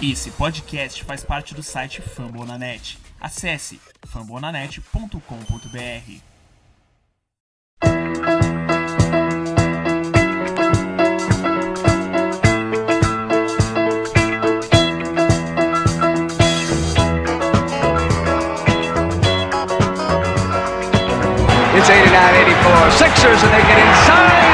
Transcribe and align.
Esse 0.00 0.30
podcast 0.30 1.02
faz 1.02 1.24
parte 1.24 1.56
do 1.56 1.60
site 1.60 2.00
Fambonanet. 2.00 2.96
Acesse 3.20 3.80
fambonanet.com.br. 4.06 5.18
It's 21.74 21.90
89-84. 21.90 22.92
Sixers 22.92 23.42
and 23.42 23.52
they 23.52 23.62
get 23.66 23.78
inside. 23.80 24.46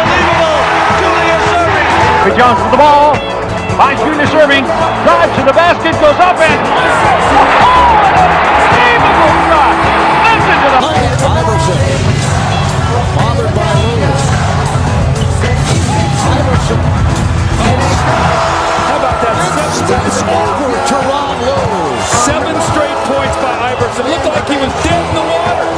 Unbelievable. 0.00 0.64
Julius 0.98 1.44
Irving. 1.52 2.38
Jones 2.38 2.62
with 2.62 2.70
the 2.70 2.78
ball. 2.78 3.29
Finds 3.76 4.00
Julius 4.02 4.32
Irving. 4.34 4.64
Drives 5.04 5.34
to 5.36 5.42
the 5.44 5.52
basket. 5.52 5.94
Goes 6.00 6.18
up 6.18 6.38
and. 6.38 6.60
Oh, 6.64 7.50
unbelievable 8.50 9.34
shot. 9.50 9.74
Listen 10.26 10.56
to 10.60 10.68
the. 10.70 10.80
Iverson. 11.20 11.78
Bothered 13.16 13.52
by 13.54 13.70
Lewis. 13.78 14.22
Iverson. 16.30 16.80
How 18.88 18.96
about 18.98 19.18
that? 19.22 19.36
step 19.70 20.02
That's 20.02 20.22
over 20.22 20.70
Teron 20.86 21.36
Lewis. 21.46 22.04
Seven 22.26 22.56
straight 22.70 22.98
points 23.06 23.36
by 23.38 23.54
Iverson. 23.74 24.06
Looked 24.06 24.26
like 24.26 24.46
he 24.48 24.58
was 24.58 24.72
dead 24.82 25.02
in 25.10 25.14
the 25.14 25.26
water. 25.26 25.68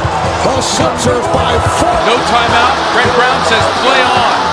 The 0.43 0.61
Sixers 0.61 1.27
by 1.33 1.57
four. 1.79 1.97
No 2.05 2.15
timeout. 2.29 2.75
Brett 2.93 3.11
Brown 3.15 3.39
says 3.49 3.65
play 3.81 4.01
on. 4.03 4.52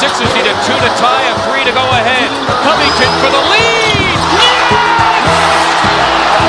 Sixers 0.00 0.32
need 0.32 0.48
a 0.48 0.56
two 0.64 0.72
to 0.72 0.90
tie, 0.96 1.28
a 1.28 1.34
three 1.44 1.60
to 1.60 1.72
go 1.76 1.84
ahead. 1.92 2.32
Covington 2.64 3.12
for 3.20 3.28
the 3.28 3.42
lead. 3.52 4.16
Yes! 4.40 4.80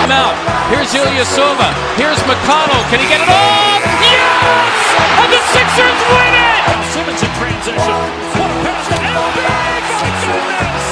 Out. 0.08 0.40
Here's 0.72 0.96
Ilyasova. 0.96 1.68
Here's 2.00 2.20
McConnell. 2.24 2.80
Can 2.88 3.04
he 3.04 3.08
get 3.12 3.20
it 3.20 3.28
off? 3.28 3.84
Yes! 4.00 4.72
And 5.20 5.36
the 5.36 5.42
Sixers 5.52 6.00
win 6.16 6.32
it! 6.32 6.64
Simmons 6.96 7.20
in 7.20 7.32
transition. 7.36 8.00
What 8.40 8.48
a 8.48 8.56
pass 8.64 8.88
to 8.88 8.96
Embiid! 9.04 9.84
My 10.00 10.16
goodness! 10.24 10.88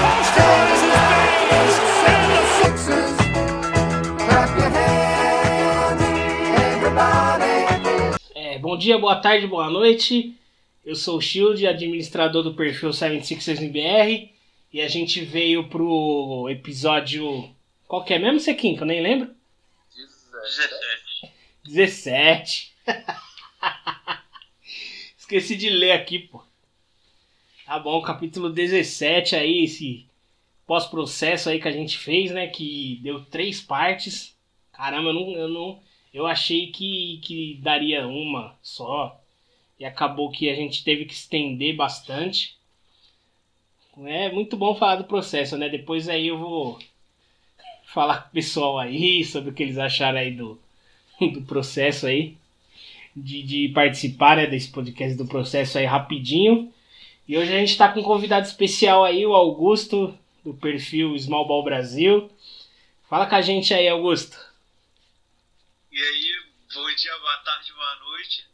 Posterize 0.00 0.80
his. 0.80 1.76
And 2.08 2.24
the 2.32 2.40
Sixers, 2.56 3.12
clap 4.16 4.48
your 4.56 4.72
hands, 4.72 6.00
everybody. 6.56 8.16
É, 8.34 8.58
bom 8.58 8.78
dia, 8.78 8.96
boa 8.98 9.20
tarde, 9.20 9.46
boa 9.46 9.68
noite. 9.68 10.39
Eu 10.90 10.96
sou 10.96 11.18
o 11.18 11.20
Shield, 11.20 11.64
administrador 11.68 12.42
do 12.42 12.52
perfil 12.52 12.90
76ers 12.90 14.28
e 14.72 14.80
a 14.80 14.88
gente 14.88 15.20
veio 15.20 15.68
pro 15.68 16.48
episódio. 16.50 17.48
Qual 17.86 18.04
que 18.04 18.12
é 18.12 18.18
mesmo, 18.18 18.40
Sequim? 18.40 18.74
Que 18.74 18.82
eu 18.82 18.86
nem 18.88 19.00
lembro? 19.00 19.32
17. 20.42 21.32
17. 21.64 22.74
Esqueci 25.16 25.56
de 25.56 25.70
ler 25.70 25.92
aqui, 25.92 26.18
pô. 26.18 26.42
Tá 27.64 27.78
bom, 27.78 28.02
capítulo 28.02 28.50
17 28.50 29.36
aí, 29.36 29.62
esse 29.62 30.08
pós-processo 30.66 31.50
aí 31.50 31.60
que 31.60 31.68
a 31.68 31.72
gente 31.72 31.98
fez, 31.98 32.32
né? 32.32 32.48
Que 32.48 32.98
deu 33.00 33.24
três 33.26 33.60
partes. 33.60 34.36
Caramba, 34.72 35.10
eu 35.10 35.14
não. 35.14 35.30
Eu, 35.36 35.48
não, 35.48 35.80
eu 36.12 36.26
achei 36.26 36.72
que, 36.72 37.20
que 37.22 37.60
daria 37.62 38.08
uma 38.08 38.58
só. 38.60 39.19
E 39.80 39.84
acabou 39.86 40.30
que 40.30 40.50
a 40.50 40.54
gente 40.54 40.84
teve 40.84 41.06
que 41.06 41.14
estender 41.14 41.74
bastante. 41.74 42.54
É 44.04 44.30
muito 44.30 44.54
bom 44.54 44.74
falar 44.74 44.96
do 44.96 45.04
processo, 45.04 45.56
né? 45.56 45.70
Depois 45.70 46.06
aí 46.06 46.28
eu 46.28 46.36
vou 46.36 46.78
falar 47.86 48.24
com 48.24 48.28
o 48.28 48.32
pessoal 48.32 48.78
aí 48.78 49.24
sobre 49.24 49.50
o 49.50 49.54
que 49.54 49.62
eles 49.62 49.78
acharam 49.78 50.18
aí 50.18 50.32
do, 50.32 50.60
do 51.32 51.40
processo 51.42 52.06
aí. 52.06 52.36
De, 53.16 53.42
de 53.42 53.68
participar 53.70 54.36
né, 54.36 54.46
desse 54.46 54.70
podcast 54.70 55.16
do 55.16 55.26
processo 55.26 55.78
aí 55.78 55.86
rapidinho. 55.86 56.72
E 57.26 57.38
hoje 57.38 57.52
a 57.52 57.58
gente 57.58 57.70
está 57.70 57.90
com 57.90 58.00
um 58.00 58.04
convidado 58.04 58.46
especial 58.46 59.02
aí, 59.02 59.24
o 59.24 59.34
Augusto, 59.34 60.16
do 60.44 60.52
perfil 60.52 61.18
Small 61.18 61.48
Ball 61.48 61.64
Brasil. 61.64 62.30
Fala 63.08 63.26
com 63.26 63.34
a 63.34 63.40
gente 63.40 63.72
aí, 63.72 63.88
Augusto. 63.88 64.36
E 65.90 65.98
aí, 65.98 66.32
bom 66.74 66.94
dia, 66.94 67.18
boa 67.18 67.36
tarde, 67.38 67.72
boa 67.72 67.96
noite. 68.10 68.49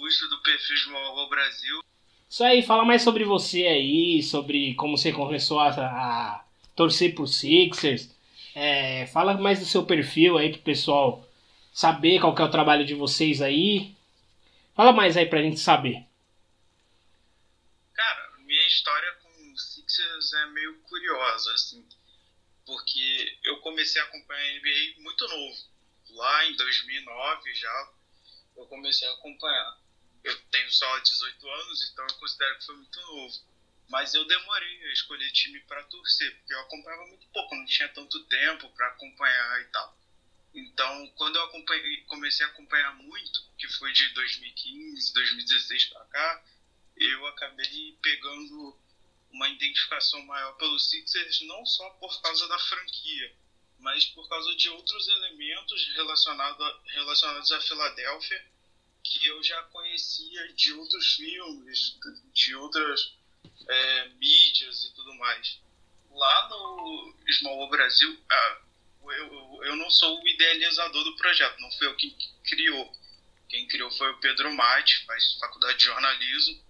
Augusto 0.00 0.28
do 0.30 0.40
perfil 0.40 0.76
Small 0.78 1.14
Ball 1.14 1.28
Brasil. 1.28 1.84
Isso 2.26 2.42
aí, 2.42 2.62
fala 2.62 2.86
mais 2.86 3.02
sobre 3.02 3.22
você 3.22 3.66
aí, 3.66 4.22
sobre 4.22 4.74
como 4.74 4.96
você 4.96 5.12
começou 5.12 5.60
a, 5.60 5.68
a 5.68 6.44
torcer 6.74 7.14
pro 7.14 7.26
Sixers. 7.26 8.08
É, 8.54 9.06
fala 9.08 9.34
mais 9.34 9.58
do 9.58 9.66
seu 9.66 9.84
perfil 9.84 10.38
aí 10.38 10.52
pro 10.52 10.62
pessoal 10.62 11.28
saber 11.70 12.18
qual 12.18 12.34
que 12.34 12.40
é 12.40 12.44
o 12.46 12.50
trabalho 12.50 12.86
de 12.86 12.94
vocês 12.94 13.42
aí. 13.42 13.94
Fala 14.74 14.90
mais 14.90 15.18
aí 15.18 15.26
pra 15.26 15.42
gente 15.42 15.60
saber. 15.60 16.02
Cara, 17.92 18.38
minha 18.38 18.66
história 18.68 19.12
com 19.22 19.52
o 19.52 19.58
Sixers 19.58 20.32
é 20.32 20.46
meio 20.46 20.80
curiosa, 20.80 21.52
assim. 21.52 21.86
Porque 22.64 23.38
eu 23.44 23.58
comecei 23.58 24.00
a 24.00 24.06
acompanhar 24.06 24.40
a 24.40 24.54
NBA 24.54 25.02
muito 25.02 25.28
novo. 25.28 25.56
Lá 26.12 26.46
em 26.46 26.56
2009 26.56 27.54
já 27.54 27.90
eu 28.56 28.66
comecei 28.66 29.06
a 29.06 29.12
acompanhar. 29.12 29.79
Eu 30.22 30.38
tenho 30.50 30.70
só 30.70 30.98
18 30.98 31.48
anos, 31.48 31.90
então 31.90 32.06
eu 32.06 32.14
considero 32.16 32.58
que 32.58 32.66
foi 32.66 32.76
muito 32.76 33.00
novo. 33.00 33.50
Mas 33.88 34.14
eu 34.14 34.24
demorei 34.24 34.84
a 34.84 34.92
escolher 34.92 35.30
time 35.32 35.60
para 35.60 35.82
torcer, 35.84 36.36
porque 36.36 36.54
eu 36.54 36.60
acompanhava 36.60 37.06
muito 37.06 37.26
pouco, 37.28 37.56
não 37.56 37.66
tinha 37.66 37.88
tanto 37.88 38.24
tempo 38.26 38.68
para 38.70 38.88
acompanhar 38.88 39.60
e 39.62 39.64
tal. 39.66 39.98
Então, 40.54 41.08
quando 41.16 41.36
eu 41.36 41.48
comecei 42.06 42.44
a 42.44 42.48
acompanhar 42.48 42.94
muito, 42.94 43.42
que 43.56 43.68
foi 43.68 43.92
de 43.92 44.08
2015, 44.10 45.12
2016 45.12 45.84
para 45.86 46.04
cá, 46.06 46.44
eu 46.96 47.26
acabei 47.28 47.98
pegando 48.02 48.78
uma 49.32 49.48
identificação 49.48 50.20
maior 50.26 50.52
pelos 50.56 50.90
Sixers, 50.90 51.40
não 51.42 51.64
só 51.64 51.88
por 51.90 52.20
causa 52.20 52.46
da 52.48 52.58
franquia, 52.58 53.34
mas 53.78 54.04
por 54.06 54.28
causa 54.28 54.54
de 54.56 54.68
outros 54.68 55.08
elementos 55.08 55.92
relacionado 55.94 56.62
a, 56.62 56.80
relacionados 56.86 57.50
à 57.52 57.60
Filadélfia 57.60 58.44
que 59.10 59.26
eu 59.26 59.42
já 59.42 59.60
conhecia 59.64 60.52
de 60.52 60.72
outros 60.72 61.16
filmes, 61.16 61.98
de 62.32 62.54
outras 62.54 63.12
é, 63.68 64.08
mídias 64.10 64.84
e 64.84 64.94
tudo 64.94 65.12
mais. 65.14 65.60
Lá 66.12 66.48
no 66.48 67.14
Small 67.28 67.68
Brasil, 67.68 68.16
ah, 68.30 68.60
eu, 69.02 69.60
eu 69.64 69.76
não 69.76 69.90
sou 69.90 70.22
o 70.22 70.28
idealizador 70.28 71.02
do 71.02 71.16
projeto, 71.16 71.58
não 71.58 71.70
foi 71.72 71.88
eu 71.88 71.96
quem 71.96 72.16
criou. 72.44 72.92
Quem 73.48 73.66
criou 73.66 73.90
foi 73.90 74.12
o 74.12 74.20
Pedro 74.20 74.52
Mate, 74.54 75.04
faz 75.04 75.36
faculdade 75.40 75.78
de 75.78 75.84
jornalismo. 75.84 76.62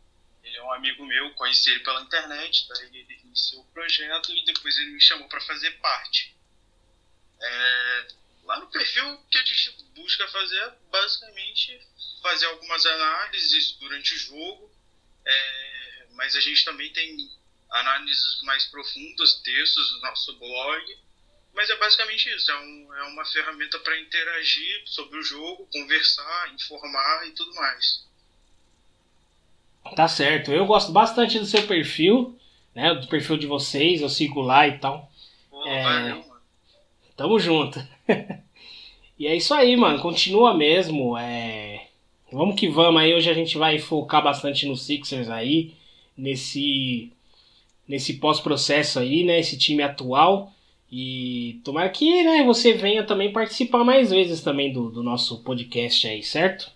Ele 0.43 0.57
é 0.57 0.63
um 0.63 0.73
amigo 0.73 1.05
meu, 1.05 1.35
conheci 1.35 1.71
ele 1.71 1.81
pela 1.81 2.01
internet, 2.01 2.67
daí 2.69 2.87
ele 2.87 3.21
iniciou 3.23 3.61
o 3.61 3.73
projeto 3.73 4.33
e 4.33 4.45
depois 4.47 4.79
ele 4.79 4.93
me 4.93 5.01
chamou 5.01 5.29
para 5.29 5.43
fazer 5.43 5.73
parte. 5.73 6.35
É, 7.39 8.09
lá 8.51 8.59
no 8.59 8.67
perfil, 8.67 9.15
o 9.15 9.19
que 9.31 9.39
a 9.39 9.45
gente 9.45 9.77
busca 9.95 10.27
fazer 10.27 10.59
é 10.59 10.75
basicamente 10.91 11.81
fazer 12.21 12.47
algumas 12.47 12.85
análises 12.85 13.77
durante 13.79 14.13
o 14.13 14.19
jogo, 14.19 14.71
é, 15.25 16.07
mas 16.15 16.35
a 16.35 16.41
gente 16.41 16.65
também 16.65 16.93
tem 16.93 17.31
análises 17.71 18.43
mais 18.43 18.65
profundas, 18.65 19.35
textos 19.45 19.93
no 19.93 20.01
nosso 20.01 20.37
blog, 20.37 20.99
mas 21.55 21.71
é 21.71 21.77
basicamente 21.77 22.29
isso, 22.29 22.51
é, 22.51 22.59
um, 22.59 22.95
é 22.95 23.03
uma 23.05 23.25
ferramenta 23.25 23.79
para 23.79 24.01
interagir 24.01 24.83
sobre 24.85 25.17
o 25.17 25.23
jogo, 25.23 25.69
conversar, 25.73 26.53
informar 26.53 27.29
e 27.29 27.31
tudo 27.31 27.55
mais. 27.55 28.05
Tá 29.95 30.09
certo, 30.09 30.51
eu 30.51 30.67
gosto 30.67 30.91
bastante 30.91 31.39
do 31.39 31.47
seu 31.47 31.69
perfil, 31.69 32.37
né, 32.75 32.95
do 32.95 33.07
perfil 33.07 33.37
de 33.37 33.47
vocês, 33.47 34.01
eu 34.01 34.09
sigo 34.09 34.41
lá 34.41 34.67
e 34.67 34.77
tal. 34.79 35.09
Pô, 35.49 35.65
é... 35.69 35.83
valeu, 35.85 36.27
mano. 36.27 36.43
Tamo 37.17 37.39
junto. 37.39 37.79
e 39.19 39.27
é 39.27 39.37
isso 39.37 39.55
aí, 39.55 39.77
mano, 39.77 40.01
continua 40.01 40.55
mesmo, 40.55 41.17
é... 41.17 41.87
Vamos 42.33 42.59
que 42.59 42.69
vamos 42.69 43.01
aí, 43.01 43.13
hoje 43.13 43.29
a 43.29 43.35
gente 43.35 43.59
vai 43.59 43.79
focar 43.79 44.23
bastante 44.23 44.67
no 44.67 44.77
Sixers 44.77 45.29
aí, 45.29 45.75
nesse 46.17 47.13
nesse 47.89 48.15
pós-processo 48.19 49.01
aí, 49.01 49.25
né, 49.25 49.41
esse 49.41 49.59
time 49.59 49.83
atual. 49.83 50.55
E 50.93 51.61
tomara 51.65 51.89
que 51.89 52.23
né, 52.23 52.45
você 52.45 52.73
venha 52.73 53.05
também 53.05 53.33
participar 53.33 53.83
mais 53.83 54.11
vezes 54.11 54.41
também 54.43 54.73
do, 54.73 54.91
do 54.91 55.03
nosso 55.03 55.43
podcast 55.43 56.07
aí, 56.07 56.23
certo? 56.23 56.71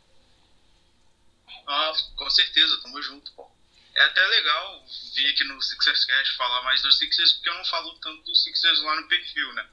Ah, 1.67 1.93
com 2.17 2.31
certeza, 2.31 2.81
tamo 2.83 3.01
junto, 3.01 3.33
pô. 3.33 3.47
É 3.95 4.05
até 4.07 4.27
legal 4.27 4.85
vir 5.15 5.31
aqui 5.31 5.45
no 5.45 5.61
Sixers 5.63 6.05
Cast 6.05 6.37
falar 6.37 6.63
mais 6.65 6.83
dos 6.83 6.99
Sixers, 6.99 7.33
porque 7.35 7.49
eu 7.49 7.55
não 7.55 7.65
falo 7.65 7.95
tanto 8.01 8.23
dos 8.25 8.43
Sixers 8.43 8.83
lá 8.83 9.01
no 9.01 9.09
perfil, 9.09 9.53
né? 9.55 9.67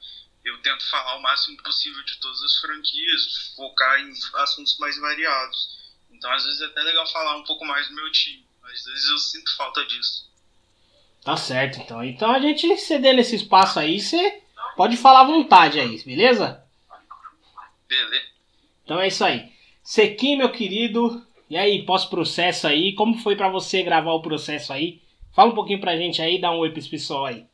Eu 0.44 0.60
tento 0.60 0.88
falar 0.90 1.16
o 1.16 1.22
máximo 1.22 1.56
possível 1.62 2.02
de 2.04 2.16
todas 2.18 2.42
as 2.42 2.56
franquias, 2.56 3.52
focar 3.54 4.00
em 4.00 4.12
assuntos 4.42 4.76
mais 4.78 4.98
variados. 4.98 5.78
Então, 6.10 6.32
às 6.32 6.44
vezes, 6.44 6.60
é 6.60 6.66
até 6.66 6.82
legal 6.82 7.06
falar 7.06 7.36
um 7.36 7.44
pouco 7.44 7.64
mais 7.64 7.88
do 7.88 7.94
meu 7.94 8.10
time. 8.10 8.44
Às 8.64 8.84
vezes 8.84 9.08
eu 9.08 9.18
sinto 9.18 9.56
falta 9.56 9.84
disso. 9.84 10.30
Tá 11.24 11.36
certo, 11.36 11.78
então. 11.78 12.02
Então 12.02 12.30
a 12.30 12.40
gente 12.40 12.76
cedendo 12.78 13.20
esse 13.20 13.36
espaço 13.36 13.78
aí, 13.78 14.00
você 14.00 14.42
pode 14.76 14.96
falar 14.96 15.20
à 15.20 15.24
vontade 15.24 15.78
aí, 15.78 16.02
beleza? 16.02 16.64
Beleza. 17.88 18.26
Então 18.84 19.00
é 19.00 19.08
isso 19.08 19.24
aí. 19.24 19.52
Sequim, 19.82 20.36
meu 20.36 20.50
querido. 20.50 21.24
E 21.48 21.56
aí, 21.56 21.84
pós-processo 21.84 22.66
aí, 22.66 22.94
como 22.94 23.18
foi 23.18 23.36
pra 23.36 23.48
você 23.48 23.82
gravar 23.82 24.12
o 24.12 24.22
processo 24.22 24.72
aí? 24.72 25.02
Fala 25.34 25.50
um 25.50 25.54
pouquinho 25.54 25.80
pra 25.80 25.96
gente 25.96 26.22
aí, 26.22 26.40
dá 26.40 26.50
um 26.50 26.58
oi 26.58 26.70
pro 26.70 26.82
pessoal 26.88 27.26
aí. 27.26 27.46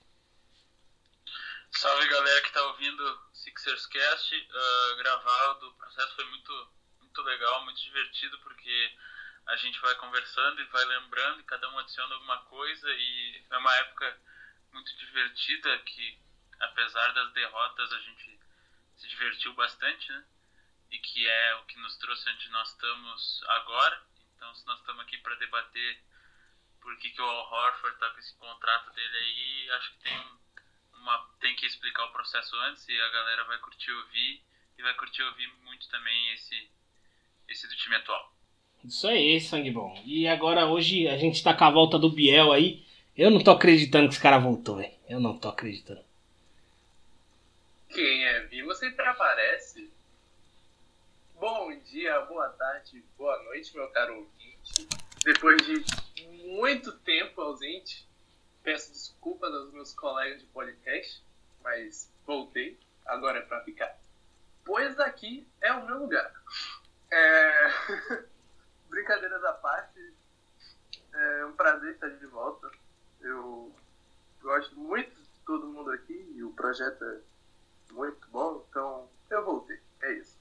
Salve 1.78 2.08
galera 2.08 2.42
que 2.42 2.50
tá 2.50 2.60
ouvindo 2.64 3.30
Sixers 3.32 3.86
Cast. 3.86 4.34
Uh, 4.34 4.96
gravar 4.96 5.52
do 5.60 5.72
processo 5.74 6.12
foi 6.16 6.24
muito, 6.24 6.72
muito 6.98 7.22
legal, 7.22 7.64
muito 7.64 7.80
divertido, 7.80 8.36
porque 8.40 8.98
a 9.46 9.54
gente 9.54 9.78
vai 9.78 9.94
conversando 9.94 10.60
e 10.60 10.64
vai 10.64 10.84
lembrando, 10.86 11.38
e 11.38 11.44
cada 11.44 11.70
um 11.70 11.78
adiciona 11.78 12.16
alguma 12.16 12.36
coisa, 12.46 12.90
e 12.90 13.44
é 13.48 13.56
uma 13.58 13.72
época 13.76 14.20
muito 14.72 14.96
divertida 14.96 15.78
que, 15.82 16.18
apesar 16.58 17.12
das 17.12 17.32
derrotas, 17.32 17.92
a 17.92 17.98
gente 18.00 18.40
se 18.96 19.06
divertiu 19.06 19.54
bastante, 19.54 20.10
né? 20.10 20.26
E 20.90 20.98
que 20.98 21.28
é 21.28 21.54
o 21.54 21.64
que 21.66 21.78
nos 21.78 21.96
trouxe 21.98 22.28
onde 22.28 22.48
nós 22.48 22.70
estamos 22.72 23.44
agora. 23.50 24.02
Então, 24.34 24.52
se 24.56 24.66
nós 24.66 24.80
estamos 24.80 25.02
aqui 25.02 25.16
para 25.18 25.36
debater 25.36 26.02
por 26.80 26.98
que, 26.98 27.10
que 27.10 27.22
o 27.22 27.24
Al 27.24 27.52
Horford 27.52 27.96
tá 28.00 28.10
com 28.10 28.18
esse 28.18 28.34
contrato 28.34 28.90
dele 28.94 29.16
aí, 29.16 29.70
acho 29.70 29.92
que 29.92 29.98
tem 30.00 30.18
um 30.18 30.47
uma, 31.00 31.28
tem 31.40 31.54
que 31.56 31.66
explicar 31.66 32.04
o 32.04 32.12
processo 32.12 32.54
antes 32.68 32.88
e 32.88 33.00
a 33.00 33.08
galera 33.08 33.44
vai 33.44 33.58
curtir 33.58 33.90
ouvir 33.92 34.42
e 34.78 34.82
vai 34.82 34.94
curtir 34.94 35.22
ouvir 35.22 35.48
muito 35.64 35.88
também 35.88 36.32
esse, 36.32 36.68
esse 37.48 37.66
do 37.66 37.76
time 37.76 37.96
atual. 37.96 38.32
Isso 38.84 39.08
aí, 39.08 39.40
sangue 39.40 39.70
bom. 39.70 40.00
E 40.04 40.28
agora 40.28 40.66
hoje 40.66 41.08
a 41.08 41.16
gente 41.16 41.42
tá 41.42 41.52
com 41.52 41.64
a 41.64 41.70
volta 41.70 41.98
do 41.98 42.10
Biel 42.10 42.52
aí. 42.52 42.86
Eu 43.16 43.30
não 43.30 43.42
tô 43.42 43.50
acreditando 43.50 44.08
que 44.08 44.14
esse 44.14 44.22
cara 44.22 44.38
voltou, 44.38 44.76
velho. 44.76 44.92
Eu 45.08 45.18
não 45.18 45.36
tô 45.36 45.48
acreditando. 45.48 46.04
Quem 47.88 48.24
é 48.24 48.40
vivo 48.44 48.72
sempre 48.74 49.04
aparece. 49.04 49.90
Bom 51.40 51.76
dia, 51.80 52.20
boa 52.22 52.48
tarde, 52.50 53.02
boa 53.16 53.42
noite, 53.44 53.74
meu 53.74 53.88
caro 53.88 54.16
ouvinte. 54.16 54.88
Depois 55.24 55.56
de 55.66 55.84
muito 56.46 56.92
tempo 56.98 57.40
ausente, 57.40 58.07
peço 58.68 58.92
desculpas 58.92 59.50
aos 59.54 59.72
meus 59.72 59.94
colegas 59.94 60.42
de 60.42 60.46
podcast, 60.48 61.24
mas 61.62 62.12
voltei, 62.26 62.78
agora 63.06 63.38
é 63.38 63.40
pra 63.40 63.64
ficar. 63.64 63.98
Pois 64.62 65.00
aqui 65.00 65.48
é 65.62 65.72
o 65.72 65.86
meu 65.86 66.00
lugar. 66.00 66.30
É... 67.10 67.68
Brincadeiras 68.90 69.42
à 69.42 69.54
parte, 69.54 70.12
é 71.14 71.46
um 71.46 71.52
prazer 71.54 71.94
estar 71.94 72.10
de 72.10 72.26
volta. 72.26 72.70
Eu 73.22 73.74
gosto 74.42 74.78
muito 74.78 75.18
de 75.18 75.40
todo 75.46 75.68
mundo 75.68 75.90
aqui 75.92 76.30
e 76.36 76.44
o 76.44 76.52
projeto 76.52 77.02
é 77.02 77.20
muito 77.94 78.28
bom, 78.28 78.66
então 78.68 79.08
eu 79.30 79.46
voltei. 79.46 79.80
É 80.02 80.12
isso. 80.12 80.38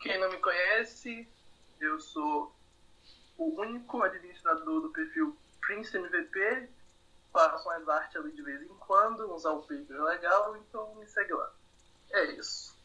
Quem 0.00 0.18
não 0.18 0.30
me 0.30 0.38
conhece, 0.38 1.28
eu 1.78 2.00
sou 2.00 2.56
o 3.36 3.60
único 3.60 4.02
administrador 4.02 4.80
do 4.80 4.88
perfil 4.88 5.36
Prince 5.60 5.94
MVP 5.94 6.80
faço 7.62 7.68
umas 7.68 7.88
artes 7.88 8.16
ali 8.16 8.32
de 8.32 8.42
vez 8.42 8.62
em 8.62 8.74
quando, 8.78 9.32
uns 9.32 9.44
wallpapers 9.44 9.88
legal, 9.88 10.56
então 10.56 10.94
me 10.96 11.06
segue 11.06 11.32
lá. 11.32 11.52
É 12.10 12.24
isso. 12.32 12.76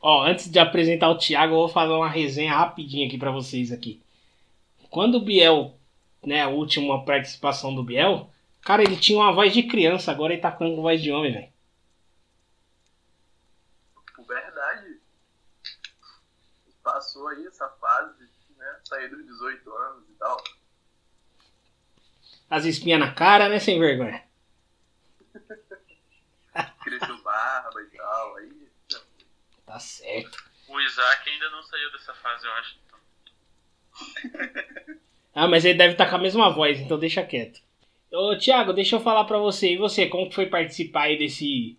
Ó, 0.00 0.24
antes 0.24 0.50
de 0.50 0.58
apresentar 0.58 1.10
o 1.10 1.18
Thiago, 1.18 1.54
eu 1.54 1.58
vou 1.58 1.68
fazer 1.68 1.92
uma 1.92 2.08
resenha 2.08 2.54
rapidinha 2.54 3.06
aqui 3.06 3.18
pra 3.18 3.30
vocês 3.30 3.70
aqui. 3.70 4.02
Quando 4.90 5.16
o 5.16 5.24
Biel, 5.24 5.74
né, 6.24 6.42
a 6.42 6.48
última 6.48 7.04
participação 7.04 7.74
do 7.74 7.82
Biel, 7.82 8.30
cara, 8.62 8.82
ele 8.82 8.96
tinha 8.96 9.18
uma 9.18 9.32
voz 9.32 9.52
de 9.52 9.62
criança, 9.62 10.10
agora 10.10 10.32
ele 10.32 10.42
tá 10.42 10.50
com 10.50 10.80
voz 10.80 11.00
de 11.00 11.12
homem, 11.12 11.32
velho. 11.32 11.52
Verdade. 14.26 15.00
Passou 16.82 17.28
aí 17.28 17.46
essa 17.46 17.68
fase, 17.68 18.28
né, 18.56 18.80
saiu 18.84 19.10
dos 19.10 19.26
18 19.26 19.72
anos 19.72 20.08
e 20.08 20.12
tal. 20.14 20.42
As 22.50 22.64
espinhas 22.64 22.98
na 22.98 23.12
cara, 23.12 23.48
né, 23.48 23.60
sem 23.60 23.78
vergonha. 23.78 24.24
Cresceu 26.82 27.22
barba 27.22 27.80
e 27.80 27.96
tal, 27.96 28.36
aí. 28.36 28.50
Tá 29.64 29.78
certo. 29.78 30.50
O 30.66 30.80
Isaac 30.80 31.30
ainda 31.30 31.48
não 31.50 31.62
saiu 31.62 31.92
dessa 31.92 32.12
fase, 32.14 32.44
eu 32.44 32.52
acho. 32.52 32.76
Então. 32.86 33.00
Ah, 35.32 35.46
mas 35.46 35.64
ele 35.64 35.78
deve 35.78 35.92
estar 35.92 36.10
com 36.10 36.16
a 36.16 36.18
mesma 36.18 36.50
voz, 36.50 36.80
então 36.80 36.98
deixa 36.98 37.22
quieto. 37.22 37.60
Ô, 38.12 38.36
Thiago, 38.36 38.72
deixa 38.72 38.96
eu 38.96 39.00
falar 39.00 39.24
pra 39.24 39.38
você. 39.38 39.74
E 39.74 39.76
você, 39.76 40.08
como 40.08 40.28
que 40.28 40.34
foi 40.34 40.46
participar 40.46 41.02
aí 41.02 41.16
desse 41.16 41.78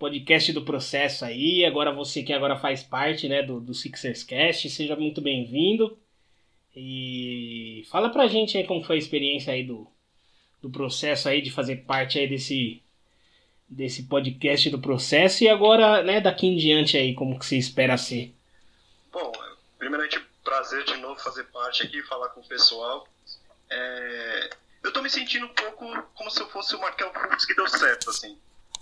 podcast 0.00 0.52
do 0.52 0.64
processo 0.64 1.24
aí? 1.24 1.64
Agora 1.64 1.92
você 1.92 2.24
que 2.24 2.32
agora 2.32 2.56
faz 2.56 2.82
parte, 2.82 3.28
né, 3.28 3.40
do, 3.40 3.60
do 3.60 3.72
Sixers 3.72 4.24
Cast, 4.24 4.68
seja 4.68 4.96
muito 4.96 5.20
bem-vindo. 5.20 5.96
E 6.74 7.84
fala 7.88 8.10
pra 8.10 8.26
gente 8.26 8.58
aí 8.58 8.66
como 8.66 8.82
foi 8.82 8.96
a 8.96 8.98
experiência 8.98 9.52
aí 9.52 9.62
do, 9.62 9.86
do 10.62 10.70
processo 10.70 11.28
aí 11.28 11.42
de 11.42 11.50
fazer 11.50 11.76
parte 11.84 12.18
aí 12.18 12.28
desse 12.28 12.82
desse 13.68 14.02
podcast 14.02 14.68
do 14.68 14.78
processo 14.78 15.42
e 15.42 15.48
agora, 15.48 16.02
né, 16.02 16.20
daqui 16.20 16.46
em 16.46 16.56
diante 16.56 16.96
aí 16.96 17.14
como 17.14 17.38
que 17.38 17.46
você 17.46 17.56
espera 17.56 17.96
ser. 17.96 18.34
Bom, 19.10 19.32
primeiramente 19.78 20.20
prazer 20.44 20.84
de 20.84 20.96
novo 20.98 21.18
fazer 21.18 21.44
parte 21.44 21.82
aqui, 21.82 22.02
falar 22.02 22.28
com 22.30 22.40
o 22.40 22.46
pessoal. 22.46 23.08
É... 23.70 24.50
Eu 24.82 24.92
tô 24.92 25.00
me 25.00 25.08
sentindo 25.08 25.46
um 25.46 25.54
pouco 25.54 26.02
como 26.14 26.30
se 26.30 26.40
eu 26.40 26.50
fosse 26.50 26.74
o 26.74 26.80
Markel 26.80 27.12
Fultz 27.14 27.46
que 27.46 27.54
deu 27.54 27.66
certo, 27.66 28.10
assim. 28.10 28.38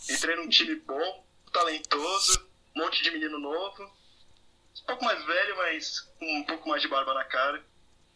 Entrei 0.08 0.34
num 0.34 0.48
time 0.48 0.74
bom, 0.74 1.24
talentoso, 1.52 2.44
um 2.74 2.82
monte 2.82 3.02
de 3.02 3.12
menino 3.12 3.38
novo, 3.38 3.84
um 3.84 4.86
pouco 4.86 5.04
mais 5.04 5.24
velho, 5.24 5.56
mas 5.56 6.00
com 6.18 6.38
um 6.38 6.44
pouco 6.44 6.68
mais 6.68 6.82
de 6.82 6.88
barba 6.88 7.14
na 7.14 7.24
cara. 7.24 7.62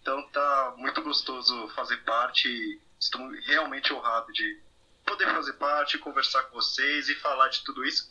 Então 0.02 0.20
tá 0.30 0.74
muito 0.76 1.00
gostoso 1.02 1.68
fazer 1.68 1.98
parte 1.98 2.80
estou 3.04 3.28
realmente 3.42 3.92
honrado 3.92 4.32
de 4.32 4.60
poder 5.04 5.26
fazer 5.26 5.52
parte, 5.54 5.98
conversar 5.98 6.42
com 6.44 6.54
vocês 6.54 7.08
e 7.08 7.14
falar 7.14 7.48
de 7.48 7.62
tudo 7.62 7.84
isso. 7.84 8.08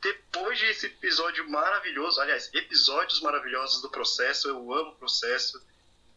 Depois 0.00 0.58
desse 0.58 0.86
episódio 0.86 1.48
maravilhoso, 1.50 2.20
aliás, 2.20 2.48
episódios 2.54 3.20
maravilhosos 3.20 3.82
do 3.82 3.90
processo, 3.90 4.48
eu 4.48 4.72
amo 4.72 4.92
o 4.92 4.96
processo, 4.96 5.62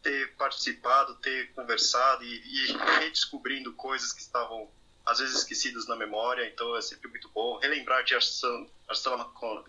ter 0.02 0.34
participado, 0.36 1.16
ter 1.16 1.52
conversado 1.54 2.24
e, 2.24 2.30
e 2.30 2.78
redescobrindo 3.00 3.74
coisas 3.74 4.14
que 4.14 4.22
estavam 4.22 4.70
às 5.06 5.20
vezes 5.20 5.36
esquecidas 5.36 5.86
na 5.86 5.98
memória, 5.98 6.48
então 6.48 6.78
é 6.78 6.82
sempre 6.82 7.10
muito 7.10 7.28
bom. 7.30 7.58
Relembrar 7.58 8.06
de 8.06 8.16
Arslan 8.16 8.68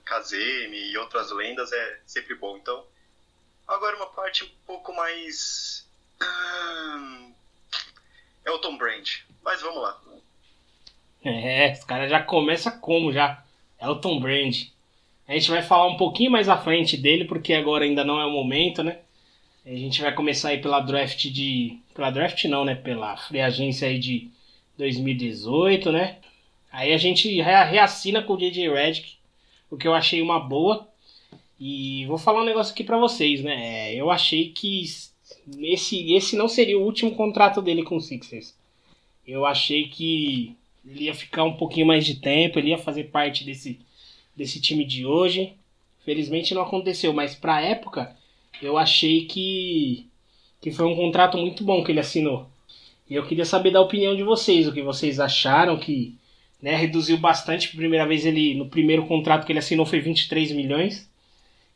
Kazemi 0.05 0.93
e 0.93 0.97
outras 0.97 1.33
lendas 1.33 1.73
é 1.73 2.01
sempre 2.07 2.37
bom. 2.37 2.57
Então, 2.57 2.87
Agora 3.67 3.97
uma 3.97 4.07
parte 4.07 4.45
um 4.45 4.67
pouco 4.67 4.93
mais. 4.93 5.87
Elton 8.47 8.77
Brand. 8.77 9.09
Mas 9.43 9.61
vamos 9.61 9.83
lá. 9.83 10.01
É, 11.25 11.73
os 11.73 11.85
caras 11.85 12.11
já 12.11 12.23
começa 12.23 12.71
como 12.71 13.13
já? 13.13 13.43
Elton 13.81 14.21
Brand. 14.21 14.65
A 15.27 15.33
gente 15.33 15.51
vai 15.51 15.63
falar 15.63 15.87
um 15.87 15.97
pouquinho 15.97 16.31
mais 16.31 16.49
à 16.49 16.59
frente 16.59 16.97
dele, 16.97 17.25
porque 17.25 17.55
agora 17.55 17.85
ainda 17.85 18.05
não 18.05 18.21
é 18.21 18.27
o 18.27 18.31
momento, 18.31 18.83
né? 18.83 18.99
A 19.65 19.71
gente 19.71 20.03
vai 20.03 20.13
começar 20.13 20.51
aí 20.51 20.61
pela 20.61 20.81
draft 20.81 21.25
de. 21.25 21.79
Pela 21.95 22.11
draft 22.11 22.45
não, 22.45 22.65
né? 22.65 22.75
Pela 22.75 23.17
free 23.17 23.41
agência 23.41 23.89
aí 23.89 23.99
de 23.99 24.31
2018, 24.77 25.91
né? 25.91 26.19
Aí 26.71 26.93
a 26.93 26.99
gente 26.99 27.41
reassina 27.41 28.23
com 28.23 28.35
o 28.35 28.37
DJ 28.37 28.69
Redick, 28.71 29.15
o 29.71 29.77
que 29.77 29.89
eu 29.89 29.95
achei 29.95 30.21
uma 30.21 30.39
boa. 30.39 30.87
E 31.59 32.05
vou 32.07 32.19
falar 32.19 32.43
um 32.43 32.45
negócio 32.45 32.75
aqui 32.75 32.85
para 32.85 32.99
vocês, 32.99 33.43
né? 33.43 33.93
É, 33.93 33.95
eu 33.95 34.11
achei 34.11 34.51
que 34.51 34.85
esse, 35.61 36.13
esse 36.13 36.37
não 36.37 36.49
seria 36.49 36.79
o 36.79 36.85
último 36.85 37.15
contrato 37.15 37.61
dele 37.61 37.83
com 37.83 37.97
o 37.97 38.01
Sixers. 38.01 38.55
Eu 39.27 39.45
achei 39.47 39.89
que 39.89 40.57
ele 40.85 41.05
ia 41.05 41.15
ficar 41.15 41.45
um 41.45 41.57
pouquinho 41.57 41.87
mais 41.87 42.05
de 42.05 42.17
tempo, 42.17 42.59
ele 42.59 42.71
ia 42.71 42.79
fazer 42.79 43.05
parte 43.05 43.45
desse, 43.45 43.81
desse 44.37 44.61
time 44.61 44.85
de 44.85 45.07
hoje. 45.07 45.55
Felizmente 46.05 46.55
não 46.55 46.63
aconteceu, 46.63 47.13
mas 47.13 47.35
pra 47.35 47.63
época 47.63 48.15
eu 48.61 48.77
achei 48.77 49.25
que, 49.25 50.07
que 50.61 50.71
foi 50.71 50.87
um 50.87 50.97
contrato 50.97 51.39
muito 51.39 51.65
bom 51.65 51.83
que 51.83 51.93
ele 51.93 52.01
assinou. 52.01 52.47
E 53.09 53.15
eu 53.15 53.27
queria 53.27 53.45
saber 53.45 53.71
da 53.71 53.81
opinião 53.81 54.15
de 54.15 54.23
vocês, 54.23 54.67
o 54.67 54.73
que 54.73 54.83
vocês 54.83 55.21
acharam 55.21 55.79
que 55.79 56.17
né, 56.61 56.75
reduziu 56.75 57.19
bastante. 57.19 57.75
Primeira 57.77 58.07
vez 58.07 58.25
ele 58.25 58.55
no 58.55 58.67
primeiro 58.67 59.07
contrato 59.07 59.45
que 59.45 59.53
ele 59.53 59.59
assinou 59.59 59.85
foi 59.85 60.01
23 60.01 60.53
milhões 60.53 61.09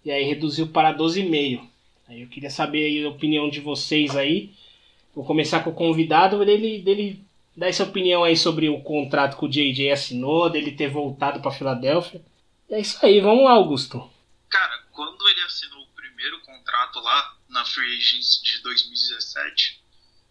e 0.04 0.10
aí 0.10 0.24
reduziu 0.24 0.68
para 0.68 0.94
12,5. 0.94 1.60
Eu 2.08 2.28
queria 2.28 2.50
saber 2.50 3.04
a 3.04 3.08
opinião 3.08 3.50
de 3.50 3.60
vocês 3.60 4.16
aí. 4.16 4.54
Vou 5.14 5.24
começar 5.24 5.62
com 5.62 5.70
o 5.70 5.74
convidado, 5.74 6.44
dele, 6.44 6.80
dele 6.80 7.24
dar 7.56 7.68
essa 7.68 7.84
opinião 7.84 8.24
aí 8.24 8.36
sobre 8.36 8.68
o 8.68 8.80
contrato 8.80 9.36
que 9.36 9.44
o 9.44 9.48
JJ 9.48 9.90
assinou, 9.90 10.48
dele 10.48 10.72
ter 10.72 10.88
voltado 10.88 11.40
para 11.40 11.50
Filadélfia. 11.50 12.22
É 12.70 12.80
isso 12.80 13.04
aí, 13.04 13.20
vamos 13.20 13.44
lá, 13.44 13.52
Augusto. 13.52 14.08
Cara, 14.48 14.84
quando 14.92 15.28
ele 15.28 15.40
assinou 15.42 15.82
o 15.82 15.94
primeiro 15.96 16.40
contrato 16.40 17.00
lá 17.00 17.36
na 17.48 17.64
Free 17.64 17.96
Agents 17.96 18.40
de 18.42 18.62
2017, 18.62 19.82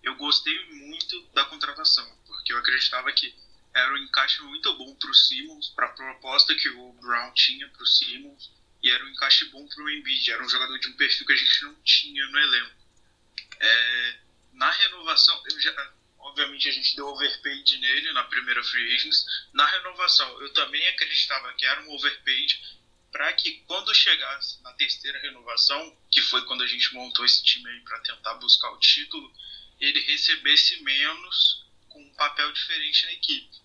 eu 0.03 0.15
gostei 0.15 0.55
muito 0.72 1.22
da 1.34 1.43
contratação, 1.46 2.05
porque 2.25 2.38
porque 2.48 2.53
eu 2.53 2.60
acreditava 2.60 3.12
que 3.12 3.36
era 3.75 3.93
um 3.93 3.98
encaixe 3.98 4.41
muito 4.43 4.74
bom 4.77 4.96
para 4.96 5.12
o 5.12 5.13
Simmons, 5.13 5.69
para 5.75 5.88
a 5.88 5.89
proposta 5.89 6.55
que 6.55 6.69
o 6.69 6.93
Brown 6.93 7.34
tinha 7.34 7.67
para 7.67 7.84
o 7.84 7.86
Simmons, 7.86 8.50
e 8.88 8.91
era 8.91 9.03
um 9.03 9.10
encaixe 9.10 9.46
bom 9.46 9.67
para 9.67 9.84
o 9.84 9.89
Embiid. 9.89 10.32
Era 10.32 10.44
um 10.44 10.50
jogador 10.50 10.77
de 10.79 10.88
um 10.88 10.94
perfil 10.94 11.25
que 11.25 11.34
a 11.34 11.38
gente 11.38 11.63
não 11.63 11.75
tinha 11.84 12.25
no 12.25 12.39
elenco. 12.39 12.75
É, 13.60 14.20
na 14.53 14.72
renovação, 14.72 15.44
já, 15.60 15.94
obviamente 16.20 16.70
a 16.70 16.72
gente 16.72 16.96
deu 16.96 17.08
overpaid 17.08 17.77
nele 17.79 18.13
na 18.13 18.24
primeira 18.25 18.63
free 18.63 18.96
agents. 18.96 19.25
Na 19.53 19.65
renovação, 19.65 20.41
eu 20.41 20.53
também 20.53 20.88
acreditava 20.88 21.53
que 21.53 21.65
era 21.65 21.82
um 21.84 21.91
overpaid 21.91 22.77
para 23.12 23.34
que 23.34 23.60
quando 23.67 23.94
chegasse 23.94 24.62
na 24.62 24.72
terceira 24.74 25.20
renovação, 25.20 25.98
que 26.12 26.22
foi 26.22 26.46
quando 26.46 26.63
a 26.63 26.67
gente 26.67 26.94
montou 26.94 27.25
esse 27.25 27.44
time 27.44 27.70
aí 27.70 27.82
para 27.82 28.00
tentar 28.00 28.36
buscar 28.36 28.72
o 28.72 28.79
título, 28.79 29.34
ele 29.79 30.00
recebesse 30.01 30.82
menos 30.84 31.65
com 31.89 32.01
um 32.01 32.13
papel 32.13 32.51
diferente 32.53 33.06
na 33.06 33.13
equipe. 33.13 33.58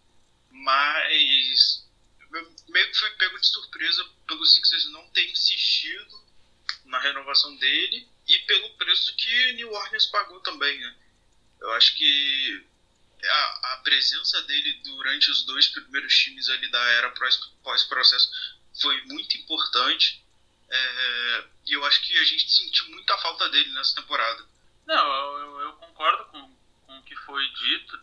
Mas 0.50 1.86
eu 2.32 2.56
meio 2.68 2.90
que 2.90 2.98
fui 2.98 3.10
pego 3.10 3.38
de 3.38 3.46
surpresa 3.46 4.04
pelo 4.32 4.46
Sixers 4.46 4.86
não 4.90 5.06
ter 5.10 5.30
insistido 5.30 6.18
na 6.86 6.98
renovação 6.98 7.54
dele 7.56 8.08
e 8.26 8.38
pelo 8.40 8.70
preço 8.76 9.14
que 9.14 9.52
New 9.52 9.70
Orleans 9.70 10.06
pagou 10.06 10.40
também, 10.40 10.78
né? 10.80 10.96
Eu 11.60 11.70
acho 11.72 11.94
que 11.96 12.66
a, 13.22 13.74
a 13.74 13.76
presença 13.84 14.40
dele 14.42 14.80
durante 14.84 15.30
os 15.30 15.44
dois 15.44 15.68
primeiros 15.68 16.16
times 16.16 16.48
ali 16.48 16.68
da 16.70 16.82
era 16.92 17.14
pós-processo 17.62 18.30
foi 18.80 19.00
muito 19.02 19.36
importante. 19.36 20.24
É, 20.68 21.44
e 21.66 21.72
eu 21.74 21.84
acho 21.84 22.02
que 22.02 22.18
a 22.18 22.24
gente 22.24 22.50
sentiu 22.50 22.88
muita 22.88 23.16
falta 23.18 23.48
dele 23.50 23.70
nessa 23.72 23.94
temporada. 23.94 24.48
Não, 24.86 25.38
eu, 25.38 25.60
eu, 25.60 25.72
concordo 25.74 26.24
com, 26.26 26.56
com 26.86 26.98
o 26.98 27.02
que 27.02 27.14
foi 27.16 27.46
dito 27.50 28.00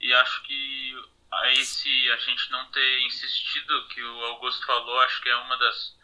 e 0.00 0.14
acho 0.14 0.42
que 0.44 1.04
esse 1.52 2.10
a 2.12 2.16
gente 2.16 2.50
não 2.50 2.70
ter 2.70 3.00
insistido 3.02 3.88
que 3.88 4.02
o 4.02 4.24
Augusto 4.26 4.64
falou, 4.66 5.00
acho 5.00 5.20
que 5.20 5.28
é 5.28 5.36
uma 5.36 5.56
das 5.56 5.94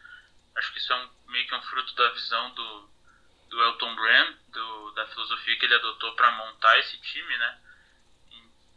acho 0.57 0.73
que 0.73 0.79
isso 0.79 0.93
é 0.93 0.97
um, 0.97 1.11
meio 1.29 1.47
que 1.47 1.55
um 1.55 1.63
fruto 1.63 1.95
da 1.95 2.11
visão 2.11 2.53
do, 2.55 2.91
do 3.49 3.63
Elton 3.63 3.95
Brand, 3.95 4.37
do, 4.49 4.91
da 4.93 5.07
filosofia 5.09 5.59
que 5.59 5.65
ele 5.65 5.75
adotou 5.75 6.15
para 6.15 6.31
montar 6.33 6.79
esse 6.79 6.99
time, 6.99 7.37
né? 7.37 7.61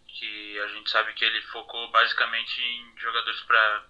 Que 0.07 0.60
a 0.60 0.67
gente 0.69 0.89
sabe 0.89 1.13
que 1.13 1.25
ele 1.25 1.41
focou 1.43 1.89
basicamente 1.91 2.62
em 2.62 2.98
jogadores 2.98 3.41
para 3.41 3.86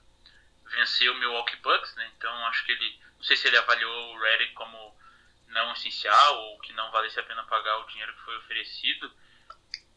vencer 0.65 1.09
o 1.11 1.15
Milwaukee 1.15 1.57
Bucks, 1.57 1.95
né? 1.95 2.11
Então 2.17 2.33
acho 2.47 2.65
que 2.65 2.71
ele, 2.71 2.99
não 3.17 3.23
sei 3.23 3.37
se 3.37 3.47
ele 3.47 3.57
avaliou 3.57 4.15
o 4.15 4.19
Redick 4.19 4.53
como 4.53 4.97
não 5.47 5.71
essencial 5.73 6.37
ou 6.37 6.59
que 6.59 6.73
não 6.73 6.91
valesse 6.91 7.19
a 7.19 7.23
pena 7.23 7.43
pagar 7.43 7.77
o 7.79 7.87
dinheiro 7.87 8.13
que 8.13 8.21
foi 8.23 8.37
oferecido. 8.37 9.11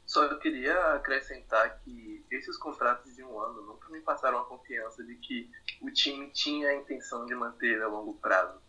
Só 0.06 0.24
eu 0.24 0.38
queria 0.38 0.94
acrescentar 0.94 1.80
que 1.80 2.15
esses 2.30 2.56
contratos 2.56 3.14
de 3.14 3.22
um 3.22 3.40
ano 3.40 3.62
nunca 3.62 3.88
me 3.88 4.00
passaram 4.00 4.38
a 4.38 4.44
confiança 4.44 5.02
de 5.04 5.14
que 5.16 5.50
o 5.80 5.90
time 5.90 6.30
tinha 6.30 6.70
a 6.70 6.74
intenção 6.74 7.26
de 7.26 7.34
manter 7.34 7.80
a 7.82 7.88
longo 7.88 8.14
prazo. 8.14 8.60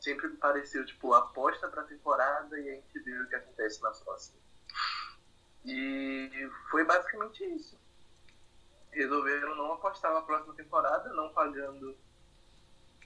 Sempre 0.00 0.28
me 0.28 0.36
pareceu 0.36 0.84
tipo 0.84 1.14
aposta 1.14 1.68
para 1.68 1.82
a 1.82 1.86
temporada 1.86 2.58
e 2.60 2.68
a 2.68 2.74
gente 2.74 2.98
vê 3.00 3.18
o 3.20 3.28
que 3.28 3.34
acontece 3.34 3.82
na 3.82 3.90
próxima. 3.90 4.38
E 5.64 6.48
foi 6.70 6.84
basicamente 6.84 7.44
isso. 7.44 7.78
Resolveram 8.92 9.56
não 9.56 9.72
apostar 9.72 10.12
na 10.12 10.22
próxima 10.22 10.54
temporada, 10.54 11.12
não 11.12 11.32
pagando 11.32 11.96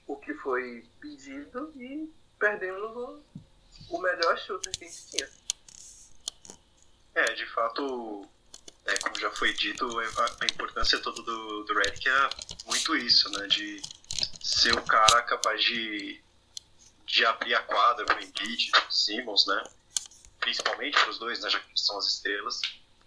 o 0.07 0.17
que 0.17 0.35
foi 0.35 0.87
pedido 1.01 1.73
e 1.77 2.13
perdemos 2.39 2.97
um, 2.97 3.23
o 3.91 4.01
melhor 4.01 4.37
shooter 4.39 4.73
que 4.73 4.85
a 4.85 4.89
gente 4.89 5.07
tinha. 5.07 5.29
É, 7.15 7.33
de 7.35 7.47
fato, 7.47 8.29
é, 8.87 8.99
como 8.99 9.19
já 9.19 9.31
foi 9.31 9.53
dito, 9.53 9.87
a, 9.99 10.37
a 10.41 10.47
importância 10.47 10.99
toda 11.01 11.23
do, 11.23 11.65
do 11.65 11.75
Redick 11.75 12.09
é 12.09 12.31
muito 12.67 12.97
isso, 12.97 13.31
né? 13.33 13.47
De 13.47 13.83
ser 14.43 14.75
o 14.75 14.83
cara 14.83 15.23
capaz 15.23 15.63
de, 15.63 16.21
de 17.07 17.25
abrir 17.25 17.55
a 17.55 17.63
quadra 17.63 18.05
pro 18.05 18.23
Embiid, 18.23 18.71
Simmons, 18.89 19.47
né? 19.47 19.63
Principalmente 20.41 20.99
para 20.99 21.11
os 21.11 21.19
dois, 21.19 21.41
né? 21.41 21.51
Já 21.51 21.61
que 21.61 21.79
são 21.79 21.99
as 21.99 22.07
estrelas. 22.07 22.61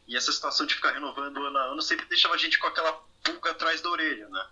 E 0.07 0.15
essa 0.15 0.31
situação 0.31 0.65
de 0.65 0.75
ficar 0.75 0.91
renovando 0.91 1.37
ano 1.37 1.57
a 1.57 1.63
ano 1.71 1.81
sempre 1.81 2.05
deixava 2.05 2.35
a 2.35 2.37
gente 2.37 2.59
com 2.59 2.67
aquela 2.67 2.93
pulga 3.23 3.51
atrás 3.51 3.81
da 3.81 3.89
orelha, 3.89 4.27
né? 4.29 4.47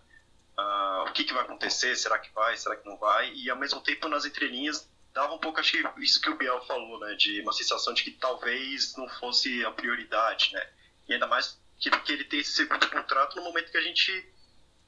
Ah, 0.57 1.05
o 1.07 1.13
que, 1.13 1.23
que 1.23 1.33
vai 1.33 1.43
acontecer? 1.43 1.95
Será 1.95 2.17
que 2.19 2.33
vai? 2.33 2.57
Será 2.57 2.75
que 2.75 2.87
não 2.87 2.97
vai? 2.97 3.33
E 3.33 3.49
ao 3.49 3.57
mesmo 3.57 3.81
tempo, 3.81 4.07
nas 4.07 4.25
entrelinhas, 4.25 4.87
dava 5.13 5.33
um 5.33 5.37
pouco, 5.37 5.59
acho 5.59 5.71
que 5.71 6.03
isso 6.03 6.21
que 6.21 6.29
o 6.29 6.35
Biel 6.35 6.65
falou, 6.65 6.99
né? 6.99 7.13
De 7.15 7.41
uma 7.41 7.53
sensação 7.53 7.93
de 7.93 8.03
que 8.03 8.11
talvez 8.11 8.95
não 8.95 9.07
fosse 9.07 9.63
a 9.65 9.71
prioridade, 9.71 10.53
né? 10.53 10.69
E 11.11 11.13
ainda 11.13 11.27
mais 11.27 11.59
que, 11.77 11.91
que 11.91 12.13
ele 12.13 12.23
tem 12.23 12.39
esse 12.39 12.53
segundo 12.53 12.89
contrato 12.89 13.35
no 13.35 13.43
momento 13.43 13.69
que 13.69 13.77
a 13.77 13.81
gente, 13.81 14.33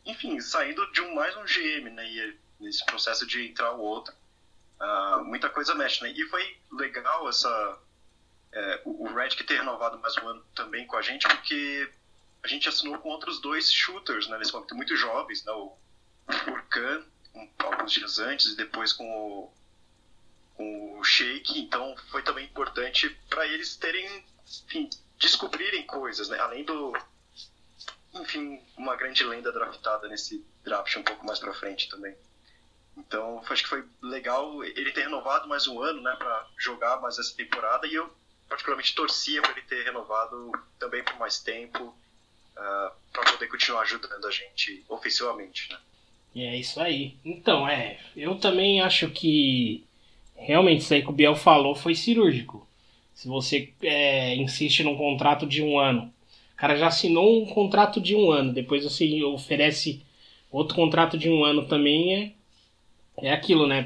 enfim, 0.05 0.39
saindo 0.39 0.89
de 0.93 1.01
um 1.01 1.13
mais 1.13 1.35
um 1.35 1.43
GM, 1.43 1.89
né? 1.89 2.09
E 2.09 2.39
nesse 2.61 2.85
processo 2.85 3.27
de 3.27 3.45
entrar 3.45 3.73
o 3.73 3.81
outro, 3.81 4.13
uh, 4.79 5.21
muita 5.25 5.49
coisa 5.49 5.75
mexe, 5.75 6.01
né? 6.01 6.11
E 6.11 6.25
foi 6.27 6.57
legal 6.71 7.27
essa 7.27 7.77
é, 8.53 8.81
o, 8.85 9.13
Redick 9.13 9.43
ter 9.43 9.57
renovado 9.57 9.99
mais 9.99 10.15
um 10.17 10.29
ano 10.29 10.45
também 10.55 10.87
com 10.87 10.95
a 10.95 11.01
gente, 11.01 11.27
porque 11.27 11.91
a 12.41 12.47
gente 12.47 12.69
assinou 12.69 12.97
com 12.99 13.09
outros 13.09 13.41
dois 13.41 13.69
shooters, 13.69 14.29
né? 14.29 14.37
Nesse 14.37 14.53
momento, 14.53 14.75
muito 14.75 14.95
jovens, 14.95 15.43
né? 15.43 15.51
O 15.51 15.75
Furkan, 16.45 17.03
um, 17.35 17.49
alguns 17.59 17.91
dias 17.91 18.17
antes, 18.19 18.53
e 18.53 18.55
depois 18.55 18.93
com 18.93 19.05
o 19.05 19.53
com 20.55 20.99
o 20.99 21.01
então 21.55 21.97
foi 22.11 22.21
também 22.21 22.45
importante 22.45 23.09
para 23.27 23.45
eles 23.45 23.75
terem, 23.75 24.23
enfim, 24.65 24.87
descobrirem 25.23 25.83
coisas, 25.83 26.27
né? 26.27 26.37
Além 26.39 26.65
do, 26.65 26.93
enfim, 28.13 28.61
uma 28.77 28.95
grande 28.95 29.23
lenda 29.23 29.51
draftada 29.51 30.07
nesse 30.09 30.45
draft 30.63 30.95
um 30.97 31.03
pouco 31.03 31.25
mais 31.25 31.39
para 31.39 31.53
frente 31.53 31.89
também. 31.89 32.13
Então, 32.97 33.41
acho 33.49 33.63
que 33.63 33.69
foi 33.69 33.83
legal 34.01 34.63
ele 34.63 34.91
ter 34.91 35.03
renovado 35.03 35.47
mais 35.47 35.65
um 35.65 35.81
ano, 35.81 36.01
né, 36.01 36.13
para 36.17 36.47
jogar 36.59 37.01
mais 37.01 37.17
essa 37.17 37.35
temporada 37.35 37.87
e 37.87 37.95
eu 37.95 38.13
particularmente 38.47 38.93
torcia 38.93 39.41
para 39.41 39.51
ele 39.51 39.61
ter 39.61 39.83
renovado 39.83 40.51
também 40.77 41.03
por 41.03 41.17
mais 41.17 41.39
tempo 41.39 41.85
uh, 41.85 41.93
ah, 42.57 42.93
para 43.11 43.31
poder 43.31 43.47
continuar 43.47 43.81
ajudando 43.81 44.27
a 44.27 44.31
gente 44.31 44.83
ofensivamente, 44.87 45.71
né? 45.71 45.79
É 46.35 46.57
isso 46.57 46.79
aí. 46.79 47.17
Então, 47.23 47.67
é, 47.67 47.99
eu 48.15 48.37
também 48.39 48.81
acho 48.81 49.09
que 49.09 49.83
realmente 50.35 50.81
isso 50.81 50.93
aí 50.93 51.01
que 51.01 51.09
o 51.09 51.13
Biel 51.13 51.35
falou 51.35 51.73
foi 51.73 51.95
cirúrgico. 51.95 52.67
Se 53.13 53.27
você 53.27 53.71
é, 53.81 54.35
insiste 54.35 54.83
num 54.83 54.97
contrato 54.97 55.45
de 55.45 55.61
um 55.61 55.79
ano, 55.79 56.11
o 56.53 56.55
cara 56.57 56.75
já 56.77 56.87
assinou 56.87 57.41
um 57.41 57.45
contrato 57.45 58.01
de 58.01 58.15
um 58.15 58.31
ano, 58.31 58.53
depois 58.53 58.83
você 58.83 59.23
oferece 59.23 60.01
outro 60.51 60.75
contrato 60.75 61.17
de 61.17 61.29
um 61.29 61.43
ano 61.43 61.65
também, 61.65 62.35
é, 63.21 63.27
é 63.27 63.33
aquilo, 63.33 63.67
né? 63.67 63.85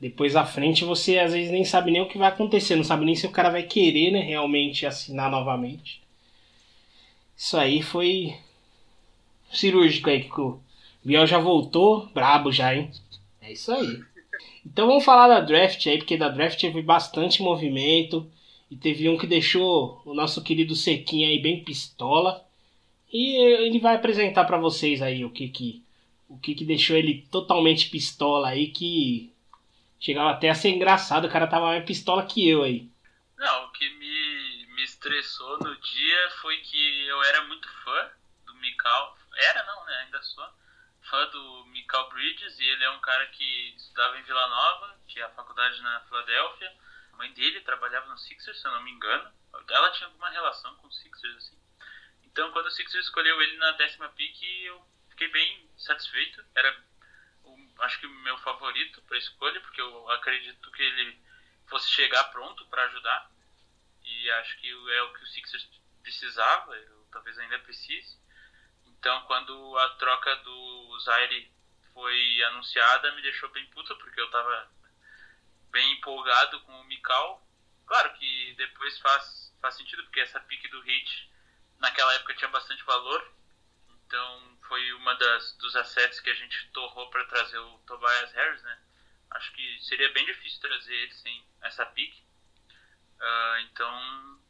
Depois 0.00 0.36
à 0.36 0.44
frente 0.44 0.84
você 0.84 1.18
às 1.18 1.32
vezes 1.32 1.50
nem 1.50 1.64
sabe 1.64 1.90
nem 1.90 2.02
o 2.02 2.08
que 2.08 2.18
vai 2.18 2.28
acontecer, 2.28 2.76
não 2.76 2.84
sabe 2.84 3.04
nem 3.04 3.14
se 3.14 3.26
o 3.26 3.30
cara 3.30 3.50
vai 3.50 3.62
querer 3.62 4.10
né, 4.10 4.20
realmente 4.20 4.86
assinar 4.86 5.30
novamente. 5.30 6.02
Isso 7.36 7.56
aí 7.56 7.82
foi 7.82 8.36
cirúrgico 9.52 10.10
aí 10.10 10.24
que 10.24 10.40
o 10.40 10.60
Biel 11.04 11.26
já 11.26 11.38
voltou, 11.38 12.06
brabo 12.14 12.52
já, 12.52 12.74
hein? 12.74 12.90
É 13.40 13.52
isso 13.52 13.72
aí. 13.72 14.02
Então 14.64 14.86
vamos 14.86 15.04
falar 15.04 15.28
da 15.28 15.40
draft 15.40 15.86
aí, 15.86 15.98
porque 15.98 16.16
da 16.16 16.28
draft 16.28 16.60
teve 16.60 16.82
bastante 16.82 17.42
movimento. 17.42 18.30
E 18.70 18.76
teve 18.76 19.08
um 19.08 19.16
que 19.16 19.26
deixou 19.26 20.02
o 20.04 20.14
nosso 20.14 20.42
querido 20.42 20.74
Sequinha 20.74 21.28
aí 21.28 21.38
bem 21.38 21.62
pistola. 21.62 22.44
E 23.12 23.36
ele 23.36 23.78
vai 23.78 23.94
apresentar 23.94 24.44
para 24.44 24.58
vocês 24.58 25.00
aí 25.00 25.24
o 25.24 25.30
que 25.30 25.48
que 25.48 25.84
o 26.28 26.38
que 26.38 26.54
que 26.54 26.64
deixou 26.64 26.96
ele 26.96 27.26
totalmente 27.30 27.88
pistola 27.90 28.48
aí 28.48 28.68
que 28.68 29.32
chegava 30.00 30.30
até 30.30 30.50
a 30.50 30.54
ser 30.54 30.70
engraçado, 30.70 31.26
o 31.26 31.30
cara 31.30 31.46
tava 31.46 31.66
mais 31.66 31.84
pistola 31.84 32.26
que 32.26 32.48
eu 32.48 32.62
aí. 32.62 32.88
Não, 33.38 33.66
o 33.66 33.72
que 33.72 33.88
me, 33.90 34.66
me 34.74 34.82
estressou 34.82 35.58
no 35.60 35.76
dia 35.76 36.30
foi 36.40 36.56
que 36.58 37.06
eu 37.06 37.22
era 37.24 37.44
muito 37.44 37.68
fã 37.84 38.10
do 38.46 38.54
Mikal. 38.56 39.16
Era 39.50 39.64
não, 39.64 39.84
né? 39.84 40.02
Ainda 40.04 40.22
sou 40.22 40.44
fã 41.14 41.26
do 41.28 41.64
Michael 41.66 42.08
Bridges 42.08 42.58
e 42.58 42.66
ele 42.66 42.82
é 42.82 42.90
um 42.90 43.00
cara 43.00 43.24
que 43.28 43.74
estudava 43.76 44.18
em 44.18 44.22
Vila 44.22 44.48
Nova, 44.48 44.98
tinha 45.06 45.26
a 45.26 45.30
faculdade 45.30 45.80
na 45.80 46.00
Filadélfia. 46.00 46.76
A 47.12 47.16
mãe 47.16 47.32
dele 47.32 47.60
trabalhava 47.60 48.08
no 48.08 48.18
Sixers, 48.18 48.60
se 48.60 48.66
eu 48.66 48.72
não 48.72 48.82
me 48.82 48.90
engano. 48.90 49.32
Ela 49.68 49.92
tinha 49.92 50.08
alguma 50.08 50.28
relação 50.30 50.74
com 50.76 50.88
o 50.88 50.92
Sixers, 50.92 51.36
assim. 51.36 51.58
Então, 52.24 52.50
quando 52.50 52.66
o 52.66 52.70
Sixers 52.70 53.04
escolheu 53.04 53.40
ele 53.40 53.56
na 53.58 53.70
décima 53.72 54.08
pick, 54.08 54.42
eu 54.64 54.84
fiquei 55.10 55.28
bem 55.28 55.70
satisfeito. 55.76 56.44
Era, 56.52 56.84
acho 57.78 58.00
que 58.00 58.06
o 58.06 58.10
meu 58.10 58.36
favorito 58.38 59.00
para 59.02 59.16
escolha, 59.16 59.60
porque 59.60 59.80
eu 59.80 60.10
acredito 60.10 60.68
que 60.72 60.82
ele 60.82 61.16
fosse 61.68 61.88
chegar 61.90 62.24
pronto 62.24 62.66
para 62.66 62.86
ajudar. 62.86 63.30
E 64.02 64.30
acho 64.32 64.58
que 64.58 64.68
é 64.68 65.02
o 65.02 65.12
que 65.12 65.22
o 65.22 65.26
Sixers 65.28 65.68
precisava, 66.02 66.76
talvez 67.12 67.38
ainda 67.38 67.60
precise. 67.60 68.18
Então, 69.04 69.20
quando 69.26 69.78
a 69.80 69.88
troca 69.96 70.34
do 70.36 70.98
Zaire 71.00 71.52
foi 71.92 72.42
anunciada, 72.44 73.12
me 73.12 73.20
deixou 73.20 73.50
bem 73.50 73.66
puta, 73.66 73.94
porque 73.96 74.18
eu 74.18 74.30
tava 74.30 74.70
bem 75.70 75.92
empolgado 75.92 76.58
com 76.60 76.72
o 76.80 76.84
Mikal. 76.84 77.46
Claro 77.84 78.14
que 78.14 78.54
depois 78.54 78.98
faz, 79.00 79.54
faz 79.60 79.74
sentido, 79.74 80.02
porque 80.04 80.20
essa 80.20 80.40
pique 80.40 80.68
do 80.68 80.80
Hit 80.80 81.30
naquela 81.80 82.14
época 82.14 82.32
tinha 82.32 82.48
bastante 82.48 82.82
valor. 82.84 83.30
Então 83.90 84.58
foi 84.68 84.90
uma 84.94 85.14
das 85.16 85.54
dos 85.58 85.76
assets 85.76 86.20
que 86.20 86.30
a 86.30 86.34
gente 86.34 86.70
torrou 86.70 87.10
para 87.10 87.26
trazer 87.26 87.58
o 87.58 87.78
Tobias 87.80 88.32
Harris, 88.32 88.62
né? 88.62 88.78
Acho 89.32 89.52
que 89.52 89.80
seria 89.82 90.10
bem 90.14 90.24
difícil 90.24 90.62
trazer 90.62 90.94
ele 90.94 91.12
sem 91.12 91.46
essa 91.60 91.84
pick. 91.84 92.14
Uh, 93.20 93.58
então, 93.70 94.40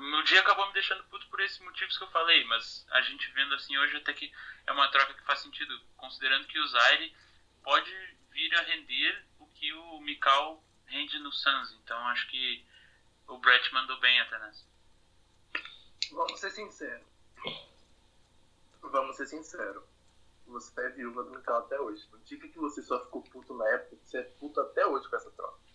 meu 0.00 0.22
dia 0.22 0.40
acabou 0.40 0.66
me 0.66 0.72
deixando 0.72 1.04
puto 1.04 1.26
por 1.28 1.40
esses 1.40 1.58
motivos 1.60 1.96
que 1.96 2.04
eu 2.04 2.10
falei, 2.10 2.44
mas 2.44 2.86
a 2.90 3.00
gente 3.02 3.30
vendo 3.32 3.54
assim 3.54 3.76
hoje 3.78 3.96
até 3.96 4.12
que 4.12 4.32
é 4.66 4.72
uma 4.72 4.90
troca 4.90 5.14
que 5.14 5.24
faz 5.24 5.40
sentido, 5.40 5.80
considerando 5.96 6.46
que 6.46 6.58
o 6.58 6.66
Zaire 6.68 7.14
pode 7.62 7.90
vir 8.30 8.54
a 8.56 8.62
render 8.62 9.24
o 9.38 9.46
que 9.46 9.72
o 9.72 10.00
Mikal 10.00 10.62
rende 10.86 11.18
no 11.18 11.32
Suns. 11.32 11.72
Então 11.72 11.98
acho 12.08 12.28
que 12.28 12.64
o 13.26 13.38
Brett 13.38 13.72
mandou 13.72 13.98
bem 14.00 14.20
até 14.20 14.38
nessa. 14.38 14.64
Vamos 16.12 16.40
ser 16.40 16.50
sinceros. 16.50 17.06
Vamos 18.82 19.16
ser 19.16 19.26
sinceros. 19.26 19.84
Você 20.46 20.80
é 20.80 20.88
viúva 20.90 21.22
do 21.22 21.30
Mikal 21.30 21.58
até 21.58 21.80
hoje. 21.80 22.04
Não 22.12 22.18
diga 22.20 22.48
que 22.48 22.58
você 22.58 22.82
só 22.82 23.04
ficou 23.04 23.22
puto 23.22 23.54
na 23.54 23.68
época, 23.68 23.96
você 24.02 24.18
é 24.18 24.22
puto 24.22 24.60
até 24.60 24.84
hoje 24.84 25.08
com 25.08 25.16
essa 25.16 25.30
troca. 25.30 25.69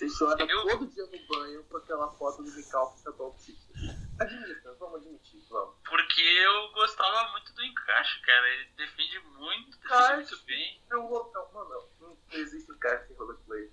Você 0.00 0.08
chora 0.18 0.46
Eu- 0.50 0.62
todo 0.66 0.86
dia 0.86 1.04
no 1.04 1.26
banho 1.36 1.62
com 1.64 1.76
aquela 1.76 2.10
foto 2.12 2.42
do 2.42 2.50
Mikal 2.50 2.94
que 2.94 3.02
tá 3.04 3.12
Sixers. 3.36 3.96
Admita, 4.18 4.74
vamos 4.80 5.02
admitir, 5.02 5.44
vamos. 5.50 5.74
Porque 5.86 6.22
eu 6.22 6.72
gostava 6.72 7.30
muito 7.32 7.52
do 7.52 7.62
encaixe, 7.62 8.18
cara. 8.22 8.48
Ele 8.48 8.70
defende 8.78 9.18
muito, 9.36 9.78
defende 9.78 10.14
muito 10.14 10.44
bem. 10.46 10.80
Eu 10.90 11.06
vou. 11.06 11.30
Não, 11.34 11.52
mano, 11.52 11.84
não 12.00 12.16
existe 12.32 12.72
encaixe 12.72 13.08
sem 13.08 13.16
roleplay. 13.16 13.70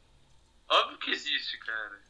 Óbvio 0.69 0.97
que 0.99 1.11
existe, 1.11 1.57
cara. 1.59 2.03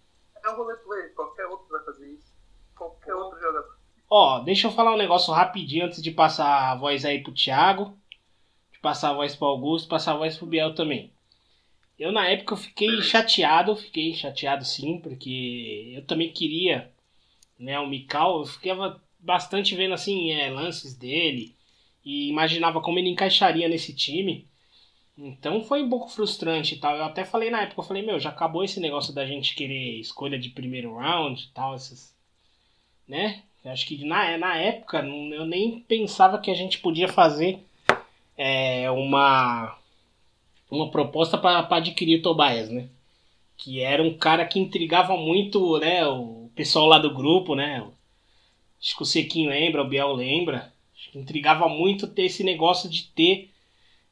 É 0.43 0.50
um 0.50 0.55
roleplay, 0.55 1.09
qualquer 1.09 1.45
outro 1.45 1.67
vai 1.67 1.86
fazer 1.86 2.07
isso. 2.12 2.33
Qualquer 2.75 3.13
outro 3.13 3.39
jogador. 3.39 3.77
Ó, 4.09 4.39
deixa 4.39 4.65
eu 4.67 4.71
falar 4.71 4.95
um 4.95 4.97
negócio 4.97 5.31
rapidinho 5.31 5.86
antes 5.86 6.01
de 6.01 6.09
passar 6.09 6.71
a 6.71 6.75
voz 6.75 7.05
aí 7.05 7.21
pro 7.21 7.33
Thiago, 7.36 7.95
de 8.71 8.79
passar 8.79 9.12
a 9.12 9.13
voz 9.13 9.36
pro 9.36 9.45
Augusto, 9.45 9.88
passar 9.88 10.13
a 10.13 10.17
voz 10.17 10.36
pro 10.38 10.47
Biel 10.47 10.74
também. 10.74 11.15
Eu 12.00 12.12
na 12.12 12.27
época 12.27 12.54
eu 12.54 12.58
fiquei 12.58 13.01
chateado, 13.01 13.75
fiquei 13.75 14.13
chateado 14.13 14.63
sim, 14.63 15.00
porque 15.00 15.94
eu 15.96 16.04
também 16.06 16.32
queria, 16.32 16.92
né, 17.58 17.80
o 17.80 17.88
Mikal, 17.88 18.39
eu 18.39 18.46
ficava 18.46 19.01
bastante 19.20 19.75
vendo 19.75 19.94
assim, 19.94 20.32
é, 20.32 20.50
lances 20.50 20.94
dele 20.96 21.56
e 22.06 22.30
imaginava 22.30 22.82
como 22.82 23.00
ele 23.00 23.10
encaixaria 23.10 23.68
nesse 23.68 23.94
time. 23.94 24.48
Então 25.18 25.63
foi 25.63 25.82
um 25.82 25.89
pouco 25.89 26.10
frustrante 26.10 26.75
e 26.75 26.77
tal. 26.77 26.96
Eu 26.96 27.04
até 27.06 27.25
falei 27.25 27.50
na 27.50 27.63
época, 27.63 27.82
eu 27.82 27.86
falei, 27.86 28.04
meu, 28.04 28.20
já 28.20 28.30
acabou 28.30 28.63
esse 28.63 28.80
negócio 28.80 29.13
da 29.13 29.25
gente 29.25 29.56
querer 29.56 30.00
escolha 30.00 30.38
de 30.38 30.50
primeiro 30.50 30.96
round 30.96 31.44
e 31.44 31.48
tal, 31.54 31.74
essas, 31.75 32.16
né? 33.08 33.44
Eu 33.66 33.72
acho 33.72 33.86
que 33.88 34.06
na, 34.06 34.38
na 34.38 34.56
época 34.56 35.00
eu 35.00 35.46
nem 35.46 35.80
pensava 35.82 36.39
que 36.39 36.51
a 36.51 36.54
gente 36.54 36.77
podia 36.80 37.08
fazer 37.08 37.60
é, 38.38 38.89
uma, 38.92 39.76
uma 40.69 40.89
proposta 40.89 41.38
para 41.38 41.67
adquirir 41.77 42.19
o 42.19 42.21
Tobias, 42.21 42.69
né? 42.69 42.88
Que 43.57 43.81
era 43.81 44.03
um 44.03 44.13
cara 44.13 44.45
que 44.45 44.59
intrigava 44.59 45.15
muito 45.17 45.77
né, 45.79 46.05
o 46.05 46.50
pessoal 46.55 46.86
lá 46.86 47.00
do 47.00 47.13
grupo, 47.13 47.55
né? 47.55 47.86
Acho 48.79 48.95
que 48.95 49.03
o 49.03 49.05
Sequinho 49.05 49.50
lembra, 49.50 49.81
o 49.81 49.88
Biel 49.88 50.13
lembra. 50.13 50.71
Intrigava 51.15 51.67
muito 51.67 52.07
ter 52.07 52.24
esse 52.24 52.43
negócio 52.43 52.89
de 52.89 53.03
ter 53.03 53.50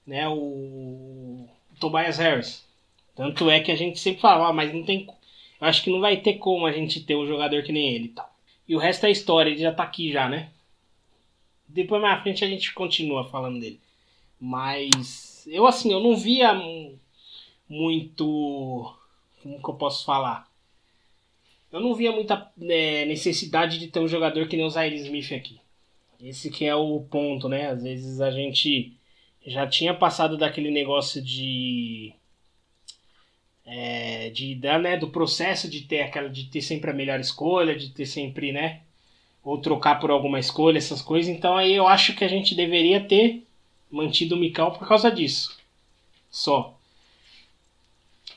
né, 0.05 0.27
o, 0.27 0.33
o 0.33 1.49
Tobias 1.79 2.17
Harris. 2.17 2.65
Tanto 3.15 3.49
é 3.49 3.59
que 3.59 3.71
a 3.71 3.75
gente 3.75 3.99
sempre 3.99 4.21
fala, 4.21 4.49
ah, 4.49 4.53
mas 4.53 4.73
não 4.73 4.83
tem. 4.83 5.07
Eu 5.61 5.67
acho 5.67 5.83
que 5.83 5.89
não 5.89 5.99
vai 5.99 6.17
ter 6.17 6.35
como 6.35 6.65
a 6.65 6.71
gente 6.71 6.99
ter 7.01 7.15
um 7.15 7.27
jogador 7.27 7.63
que 7.63 7.71
nem 7.71 7.93
ele 7.93 8.05
e 8.05 8.09
tal. 8.09 8.29
E 8.67 8.75
o 8.75 8.79
resto 8.79 9.05
é 9.05 9.11
história, 9.11 9.49
ele 9.49 9.59
já 9.59 9.71
tá 9.71 9.83
aqui 9.83 10.11
já, 10.11 10.27
né? 10.27 10.49
Depois 11.67 12.01
mais 12.01 12.17
à 12.17 12.21
frente 12.21 12.43
a 12.43 12.47
gente 12.47 12.73
continua 12.73 13.23
falando 13.29 13.59
dele. 13.59 13.79
Mas 14.39 15.24
eu 15.47 15.65
assim, 15.67 15.91
eu 15.91 15.99
não 15.99 16.15
via 16.15 16.53
mu- 16.53 16.99
muito. 17.69 18.95
Como 19.43 19.61
que 19.61 19.69
eu 19.69 19.75
posso 19.75 20.05
falar? 20.05 20.49
Eu 21.71 21.79
não 21.79 21.93
via 21.93 22.11
muita 22.11 22.51
é, 22.61 23.05
necessidade 23.05 23.77
de 23.79 23.87
ter 23.87 23.99
um 23.99 24.07
jogador 24.07 24.47
que 24.47 24.55
nem 24.57 24.65
o 24.65 24.69
Zaire 24.69 24.95
Smith 24.97 25.31
aqui. 25.33 25.59
Esse 26.21 26.49
que 26.49 26.65
é 26.65 26.75
o 26.75 27.01
ponto, 27.01 27.49
né? 27.49 27.69
Às 27.69 27.83
vezes 27.83 28.21
a 28.21 28.31
gente 28.31 28.93
já 29.45 29.67
tinha 29.67 29.93
passado 29.93 30.37
daquele 30.37 30.71
negócio 30.71 31.21
de 31.21 32.13
é, 33.65 34.29
de 34.29 34.55
da, 34.55 34.77
né, 34.79 34.97
do 34.97 35.09
processo 35.09 35.69
de 35.69 35.81
ter 35.81 36.01
aquela 36.01 36.29
de 36.29 36.45
ter 36.45 36.61
sempre 36.61 36.91
a 36.91 36.93
melhor 36.93 37.19
escolha, 37.19 37.75
de 37.75 37.89
ter 37.89 38.05
sempre, 38.05 38.51
né, 38.51 38.81
ou 39.43 39.59
trocar 39.59 39.99
por 39.99 40.11
alguma 40.11 40.39
escolha, 40.39 40.77
essas 40.77 41.01
coisas. 41.01 41.29
Então 41.35 41.57
aí 41.57 41.73
eu 41.73 41.87
acho 41.87 42.15
que 42.15 42.23
a 42.25 42.27
gente 42.27 42.55
deveria 42.55 43.01
ter 43.01 43.45
mantido 43.95 44.35
o 44.35 44.37
Mikal 44.37 44.71
por 44.77 44.87
causa 44.87 45.11
disso. 45.11 45.57
Só. 46.29 46.77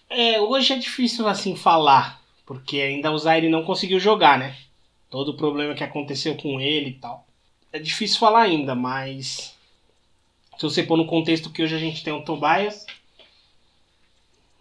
É, 0.09 0.41
hoje 0.41 0.73
é 0.73 0.79
difícil 0.79 1.29
assim 1.29 1.57
falar, 1.57 2.23
porque 2.47 2.81
ainda 2.81 3.11
o 3.11 3.19
Zaire 3.19 3.49
não 3.49 3.65
conseguiu 3.65 4.01
jogar, 4.01 4.39
né? 4.39 4.57
Todo 5.11 5.31
o 5.31 5.37
problema 5.37 5.75
que 5.75 5.85
aconteceu 5.85 6.37
com 6.37 6.61
ele 6.61 6.91
e 6.91 6.95
tal. 6.95 7.27
É 7.73 7.79
difícil 7.79 8.19
falar 8.19 8.43
ainda, 8.43 8.75
mas 8.75 9.55
se 10.57 10.63
você 10.63 10.83
pôr 10.83 10.97
no 10.97 11.07
contexto 11.07 11.51
que 11.51 11.63
hoje 11.63 11.75
a 11.75 11.79
gente 11.79 12.03
tem 12.03 12.13
o 12.13 12.25
Tobias, 12.25 12.87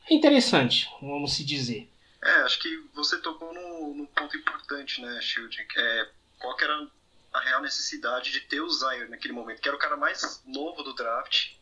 é 0.09 0.13
interessante, 0.13 0.89
vamos 1.01 1.33
se 1.33 1.43
dizer. 1.43 1.89
É, 2.23 2.31
acho 2.41 2.59
que 2.59 2.83
você 2.93 3.19
tocou 3.21 3.53
num, 3.53 4.05
ponto 4.07 4.35
importante, 4.35 5.01
né, 5.01 5.19
Shield? 5.21 5.57
É 5.77 6.09
qual 6.39 6.55
que 6.55 6.63
era 6.63 6.87
a 7.37 7.41
real 7.41 7.61
necessidade 7.61 8.31
de 8.31 8.41
ter 8.41 8.61
o 8.61 8.69
Zaire 8.69 9.09
naquele 9.09 9.33
momento, 9.33 9.61
que 9.61 9.67
era 9.67 9.75
o 9.75 9.79
cara 9.79 9.95
mais 9.95 10.41
novo 10.45 10.83
do 10.83 10.93
draft, 10.93 11.53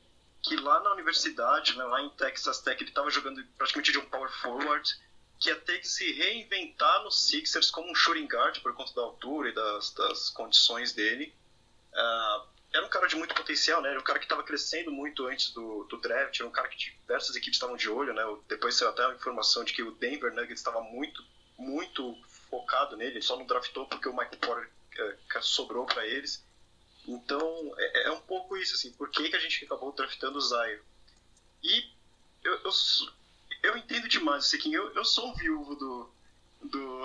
que 0.41 0.55
lá 0.55 0.79
na 0.81 0.93
universidade, 0.93 1.75
né, 1.77 1.83
lá 1.83 2.01
em 2.01 2.09
Texas 2.11 2.61
Tech, 2.61 2.81
ele 2.81 2.89
estava 2.89 3.09
jogando 3.09 3.43
praticamente 3.57 3.91
de 3.91 3.97
um 3.97 4.05
power 4.05 4.31
forward, 4.41 4.89
que 5.39 5.49
ia 5.49 5.55
ter 5.55 5.79
que 5.79 5.87
se 5.87 6.11
reinventar 6.13 7.03
no 7.03 7.11
Sixers 7.11 7.69
como 7.69 7.91
um 7.91 7.95
shooting 7.95 8.27
guard 8.27 8.59
por 8.61 8.73
conta 8.73 8.93
da 8.93 9.01
altura 9.01 9.49
e 9.49 9.53
das, 9.53 9.93
das 9.93 10.29
condições 10.29 10.93
dele. 10.93 11.33
Ah, 11.93 12.45
era 12.73 12.85
um 12.85 12.89
cara 12.89 13.07
de 13.07 13.15
muito 13.15 13.33
potencial, 13.33 13.81
né? 13.81 13.89
Era 13.89 13.99
um 13.99 14.03
cara 14.03 14.19
que 14.19 14.25
estava 14.25 14.43
crescendo 14.43 14.91
muito 14.91 15.25
antes 15.27 15.51
do, 15.51 15.85
do 15.85 15.97
draft, 15.97 16.39
era 16.39 16.47
um 16.47 16.51
cara 16.51 16.67
que 16.67 16.77
diversas 16.77 17.35
equipes 17.35 17.55
estavam 17.55 17.75
de 17.75 17.89
olho, 17.89 18.13
né? 18.13 18.23
Depois 18.47 18.75
saiu 18.75 18.89
até 18.89 19.03
a 19.05 19.13
informação 19.13 19.63
de 19.63 19.73
que 19.73 19.83
o 19.83 19.91
Denver 19.91 20.33
Nuggets 20.33 20.59
estava 20.59 20.81
muito, 20.81 21.23
muito 21.57 22.15
focado 22.49 22.95
nele, 22.95 23.21
só 23.21 23.37
não 23.37 23.45
draftou 23.45 23.87
porque 23.87 24.07
o 24.07 24.11
Michael 24.11 24.37
Porter 24.39 24.69
sobrou 25.41 25.85
para 25.85 26.05
eles. 26.05 26.43
Então, 27.07 27.73
é, 27.77 28.07
é 28.07 28.11
um 28.11 28.21
pouco 28.21 28.57
isso, 28.57 28.75
assim, 28.75 28.91
por 28.93 29.09
que, 29.09 29.29
que 29.29 29.35
a 29.35 29.39
gente 29.39 29.63
acabou 29.65 29.91
draftando 29.91 30.37
o 30.37 30.41
Zion? 30.41 30.79
E 31.63 31.91
eu, 32.43 32.53
eu, 32.53 32.71
eu 33.63 33.77
entendo 33.77 34.07
demais, 34.07 34.45
Sequim, 34.45 34.73
eu, 34.73 34.91
eu 34.93 35.05
sou 35.05 35.29
um 35.29 35.35
viúvo 35.35 35.75
do, 35.75 36.09
do, 36.63 37.03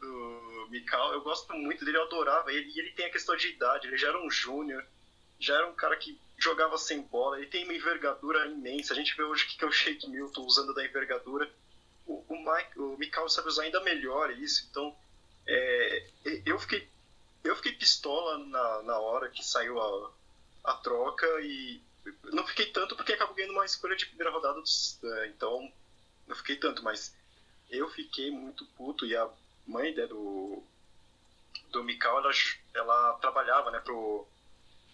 do 0.00 0.68
Mikal, 0.70 1.12
eu 1.12 1.22
gosto 1.22 1.52
muito 1.54 1.84
dele, 1.84 1.96
eu 1.96 2.04
adorava 2.04 2.52
ele, 2.52 2.70
e 2.70 2.78
ele 2.78 2.92
tem 2.92 3.06
a 3.06 3.10
questão 3.10 3.36
de 3.36 3.48
idade, 3.48 3.86
ele 3.86 3.96
já 3.96 4.08
era 4.08 4.22
um 4.22 4.30
júnior, 4.30 4.84
já 5.38 5.54
era 5.54 5.68
um 5.68 5.74
cara 5.74 5.96
que 5.96 6.20
jogava 6.36 6.76
sem 6.76 7.02
bola, 7.02 7.38
ele 7.38 7.46
tem 7.46 7.64
uma 7.64 7.74
envergadura 7.74 8.46
imensa, 8.46 8.92
a 8.92 8.96
gente 8.96 9.16
vê 9.16 9.22
hoje 9.22 9.44
o 9.44 9.48
que 9.48 9.58
que 9.58 9.64
é 9.64 9.68
o 9.68 9.72
Shake 9.72 10.08
Milton 10.08 10.42
usando 10.42 10.74
da 10.74 10.84
envergadura, 10.84 11.50
o, 12.06 12.24
o, 12.28 12.36
Mike, 12.36 12.78
o 12.78 12.96
Mikal 12.96 13.28
sabe 13.28 13.48
usar 13.48 13.64
ainda 13.64 13.82
melhor 13.82 14.30
isso, 14.30 14.66
então 14.70 14.96
é, 15.46 16.06
eu 16.44 16.58
fiquei 16.58 16.88
eu 17.48 17.56
fiquei 17.56 17.72
pistola 17.72 18.38
na, 18.38 18.82
na 18.82 18.98
hora 18.98 19.30
que 19.30 19.44
saiu 19.44 19.80
a, 19.80 20.10
a 20.64 20.74
troca 20.74 21.26
e 21.40 21.80
não 22.24 22.46
fiquei 22.46 22.66
tanto 22.66 22.94
porque 22.94 23.12
acabou 23.12 23.34
ganhando 23.34 23.52
uma 23.52 23.64
escolha 23.64 23.96
de 23.96 24.06
primeira 24.06 24.30
rodada, 24.30 24.60
dos, 24.60 24.98
eh, 25.02 25.26
então 25.28 25.72
não 26.26 26.36
fiquei 26.36 26.56
tanto, 26.56 26.82
mas 26.82 27.14
eu 27.70 27.88
fiquei 27.90 28.30
muito 28.30 28.66
puto 28.76 29.06
e 29.06 29.16
a 29.16 29.28
mãe 29.66 29.94
né, 29.94 30.06
do, 30.06 30.62
do 31.70 31.84
Mikal, 31.84 32.18
ela, 32.18 32.32
ela 32.74 33.12
trabalhava 33.14 33.70
né, 33.70 33.80
pro, 33.80 34.26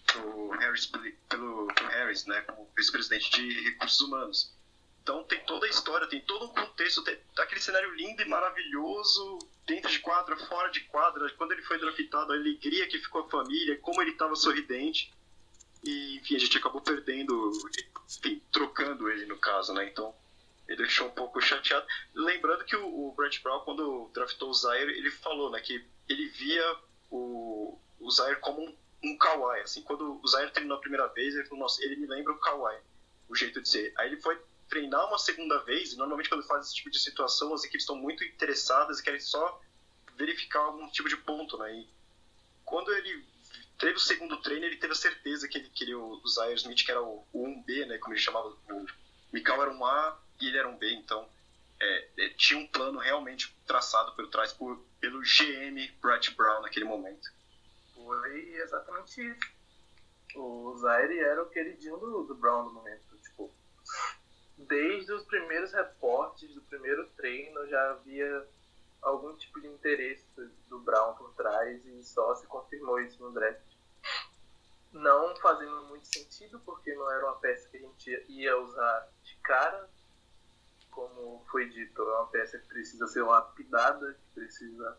pro 0.05 0.49
Harris, 0.51 0.85
pelo, 0.85 1.67
pro 1.67 1.87
Harris, 1.87 2.25
né, 2.25 2.41
como 2.41 2.69
vice-presidente 2.75 3.29
de 3.31 3.63
recursos 3.69 3.99
humanos. 4.01 4.54
Então 5.05 5.23
tem 5.25 5.39
toda 5.41 5.67
a 5.67 5.69
história, 5.69 6.07
tem 6.07 6.19
todo 6.21 6.45
um 6.45 6.47
contexto, 6.47 7.03
tem 7.03 7.15
aquele 7.37 7.61
cenário 7.61 7.93
lindo 7.93 8.23
e 8.23 8.25
maravilhoso, 8.25 9.37
dentro 9.67 9.91
de 9.91 9.99
quadra, 9.99 10.35
fora 10.35 10.71
de 10.71 10.79
quadra, 10.79 11.29
quando 11.37 11.51
ele 11.51 11.61
foi 11.61 11.77
draftado, 11.77 12.33
a 12.33 12.35
alegria 12.35 12.87
que 12.87 12.97
ficou 12.97 13.21
a 13.21 13.29
família, 13.29 13.77
como 13.77 14.01
ele 14.01 14.09
estava 14.09 14.35
sorridente. 14.35 15.13
E, 15.83 16.15
enfim, 16.15 16.37
a 16.37 16.39
gente 16.39 16.57
acabou 16.57 16.81
perdendo, 16.81 17.51
enfim, 18.09 18.41
trocando 18.51 19.07
ele 19.07 19.27
no 19.27 19.37
caso, 19.37 19.75
né? 19.75 19.87
Então, 19.87 20.11
ele 20.67 20.77
deixou 20.77 21.05
um 21.05 21.11
pouco 21.11 21.39
chateado. 21.39 21.85
Lembrando 22.15 22.65
que 22.65 22.75
o, 22.75 22.87
o 22.87 23.11
Brett 23.11 23.43
Brown, 23.43 23.59
quando 23.59 24.09
draftou 24.11 24.49
o 24.49 24.53
Zaire, 24.55 24.91
ele 24.91 25.11
falou, 25.11 25.51
né, 25.51 25.59
que 25.59 25.85
ele 26.09 26.29
via 26.29 26.77
o, 27.11 27.77
o 27.99 28.09
Zaire 28.09 28.39
como 28.39 28.59
um, 28.59 28.75
um 29.03 29.49
assim. 29.61 29.83
Quando 29.83 30.19
o 30.19 30.27
Zaire 30.27 30.49
treinou 30.49 30.77
a 30.77 30.81
primeira 30.81 31.05
vez, 31.09 31.35
ele 31.35 31.45
falou, 31.45 31.59
nossa, 31.59 31.85
ele 31.85 31.95
me 31.95 32.07
lembra 32.07 32.33
o 32.33 32.39
Kawhi, 32.39 32.79
o 33.29 33.35
jeito 33.35 33.61
de 33.61 33.69
ser. 33.69 33.93
Aí 33.97 34.07
ele 34.07 34.19
foi 34.19 34.35
treinar 34.69 35.07
uma 35.07 35.17
segunda 35.17 35.59
vez, 35.59 35.93
e 35.93 35.97
normalmente 35.97 36.29
quando 36.29 36.43
faz 36.43 36.65
esse 36.65 36.75
tipo 36.75 36.89
de 36.89 36.99
situação, 36.99 37.53
as 37.53 37.63
equipes 37.63 37.83
estão 37.83 37.95
muito 37.95 38.23
interessadas 38.23 38.99
e 38.99 39.03
querem 39.03 39.19
só 39.19 39.61
verificar 40.17 40.59
algum 40.59 40.89
tipo 40.89 41.09
de 41.09 41.17
ponto, 41.17 41.57
né? 41.57 41.73
E 41.75 41.89
quando 42.63 42.93
ele 42.93 43.25
teve 43.77 43.93
o 43.93 43.99
segundo 43.99 44.41
treino, 44.41 44.65
ele 44.65 44.77
teve 44.77 44.93
a 44.93 44.95
certeza 44.95 45.47
que 45.47 45.57
ele 45.57 45.69
queria 45.69 45.97
o 45.97 46.21
Zaire 46.27 46.55
Smith, 46.55 46.83
que 46.83 46.91
era 46.91 47.01
o, 47.01 47.25
o 47.31 47.43
1B, 47.47 47.85
né, 47.85 47.97
como 47.97 48.13
ele 48.13 48.21
chamava. 48.21 48.49
O 48.69 48.85
Mikal 49.33 49.61
era 49.61 49.71
um 49.71 49.85
A 49.85 50.19
e 50.41 50.47
ele 50.47 50.57
era 50.57 50.67
um 50.67 50.77
B, 50.77 50.93
então 50.93 51.29
é, 51.79 52.09
é, 52.17 52.29
tinha 52.29 52.59
um 52.59 52.67
plano 52.67 52.99
realmente 52.99 53.55
traçado 53.67 54.13
por 54.13 54.27
trás 54.29 54.53
por, 54.53 54.77
pelo 54.99 55.21
GM 55.21 55.91
Brett 56.01 56.31
Brown 56.31 56.61
naquele 56.61 56.85
momento. 56.85 57.29
Foi 57.93 58.53
exatamente 58.55 59.21
isso. 59.21 59.55
O 60.35 60.77
Zaire 60.77 61.19
era 61.19 61.41
o 61.41 61.49
queridinho 61.49 61.97
do, 61.97 62.23
do 62.23 62.35
Brown 62.35 62.65
no 62.65 62.73
momento. 62.73 63.17
Tipo, 63.23 63.53
desde 64.57 65.11
os 65.11 65.23
primeiros 65.23 65.73
reportes 65.73 66.53
do 66.53 66.61
primeiro 66.61 67.07
treino 67.11 67.67
já 67.67 67.91
havia 67.91 68.47
algum 69.01 69.35
tipo 69.35 69.61
de 69.61 69.67
interesse 69.67 70.25
do 70.67 70.79
Brown 70.79 71.13
por 71.15 71.33
trás 71.33 71.85
e 71.85 72.03
só 72.03 72.35
se 72.35 72.47
confirmou 72.47 72.99
isso 72.99 73.21
no 73.21 73.31
draft. 73.31 73.61
Não 74.91 75.35
fazendo 75.37 75.83
muito 75.83 76.07
sentido, 76.07 76.59
porque 76.61 76.93
não 76.95 77.11
era 77.11 77.25
uma 77.25 77.35
peça 77.35 77.67
que 77.69 77.77
a 77.77 77.81
gente 77.81 78.25
ia 78.29 78.57
usar 78.57 79.09
de 79.23 79.35
cara. 79.37 79.89
Como 80.89 81.45
foi 81.51 81.69
dito, 81.69 82.01
é 82.01 82.05
uma 82.05 82.27
peça 82.27 82.57
que 82.57 82.67
precisa 82.67 83.05
ser 83.07 83.23
lapidada, 83.23 84.13
que 84.13 84.39
precisa 84.39 84.97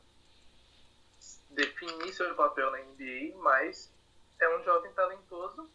definir 1.51 2.13
seu 2.13 2.35
papel 2.35 2.71
na 2.71 2.79
NBA, 2.79 3.39
mas 3.39 3.91
é 4.39 4.57
um 4.57 4.63
jovem 4.63 4.93
talentoso, 4.93 5.71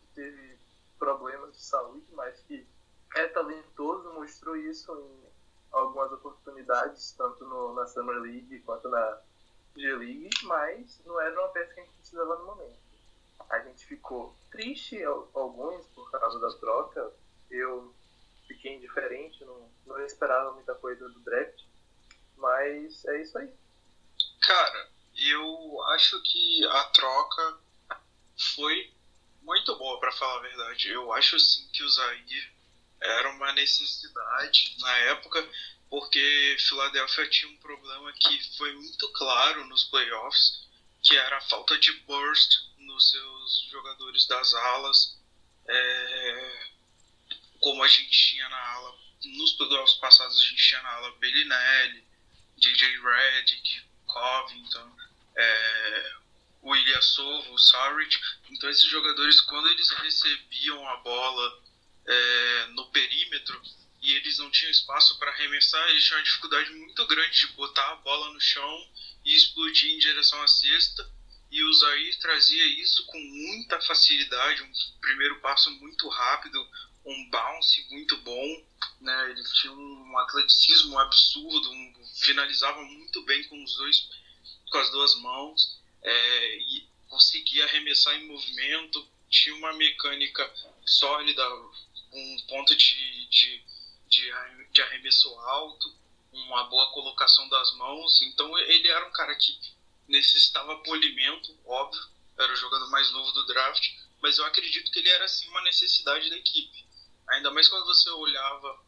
que 0.00 0.14
teve 0.14 0.58
problemas 0.98 1.52
de 1.52 1.62
saúde, 1.62 2.06
mas 2.12 2.40
que 2.40 2.66
é 3.14 3.26
talentoso, 3.28 4.12
mostrou 4.12 4.56
isso 4.56 4.94
em 4.96 5.28
algumas 5.72 6.12
oportunidades, 6.12 7.12
tanto 7.12 7.44
no, 7.44 7.74
na 7.74 7.86
Summer 7.86 8.20
League 8.20 8.60
quanto 8.60 8.88
na 8.88 9.20
G-League, 9.76 10.30
mas 10.44 11.00
não 11.04 11.20
era 11.20 11.38
uma 11.38 11.48
peça 11.48 11.74
que 11.74 11.80
a 11.80 11.84
gente 11.84 11.94
precisava 11.94 12.36
no 12.36 12.46
momento. 12.46 12.78
A 13.48 13.60
gente 13.60 13.86
ficou 13.86 14.34
triste, 14.50 15.02
alguns, 15.04 15.86
por 15.88 16.10
causa 16.10 16.38
da 16.38 16.52
troca. 16.58 17.12
Eu 17.50 17.94
fiquei 18.46 18.74
indiferente, 18.74 19.44
não, 19.44 19.70
não 19.86 20.00
esperava 20.04 20.52
muita 20.52 20.74
coisa 20.74 21.08
do 21.08 21.20
draft, 21.20 21.62
mas 22.36 23.04
é 23.06 23.22
isso 23.22 23.38
aí. 23.38 23.50
Cara, 24.42 24.88
eu 25.16 25.82
acho 25.92 26.20
que 26.22 26.66
a 26.66 26.84
troca 26.84 27.58
foi 28.54 28.92
muito 29.42 29.76
boa, 29.76 29.98
para 29.98 30.12
falar 30.12 30.38
a 30.38 30.42
verdade. 30.42 30.90
Eu 30.90 31.12
acho 31.12 31.38
sim 31.38 31.66
que 31.72 31.82
o 31.82 31.88
Zaire 31.88 32.52
era 33.00 33.30
uma 33.30 33.52
necessidade 33.52 34.74
na 34.78 34.96
época, 35.10 35.48
porque 35.88 36.56
Philadelphia 36.60 37.30
tinha 37.30 37.50
um 37.50 37.56
problema 37.58 38.12
que 38.12 38.56
foi 38.56 38.72
muito 38.72 39.08
claro 39.12 39.66
nos 39.66 39.84
playoffs, 39.84 40.66
que 41.02 41.16
era 41.16 41.38
a 41.38 41.42
falta 41.42 41.78
de 41.78 41.92
burst 42.00 42.58
nos 42.78 43.10
seus 43.10 43.68
jogadores 43.70 44.26
das 44.26 44.52
alas, 44.54 45.18
é, 45.66 46.68
como 47.60 47.82
a 47.82 47.88
gente 47.88 48.10
tinha 48.10 48.48
na 48.48 48.72
ala, 48.72 48.94
nos 49.24 49.52
playoffs 49.52 49.94
passados 49.98 50.40
a 50.40 50.44
gente 50.44 50.68
tinha 50.68 50.82
na 50.82 50.90
ala 50.90 51.12
Bellinelli, 51.12 52.04
DJ 52.56 53.00
Redick, 53.00 53.82
Covington, 54.06 54.96
é, 55.36 56.12
o 56.62 56.74
Ilyasova, 56.74 57.50
o 57.50 57.58
Saric, 57.58 58.18
então 58.50 58.68
esses 58.68 58.84
jogadores 58.84 59.40
quando 59.42 59.68
eles 59.68 59.90
recebiam 59.90 60.88
a 60.88 60.96
bola 60.98 61.62
é, 62.08 62.66
no 62.68 62.86
perímetro 62.90 63.60
e 64.00 64.12
eles 64.12 64.38
não 64.38 64.50
tinham 64.50 64.70
espaço 64.70 65.18
para 65.18 65.30
arremessar, 65.30 65.88
eles 65.90 66.04
tinham 66.04 66.18
uma 66.18 66.24
dificuldade 66.24 66.70
muito 66.72 67.06
grande 67.06 67.40
de 67.40 67.46
botar 67.48 67.92
a 67.92 67.96
bola 67.96 68.32
no 68.32 68.40
chão 68.40 68.88
e 69.24 69.34
explodir 69.34 69.92
em 69.92 69.98
direção 69.98 70.40
à 70.42 70.48
cesta. 70.48 71.10
E 71.50 71.62
o 71.62 71.72
Zaire 71.72 72.16
trazia 72.16 72.66
isso 72.82 73.04
com 73.06 73.18
muita 73.18 73.80
facilidade, 73.80 74.62
um 74.62 74.72
primeiro 75.00 75.40
passo 75.40 75.70
muito 75.72 76.08
rápido, 76.08 76.58
um 77.04 77.30
bounce 77.30 77.86
muito 77.90 78.16
bom, 78.18 78.66
né? 79.00 79.30
Ele 79.30 79.42
tinha 79.54 79.72
um 79.72 80.18
atleticismo 80.18 80.98
absurdo, 80.98 81.70
um, 81.70 82.06
finalizava 82.20 82.82
muito 82.82 83.22
bem 83.24 83.42
com 83.44 83.62
os 83.64 83.76
dois, 83.76 84.08
com 84.70 84.78
as 84.78 84.90
duas 84.90 85.14
mãos, 85.16 85.80
é, 86.02 86.58
e 86.58 86.88
conseguia 87.08 87.64
arremessar 87.64 88.14
em 88.14 88.26
movimento, 88.26 89.08
tinha 89.30 89.54
uma 89.54 89.72
mecânica 89.72 90.52
sólida, 90.84 91.42
um 92.12 92.46
ponto 92.48 92.74
de, 92.74 93.26
de, 93.28 93.62
de, 94.06 94.32
de 94.72 94.82
arremesso 94.82 95.28
alto, 95.40 95.94
uma 96.32 96.64
boa 96.64 96.90
colocação 96.92 97.48
das 97.48 97.72
mãos. 97.76 98.22
Então 98.22 98.56
ele 98.58 98.88
era 98.88 99.06
um 99.06 99.12
cara 99.12 99.34
que 99.36 99.58
necessitava 100.06 100.82
polimento, 100.82 101.56
óbvio, 101.64 102.02
era 102.38 102.52
o 102.52 102.56
jogador 102.56 102.88
mais 102.90 103.10
novo 103.10 103.32
do 103.32 103.46
draft, 103.46 103.84
mas 104.22 104.38
eu 104.38 104.44
acredito 104.44 104.90
que 104.90 104.98
ele 104.98 105.08
era 105.08 105.28
sim 105.28 105.48
uma 105.48 105.62
necessidade 105.62 106.30
da 106.30 106.36
equipe. 106.36 106.84
Ainda 107.28 107.50
mais 107.50 107.68
quando 107.68 107.84
você 107.84 108.08
olhava 108.10 108.80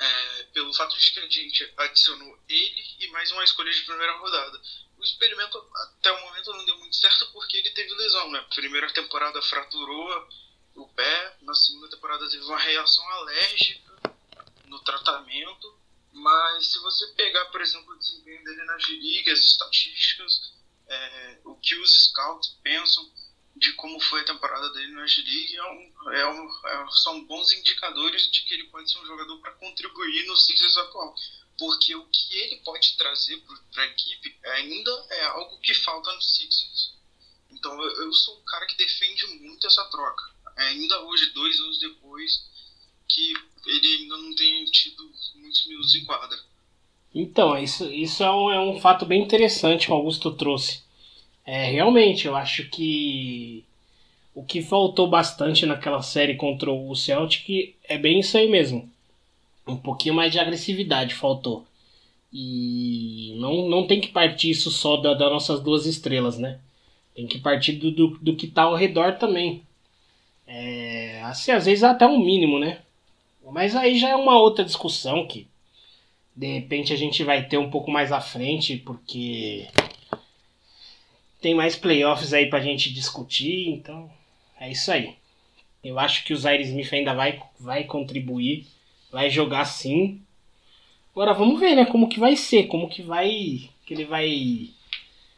é, 0.00 0.42
pelo 0.54 0.72
fato 0.74 0.96
de 0.98 1.10
que 1.10 1.20
a 1.20 1.28
gente 1.28 1.72
adicionou 1.76 2.38
ele 2.48 2.84
e 3.00 3.08
mais 3.08 3.30
uma 3.32 3.44
escolha 3.44 3.72
de 3.72 3.82
primeira 3.82 4.16
rodada. 4.18 4.60
O 4.96 5.02
experimento 5.02 5.58
até 5.74 6.12
o 6.12 6.20
momento 6.20 6.52
não 6.52 6.64
deu 6.64 6.78
muito 6.78 6.96
certo 6.96 7.30
porque 7.32 7.56
ele 7.56 7.70
teve 7.70 7.92
lesão, 7.94 8.30
né? 8.30 8.40
Primeira 8.54 8.92
temporada 8.92 9.42
fraturou 9.42 10.28
o 10.74 10.86
pé. 10.88 11.36
Na 11.42 11.54
segunda 11.54 11.88
temporada 11.88 12.28
teve 12.28 12.44
uma 12.44 12.58
reação 12.58 13.06
alérgica 13.10 13.92
no 14.66 14.78
tratamento. 14.80 15.78
Mas 16.12 16.72
se 16.72 16.78
você 16.80 17.06
pegar, 17.14 17.46
por 17.46 17.60
exemplo, 17.60 17.94
o 17.94 17.98
desempenho 17.98 18.44
dele 18.44 18.64
na 18.64 18.78
G-League, 18.78 19.30
as 19.30 19.40
estatísticas, 19.40 20.52
é, 20.86 21.40
o 21.44 21.54
que 21.56 21.74
os 21.76 22.04
scouts 22.04 22.58
pensam 22.62 23.10
de 23.56 23.72
como 23.74 24.00
foi 24.00 24.20
a 24.20 24.24
temporada 24.24 24.70
dele 24.72 24.92
na 24.92 25.06
G-League, 25.06 25.56
é 25.56 25.64
um, 25.64 26.12
é 26.12 26.26
um, 26.26 26.66
é, 26.66 26.90
são 26.90 27.24
bons 27.24 27.52
indicadores 27.52 28.30
de 28.30 28.42
que 28.42 28.54
ele 28.54 28.64
pode 28.64 28.90
ser 28.90 28.98
um 28.98 29.06
jogador 29.06 29.38
para 29.40 29.52
contribuir 29.52 30.26
no 30.26 30.36
Sixers 30.36 30.76
atual. 30.76 31.14
Porque 31.58 31.94
o 31.94 32.06
que 32.06 32.34
ele 32.34 32.56
pode 32.56 32.96
trazer 32.96 33.42
para 33.72 33.82
a 33.84 33.86
equipe 33.86 34.38
ainda 34.44 35.06
é 35.10 35.24
algo 35.26 35.60
que 35.60 35.74
falta 35.74 36.12
no 36.12 36.22
Sixers. 36.22 36.94
Então 37.50 37.80
eu, 37.82 38.04
eu 38.04 38.12
sou 38.12 38.38
um 38.38 38.44
cara 38.44 38.66
que 38.66 38.76
defende 38.76 39.26
muito 39.26 39.66
essa 39.66 39.84
troca 39.86 40.32
ainda 40.56 41.00
hoje, 41.04 41.32
dois 41.32 41.58
anos 41.60 41.80
depois, 41.80 42.44
que 43.08 43.32
ele 43.66 43.94
ainda 43.94 44.16
não 44.16 44.34
tem 44.34 44.64
tido 44.66 45.10
muitos 45.36 45.66
minutos 45.66 45.94
em 45.94 46.04
quadra. 46.04 46.38
Então, 47.14 47.58
isso, 47.58 47.84
isso 47.92 48.22
é, 48.22 48.30
um, 48.30 48.50
é 48.50 48.60
um 48.60 48.80
fato 48.80 49.04
bem 49.04 49.22
interessante 49.22 49.86
que 49.86 49.92
o 49.92 49.94
Augusto 49.94 50.30
trouxe. 50.32 50.82
É, 51.44 51.70
realmente, 51.70 52.26
eu 52.26 52.34
acho 52.34 52.68
que 52.68 53.64
o 54.34 54.42
que 54.42 54.62
faltou 54.62 55.08
bastante 55.08 55.66
naquela 55.66 56.00
série 56.00 56.36
contra 56.36 56.70
o 56.70 56.94
Celtic 56.94 57.74
é 57.84 57.98
bem 57.98 58.20
isso 58.20 58.36
aí 58.38 58.48
mesmo. 58.48 58.90
Um 59.66 59.76
pouquinho 59.76 60.14
mais 60.14 60.32
de 60.32 60.38
agressividade 60.38 61.14
faltou. 61.14 61.66
E 62.32 63.34
não, 63.36 63.68
não 63.68 63.86
tem 63.86 64.00
que 64.00 64.08
partir 64.08 64.50
isso 64.50 64.70
só 64.70 64.96
da, 64.96 65.12
das 65.12 65.30
nossas 65.30 65.60
duas 65.60 65.84
estrelas, 65.84 66.38
né? 66.38 66.58
Tem 67.14 67.26
que 67.26 67.38
partir 67.38 67.72
do, 67.72 67.90
do, 67.90 68.08
do 68.18 68.34
que 68.34 68.46
está 68.46 68.62
ao 68.62 68.74
redor 68.74 69.18
também. 69.18 69.62
É, 70.46 71.20
assim, 71.24 71.52
às 71.52 71.66
vezes 71.66 71.84
até 71.84 72.06
um 72.06 72.18
mínimo, 72.18 72.58
né? 72.58 72.80
Mas 73.50 73.76
aí 73.76 73.98
já 73.98 74.10
é 74.10 74.16
uma 74.16 74.38
outra 74.38 74.64
discussão 74.64 75.26
que 75.26 75.46
de 76.34 76.46
repente 76.46 76.92
a 76.92 76.96
gente 76.96 77.22
vai 77.24 77.46
ter 77.46 77.58
um 77.58 77.70
pouco 77.70 77.90
mais 77.90 78.10
à 78.12 78.20
frente, 78.20 78.76
porque 78.78 79.68
tem 81.40 81.54
mais 81.54 81.76
playoffs 81.76 82.32
aí 82.32 82.46
pra 82.46 82.60
gente 82.60 82.92
discutir, 82.92 83.68
então 83.68 84.10
é 84.58 84.70
isso 84.70 84.90
aí. 84.90 85.14
Eu 85.84 85.98
acho 85.98 86.24
que 86.24 86.32
o 86.32 86.36
Zaire 86.36 86.62
Smith 86.62 86.92
ainda 86.92 87.12
vai, 87.12 87.42
vai 87.58 87.84
contribuir, 87.84 88.66
vai 89.10 89.28
jogar 89.28 89.64
sim. 89.64 90.20
Agora 91.10 91.34
vamos 91.34 91.60
ver, 91.60 91.74
né, 91.74 91.84
como 91.84 92.08
que 92.08 92.20
vai 92.20 92.36
ser, 92.36 92.68
como 92.68 92.88
que 92.88 93.02
vai 93.02 93.68
que 93.84 93.92
ele 93.92 94.04
vai 94.04 94.70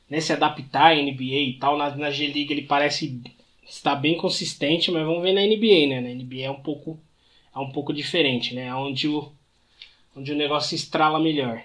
né, 0.08 0.20
se 0.20 0.32
adaptar 0.32 0.92
à 0.92 0.94
NBA 0.94 1.24
e 1.24 1.56
tal. 1.58 1.76
Na, 1.76 1.94
na 1.96 2.10
G-League 2.10 2.52
ele 2.52 2.62
parece 2.62 3.20
está 3.68 3.94
bem 3.94 4.16
consistente, 4.16 4.90
mas 4.90 5.04
vamos 5.04 5.22
ver 5.22 5.32
na 5.32 5.42
NBA, 5.42 5.88
né? 5.88 6.00
Na 6.00 6.08
NBA 6.08 6.42
é 6.42 6.50
um 6.50 6.60
pouco 6.60 6.98
é 7.54 7.58
um 7.58 7.70
pouco 7.70 7.92
diferente, 7.92 8.54
né? 8.54 8.74
Onde 8.74 9.08
o 9.08 9.32
onde 10.16 10.32
o 10.32 10.36
negócio 10.36 10.74
estrala 10.74 11.18
melhor. 11.18 11.62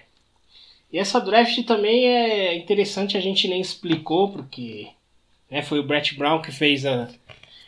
E 0.92 0.98
essa 0.98 1.20
draft 1.20 1.62
também 1.64 2.06
é 2.06 2.54
interessante, 2.56 3.16
a 3.16 3.20
gente 3.20 3.46
nem 3.46 3.60
explicou 3.60 4.32
porque 4.32 4.88
né, 5.48 5.62
foi 5.62 5.78
o 5.78 5.84
Brett 5.84 6.16
Brown 6.16 6.42
que 6.42 6.50
fez 6.50 6.84
a, 6.84 7.08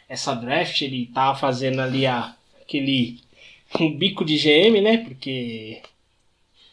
essa 0.09 0.35
draft, 0.35 0.81
ele 0.83 1.07
tava 1.07 1.39
fazendo 1.39 1.81
ali 1.81 2.05
a, 2.05 2.35
aquele 2.61 3.21
um 3.81 3.93
bico 3.97 4.25
de 4.25 4.37
GM, 4.37 4.81
né? 4.83 4.99
Porque 4.99 5.81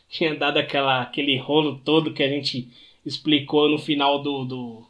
tinha 0.10 0.36
dado 0.36 0.58
aquela, 0.58 1.02
aquele 1.02 1.38
rolo 1.38 1.80
todo 1.86 2.14
que 2.14 2.24
a 2.24 2.28
gente 2.28 2.68
explicou 3.06 3.70
no 3.70 3.78
final 3.78 4.22
do, 4.22 4.44
do, 4.44 4.88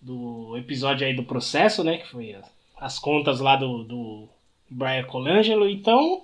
do 0.00 0.56
episódio 0.56 1.06
aí 1.06 1.14
do 1.14 1.24
processo, 1.24 1.82
né? 1.82 1.98
Que 1.98 2.08
foi 2.08 2.36
as 2.76 2.98
contas 2.98 3.40
lá 3.40 3.56
do, 3.56 3.84
do 3.84 4.28
Brian 4.68 5.04
Colangelo. 5.04 5.68
Então, 5.68 6.22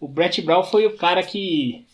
o 0.00 0.08
Brett 0.08 0.40
Brown 0.42 0.62
foi 0.62 0.86
o 0.86 0.96
cara 0.96 1.22
que, 1.22 1.84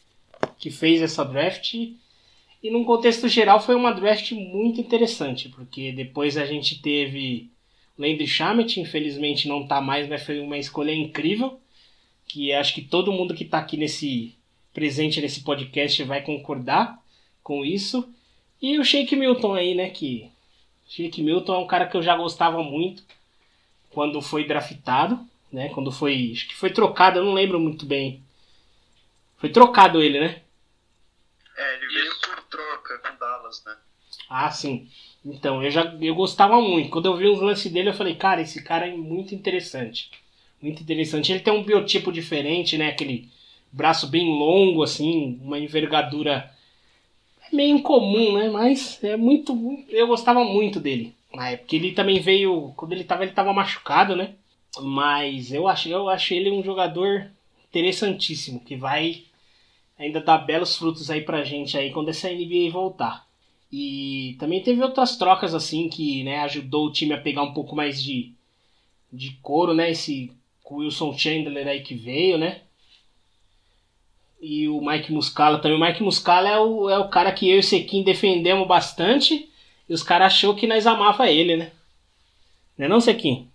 que 0.58 0.70
fez 0.70 1.00
essa 1.02 1.24
draft. 1.24 1.74
E 1.74 2.70
num 2.70 2.84
contexto 2.84 3.26
geral 3.28 3.60
foi 3.60 3.74
uma 3.74 3.92
draft 3.92 4.32
muito 4.32 4.80
interessante, 4.80 5.48
porque 5.48 5.92
depois 5.92 6.36
a 6.36 6.44
gente 6.44 6.82
teve 6.82 7.50
Landry 7.98 8.26
Shamet, 8.26 8.80
infelizmente 8.80 9.48
não 9.48 9.66
tá 9.66 9.80
mais, 9.80 10.08
mas 10.08 10.22
foi 10.22 10.40
uma 10.40 10.58
escolha 10.58 10.92
incrível, 10.92 11.58
que 12.28 12.52
acho 12.52 12.74
que 12.74 12.82
todo 12.82 13.12
mundo 13.12 13.34
que 13.34 13.44
tá 13.44 13.58
aqui 13.58 13.76
nesse 13.76 14.34
presente 14.74 15.20
nesse 15.20 15.40
podcast 15.42 16.02
vai 16.04 16.22
concordar 16.22 17.02
com 17.42 17.64
isso. 17.64 18.08
E 18.60 18.78
o 18.78 18.84
Shake 18.84 19.16
Milton 19.16 19.54
aí, 19.54 19.74
né, 19.74 19.88
que 19.88 20.30
Shake 20.90 21.22
Milton 21.22 21.54
é 21.54 21.58
um 21.58 21.66
cara 21.68 21.86
que 21.86 21.96
eu 21.96 22.02
já 22.02 22.16
gostava 22.16 22.64
muito 22.64 23.04
quando 23.90 24.20
foi 24.20 24.44
draftado, 24.44 25.24
né, 25.52 25.68
quando 25.68 25.92
foi, 25.92 26.32
acho 26.32 26.48
que 26.48 26.54
foi 26.54 26.70
trocado, 26.70 27.18
eu 27.18 27.24
não 27.24 27.32
lembro 27.32 27.60
muito 27.60 27.86
bem. 27.86 28.20
Foi 29.38 29.48
trocado 29.50 30.02
ele, 30.02 30.18
né? 30.18 30.42
É, 31.56 31.76
ele 31.76 31.86
veio 31.86 32.12
por 32.20 32.42
troca 32.42 32.98
com 32.98 33.16
Dallas, 33.18 33.64
né? 33.64 33.76
Ah, 34.28 34.50
sim. 34.50 34.88
Então, 35.24 35.62
eu 35.62 35.70
já 35.70 35.82
eu 36.00 36.14
gostava 36.14 36.60
muito. 36.60 36.90
Quando 36.90 37.06
eu 37.06 37.16
vi 37.16 37.26
os 37.26 37.40
lances 37.40 37.70
dele, 37.70 37.90
eu 37.90 37.94
falei, 37.94 38.16
cara, 38.16 38.40
esse 38.40 38.62
cara 38.62 38.86
é 38.88 38.96
muito 38.96 39.34
interessante. 39.34 40.10
Muito 40.60 40.82
interessante. 40.82 41.32
Ele 41.32 41.40
tem 41.40 41.52
um 41.52 41.62
biotipo 41.62 42.12
diferente, 42.12 42.76
né? 42.76 42.88
Aquele 42.88 43.28
braço 43.72 44.08
bem 44.08 44.28
longo, 44.28 44.82
assim, 44.82 45.38
uma 45.42 45.58
envergadura 45.58 46.50
meio 47.52 47.76
incomum, 47.76 48.38
né? 48.38 48.48
Mas 48.48 49.02
é 49.02 49.16
muito. 49.16 49.54
Eu 49.88 50.06
gostava 50.06 50.44
muito 50.44 50.80
dele. 50.80 51.14
Na 51.34 51.50
época. 51.50 51.76
Ele 51.76 51.92
também 51.92 52.20
veio. 52.20 52.72
Quando 52.76 52.92
ele 52.92 53.04
tava, 53.04 53.24
ele 53.24 53.32
tava 53.32 53.52
machucado, 53.52 54.16
né? 54.16 54.34
Mas 54.80 55.52
eu 55.52 55.66
achei, 55.68 55.92
eu 55.92 56.08
achei 56.08 56.38
ele 56.38 56.50
um 56.50 56.62
jogador 56.62 57.30
interessantíssimo. 57.68 58.60
Que 58.60 58.76
vai 58.76 59.24
ainda 59.98 60.20
dar 60.20 60.38
belos 60.38 60.76
frutos 60.76 61.10
aí 61.10 61.20
pra 61.20 61.44
gente 61.44 61.76
aí 61.76 61.90
quando 61.92 62.08
essa 62.08 62.30
NBA 62.30 62.70
voltar. 62.72 63.26
E 63.72 64.36
também 64.38 64.62
teve 64.62 64.82
outras 64.82 65.16
trocas 65.16 65.54
assim 65.54 65.88
que 65.88 66.24
né, 66.24 66.40
ajudou 66.40 66.86
o 66.86 66.92
time 66.92 67.12
a 67.12 67.20
pegar 67.20 67.42
um 67.42 67.54
pouco 67.54 67.76
mais 67.76 68.02
de, 68.02 68.32
de 69.12 69.32
couro, 69.42 69.74
né? 69.74 69.90
Esse 69.90 70.32
Wilson 70.68 71.16
Chandler 71.16 71.66
aí 71.66 71.80
que 71.82 71.94
veio, 71.94 72.38
né? 72.38 72.62
E 74.40 74.68
o 74.68 74.80
Mike 74.80 75.12
Muscala 75.12 75.60
também. 75.60 75.76
O 75.76 75.80
Mike 75.80 76.02
Muscala 76.02 76.48
é 76.48 76.58
o, 76.58 76.88
é 76.88 76.98
o 76.98 77.10
cara 77.10 77.32
que 77.32 77.48
eu 77.48 77.56
e 77.56 77.60
o 77.60 77.62
Sequim 77.62 78.02
defendemos 78.02 78.66
bastante. 78.66 79.52
E 79.88 79.92
os 79.92 80.02
caras 80.02 80.32
achou 80.32 80.56
que 80.56 80.66
nós 80.66 80.86
amava 80.86 81.28
ele, 81.28 81.56
né? 81.56 81.72
Não 82.78 82.86
é 82.86 82.88
não, 82.88 83.00
Sequim? 83.00 83.52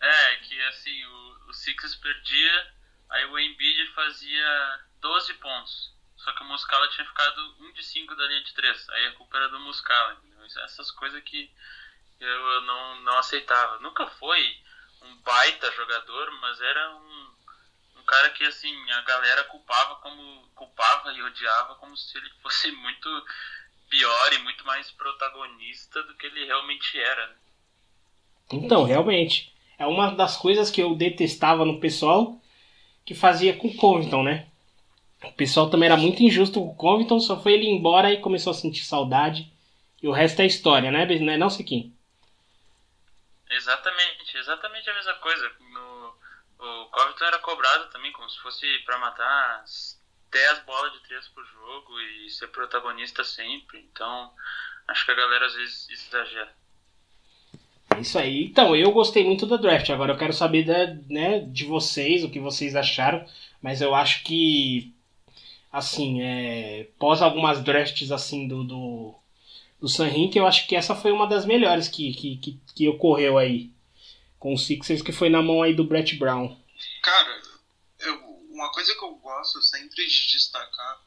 É, 0.00 0.36
que 0.36 0.60
assim, 0.62 1.04
o, 1.04 1.50
o 1.50 1.52
Sixers 1.52 1.94
perdia, 1.94 2.72
aí 3.10 3.24
o 3.26 3.38
Embiid 3.38 3.86
fazia 3.94 4.80
12 5.00 5.34
pontos. 5.34 5.94
Só 6.16 6.32
que 6.32 6.42
o 6.42 6.46
Muscala 6.46 6.88
tinha 6.88 7.06
ficado 7.06 7.54
1 7.60 7.72
de 7.72 7.82
5 7.82 8.16
da 8.16 8.26
linha 8.26 8.42
de 8.42 8.54
3. 8.54 8.88
Aí 8.90 9.06
a 9.06 9.12
culpa 9.12 9.36
era 9.36 9.48
do 9.48 9.60
Muscala? 9.60 10.16
Essas 10.64 10.90
coisas 10.90 11.22
que 11.22 11.50
eu 12.18 12.62
não, 12.62 13.00
não 13.02 13.18
aceitava. 13.18 13.78
Nunca 13.80 14.06
foi 14.06 14.56
um 15.02 15.16
baita 15.16 15.70
jogador, 15.72 16.30
mas 16.40 16.60
era 16.60 16.96
um, 16.96 17.33
um 18.04 18.06
cara 18.06 18.28
que 18.30 18.44
assim, 18.44 18.74
a 18.90 19.00
galera 19.00 19.44
culpava 19.44 19.96
como 19.96 20.44
culpava 20.54 21.10
e 21.12 21.22
odiava 21.22 21.74
como 21.76 21.96
se 21.96 22.16
ele 22.18 22.30
fosse 22.42 22.70
muito 22.76 23.08
pior 23.88 24.32
e 24.34 24.38
muito 24.38 24.64
mais 24.66 24.90
protagonista 24.90 26.02
do 26.02 26.14
que 26.14 26.26
ele 26.26 26.44
realmente 26.44 26.98
era. 26.98 27.26
né? 27.28 27.34
Então, 28.52 28.84
realmente. 28.84 29.52
É 29.78 29.86
uma 29.86 30.10
das 30.10 30.36
coisas 30.36 30.70
que 30.70 30.80
eu 30.80 30.94
detestava 30.94 31.64
no 31.64 31.80
pessoal 31.80 32.38
que 33.04 33.14
fazia 33.14 33.56
com 33.56 33.68
o 33.68 33.76
Covington, 33.76 34.22
né? 34.22 34.46
O 35.24 35.32
pessoal 35.32 35.68
também 35.68 35.86
era 35.86 35.96
muito 35.96 36.22
injusto 36.22 36.60
com 36.60 36.68
o 36.68 36.76
Covington, 36.76 37.18
só 37.18 37.40
foi 37.40 37.54
ele 37.54 37.66
embora 37.66 38.12
e 38.12 38.20
começou 38.20 38.50
a 38.50 38.54
sentir 38.54 38.84
saudade. 38.84 39.50
E 40.02 40.06
o 40.06 40.12
resto 40.12 40.42
é 40.42 40.46
história, 40.46 40.90
né, 40.90 41.06
Não 41.18 41.32
é 41.32 41.36
não, 41.36 41.50
Siquim? 41.50 41.92
Exatamente, 43.50 44.36
exatamente 44.36 44.90
a 44.90 44.94
mesma 44.94 45.14
coisa. 45.14 45.50
O 46.64 46.86
Covington 46.86 47.24
era 47.26 47.38
cobrado 47.40 47.90
também, 47.90 48.10
como 48.12 48.28
se 48.30 48.38
fosse 48.38 48.66
para 48.86 48.98
matar 48.98 49.60
as 49.62 50.00
10 50.32 50.60
bolas 50.60 50.92
de 50.94 51.00
3 51.00 51.28
por 51.28 51.44
jogo 51.44 52.00
e 52.00 52.30
ser 52.30 52.48
protagonista 52.48 53.22
sempre. 53.22 53.86
Então, 53.92 54.30
acho 54.88 55.04
que 55.04 55.12
a 55.12 55.14
galera 55.14 55.44
às 55.44 55.54
vezes 55.54 55.88
exagera. 55.90 56.52
É 57.94 58.00
isso 58.00 58.18
aí. 58.18 58.44
Então, 58.44 58.74
eu 58.74 58.90
gostei 58.92 59.24
muito 59.24 59.44
da 59.44 59.58
draft. 59.58 59.90
Agora 59.90 60.14
eu 60.14 60.16
quero 60.16 60.32
saber 60.32 60.64
da, 60.64 60.86
né, 61.08 61.40
de 61.40 61.66
vocês, 61.66 62.24
o 62.24 62.30
que 62.30 62.40
vocês 62.40 62.74
acharam. 62.74 63.26
Mas 63.60 63.82
eu 63.82 63.94
acho 63.94 64.24
que, 64.24 64.94
assim, 65.70 66.22
é, 66.22 66.88
pós 66.98 67.20
algumas 67.20 67.62
drafts 67.62 68.10
assim 68.10 68.48
do, 68.48 68.64
do, 68.64 69.14
do 69.78 69.88
San 69.88 70.06
Rink, 70.06 70.34
eu 70.34 70.46
acho 70.46 70.66
que 70.66 70.74
essa 70.74 70.94
foi 70.94 71.12
uma 71.12 71.26
das 71.26 71.44
melhores 71.44 71.88
que, 71.88 72.14
que, 72.14 72.36
que, 72.38 72.60
que 72.74 72.88
ocorreu 72.88 73.36
aí 73.36 73.73
com 74.44 74.52
o 74.52 74.58
Sixers, 74.58 75.00
que 75.00 75.10
foi 75.10 75.30
na 75.30 75.40
mão 75.40 75.62
aí 75.62 75.74
do 75.74 75.84
Brett 75.84 76.16
Brown. 76.16 76.54
Cara, 77.02 77.42
eu, 78.00 78.14
uma 78.50 78.70
coisa 78.72 78.94
que 78.94 79.02
eu 79.02 79.14
gosto 79.14 79.62
sempre 79.62 80.06
de 80.06 80.32
destacar 80.32 81.02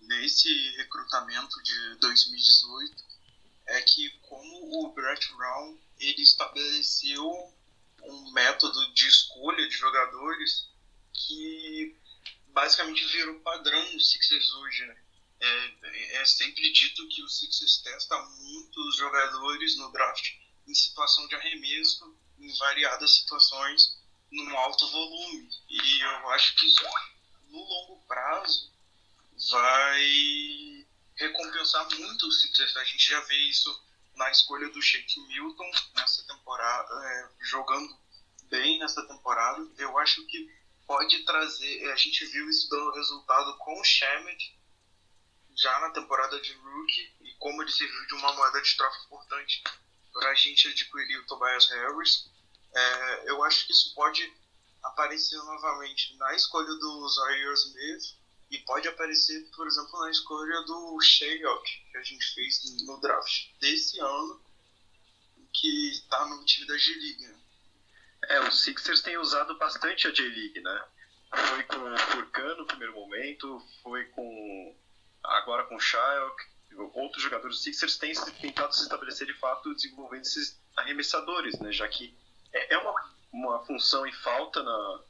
nesse 0.00 0.52
recrutamento 0.76 1.62
de 1.62 1.94
2018 2.00 3.04
é 3.68 3.82
que 3.82 4.10
como 4.22 4.84
o 4.84 4.92
Brett 4.92 5.32
Brown 5.36 5.78
ele 6.00 6.20
estabeleceu 6.20 7.54
um 8.02 8.32
método 8.32 8.92
de 8.92 9.06
escolha 9.06 9.68
de 9.68 9.76
jogadores 9.76 10.68
que 11.14 11.96
basicamente 12.48 13.06
virou 13.06 13.38
padrão 13.38 13.92
no 13.92 14.00
Sixers 14.00 14.52
hoje, 14.54 14.86
né? 14.86 14.96
É, 15.38 16.22
é 16.22 16.24
sempre 16.24 16.72
dito 16.72 17.06
que 17.06 17.22
o 17.22 17.28
Sixers 17.28 17.82
testa 17.84 18.20
muitos 18.20 18.96
jogadores 18.96 19.76
no 19.76 19.92
draft 19.92 20.32
em 20.66 20.74
situação 20.74 21.28
de 21.28 21.36
arremesso, 21.36 22.18
em 22.40 22.58
variadas 22.58 23.16
situações, 23.16 23.98
num 24.30 24.56
alto 24.58 24.88
volume. 24.90 25.48
E 25.68 26.00
eu 26.00 26.30
acho 26.30 26.56
que 26.56 26.66
isso, 26.66 26.82
no 27.48 27.58
longo 27.58 28.02
prazo, 28.06 28.70
vai 29.50 30.86
recompensar 31.16 31.88
muito 31.96 32.26
o 32.26 32.32
Sixers. 32.32 32.76
A 32.76 32.84
gente 32.84 33.08
já 33.08 33.20
vê 33.20 33.36
isso 33.48 33.84
na 34.16 34.30
escolha 34.30 34.68
do 34.70 34.82
Shake 34.82 35.20
Milton 35.20 35.70
nessa 35.94 36.22
temporada, 36.26 37.06
é, 37.06 37.30
jogando 37.40 37.96
bem 38.44 38.78
nessa 38.78 39.06
temporada. 39.06 39.66
Eu 39.78 39.96
acho 39.98 40.26
que 40.26 40.50
pode 40.86 41.24
trazer. 41.24 41.90
A 41.92 41.96
gente 41.96 42.24
viu 42.26 42.48
isso 42.48 42.68
dando 42.68 42.92
resultado 42.92 43.56
com 43.58 43.80
o 43.80 43.84
Shemet 43.84 44.58
já 45.56 45.78
na 45.80 45.90
temporada 45.90 46.40
de 46.40 46.52
rookie 46.54 47.12
e 47.22 47.34
como 47.34 47.62
ele 47.62 47.70
serviu 47.70 48.06
de 48.06 48.14
uma 48.14 48.32
moeda 48.32 48.62
de 48.62 48.76
troca 48.76 48.98
importante 49.04 49.62
para 50.12 50.30
a 50.30 50.34
gente 50.34 50.68
adquirir 50.68 51.18
o 51.18 51.26
Tobias 51.26 51.68
Harris. 51.70 52.30
É, 52.74 53.30
eu 53.30 53.42
acho 53.44 53.66
que 53.66 53.72
isso 53.72 53.94
pode 53.94 54.32
aparecer 54.82 55.36
novamente 55.36 56.16
na 56.16 56.34
escolha 56.34 56.72
do 56.74 57.08
Zaire 57.08 57.52
Smith 57.54 58.20
e 58.50 58.58
pode 58.58 58.88
aparecer, 58.88 59.48
por 59.54 59.66
exemplo, 59.66 60.00
na 60.00 60.10
escolha 60.10 60.60
do 60.62 61.00
Shayok, 61.00 61.90
que 61.90 61.98
a 61.98 62.02
gente 62.02 62.34
fez 62.34 62.84
no 62.84 63.00
draft 63.00 63.48
desse 63.60 64.00
ano, 64.00 64.40
que 65.52 65.90
está 65.90 66.26
no 66.26 66.44
time 66.44 66.66
da 66.66 66.76
G-League. 66.76 67.26
né? 67.26 67.40
É, 68.28 68.40
os 68.40 68.62
Sixers 68.62 69.02
têm 69.02 69.16
usado 69.18 69.56
bastante 69.56 70.06
a 70.06 70.10
J-League, 70.10 70.60
né? 70.60 70.84
Foi 71.32 71.62
com 71.62 71.76
o 71.76 71.98
Furkan 71.98 72.56
no 72.56 72.66
primeiro 72.66 72.94
momento, 72.94 73.64
foi 73.82 74.04
com. 74.06 74.76
agora 75.22 75.64
com 75.64 75.76
o 75.76 75.80
Shayok. 75.80 76.44
Outros 76.94 77.22
jogadores 77.22 77.56
dos 77.56 77.64
Sixers 77.64 77.96
têm 77.96 78.12
tentado 78.40 78.74
se 78.74 78.82
estabelecer 78.82 79.26
de 79.26 79.34
fato 79.34 79.74
desenvolvendo 79.74 80.22
esses 80.22 80.60
arremessadores, 80.76 81.58
né? 81.60 81.72
Já 81.72 81.88
que 81.88 82.14
é 82.52 82.74
é 82.74 82.78
uma, 82.78 82.94
uma 83.32 83.64
função 83.66 84.06
em 84.06 84.12
falta 84.12 84.62
na, 84.62 85.00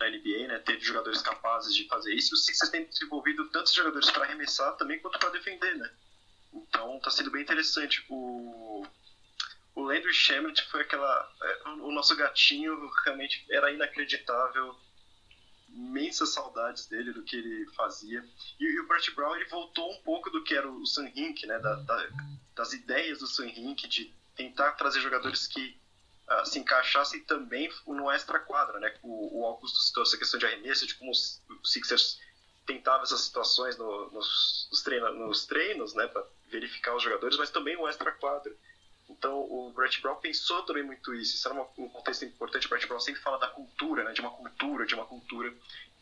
na 0.00 0.10
NBA, 0.10 0.48
né? 0.48 0.58
Ter 0.60 0.80
jogadores 0.80 1.20
capazes 1.22 1.74
de 1.74 1.86
fazer 1.86 2.14
isso. 2.14 2.32
E 2.32 2.34
os 2.34 2.46
Sixers 2.46 2.70
têm 2.70 2.84
desenvolvido 2.86 3.48
tantos 3.50 3.72
jogadores 3.72 4.10
para 4.10 4.24
arremessar 4.24 4.76
também 4.76 4.98
quanto 5.00 5.18
para 5.18 5.30
defender, 5.30 5.76
né? 5.76 5.90
Então 6.52 6.98
tá 7.00 7.10
sendo 7.10 7.30
bem 7.30 7.42
interessante. 7.42 8.04
O, 8.08 8.86
o 9.74 9.82
Landry 9.82 10.12
Shamet 10.12 10.62
foi 10.70 10.82
aquela. 10.82 11.32
é, 11.42 11.68
o 11.68 11.88
o 11.88 11.92
nosso 11.92 12.14
gatinho 12.16 12.76
realmente 13.04 13.44
era 13.50 13.72
inacreditável. 13.72 14.76
Imensas 15.68 16.30
saudades 16.30 16.86
dele, 16.86 17.12
do 17.12 17.22
que 17.22 17.36
ele 17.36 17.66
fazia. 17.76 18.24
E, 18.58 18.64
e 18.64 18.80
o 18.80 18.86
Brett 18.86 19.10
Brown 19.14 19.34
ele 19.36 19.44
voltou 19.46 19.90
um 19.92 19.96
pouco 20.02 20.30
do 20.30 20.42
que 20.42 20.54
era 20.54 20.68
o 20.68 20.86
Sun 20.86 21.06
Hink, 21.14 21.46
né? 21.46 21.58
Da, 21.58 21.74
da- 21.76 22.08
das 22.54 22.72
ideias 22.72 23.18
do 23.18 23.26
Sun 23.26 23.44
Hink 23.46 23.86
de 23.86 24.12
tentar 24.34 24.72
trazer 24.72 25.00
jogadores 25.00 25.46
que 25.46 25.76
ah, 26.26 26.44
se 26.44 26.58
encaixassem 26.58 27.20
também 27.22 27.70
no 27.86 28.10
extra 28.10 28.38
quadra, 28.38 28.78
né? 28.80 28.92
O, 29.02 29.40
o 29.40 29.44
Augusto 29.46 29.80
citou 29.80 30.02
essa 30.02 30.16
questão 30.18 30.38
de 30.38 30.46
arremesso, 30.46 30.86
de 30.86 30.94
como 30.94 31.10
os 31.10 31.40
Sixers 31.64 32.18
tentava 32.66 33.02
essas 33.04 33.22
situações 33.22 33.76
no- 33.78 34.10
nos, 34.10 34.68
nos, 34.70 34.82
treina, 34.82 35.10
nos 35.10 35.46
treinos, 35.46 35.94
né? 35.94 36.06
Para 36.06 36.26
verificar 36.46 36.94
os 36.96 37.02
jogadores, 37.02 37.36
mas 37.38 37.50
também 37.50 37.76
o 37.76 37.86
extra 37.88 38.12
quadra. 38.12 38.54
Então 39.08 39.40
o 39.40 39.72
Brett 39.74 40.00
Brown 40.00 40.16
pensou 40.16 40.62
também 40.62 40.82
muito 40.82 41.14
isso. 41.14 41.34
Isso 41.34 41.48
era 41.48 41.60
um 41.78 41.88
contexto 41.88 42.24
importante. 42.24 42.66
O 42.66 42.70
Brett 42.70 42.86
Brown 42.86 43.00
sempre 43.00 43.20
fala 43.22 43.38
da 43.38 43.48
cultura, 43.48 44.04
né? 44.04 44.12
De 44.12 44.20
uma 44.20 44.30
cultura, 44.30 44.86
de 44.86 44.94
uma 44.94 45.06
cultura. 45.06 45.54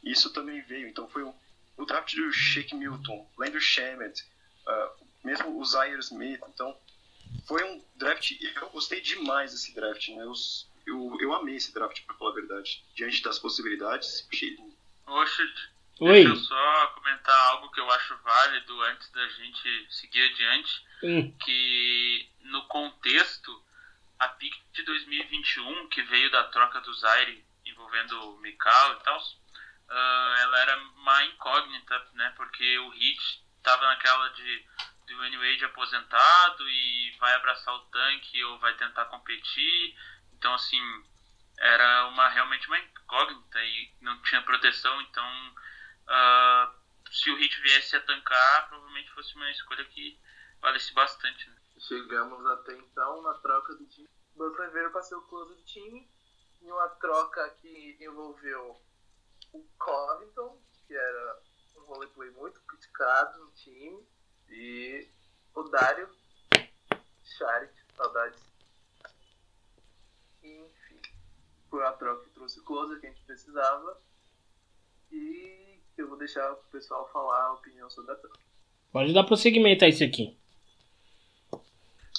E 0.03 0.12
isso 0.12 0.33
também 0.33 0.61
veio. 0.62 0.88
Então 0.88 1.09
foi 1.09 1.23
o, 1.23 1.35
o 1.77 1.85
draft 1.85 2.14
do 2.14 2.33
Shake 2.33 2.75
Milton, 2.75 3.29
Landry 3.38 3.61
Shamet, 3.61 4.25
ah, 4.66 4.92
mesmo 5.25 5.59
o 5.59 5.64
Zaire 5.64 5.99
Smith. 6.01 6.40
Então, 6.49 6.77
foi 7.47 7.62
um 7.64 7.83
draft. 7.97 8.33
Eu 8.40 8.71
gostei 8.71 9.01
demais 9.01 9.53
desse 9.53 9.75
draft. 9.75 10.09
Né? 10.09 10.23
Eu, 10.23 10.33
eu, 10.87 11.19
eu 11.21 11.35
amei 11.35 11.57
esse 11.57 11.73
draft, 11.73 12.03
pra 12.05 12.14
falar 12.16 12.31
a 12.31 12.35
verdade. 12.35 12.85
Diante 12.95 13.23
das 13.23 13.38
possibilidades, 13.38 14.27
achei 14.33 14.51
lindo. 14.51 14.77
Oi. 16.01 16.13
deixa 16.13 16.29
eu 16.29 16.37
só 16.37 16.87
comentar 16.89 17.39
algo 17.53 17.71
que 17.71 17.81
eu 17.81 17.91
acho 17.91 18.17
válido 18.19 18.83
antes 18.83 19.11
da 19.13 19.29
gente 19.29 19.87
seguir 19.91 20.31
adiante. 20.31 20.85
Hum. 21.03 21.37
Que 21.39 22.31
no 22.43 22.63
contexto, 22.67 23.65
a 24.19 24.29
pick 24.29 24.55
de 24.73 24.83
2021, 24.83 25.89
que 25.89 26.03
veio 26.03 26.31
da 26.31 26.45
troca 26.45 26.81
do 26.81 26.93
Zaire 26.95 27.45
envolvendo 27.65 28.31
o 28.31 28.39
Mikal 28.41 28.93
e 28.93 29.05
tal, 29.05 29.23
ah, 29.89 30.35
ela 30.41 30.61
era 30.61 30.79
uma 30.79 31.25
incógnita, 31.25 32.07
né? 32.15 32.33
Porque 32.37 32.79
o 32.79 32.93
Heat 32.93 33.45
tava 33.63 33.87
naquela 33.87 34.29
de 34.31 34.65
do 35.07 35.17
Wayne 35.19 35.37
Wade 35.37 35.65
aposentado 35.65 36.69
e 36.69 37.15
vai 37.21 37.33
abraçar 37.35 37.75
o 37.75 37.81
tanque 37.87 38.43
ou 38.45 38.59
vai 38.59 38.75
tentar 38.75 39.05
competir. 39.07 39.95
Então, 40.35 40.53
assim, 40.55 40.81
era 41.59 42.07
uma 42.09 42.29
realmente 42.29 42.67
uma 42.67 42.79
incógnita 42.79 43.65
e 43.65 43.91
não 44.01 44.21
tinha 44.23 44.43
proteção. 44.43 45.01
Então, 45.03 45.55
ah, 46.09 46.75
se 47.11 47.31
o 47.31 47.38
Heat 47.38 47.61
viesse 47.62 47.97
a 47.97 48.01
tancar, 48.01 48.69
provavelmente 48.69 49.11
fosse 49.12 49.35
uma 49.35 49.51
escolha 49.51 49.85
que 49.87 50.19
valesse 50.61 50.92
bastante. 50.95 51.49
Né? 51.49 51.57
Chegamos 51.79 52.45
até 52.47 52.75
então 52.75 53.23
na 53.23 53.35
troca 53.35 53.75
do 53.75 53.87
time. 53.87 54.09
Butler 54.35 54.71
veio 54.71 54.90
para 54.90 55.03
ser 55.03 55.14
o 55.14 55.23
close 55.23 55.55
do 55.55 55.62
time. 55.64 56.09
Em 56.62 56.71
uma 56.71 56.88
troca 56.88 57.49
que 57.61 57.97
envolveu 58.01 58.81
o 59.53 59.64
Covington, 59.79 60.61
que 60.87 60.95
era 60.95 61.42
um 61.77 61.85
roleplay 61.85 62.31
muito 62.31 62.61
criticado 62.62 63.38
no 63.38 63.51
time, 63.53 64.07
e 64.49 65.09
o 65.55 65.62
Dário 65.64 66.09
Charit, 67.23 67.73
saudades. 67.97 68.42
Enfim, 70.42 71.01
foi 71.69 71.81
uma 71.81 71.92
troca 71.92 72.25
que 72.25 72.31
trouxe 72.31 72.61
o 72.61 72.64
closer 72.64 73.01
que 73.01 73.07
a 73.07 73.11
gente 73.11 73.25
precisava. 73.25 74.01
E 75.11 75.66
eu 76.03 76.09
vou 76.09 76.19
deixar 76.19 76.53
o 76.53 76.57
pessoal 76.71 77.09
falar 77.13 77.47
a 77.47 77.53
opinião 77.53 77.89
sobre 77.91 78.13
a 78.13 78.17
troca. 78.17 78.39
Pode 78.93 79.13
dar 79.13 79.25
prosseguimento 79.25 79.85
a 79.85 79.89
isso 79.89 80.05
aqui. 80.05 80.39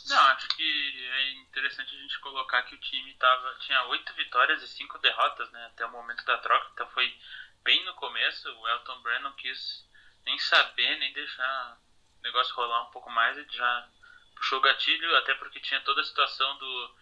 Não, 0.10 0.24
acho 0.28 0.48
que 0.50 1.10
é 1.12 1.32
interessante 1.34 1.96
a 1.96 2.00
gente 2.00 2.20
colocar 2.20 2.64
que 2.64 2.76
o 2.76 2.80
time 2.80 3.14
tava, 3.16 3.56
tinha 3.60 3.84
oito 3.88 4.14
vitórias 4.14 4.64
e 4.64 4.68
cinco 4.68 4.98
derrotas 5.00 5.52
né, 5.52 5.66
até 5.66 5.86
o 5.86 5.92
momento 5.92 6.24
da 6.24 6.38
troca, 6.38 6.70
então 6.74 6.88
foi 6.90 7.14
bem 7.64 7.84
no 7.86 7.94
começo. 7.96 8.50
O 8.50 8.68
Elton 8.70 9.02
Brand 9.02 9.24
não 9.24 9.34
quis 9.34 9.86
nem 10.26 10.40
saber, 10.40 10.98
nem 11.00 11.12
deixar 11.14 11.78
o 12.20 12.24
negócio 12.24 12.56
rolar 12.56 12.84
um 12.84 12.92
pouco 12.92 13.10
mais, 13.10 13.38
ele 13.38 13.48
já 13.52 13.90
puxou 14.36 14.60
o 14.60 14.62
gatilho, 14.62 15.16
até 15.18 15.34
porque 15.36 15.60
tinha 15.60 15.82
toda 15.82 16.02
a 16.02 16.06
situação 16.06 16.58
do 16.58 16.96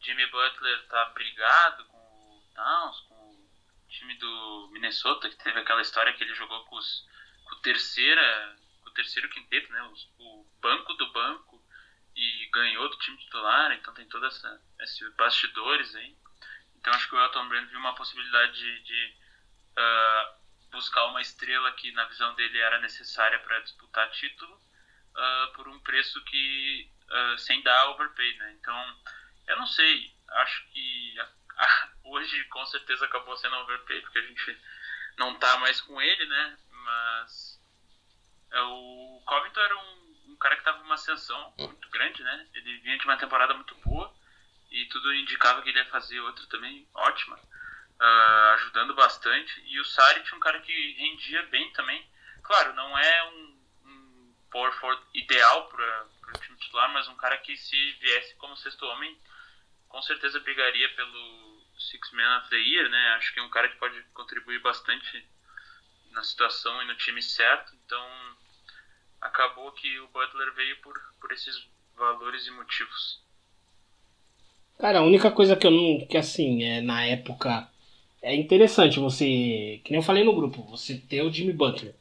Jimmy 0.00 0.26
Butler 0.26 0.86
tá 0.88 1.06
brigado 1.06 1.84
com 1.86 1.98
o 1.98 2.42
Towns, 2.54 3.00
com 3.08 3.11
time 3.92 4.14
do 4.16 4.68
Minnesota, 4.72 5.28
que 5.28 5.36
teve 5.36 5.58
aquela 5.60 5.82
história 5.82 6.12
que 6.14 6.24
ele 6.24 6.34
jogou 6.34 6.60
com, 6.64 6.76
os, 6.76 7.04
com 7.44 7.56
terceira, 7.62 8.56
com 8.82 8.90
o 8.90 8.92
terceiro 8.92 9.28
quinteto, 9.28 9.72
né, 9.72 9.82
os- 9.84 10.08
o 10.18 10.46
banco 10.60 10.94
do 10.94 11.10
banco 11.12 11.62
e 12.16 12.48
ganhou 12.52 12.88
do 12.88 12.96
time 12.98 13.16
titular, 13.18 13.72
então 13.72 13.94
tem 13.94 14.06
todos 14.06 14.42
esses 14.80 15.14
bastidores 15.16 15.94
aí. 15.94 16.14
Então 16.76 16.92
acho 16.94 17.08
que 17.08 17.14
o 17.14 17.20
Elton 17.20 17.48
Brand 17.48 17.68
viu 17.68 17.78
uma 17.78 17.94
possibilidade 17.94 18.52
de, 18.54 18.80
de, 18.82 19.14
ah, 19.76 20.32
buscar 20.70 21.06
uma 21.06 21.20
estrela 21.20 21.72
que 21.72 21.92
na 21.92 22.04
visão 22.06 22.34
dele 22.34 22.58
era 22.58 22.78
necessária 22.78 23.38
para 23.40 23.60
disputar 23.60 24.08
título 24.10 24.60
ah, 25.16 25.50
por 25.54 25.68
um 25.68 25.80
preço 25.80 26.22
que 26.24 26.88
ah, 27.10 27.36
sem 27.38 27.62
dar 27.62 27.88
overpay, 27.90 28.34
né? 28.38 28.52
Então 28.60 28.96
eu 29.48 29.56
não 29.56 29.66
sei, 29.66 30.12
acho 30.28 30.64
que 30.70 31.14
hoje 32.04 32.44
com 32.44 32.64
certeza 32.66 33.04
acabou 33.04 33.36
sendo 33.36 33.56
overpay 33.56 34.00
porque 34.02 34.18
a 34.18 34.26
gente 34.26 34.58
não 35.16 35.34
tá 35.38 35.56
mais 35.58 35.80
com 35.80 36.00
ele, 36.00 36.26
né? 36.26 36.58
Mas 36.70 37.60
é, 38.50 38.60
o 38.60 39.22
Covington 39.26 39.60
era 39.60 39.76
um, 39.76 40.32
um 40.32 40.36
cara 40.36 40.56
que 40.56 40.64
tava 40.64 40.78
numa 40.78 40.94
ascensão 40.94 41.54
muito 41.58 41.88
grande, 41.90 42.22
né? 42.22 42.48
Ele 42.54 42.78
vinha 42.78 42.98
de 42.98 43.04
uma 43.04 43.16
temporada 43.16 43.54
muito 43.54 43.74
boa 43.76 44.12
e 44.70 44.86
tudo 44.86 45.14
indicava 45.14 45.62
que 45.62 45.68
ele 45.68 45.78
ia 45.78 45.90
fazer 45.90 46.18
outra 46.20 46.46
também 46.46 46.88
ótima, 46.94 47.38
ah, 48.00 48.52
ajudando 48.54 48.94
bastante. 48.94 49.60
E 49.66 49.78
o 49.78 49.84
Saric, 49.84 50.34
um 50.34 50.40
cara 50.40 50.60
que 50.60 50.92
rendia 50.94 51.42
bem 51.44 51.70
também. 51.72 52.06
Claro, 52.42 52.72
não 52.74 52.98
é 52.98 53.24
um, 53.30 53.58
um 53.84 54.34
power 54.50 54.72
forward 54.80 55.02
ideal 55.14 55.68
para 55.68 56.06
o 56.34 56.38
time 56.40 56.56
titular, 56.58 56.90
mas 56.92 57.06
um 57.08 57.16
cara 57.16 57.36
que 57.38 57.56
se 57.56 57.92
viesse 58.00 58.34
como 58.36 58.56
sexto 58.56 58.84
homem, 58.86 59.16
com 59.88 60.00
certeza 60.02 60.40
brigaria 60.40 60.88
pelo 60.94 61.41
Six 61.90 62.12
Man 62.12 62.38
of 62.38 62.50
the 62.50 62.56
Year, 62.56 62.88
né? 62.88 63.14
Acho 63.16 63.32
que 63.34 63.40
é 63.40 63.42
um 63.42 63.50
cara 63.50 63.68
que 63.68 63.76
pode 63.76 64.00
contribuir 64.14 64.60
bastante 64.60 65.24
na 66.12 66.22
situação 66.22 66.82
e 66.82 66.86
no 66.86 66.96
time 66.96 67.22
certo. 67.22 67.74
Então, 67.84 68.04
acabou 69.20 69.70
que 69.72 69.98
o 70.00 70.08
Butler 70.08 70.52
veio 70.54 70.76
por, 70.82 70.94
por 71.20 71.32
esses 71.32 71.66
valores 71.96 72.46
e 72.46 72.50
motivos. 72.50 73.22
Cara, 74.78 74.98
a 74.98 75.04
única 75.04 75.30
coisa 75.30 75.56
que 75.56 75.66
eu 75.66 75.70
não. 75.70 76.06
que 76.06 76.16
assim, 76.16 76.64
é 76.64 76.80
na 76.80 77.04
época. 77.04 77.68
É 78.20 78.34
interessante 78.34 79.00
você. 79.00 79.80
Que 79.84 79.90
nem 79.90 80.00
eu 80.00 80.02
falei 80.02 80.24
no 80.24 80.34
grupo, 80.34 80.62
você 80.62 80.96
ter 80.96 81.22
o 81.22 81.32
Jimmy 81.32 81.52
Butler. 81.52 81.94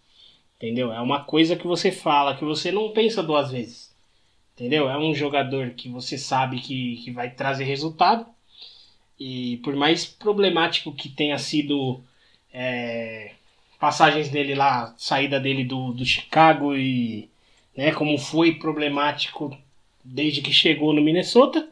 Entendeu? 0.58 0.94
É 0.94 1.00
uma 1.02 1.24
coisa 1.24 1.56
que 1.56 1.66
você 1.66 1.92
fala, 1.92 2.38
que 2.38 2.46
você 2.46 2.72
não 2.72 2.92
pensa 2.92 3.24
duas 3.24 3.52
vezes. 3.52 3.96
Entendeu? 4.54 4.90
É 4.90 4.98
um 4.98 5.14
jogador 5.14 5.72
que 5.72 5.90
você 5.90 6.18
sabe 6.18 6.60
que, 6.60 6.98
que 6.98 7.12
vai 7.12 7.32
trazer 7.32 7.64
resultado. 7.64 8.28
E 9.24 9.58
por 9.58 9.76
mais 9.76 10.04
problemático 10.04 10.92
que 10.92 11.08
tenha 11.08 11.38
sido 11.38 12.02
é, 12.52 13.34
passagens 13.80 14.30
dele 14.30 14.56
lá, 14.56 14.96
saída 14.98 15.40
dele 15.40 15.64
do, 15.64 15.94
do 15.94 16.04
Chicago 16.04 16.76
e 16.76 17.30
né, 17.78 17.92
como 17.92 18.18
foi 18.18 18.56
problemático 18.56 19.56
desde 20.04 20.42
que 20.42 20.52
chegou 20.52 20.92
no 20.92 21.04
Minnesota. 21.04 21.70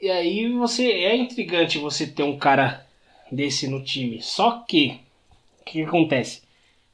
E 0.00 0.08
aí 0.08 0.50
você 0.54 0.90
é 0.90 1.14
intrigante 1.14 1.76
você 1.76 2.06
ter 2.06 2.22
um 2.22 2.38
cara 2.38 2.86
desse 3.30 3.68
no 3.68 3.84
time. 3.84 4.22
Só 4.22 4.60
que 4.66 4.98
o 5.60 5.64
que, 5.66 5.82
acontece? 5.82 6.40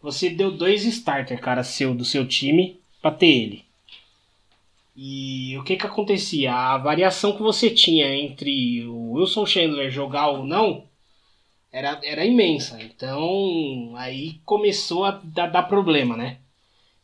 Você 0.02 0.30
deu 0.30 0.50
dois 0.50 0.84
starter, 0.84 1.40
cara, 1.40 1.62
seu 1.62 1.94
do 1.94 2.04
seu 2.04 2.26
time 2.26 2.80
pra 3.00 3.12
ter 3.12 3.28
ele. 3.28 3.64
E 4.96 5.56
o 5.58 5.62
que 5.62 5.76
que 5.76 5.86
acontecia? 5.86 6.54
A 6.54 6.78
variação 6.78 7.36
que 7.36 7.42
você 7.42 7.68
tinha 7.70 8.06
entre 8.14 8.82
o 8.86 9.12
Wilson 9.12 9.44
Chandler 9.44 9.90
jogar 9.90 10.28
ou 10.28 10.44
não 10.44 10.88
era, 11.70 12.00
era 12.02 12.24
imensa. 12.24 12.82
Então 12.82 13.94
aí 13.96 14.40
começou 14.46 15.04
a 15.04 15.10
dar, 15.22 15.48
dar 15.48 15.64
problema, 15.64 16.16
né? 16.16 16.38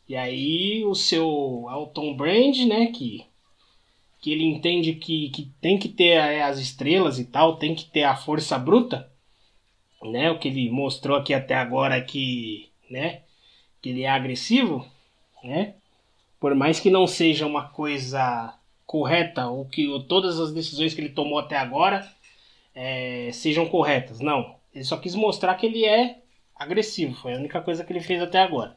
E 0.09 0.15
aí 0.15 0.83
o 0.83 0.95
seu 0.95 1.67
Elton 1.69 2.15
Brand, 2.15 2.57
né, 2.67 2.87
que 2.87 3.25
que 4.19 4.31
ele 4.31 4.45
entende 4.45 4.93
que, 4.93 5.29
que 5.31 5.51
tem 5.59 5.77
que 5.77 5.89
ter 5.89 6.11
é, 6.11 6.43
as 6.43 6.57
estrelas 6.57 7.19
e 7.19 7.25
tal, 7.25 7.57
tem 7.57 7.75
que 7.75 7.83
ter 7.83 8.03
a 8.03 8.15
força 8.15 8.57
bruta, 8.57 9.11
né? 10.01 10.31
O 10.31 10.39
que 10.39 10.47
ele 10.47 10.69
mostrou 10.71 11.17
aqui 11.17 11.33
até 11.33 11.55
agora 11.55 12.01
que, 12.01 12.69
né, 12.89 13.23
que 13.81 13.89
ele 13.89 14.03
é 14.03 14.09
agressivo, 14.09 14.87
né? 15.43 15.75
Por 16.43 16.53
mais 16.55 16.77
que 16.77 16.89
não 16.89 17.07
seja 17.07 17.47
uma 17.47 17.69
coisa 17.69 18.53
correta 18.85 19.47
ou 19.47 19.63
que 19.63 19.87
ou 19.87 20.03
todas 20.03 20.41
as 20.41 20.51
decisões 20.51 20.93
que 20.93 20.99
ele 20.99 21.07
tomou 21.07 21.39
até 21.39 21.55
agora 21.55 22.05
é, 22.75 23.29
sejam 23.31 23.65
corretas, 23.65 24.19
não. 24.19 24.53
Ele 24.75 24.83
só 24.83 24.97
quis 24.97 25.15
mostrar 25.15 25.55
que 25.55 25.65
ele 25.65 25.85
é 25.85 26.17
agressivo, 26.53 27.15
foi 27.15 27.33
a 27.33 27.37
única 27.37 27.61
coisa 27.61 27.85
que 27.85 27.93
ele 27.93 28.01
fez 28.01 28.21
até 28.21 28.41
agora. 28.41 28.75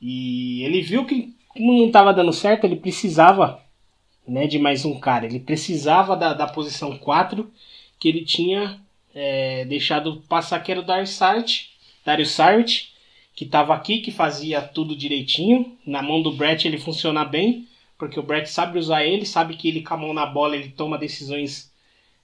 E 0.00 0.62
ele 0.62 0.80
viu 0.80 1.04
que 1.04 1.34
não 1.54 1.84
estava 1.84 2.14
dando 2.14 2.32
certo, 2.32 2.64
ele 2.64 2.76
precisava 2.76 3.60
né, 4.26 4.46
de 4.46 4.58
mais 4.58 4.86
um 4.86 4.98
cara. 4.98 5.26
Ele 5.26 5.40
precisava 5.40 6.16
da, 6.16 6.32
da 6.32 6.46
posição 6.46 6.96
4 6.96 7.52
que 8.00 8.08
ele 8.08 8.24
tinha 8.24 8.80
é, 9.14 9.66
deixado 9.66 10.22
passar, 10.30 10.60
que 10.60 10.72
era 10.72 10.80
o 10.80 10.82
Dario 10.82 11.04
Dario 12.06 12.24
Saric, 12.24 12.88
que 13.34 13.44
estava 13.44 13.74
aqui, 13.74 13.98
que 13.98 14.10
fazia 14.10 14.62
tudo 14.62 14.96
direitinho. 14.96 15.76
Na 15.84 16.02
mão 16.02 16.22
do 16.22 16.32
Brett 16.32 16.66
ele 16.66 16.78
funciona 16.78 17.24
bem, 17.24 17.66
porque 17.98 18.18
o 18.18 18.22
Brett 18.22 18.48
sabe 18.48 18.78
usar 18.78 19.04
ele, 19.04 19.26
sabe 19.26 19.56
que 19.56 19.68
ele 19.68 19.82
com 19.82 19.94
a 19.94 19.96
mão 19.96 20.14
na 20.14 20.26
bola 20.26 20.56
ele 20.56 20.68
toma 20.70 20.98
decisões 20.98 21.72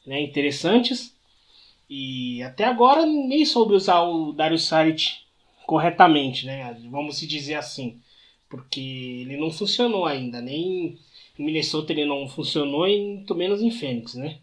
né, 0.07 0.21
interessantes. 0.21 1.15
E 1.89 2.43
até 2.43 2.65
agora 2.65 3.05
ninguém 3.05 3.45
soube 3.45 3.75
usar 3.75 4.03
o 4.03 4.33
Dario 4.33 4.59
Saric 4.59 5.19
corretamente, 5.67 6.47
né? 6.47 6.77
Vamos 6.91 7.19
se 7.19 7.27
dizer 7.27 7.55
assim. 7.55 8.01
Porque 8.49 8.81
ele 8.81 9.37
não 9.37 9.51
funcionou 9.51 10.07
ainda, 10.07 10.41
nem 10.41 10.99
em 11.39 11.45
Minnesota 11.45 11.93
ele 11.93 12.05
não 12.05 12.29
funcionou 12.29 12.87
e 12.87 13.01
muito 13.01 13.35
menos 13.35 13.63
em 13.63 13.71
Fênix, 13.71 14.15
né? 14.15 14.39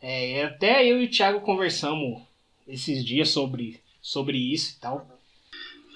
É, 0.00 0.44
até 0.44 0.84
eu 0.84 1.00
e 1.00 1.06
o 1.06 1.10
Thiago 1.10 1.40
conversamos 1.40 2.22
esses 2.66 3.04
dias 3.04 3.30
sobre, 3.30 3.80
sobre 4.00 4.36
isso 4.38 4.76
e 4.76 4.80
tal. 4.80 5.13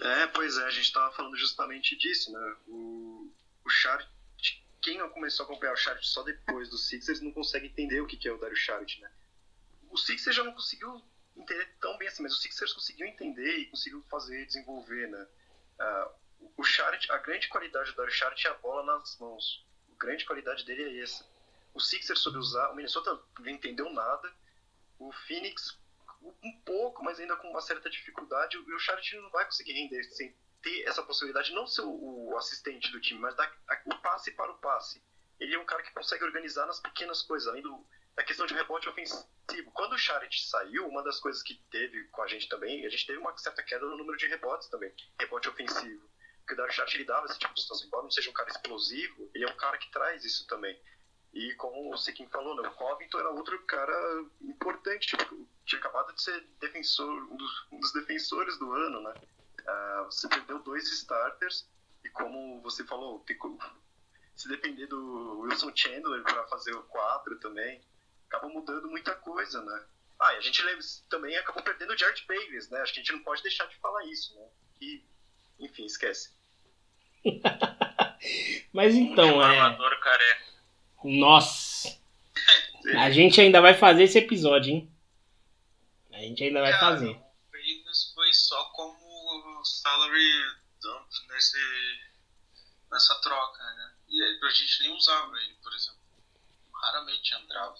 É, 0.01 0.27
pois 0.29 0.57
é, 0.57 0.65
a 0.65 0.71
gente 0.71 0.93
tava 0.93 1.15
falando 1.15 1.37
justamente 1.37 1.97
disso, 1.97 2.33
né? 2.33 2.57
O, 2.69 3.33
o 3.65 3.71
Chart, 3.71 4.07
quem 4.81 4.99
não 4.99 5.09
começou 5.11 5.45
a 5.45 5.49
acompanhar 5.49 5.73
o 5.73 5.77
Chart 5.77 6.03
só 6.05 6.23
depois 6.23 6.69
do 6.69 6.79
Sixers 6.79 7.21
não 7.21 7.33
consegue 7.33 7.67
entender 7.67 8.01
o 8.01 8.07
que 8.07 8.29
é 8.29 8.33
o 8.33 8.39
Dario 8.39 8.57
Chart, 8.57 8.99
né? 9.01 9.11
O 9.91 9.97
Sixers 9.97 10.37
já 10.37 10.45
não 10.45 10.53
conseguiu 10.53 11.03
entender 11.37 11.69
tão 11.81 11.97
bem 11.99 12.09
assim, 12.09 12.23
mas 12.23 12.33
o 12.33 12.37
Sixers 12.37 12.73
conseguiu 12.73 13.07
entender 13.07 13.59
e 13.59 13.67
conseguiu 13.67 14.05
fazer, 14.09 14.47
desenvolver, 14.47 15.09
né? 15.09 15.27
Ah, 15.81 16.13
o 16.57 16.63
Chart, 16.63 17.11
a 17.11 17.19
grande 17.19 17.49
qualidade 17.49 17.91
do 17.91 17.97
Dario 17.97 18.13
Chart 18.13 18.45
é 18.45 18.49
a 18.49 18.55
bola 18.55 18.85
nas 18.85 19.19
mãos. 19.19 19.65
A 19.93 19.99
grande 19.99 20.25
qualidade 20.25 20.65
dele 20.65 20.83
é 20.85 21.03
essa. 21.03 21.25
O 21.75 21.81
Sixers 21.81 22.21
soube 22.21 22.39
usar, 22.39 22.71
o 22.71 22.77
Minnesota 22.77 23.21
não 23.39 23.49
entendeu 23.49 23.93
nada, 23.93 24.33
o 24.99 25.13
Phoenix 25.13 25.78
um 26.23 26.61
pouco, 26.65 27.05
mas 27.05 27.19
ainda 27.19 27.37
com 27.37 27.49
uma 27.51 27.61
certa 27.61 27.89
dificuldade, 27.89 28.57
e 28.57 28.75
o 28.75 28.79
Chart 28.79 29.13
não 29.15 29.31
vai 29.31 29.45
conseguir 29.45 29.73
render 29.73 30.03
sem 30.05 30.37
ter 30.63 30.83
essa 30.89 31.03
possibilidade, 31.03 31.53
não 31.53 31.67
ser 31.67 31.83
o, 31.83 32.37
assistente 32.37 32.91
do 32.91 33.01
time, 33.01 33.21
mas 33.21 33.35
dar 33.35 33.51
o 33.87 33.99
passe 34.01 34.33
para 34.33 34.53
o 34.53 34.59
passe. 34.59 35.03
Ele 35.39 35.55
é 35.55 35.59
um 35.59 35.65
cara 35.65 35.83
que 35.83 35.93
consegue 35.93 36.25
organizar 36.25 36.67
nas 36.67 36.81
pequenas 36.81 37.23
coisas, 37.23 37.49
além 37.49 37.63
do, 37.63 37.87
da 38.17 38.25
questão 38.25 38.47
de 38.47 38.55
rebote 38.55 38.89
ofensivo. 38.89 39.27
Quando 39.73 39.93
o 39.93 39.99
Charit 39.99 40.47
saiu, 40.49 40.89
uma 40.89 41.03
das 41.03 41.21
coisas 41.21 41.43
que 41.43 41.55
teve 41.71 42.05
com 42.09 42.23
a 42.23 42.27
gente 42.27 42.49
também, 42.49 42.85
a 42.85 42.89
gente 42.89 43.07
teve 43.07 43.19
uma 43.19 43.37
certa 43.39 43.63
queda 43.63 43.87
no 43.87 43.97
número 43.97 44.19
de 44.19 44.27
rebotes 44.27 44.69
também, 44.69 44.93
rebote 45.21 45.49
ofensivo. 45.49 46.09
Porque 46.41 46.55
o 46.55 46.57
Dario 46.57 46.73
Charit 46.73 46.97
ele 46.97 47.05
dava 47.05 47.27
esse 47.27 47.39
tipo 47.39 47.55
de 47.55 47.61
situação, 47.61 47.87
embora 47.87 48.03
não 48.03 48.11
seja 48.11 48.31
um 48.31 48.33
cara 48.33 48.49
explosivo, 48.49 49.31
ele 49.35 49.45
é 49.45 49.49
um 49.49 49.57
cara 49.57 49.79
que 49.79 49.91
traz 49.91 50.25
isso 50.25 50.47
também. 50.47 50.81
E 51.33 51.55
como 51.55 51.93
o 51.93 51.97
Sequim 51.99 52.27
falou, 52.29 52.61
né, 52.61 52.69
o 52.69 52.73
Covington 52.73 53.19
era 53.19 53.31
outro 53.31 53.59
cara 53.65 54.25
importante, 54.41 55.17
tipo, 55.17 55.47
tinha 55.65 55.79
acabado 55.79 56.15
de 56.15 56.23
ser 56.23 56.47
defensor, 56.59 57.23
um 57.31 57.37
dos, 57.37 57.67
um 57.71 57.81
dos 57.81 57.93
defensores 57.93 58.59
do 58.59 58.73
ano, 58.73 59.03
né? 59.03 59.15
Ah, 59.67 60.03
você 60.07 60.27
perdeu 60.29 60.59
dois 60.61 60.91
starters 60.91 61.69
e 62.05 62.09
como 62.09 62.61
você 62.63 62.85
falou, 62.85 63.21
tem 63.21 63.37
se 64.35 64.49
depender 64.49 64.87
do 64.87 65.41
Wilson 65.41 65.73
Chandler 65.75 66.23
para 66.23 66.47
fazer 66.47 66.73
o 66.73 66.83
4 66.85 67.39
também, 67.41 67.81
acaba 68.29 68.49
mudando 68.49 68.89
muita 68.89 69.15
coisa, 69.17 69.61
né? 69.63 69.85
Ah, 70.21 70.35
e 70.35 70.37
a 70.39 70.41
gente 70.41 70.63
também 71.09 71.37
acabou 71.37 71.63
perdendo 71.63 71.93
o 71.93 71.99
Jared 71.99 72.25
Davis, 72.27 72.71
né? 72.71 72.81
Acho 72.81 72.95
que 72.95 73.01
a 73.01 73.03
gente 73.03 73.13
não 73.13 73.23
pode 73.23 73.43
deixar 73.43 73.67
de 73.67 73.77
falar 73.77 74.05
isso, 74.07 74.35
né? 74.37 74.47
E, 74.81 75.05
enfim, 75.61 75.85
esquece. 75.85 76.33
Mas 78.73 78.95
então, 78.95 79.43
é. 79.43 79.45
Armador 79.45 79.99
careca. 80.01 80.58
Nossa! 81.05 81.99
A 82.99 83.11
gente 83.11 83.41
ainda 83.41 83.61
vai 83.61 83.75
fazer 83.75 84.05
esse 84.05 84.19
episódio, 84.19 84.73
hein? 84.73 84.93
A 86.13 86.19
gente 86.19 86.43
ainda 86.43 86.61
vai 86.61 86.73
fazer. 86.79 87.11
O 87.11 87.29
Ravens 87.53 88.13
foi 88.15 88.33
só 88.33 88.65
como 88.71 89.65
salary 89.65 90.57
dump 90.81 91.09
nesse, 91.29 91.59
nessa 92.91 93.15
troca, 93.21 93.63
né? 93.63 93.95
E 94.09 94.23
aí, 94.23 94.41
a 94.43 94.51
gente 94.51 94.83
nem 94.83 94.97
usava 94.97 95.37
ele, 95.37 95.55
por 95.63 95.73
exemplo. 95.75 95.99
Raramente 96.75 97.35
entrava. 97.35 97.79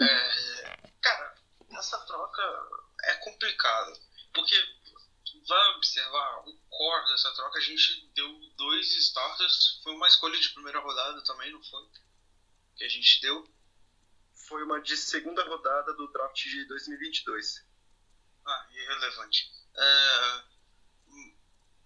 É, 0.00 0.90
cara, 1.00 1.34
essa 1.72 1.98
troca 2.06 2.42
é 3.04 3.14
complicada. 3.16 3.92
Porque, 4.32 4.56
vai 5.46 5.68
observar, 5.76 6.48
o 6.48 6.56
core 6.68 7.06
dessa 7.10 7.32
troca, 7.34 7.58
a 7.58 7.62
gente 7.62 8.06
deu 8.14 8.28
dois 8.56 8.96
starters. 8.96 9.80
Foi 9.82 9.92
uma 9.94 10.08
escolha 10.08 10.38
de 10.38 10.50
primeira 10.50 10.80
rodada 10.80 11.22
também, 11.22 11.50
não 11.52 11.62
foi? 11.62 11.86
Que 12.76 12.84
a 12.84 12.88
gente 12.88 13.20
deu. 13.20 13.48
Foi 14.48 14.62
uma 14.64 14.80
de 14.80 14.96
segunda 14.96 15.44
rodada 15.44 15.94
do 15.94 16.10
draft 16.12 16.42
de 16.42 16.64
2022. 16.66 17.64
Ah, 18.44 18.68
irrelevante. 18.72 19.50
É, 19.74 20.42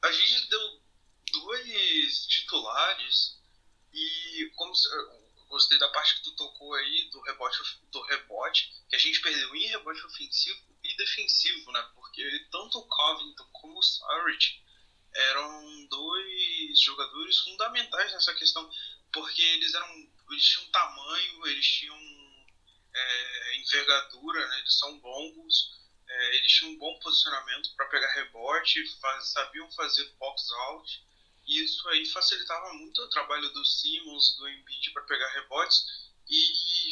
a 0.03 0.13
gente 0.13 0.49
deu 0.49 0.83
dois 1.33 2.27
titulares 2.27 3.39
e 3.93 4.53
como 4.57 4.73
gostei 5.49 5.79
da 5.79 5.89
parte 5.91 6.17
que 6.17 6.25
tu 6.25 6.37
tocou 6.37 6.75
aí 6.75 7.09
do 7.11 7.21
rebote 7.21 7.59
do 7.91 8.03
rebote 8.03 8.73
que 8.89 8.97
a 8.97 8.99
gente 8.99 9.21
perdeu 9.21 9.55
em 9.55 9.67
rebote 9.67 10.05
ofensivo 10.05 10.61
e 10.83 10.97
defensivo, 10.97 11.73
né? 11.73 11.91
Porque 12.17 12.47
tanto 12.51 12.79
o 12.79 12.89
Covington 12.89 13.47
como 13.53 13.79
o 13.79 13.83
Sarich 13.83 14.59
eram 15.15 15.87
dois 15.89 16.81
jogadores 16.81 17.39
fundamentais 17.41 18.11
nessa 18.11 18.33
questão, 18.33 18.71
porque 19.13 19.43
eles 19.43 19.75
eram 19.75 19.87
eles 20.31 20.45
tinham 20.45 20.71
tamanho, 20.71 21.47
eles 21.47 21.67
tinham 21.67 21.97
é, 22.95 23.57
envergadura, 23.59 24.49
né? 24.49 24.59
eles 24.61 24.79
são 24.79 24.99
longos, 24.99 25.71
é, 26.09 26.37
eles 26.37 26.51
tinham 26.53 26.73
um 26.73 26.79
bom 26.79 26.99
posicionamento 27.01 27.75
para 27.77 27.87
pegar 27.87 28.11
rebote, 28.15 28.83
faz- 28.99 29.33
sabiam 29.33 29.71
fazer 29.73 30.11
box 30.19 30.51
out, 30.53 31.05
e 31.47 31.63
isso 31.63 31.87
aí 31.91 32.07
facilitava 32.07 32.73
muito 32.73 33.03
o 33.03 33.11
trabalho 33.11 33.49
do 33.51 33.65
Simmons 33.65 34.31
e 34.31 34.37
do 34.39 34.49
Embiid 34.49 34.91
para 34.93 35.03
pegar 35.03 35.29
rebotes. 35.35 35.85
E 36.29 36.91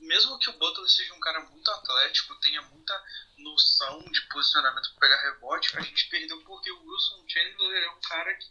mesmo 0.00 0.38
que 0.38 0.50
o 0.50 0.58
Butler 0.58 0.88
seja 0.88 1.14
um 1.14 1.20
cara 1.20 1.40
muito 1.40 1.70
atlético, 1.70 2.34
tenha 2.40 2.62
muita 2.62 3.04
noção 3.38 4.02
de 4.10 4.20
posicionamento 4.28 4.90
para 4.94 5.08
pegar 5.08 5.22
rebote, 5.22 5.76
a 5.76 5.80
gente 5.82 6.08
perdeu 6.08 6.42
porque 6.44 6.70
o 6.70 6.84
Wilson 6.84 7.24
Chandler 7.28 7.84
é 7.84 7.90
um 7.90 8.00
cara 8.00 8.34
que 8.34 8.48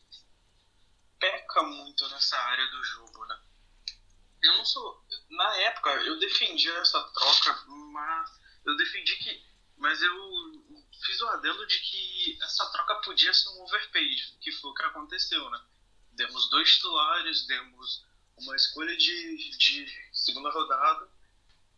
peca 1.19 1.63
muito 1.63 2.07
nessa 2.09 2.37
área 2.37 2.65
do 2.67 2.83
jogo, 2.83 3.25
né? 3.25 3.39
Eu 4.41 4.53
não 4.53 4.65
sou. 4.65 5.05
Na 5.29 5.55
época, 5.57 5.89
eu 6.05 6.17
defendi 6.17 6.69
essa 6.71 7.03
troca, 7.09 7.65
mas 7.67 8.29
eu 8.65 8.77
defendi 8.77 9.15
que. 9.17 9.49
Mas 9.75 10.01
eu 10.01 10.79
fiz 11.05 11.21
o 11.21 11.27
adendo 11.27 11.65
de 11.65 11.79
que 11.79 12.37
essa 12.43 12.69
troca 12.71 12.95
podia 13.01 13.33
ser 13.33 13.49
um 13.49 13.63
overpaid, 13.63 14.37
que 14.41 14.51
foi 14.51 14.71
o 14.71 14.73
que 14.73 14.83
aconteceu, 14.83 15.49
né? 15.49 15.61
Demos 16.11 16.49
dois 16.49 16.75
titulares, 16.75 17.47
demos 17.47 18.05
uma 18.37 18.55
escolha 18.55 18.95
de, 18.95 19.57
de 19.57 20.09
segunda 20.13 20.49
rodada, 20.51 21.09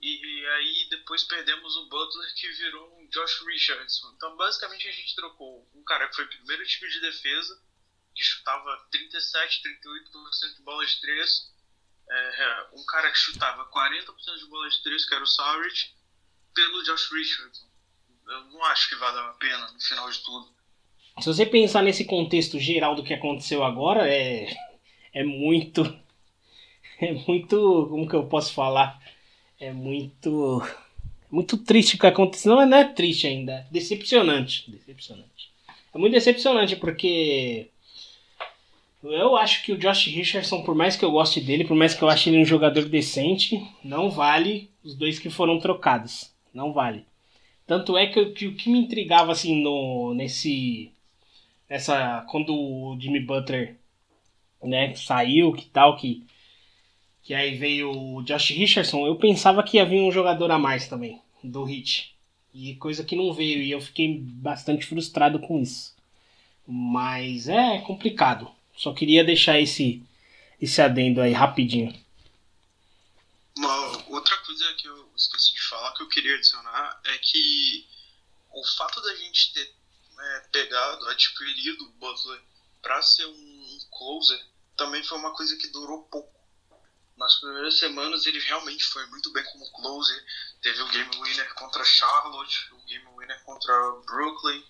e 0.01 0.47
aí 0.47 0.87
depois 0.89 1.23
perdemos 1.23 1.75
o 1.77 1.87
Butler, 1.87 2.33
que 2.35 2.49
virou 2.53 2.99
um 2.99 3.07
Josh 3.09 3.41
Richardson. 3.45 4.11
Então, 4.15 4.35
basicamente, 4.35 4.87
a 4.87 4.91
gente 4.91 5.15
trocou 5.15 5.69
um 5.75 5.83
cara 5.83 6.07
que 6.07 6.15
foi 6.15 6.25
primeiro 6.25 6.65
time 6.65 6.91
de 6.91 7.01
defesa, 7.01 7.61
que 8.15 8.23
chutava 8.23 8.87
37, 8.91 9.61
38% 9.61 10.55
de 10.57 10.63
bola 10.63 10.85
de 10.85 10.99
3, 11.01 11.51
é, 12.09 12.67
um 12.73 12.85
cara 12.85 13.11
que 13.11 13.17
chutava 13.17 13.69
40% 13.69 14.39
de 14.39 14.45
bola 14.49 14.69
de 14.69 14.81
3, 14.81 15.05
que 15.07 15.13
era 15.13 15.23
o 15.23 15.27
Saurich, 15.27 15.93
pelo 16.53 16.83
Josh 16.83 17.11
Richardson. 17.11 17.69
Eu 18.27 18.43
não 18.45 18.63
acho 18.65 18.89
que 18.89 18.95
vale 18.95 19.19
a 19.19 19.33
pena 19.33 19.71
no 19.71 19.79
final 19.79 20.09
de 20.09 20.19
tudo. 20.19 20.53
Se 21.19 21.27
você 21.27 21.45
pensar 21.45 21.83
nesse 21.83 22.05
contexto 22.05 22.59
geral 22.59 22.95
do 22.95 23.03
que 23.03 23.13
aconteceu 23.13 23.63
agora, 23.63 24.07
é, 24.07 24.47
é 25.13 25.23
muito. 25.23 25.83
É 27.03 27.13
muito. 27.13 27.87
Como 27.89 28.07
que 28.07 28.15
eu 28.15 28.27
posso 28.27 28.53
falar? 28.53 29.01
É 29.61 29.71
muito. 29.71 30.67
Muito 31.29 31.55
triste 31.55 31.95
o 31.95 31.99
que 31.99 32.07
aconteceu. 32.07 32.55
Não, 32.55 32.65
não 32.65 32.77
é 32.77 32.83
triste 32.83 33.27
ainda. 33.27 33.53
é 33.53 33.65
Decepcionante. 33.71 34.69
Decepcionante. 34.69 35.51
É 35.93 35.97
muito 35.99 36.13
decepcionante 36.13 36.75
porque. 36.75 37.69
Eu 39.03 39.37
acho 39.37 39.63
que 39.63 39.71
o 39.71 39.77
Josh 39.77 40.07
Richardson, 40.07 40.63
por 40.63 40.75
mais 40.75 40.95
que 40.95 41.05
eu 41.05 41.11
goste 41.11 41.39
dele, 41.39 41.65
por 41.65 41.75
mais 41.75 41.93
que 41.93 42.03
eu 42.03 42.09
ache 42.09 42.29
ele 42.29 42.39
um 42.39 42.45
jogador 42.45 42.85
decente, 42.85 43.63
não 43.83 44.09
vale 44.09 44.69
os 44.83 44.95
dois 44.95 45.19
que 45.19 45.29
foram 45.29 45.59
trocados. 45.59 46.31
Não 46.53 46.73
vale. 46.73 47.05
Tanto 47.65 47.97
é 47.97 48.07
que, 48.07 48.25
que 48.31 48.47
o 48.47 48.55
que 48.55 48.69
me 48.69 48.79
intrigava 48.79 49.31
assim 49.31 49.61
no 49.61 50.13
nesse 50.13 50.91
nessa 51.69 52.25
quando 52.29 52.53
o 52.53 52.97
Jimmy 52.99 53.19
Butler 53.19 53.77
né, 54.63 54.93
saiu, 54.95 55.53
que 55.53 55.65
tal 55.65 55.97
que 55.97 56.23
que 57.23 57.33
aí 57.33 57.57
veio 57.57 57.91
o 57.91 58.23
Josh 58.23 58.49
Richardson, 58.49 59.05
eu 59.05 59.15
pensava 59.15 59.63
que 59.63 59.77
ia 59.77 59.85
vir 59.85 60.01
um 60.01 60.11
jogador 60.11 60.51
a 60.51 60.59
mais 60.59 60.87
também 60.87 61.21
do 61.43 61.67
Heat. 61.69 62.15
E 62.53 62.75
coisa 62.75 63.03
que 63.03 63.15
não 63.15 63.33
veio 63.33 63.61
e 63.61 63.71
eu 63.71 63.79
fiquei 63.79 64.19
bastante 64.19 64.85
frustrado 64.85 65.39
com 65.39 65.61
isso. 65.61 65.95
Mas 66.67 67.47
é 67.47 67.79
complicado. 67.79 68.51
Só 68.75 68.93
queria 68.93 69.23
deixar 69.23 69.59
esse 69.59 70.03
esse 70.59 70.79
adendo 70.79 71.21
aí 71.21 71.33
rapidinho. 71.33 71.91
Uma 73.57 74.09
outra 74.09 74.37
coisa 74.37 74.73
que 74.75 74.87
eu 74.87 75.09
esqueci 75.15 75.53
de 75.53 75.61
falar 75.63 75.93
que 75.93 76.03
eu 76.03 76.07
queria 76.07 76.35
adicionar 76.35 77.01
é 77.05 77.17
que 77.17 77.85
o 78.53 78.63
fato 78.77 79.01
da 79.01 79.15
gente 79.15 79.53
ter 79.53 79.73
é, 80.19 80.39
pegado, 80.51 81.07
adquirido 81.09 81.85
o 81.85 81.91
Butler 81.93 82.41
para 82.81 83.01
ser 83.01 83.25
um 83.25 83.79
closer 83.89 84.39
também 84.77 85.03
foi 85.03 85.17
uma 85.17 85.33
coisa 85.33 85.55
que 85.57 85.67
durou 85.69 86.03
pouco. 86.03 86.40
Nas 87.21 87.35
primeiras 87.35 87.77
semanas 87.77 88.25
ele 88.25 88.39
realmente 88.39 88.83
foi 88.83 89.05
muito 89.05 89.31
bem 89.31 89.43
como 89.43 89.71
closer. 89.73 90.25
Teve 90.59 90.81
o 90.81 90.87
game 90.87 91.21
winner 91.21 91.53
contra 91.53 91.83
Charlotte, 91.83 92.73
o 92.73 92.77
game 92.85 93.05
winner 93.15 93.39
contra 93.43 93.91
Brooklyn, 94.07 94.65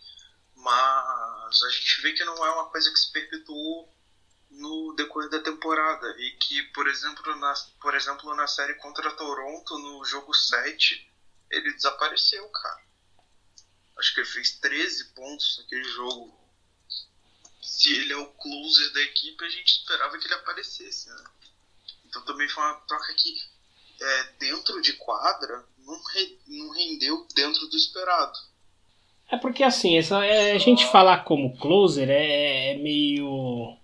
mas 0.58 1.64
a 1.64 1.70
gente 1.70 2.02
vê 2.02 2.12
que 2.12 2.26
não 2.26 2.46
é 2.46 2.52
uma 2.52 2.70
coisa 2.70 2.92
que 2.92 3.00
se 3.00 3.10
perpetuou 3.10 3.90
no 4.50 4.94
decorrer 4.98 5.30
da 5.30 5.40
temporada 5.40 6.14
e 6.20 6.32
que, 6.32 6.62
por 6.74 6.90
exemplo, 6.90 7.34
na, 7.38 7.54
por 7.80 7.96
exemplo, 7.96 8.36
na 8.36 8.46
série 8.48 8.74
contra 8.74 9.14
Toronto, 9.14 9.78
no 9.80 10.04
jogo 10.04 10.34
7, 10.34 11.10
ele 11.50 11.72
desapareceu, 11.72 12.46
cara. 12.50 12.84
Acho 13.98 14.14
que 14.14 14.20
ele 14.20 14.28
fez 14.28 14.58
13 14.58 15.14
pontos 15.14 15.58
naquele 15.58 15.86
jogo 15.86 16.38
se 17.62 17.94
ele 17.96 18.12
é 18.12 18.18
o 18.18 18.28
closer 18.28 18.92
da 18.92 19.02
equipe, 19.04 19.46
a 19.46 19.50
gente 19.50 19.72
esperava 19.72 20.18
que 20.18 20.28
ele 20.28 20.34
aparecesse, 20.34 21.08
né? 21.08 21.24
Então 22.12 22.24
também 22.26 22.48
foi 22.50 22.62
uma 22.64 22.74
troca 22.88 23.14
que 23.18 23.34
é, 24.04 24.24
dentro 24.40 24.82
de 24.82 24.94
quadra 24.94 25.64
não, 25.80 26.00
re- 26.14 26.38
não 26.48 26.70
rendeu 26.72 27.26
dentro 27.34 27.68
do 27.68 27.78
esperado. 27.78 28.38
É 29.32 29.38
porque 29.38 29.64
assim, 29.64 29.98
essa, 29.98 30.26
é, 30.26 30.52
a 30.52 30.58
gente 30.58 30.86
falar 30.88 31.24
como 31.24 31.56
closer 31.58 32.10
é, 32.10 32.74
é 32.74 32.78
meio. 32.78 33.78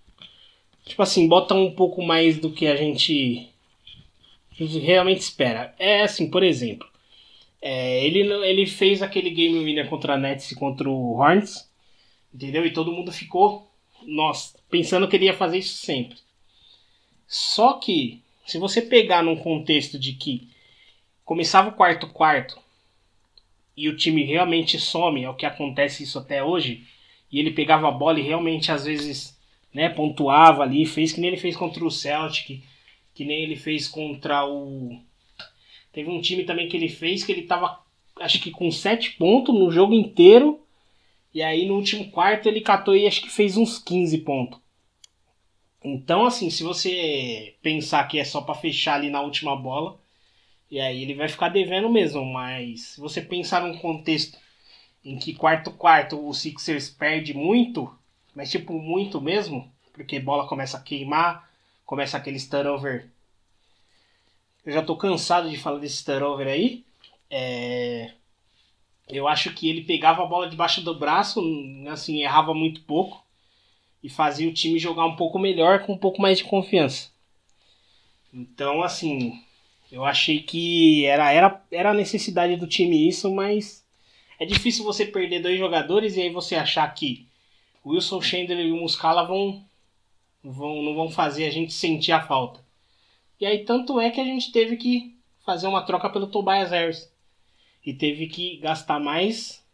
Tipo 0.84 1.02
assim, 1.02 1.26
bota 1.26 1.54
um 1.54 1.74
pouco 1.74 2.02
mais 2.02 2.38
do 2.38 2.52
que 2.52 2.66
a 2.66 2.76
gente 2.76 3.48
realmente 4.58 5.20
espera. 5.20 5.74
É 5.78 6.02
assim, 6.02 6.30
por 6.30 6.42
exemplo, 6.42 6.86
é, 7.62 8.04
ele, 8.04 8.20
ele 8.20 8.66
fez 8.66 9.02
aquele 9.02 9.30
game 9.30 9.64
winner 9.64 9.88
contra 9.88 10.14
a 10.14 10.18
Nets 10.18 10.52
e 10.52 10.54
contra 10.54 10.88
o 10.88 11.16
Hornets, 11.16 11.68
entendeu? 12.34 12.66
E 12.66 12.72
todo 12.72 12.92
mundo 12.92 13.12
ficou, 13.12 13.70
nossa, 14.02 14.58
pensando 14.70 15.08
que 15.08 15.16
ele 15.16 15.26
ia 15.26 15.36
fazer 15.36 15.58
isso 15.58 15.78
sempre. 15.78 16.18
Só 17.28 17.74
que, 17.74 18.22
se 18.46 18.56
você 18.56 18.80
pegar 18.80 19.22
num 19.22 19.36
contexto 19.36 19.98
de 19.98 20.14
que 20.14 20.48
começava 21.26 21.68
o 21.68 21.72
quarto 21.72 22.06
quarto 22.06 22.58
e 23.76 23.86
o 23.86 23.96
time 23.96 24.24
realmente 24.24 24.80
some, 24.80 25.22
é 25.22 25.28
o 25.28 25.34
que 25.34 25.44
acontece 25.44 26.02
isso 26.02 26.18
até 26.18 26.42
hoje, 26.42 26.84
e 27.30 27.38
ele 27.38 27.50
pegava 27.50 27.86
a 27.86 27.92
bola 27.92 28.18
e 28.18 28.22
realmente 28.22 28.72
às 28.72 28.86
vezes 28.86 29.38
né, 29.74 29.90
pontuava 29.90 30.62
ali, 30.62 30.86
fez 30.86 31.12
que 31.12 31.20
nem 31.20 31.28
ele 31.28 31.36
fez 31.36 31.54
contra 31.54 31.84
o 31.84 31.90
Celtic, 31.90 32.62
que 33.14 33.24
nem 33.26 33.42
ele 33.42 33.56
fez 33.56 33.86
contra 33.86 34.46
o. 34.46 34.98
Teve 35.92 36.08
um 36.08 36.22
time 36.22 36.44
também 36.44 36.66
que 36.66 36.78
ele 36.78 36.88
fez 36.88 37.22
que 37.22 37.30
ele 37.30 37.42
tava, 37.42 37.78
acho 38.20 38.40
que 38.40 38.50
com 38.50 38.70
7 38.70 39.12
pontos 39.18 39.54
no 39.54 39.70
jogo 39.70 39.92
inteiro, 39.92 40.58
e 41.34 41.42
aí 41.42 41.66
no 41.66 41.74
último 41.74 42.10
quarto 42.10 42.48
ele 42.48 42.62
catou 42.62 42.96
e 42.96 43.06
acho 43.06 43.20
que 43.20 43.30
fez 43.30 43.58
uns 43.58 43.78
15 43.78 44.18
pontos. 44.18 44.58
Então, 45.82 46.26
assim, 46.26 46.50
se 46.50 46.62
você 46.62 47.54
pensar 47.62 48.04
que 48.08 48.18
é 48.18 48.24
só 48.24 48.40
pra 48.40 48.54
fechar 48.54 48.94
ali 48.94 49.10
na 49.10 49.20
última 49.20 49.56
bola, 49.56 49.98
e 50.70 50.80
aí 50.80 51.02
ele 51.02 51.14
vai 51.14 51.28
ficar 51.28 51.48
devendo 51.48 51.88
mesmo, 51.88 52.24
mas 52.24 52.80
se 52.82 53.00
você 53.00 53.22
pensar 53.22 53.62
num 53.62 53.78
contexto 53.78 54.38
em 55.04 55.18
que 55.18 55.34
quarto 55.34 55.70
quarto 55.72 56.28
o 56.28 56.34
Sixers 56.34 56.90
perde 56.90 57.32
muito, 57.34 57.92
mas 58.34 58.50
tipo 58.50 58.72
muito 58.74 59.20
mesmo, 59.20 59.70
porque 59.92 60.20
bola 60.20 60.48
começa 60.48 60.76
a 60.76 60.82
queimar, 60.82 61.48
começa 61.86 62.16
aquele 62.16 62.40
turnover. 62.40 63.08
Eu 64.66 64.72
já 64.72 64.82
tô 64.82 64.96
cansado 64.96 65.48
de 65.48 65.56
falar 65.56 65.78
desse 65.78 66.04
turnover 66.04 66.48
aí. 66.48 66.84
É... 67.30 68.12
Eu 69.08 69.26
acho 69.26 69.54
que 69.54 69.68
ele 69.70 69.82
pegava 69.84 70.22
a 70.22 70.26
bola 70.26 70.50
debaixo 70.50 70.82
do 70.82 70.98
braço, 70.98 71.40
assim, 71.88 72.22
errava 72.22 72.52
muito 72.52 72.82
pouco 72.82 73.24
e 74.02 74.08
fazia 74.08 74.48
o 74.48 74.54
time 74.54 74.78
jogar 74.78 75.06
um 75.06 75.16
pouco 75.16 75.38
melhor 75.38 75.84
com 75.84 75.92
um 75.92 75.98
pouco 75.98 76.20
mais 76.20 76.38
de 76.38 76.44
confiança. 76.44 77.10
Então, 78.32 78.82
assim, 78.82 79.42
eu 79.90 80.04
achei 80.04 80.42
que 80.42 81.04
era, 81.06 81.32
era, 81.32 81.62
era 81.70 81.90
a 81.90 81.94
necessidade 81.94 82.56
do 82.56 82.66
time 82.66 83.08
isso, 83.08 83.32
mas 83.34 83.84
é 84.38 84.44
difícil 84.44 84.84
você 84.84 85.06
perder 85.06 85.40
dois 85.40 85.58
jogadores 85.58 86.16
e 86.16 86.22
aí 86.22 86.30
você 86.30 86.54
achar 86.54 86.86
que 86.94 87.26
o 87.82 87.90
Wilson 87.90 88.20
Chandler 88.20 88.66
e 88.66 88.72
o 88.72 88.76
Muscala 88.76 89.24
vão, 89.24 89.64
vão 90.44 90.82
não 90.82 90.94
vão 90.94 91.10
fazer 91.10 91.46
a 91.46 91.50
gente 91.50 91.72
sentir 91.72 92.12
a 92.12 92.20
falta. 92.20 92.64
E 93.40 93.46
aí 93.46 93.64
tanto 93.64 93.98
é 93.98 94.10
que 94.10 94.20
a 94.20 94.24
gente 94.24 94.52
teve 94.52 94.76
que 94.76 95.16
fazer 95.44 95.66
uma 95.66 95.82
troca 95.82 96.10
pelo 96.10 96.26
Tobias 96.26 96.70
Harris 96.70 97.10
e 97.84 97.94
teve 97.94 98.26
que 98.26 98.58
gastar 98.58 99.00
mais 99.00 99.64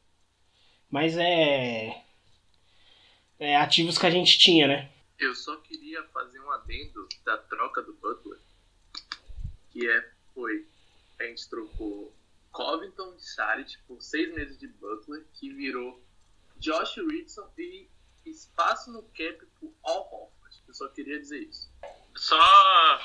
mais 0.89 1.17
é, 1.17 2.04
é 3.39 3.57
ativos 3.57 3.99
que 3.99 4.07
a 4.07 4.11
gente 4.11 4.39
tinha, 4.39 4.67
né? 4.67 4.91
Eu 5.19 5.35
só 5.35 5.57
queria 5.57 6.03
fazer 6.09 6.41
um 6.41 6.51
adendo 6.51 7.09
da 7.25 7.39
troca 7.39 7.83
do 7.83 7.95
Butler. 7.95 8.39
Que 9.71 9.89
é, 9.89 10.11
foi, 10.35 10.67
a 11.19 11.25
gente 11.25 11.49
trocou 11.49 12.15
Covington 12.51 13.15
e 13.17 13.21
Saric 13.21 13.77
por 13.89 14.01
seis 14.01 14.33
meses 14.35 14.59
de 14.59 14.69
Butler, 14.69 15.25
que 15.35 15.53
virou 15.53 16.03
Josh 16.59 16.97
Richardson 16.97 17.51
e 17.59 17.89
espaço 18.25 18.93
no 18.93 19.03
cap 19.03 19.47
pro 19.59 19.75
Al 19.83 20.09
Horford. 20.13 20.63
Eu 20.67 20.75
só 20.75 20.89
queria 20.89 21.19
dizer 21.19 21.41
isso. 21.41 21.71
Só 22.17 22.41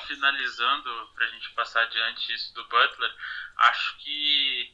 finalizando, 0.07 0.89
pra 1.15 1.27
gente 1.27 1.51
passar 1.53 1.81
adiante 1.81 2.33
isso 2.33 2.53
do 2.53 2.63
Butler, 2.63 3.11
acho 3.57 3.97
que 3.99 4.73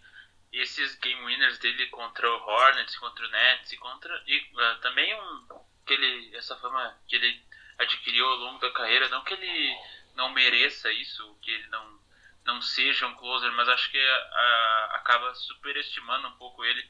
esses 0.59 0.95
game 0.95 1.21
winners 1.25 1.57
dele 1.59 1.87
contra 1.87 2.29
o 2.29 2.41
Hornets, 2.41 2.97
contra 2.97 3.25
o 3.25 3.29
Nets 3.29 3.71
e 3.71 3.77
contra. 3.77 4.23
E 4.25 4.37
uh, 4.37 4.79
também 4.81 5.13
um, 5.13 5.47
que 5.85 5.93
ele, 5.93 6.35
essa 6.35 6.55
fama 6.57 6.97
que 7.07 7.15
ele 7.15 7.41
adquiriu 7.77 8.25
ao 8.25 8.37
longo 8.37 8.59
da 8.59 8.71
carreira, 8.71 9.09
não 9.09 9.23
que 9.23 9.33
ele 9.33 9.77
não 10.15 10.29
mereça 10.29 10.91
isso, 10.91 11.37
que 11.41 11.51
ele 11.51 11.67
não, 11.67 11.99
não 12.45 12.61
seja 12.61 13.05
um 13.05 13.15
closer, 13.15 13.51
mas 13.51 13.67
acho 13.67 13.91
que 13.91 13.97
uh, 13.97 14.95
acaba 14.95 15.33
superestimando 15.35 16.27
um 16.27 16.37
pouco 16.37 16.63
ele, 16.63 16.89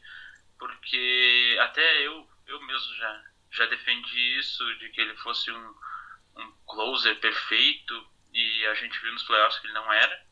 porque 0.59 1.57
até 1.61 2.05
eu, 2.05 2.29
eu 2.45 2.61
mesmo 2.61 2.95
já, 2.95 3.23
já 3.51 3.65
defendi 3.65 4.37
isso, 4.37 4.63
de 4.75 4.89
que 4.89 5.01
ele 5.01 5.15
fosse 5.17 5.51
um, 5.51 5.75
um 6.37 6.51
closer 6.67 7.19
perfeito, 7.19 8.07
e 8.31 8.65
a 8.67 8.73
gente 8.75 8.99
viu 8.99 9.11
nos 9.11 9.23
playoffs 9.23 9.59
que 9.59 9.67
ele 9.67 9.73
não 9.73 9.91
era 9.91 10.25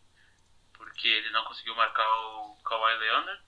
porque 0.84 1.08
ele 1.08 1.30
não 1.32 1.44
conseguiu 1.46 1.76
marcar 1.76 2.08
o 2.08 2.56
Kawhi 2.64 2.98
Leonard 2.98 3.42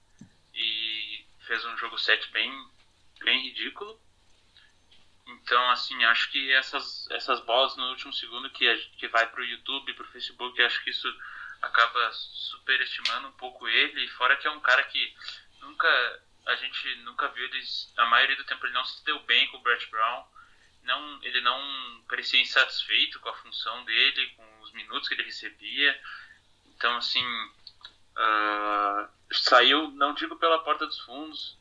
e 0.54 1.26
fez 1.42 1.64
um 1.66 1.78
jogo 1.78 1.98
7 1.98 2.32
bem, 2.32 2.52
bem 3.24 3.44
ridículo. 3.44 4.00
Então, 5.28 5.70
assim, 5.72 6.04
acho 6.06 6.32
que 6.32 6.52
essas, 6.54 7.10
essas 7.12 7.40
bolas 7.42 7.76
no 7.76 7.90
último 7.90 8.14
segundo 8.14 8.50
que, 8.52 8.76
que 8.98 9.08
vai 9.08 9.28
pro 9.28 9.44
YouTube, 9.44 9.94
pro 9.94 10.08
Facebook, 10.08 10.62
acho 10.62 10.84
que 10.84 10.92
isso 10.92 11.08
acaba 11.62 12.12
superestimando 12.14 13.28
um 13.28 13.34
pouco 13.34 13.68
ele. 13.68 14.08
Fora 14.10 14.38
que 14.38 14.48
é 14.48 14.52
um 14.52 14.60
cara 14.60 14.84
que 14.84 15.16
nunca 15.62 16.24
a 16.46 16.56
gente 16.56 16.96
nunca 16.98 17.28
viu 17.30 17.44
ele, 17.44 17.60
a 17.98 18.06
maioria 18.06 18.36
do 18.36 18.44
tempo 18.44 18.66
ele 18.66 18.74
não 18.74 18.86
se 18.86 19.04
deu 19.04 19.20
bem 19.22 19.48
com 19.48 19.58
o 19.58 19.62
Brett 19.62 19.90
Brown. 19.90 20.26
Não, 20.84 21.24
ele 21.24 21.42
não 21.42 22.04
parecia 22.08 22.40
insatisfeito 22.40 23.20
com 23.20 23.30
a 23.30 23.36
função 23.38 23.84
dele, 23.86 24.28
com 24.36 24.62
os 24.62 24.72
minutos 24.74 25.08
que 25.08 25.16
ele 25.16 25.24
recebia. 25.24 26.00
Então, 26.86 26.98
assim, 26.98 27.26
uh, 28.16 29.10
saiu, 29.32 29.90
não 29.94 30.14
digo 30.14 30.36
pela 30.36 30.60
porta 30.60 30.86
dos 30.86 31.00
fundos, 31.00 31.58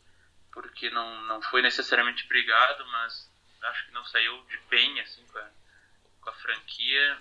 porque 0.52 0.90
não, 0.90 1.22
não 1.22 1.40
foi 1.40 1.62
necessariamente 1.62 2.28
brigado, 2.28 2.84
mas 2.92 3.32
acho 3.62 3.86
que 3.86 3.92
não 3.92 4.04
saiu 4.04 4.36
de 4.44 4.58
bem, 4.68 5.00
assim, 5.00 5.22
com 5.32 5.38
a, 5.38 5.48
com 6.20 6.28
a 6.28 6.32
franquia. 6.34 7.16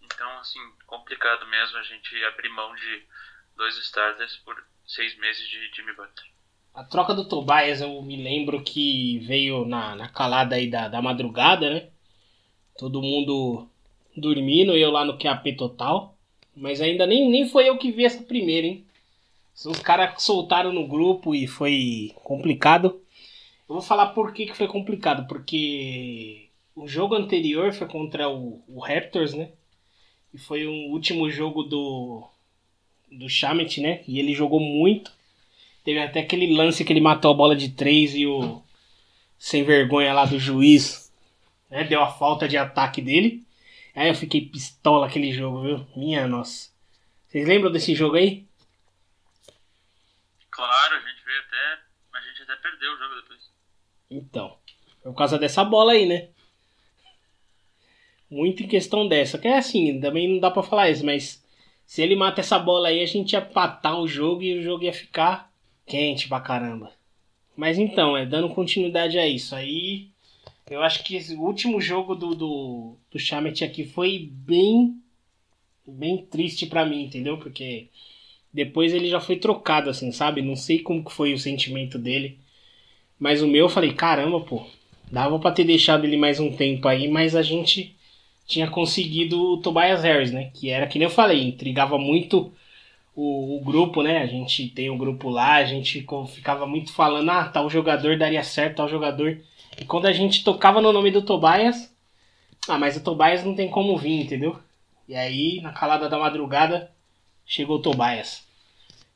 Então, 0.00 0.38
assim, 0.38 0.60
complicado 0.86 1.44
mesmo 1.48 1.76
a 1.78 1.82
gente 1.82 2.24
abrir 2.24 2.50
mão 2.50 2.72
de 2.76 3.02
dois 3.56 3.76
starters 3.78 4.36
por 4.36 4.56
seis 4.86 5.18
meses 5.18 5.48
de 5.48 5.74
Jimmy 5.74 5.92
Butler. 5.94 6.30
A 6.72 6.84
troca 6.84 7.14
do 7.14 7.28
Tobias, 7.28 7.80
eu 7.80 8.00
me 8.00 8.22
lembro 8.22 8.62
que 8.62 9.18
veio 9.26 9.66
na, 9.66 9.96
na 9.96 10.08
calada 10.08 10.54
aí 10.54 10.70
da, 10.70 10.86
da 10.86 11.02
madrugada, 11.02 11.68
né? 11.68 11.90
Todo 12.78 13.02
mundo 13.02 13.68
dormindo, 14.16 14.76
eu 14.76 14.92
lá 14.92 15.04
no 15.04 15.18
QAP 15.18 15.56
total. 15.56 16.16
Mas 16.60 16.80
ainda 16.80 17.06
nem, 17.06 17.30
nem 17.30 17.48
foi 17.48 17.68
eu 17.68 17.78
que 17.78 17.92
vi 17.92 18.04
essa 18.04 18.22
primeira, 18.22 18.66
hein? 18.66 18.84
Os 19.64 19.80
caras 19.80 20.22
soltaram 20.22 20.72
no 20.72 20.86
grupo 20.86 21.34
e 21.34 21.46
foi 21.46 22.12
complicado. 22.22 23.00
Eu 23.68 23.74
vou 23.74 23.82
falar 23.82 24.08
por 24.08 24.32
que, 24.32 24.46
que 24.46 24.56
foi 24.56 24.68
complicado. 24.68 25.26
Porque 25.26 26.48
o 26.76 26.86
jogo 26.86 27.14
anterior 27.14 27.72
foi 27.72 27.86
contra 27.86 28.28
o, 28.28 28.62
o 28.68 28.80
Raptors, 28.80 29.34
né? 29.34 29.50
E 30.32 30.38
foi 30.38 30.66
o 30.66 30.90
último 30.90 31.28
jogo 31.30 31.62
do, 31.62 32.28
do 33.10 33.28
Shamet, 33.28 33.80
né? 33.80 34.02
E 34.06 34.18
ele 34.18 34.34
jogou 34.34 34.60
muito. 34.60 35.10
Teve 35.84 36.00
até 36.00 36.20
aquele 36.20 36.54
lance 36.54 36.84
que 36.84 36.92
ele 36.92 37.00
matou 37.00 37.30
a 37.30 37.34
bola 37.34 37.56
de 37.56 37.70
três 37.70 38.14
e 38.14 38.26
o 38.26 38.62
sem 39.38 39.62
vergonha 39.62 40.12
lá 40.12 40.24
do 40.24 40.38
juiz 40.38 41.08
né? 41.70 41.84
deu 41.84 42.02
a 42.02 42.10
falta 42.10 42.48
de 42.48 42.56
ataque 42.56 43.00
dele. 43.00 43.44
Aí 43.98 44.10
eu 44.10 44.14
fiquei 44.14 44.40
pistola 44.42 45.08
aquele 45.08 45.32
jogo, 45.32 45.60
viu? 45.60 45.86
Minha 45.96 46.28
nossa. 46.28 46.70
Vocês 47.26 47.48
lembram 47.48 47.72
desse 47.72 47.96
jogo 47.96 48.14
aí? 48.14 48.46
Claro, 50.48 50.94
a 50.94 51.00
gente 51.00 51.24
veio 51.24 51.40
até. 51.40 51.82
A 52.14 52.20
gente 52.20 52.42
até 52.42 52.54
perdeu 52.62 52.92
o 52.92 52.96
jogo 52.96 53.14
depois. 53.16 53.50
Então. 54.08 54.56
Por 55.02 55.14
causa 55.16 55.36
dessa 55.36 55.64
bola 55.64 55.94
aí, 55.94 56.06
né? 56.06 56.28
Muito 58.30 58.62
em 58.62 58.68
questão 58.68 59.08
dessa. 59.08 59.36
Que 59.36 59.48
é 59.48 59.58
assim, 59.58 60.00
também 60.00 60.32
não 60.32 60.38
dá 60.38 60.48
pra 60.48 60.62
falar 60.62 60.90
isso, 60.90 61.04
mas 61.04 61.44
se 61.84 62.00
ele 62.00 62.14
mata 62.14 62.40
essa 62.40 62.56
bola 62.56 62.90
aí, 62.90 63.02
a 63.02 63.06
gente 63.06 63.32
ia 63.32 63.42
patar 63.42 63.98
o 63.98 64.06
jogo 64.06 64.42
e 64.42 64.60
o 64.60 64.62
jogo 64.62 64.84
ia 64.84 64.92
ficar 64.92 65.50
quente 65.84 66.28
pra 66.28 66.40
caramba. 66.40 66.92
Mas 67.56 67.78
então, 67.78 68.16
é 68.16 68.24
dando 68.24 68.54
continuidade 68.54 69.18
a 69.18 69.26
isso. 69.26 69.56
Aí 69.56 70.08
eu 70.70 70.82
acho 70.82 71.02
que 71.04 71.16
esse 71.16 71.34
último 71.34 71.80
jogo 71.80 72.14
do, 72.14 72.34
do, 72.34 72.96
do 73.10 73.18
Chamet 73.18 73.64
aqui 73.64 73.84
foi 73.84 74.30
bem 74.32 75.00
bem 75.86 76.26
triste 76.26 76.66
pra 76.66 76.84
mim, 76.84 77.04
entendeu? 77.04 77.38
Porque 77.38 77.88
depois 78.52 78.92
ele 78.92 79.08
já 79.08 79.20
foi 79.20 79.36
trocado, 79.36 79.88
assim, 79.88 80.12
sabe? 80.12 80.42
Não 80.42 80.54
sei 80.54 80.80
como 80.80 81.04
que 81.04 81.12
foi 81.12 81.32
o 81.32 81.38
sentimento 81.38 81.98
dele. 81.98 82.38
Mas 83.18 83.42
o 83.42 83.48
meu 83.48 83.66
eu 83.66 83.68
falei, 83.70 83.94
caramba, 83.94 84.40
pô, 84.40 84.66
Dava 85.10 85.38
pra 85.38 85.50
ter 85.50 85.64
deixado 85.64 86.04
ele 86.04 86.16
mais 86.16 86.38
um 86.38 86.52
tempo 86.54 86.86
aí, 86.86 87.08
mas 87.08 87.34
a 87.34 87.42
gente 87.42 87.96
tinha 88.46 88.68
conseguido 88.68 89.40
o 89.40 89.56
Tobias 89.58 90.02
Harris, 90.02 90.30
né? 90.30 90.50
Que 90.54 90.70
era, 90.70 90.86
que 90.86 90.98
nem 90.98 91.06
eu 91.06 91.10
falei, 91.10 91.42
intrigava 91.42 91.98
muito 91.98 92.52
o, 93.14 93.56
o 93.56 93.60
grupo, 93.64 94.02
né? 94.02 94.18
A 94.18 94.26
gente 94.26 94.68
tem 94.68 94.90
um 94.90 94.98
grupo 94.98 95.30
lá, 95.30 95.56
a 95.56 95.64
gente 95.64 96.06
ficava 96.28 96.66
muito 96.66 96.92
falando, 96.92 97.30
ah, 97.30 97.44
tal 97.44 97.70
jogador 97.70 98.18
daria 98.18 98.42
certo, 98.42 98.76
tal 98.76 98.88
jogador. 98.88 99.40
E 99.80 99.84
quando 99.84 100.06
a 100.06 100.12
gente 100.12 100.42
tocava 100.42 100.80
no 100.80 100.92
nome 100.92 101.10
do 101.10 101.24
Tobias, 101.24 101.94
ah, 102.68 102.78
mas 102.78 102.96
o 102.96 103.04
Tobias 103.04 103.44
não 103.44 103.54
tem 103.54 103.70
como 103.70 103.96
vir, 103.96 104.20
entendeu? 104.20 104.60
E 105.06 105.14
aí, 105.14 105.60
na 105.62 105.72
calada 105.72 106.08
da 106.08 106.18
madrugada, 106.18 106.92
chegou 107.46 107.78
o 107.78 107.82
Tobias. 107.82 108.46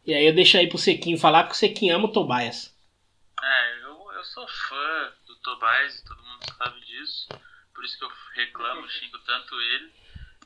E 0.07 0.15
aí 0.15 0.25
eu 0.25 0.35
deixo 0.35 0.57
aí 0.57 0.69
pro 0.69 0.79
Sequinho 0.79 1.19
falar, 1.19 1.45
que 1.45 1.53
o 1.53 1.57
Sequinho 1.57 1.95
ama 1.97 2.07
o 2.07 2.13
Tobias. 2.13 2.75
É, 3.43 3.79
eu, 3.83 4.13
eu 4.13 4.25
sou 4.25 4.47
fã 4.47 5.13
do 5.27 5.37
Tobias 5.37 5.99
e 5.99 6.05
todo 6.05 6.23
mundo 6.23 6.45
sabe 6.57 6.81
disso. 6.81 7.29
Por 7.75 7.85
isso 7.85 7.99
que 7.99 8.05
eu 8.05 8.13
reclamo, 8.35 8.87
xingo 8.91 9.19
tanto 9.19 9.61
ele. 9.61 9.93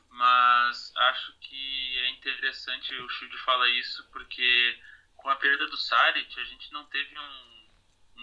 Mas 0.09 0.91
acho 0.95 1.33
que 1.41 1.99
é 1.99 2.09
interessante 2.09 2.93
o 2.95 3.09
Shude 3.09 3.37
falar 3.45 3.69
isso, 3.69 4.03
porque 4.11 4.77
com 5.15 5.29
a 5.29 5.35
perda 5.35 5.67
do 5.67 5.77
Saric, 5.77 6.39
a 6.39 6.43
gente 6.43 6.73
não 6.73 6.85
teve 6.85 7.17
um, 7.17 7.56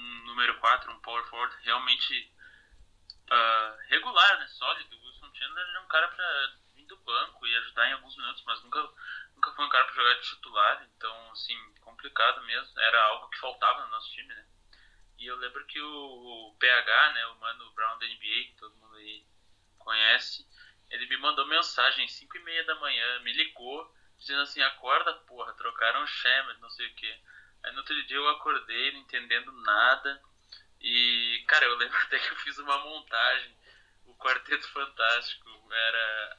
um 0.04 0.26
número 0.26 0.58
4, 0.58 0.92
um 0.92 1.00
power 1.00 1.24
forward 1.24 1.56
realmente 1.62 2.32
ah, 3.30 3.76
regular, 3.88 4.38
né? 4.38 4.46
Sólido. 4.48 4.96
O 4.96 5.06
Wilson 5.06 5.34
Chandler 5.34 5.68
era 5.68 5.82
um 5.82 5.88
cara 5.88 6.08
pra 6.08 6.54
vir 6.74 6.86
do 6.86 6.96
banco 6.98 7.46
e 7.46 7.56
ajudar 7.56 7.88
em 7.88 7.92
alguns 7.94 8.16
minutos, 8.16 8.42
mas 8.44 8.62
nunca, 8.62 8.80
nunca 9.34 9.52
foi 9.52 9.64
um 9.64 9.68
cara 9.68 9.84
pra 9.84 9.94
jogar 9.94 10.14
de 10.14 10.28
titular. 10.28 10.88
Então, 10.96 11.30
assim, 11.32 11.74
complicado 11.80 12.42
mesmo. 12.42 12.78
Era 12.78 13.02
algo 13.06 13.28
que 13.30 13.38
faltava 13.38 13.84
no 13.84 13.90
nosso 13.90 14.10
time, 14.12 14.34
né? 14.34 14.46
E 15.18 15.26
eu 15.26 15.36
lembro 15.36 15.64
que 15.66 15.80
o, 15.80 16.50
o 16.50 16.56
PH, 16.58 17.12
né, 17.12 17.26
o 17.26 17.36
Mano 17.36 17.72
Brown 17.72 17.98
da 17.98 18.06
NBA, 18.06 18.18
que 18.18 18.56
todo 18.58 18.76
mundo 18.76 18.96
aí 18.96 19.24
conhece, 19.78 20.46
ele 20.90 21.06
me 21.06 21.16
mandou 21.18 21.46
mensagem 21.46 22.04
às 22.04 22.12
5 22.12 22.36
e 22.36 22.40
meia 22.40 22.64
da 22.64 22.74
manhã, 22.76 23.20
me 23.20 23.32
ligou, 23.32 23.94
dizendo 24.18 24.42
assim, 24.42 24.60
acorda 24.60 25.14
porra, 25.20 25.52
trocaram 25.54 26.02
o 26.02 26.06
Shemet, 26.06 26.60
não 26.60 26.70
sei 26.70 26.88
o 26.88 26.94
que. 26.94 27.20
Aí 27.64 27.72
no 27.72 27.78
outro 27.78 28.06
dia 28.06 28.16
eu 28.16 28.28
acordei, 28.28 28.92
não 28.92 29.00
entendendo 29.00 29.50
nada, 29.52 30.22
e 30.80 31.44
cara, 31.48 31.64
eu 31.64 31.76
lembro 31.76 31.96
até 32.04 32.18
que 32.18 32.30
eu 32.30 32.36
fiz 32.36 32.58
uma 32.58 32.78
montagem, 32.78 33.56
o 34.04 34.14
Quarteto 34.16 34.68
Fantástico, 34.68 35.48
era 35.72 36.38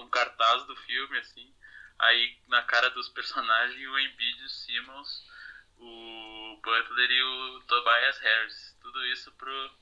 um 0.00 0.08
cartaz 0.08 0.64
do 0.64 0.74
filme, 0.76 1.18
assim, 1.18 1.54
aí 1.98 2.38
na 2.48 2.62
cara 2.62 2.90
dos 2.90 3.08
personagens 3.10 3.88
o 3.88 3.98
Embiid 3.98 4.44
o 4.44 4.48
Simmons, 4.48 5.30
o 5.76 6.60
Butler 6.62 7.10
e 7.10 7.22
o 7.22 7.60
Tobias 7.66 8.18
Harris. 8.18 8.76
Tudo 8.80 9.04
isso 9.06 9.30
pro 9.32 9.78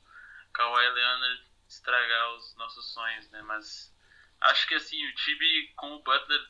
Kawhi 0.52 0.88
Leonard 0.88 1.44
estragar 1.68 2.34
os 2.34 2.54
nossos 2.56 2.92
sonhos, 2.92 3.30
né? 3.30 3.42
Mas 3.42 3.94
acho 4.40 4.66
que 4.66 4.74
assim, 4.74 5.06
o 5.06 5.14
time 5.14 5.68
com 5.76 5.94
o 5.94 6.02
Butler 6.02 6.40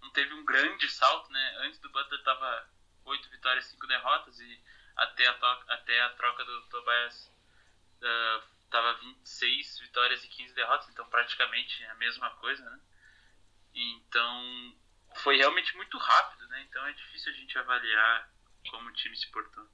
não 0.00 0.10
teve 0.10 0.32
um 0.34 0.44
grande 0.44 0.88
salto, 0.88 1.30
né? 1.30 1.56
Antes 1.58 1.78
do 1.80 1.90
Butler 1.90 2.22
tava 2.22 2.71
8 3.04 3.30
vitórias, 3.30 3.66
5 3.66 3.86
derrotas 3.86 4.38
e 4.40 4.60
até 4.96 5.26
a, 5.26 5.62
até 5.68 6.02
a 6.02 6.10
troca 6.10 6.44
do 6.44 6.62
Tobias 6.68 7.30
ah, 8.02 8.42
tava 8.70 8.94
26 8.94 9.80
vitórias 9.80 10.24
e 10.24 10.28
15 10.28 10.54
derrotas, 10.54 10.88
então 10.88 11.06
praticamente 11.08 11.84
a 11.84 11.94
mesma 11.94 12.30
coisa, 12.36 12.64
né? 12.64 12.80
Então 13.74 14.76
foi 15.16 15.36
realmente 15.36 15.76
muito 15.76 15.98
rápido, 15.98 16.48
né? 16.48 16.66
Então 16.68 16.84
é 16.86 16.92
difícil 16.92 17.32
a 17.32 17.36
gente 17.36 17.58
avaliar 17.58 18.32
como 18.70 18.88
o 18.88 18.92
time 18.92 19.16
se 19.16 19.30
portou. 19.30 19.66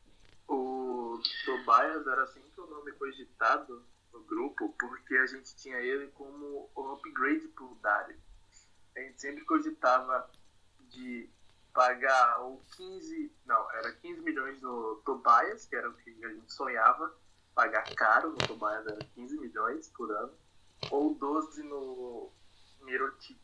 O 0.48 1.22
Tobias 1.44 2.06
era 2.06 2.26
sempre 2.26 2.60
o 2.60 2.66
nome 2.66 2.92
cogitado 2.92 3.86
no 4.12 4.20
grupo 4.24 4.74
porque 4.78 5.14
a 5.16 5.26
gente 5.26 5.54
tinha 5.56 5.78
ele 5.78 6.08
como 6.08 6.70
o 6.74 6.92
upgrade 6.92 7.46
pro 7.48 7.78
Dario. 7.82 8.20
A 8.96 9.00
gente 9.00 9.20
sempre 9.20 9.44
cogitava 9.44 10.28
de 10.90 11.30
pagar 11.72 12.42
o 12.42 12.60
15, 12.76 13.32
não, 13.46 13.70
era 13.72 13.92
15 13.92 14.20
milhões 14.22 14.60
no 14.60 15.02
Tobias, 15.04 15.66
que 15.66 15.76
era 15.76 15.88
o 15.88 15.94
que 15.94 16.24
a 16.24 16.28
gente 16.28 16.52
sonhava, 16.52 17.14
pagar 17.54 17.84
caro 17.94 18.30
no 18.30 18.36
Tobias 18.36 18.86
era 18.86 18.98
15 19.14 19.38
milhões 19.38 19.88
por 19.88 20.10
ano, 20.10 20.32
ou 20.90 21.14
12 21.14 21.62
no 21.64 22.30
Mirotic. 22.82 23.38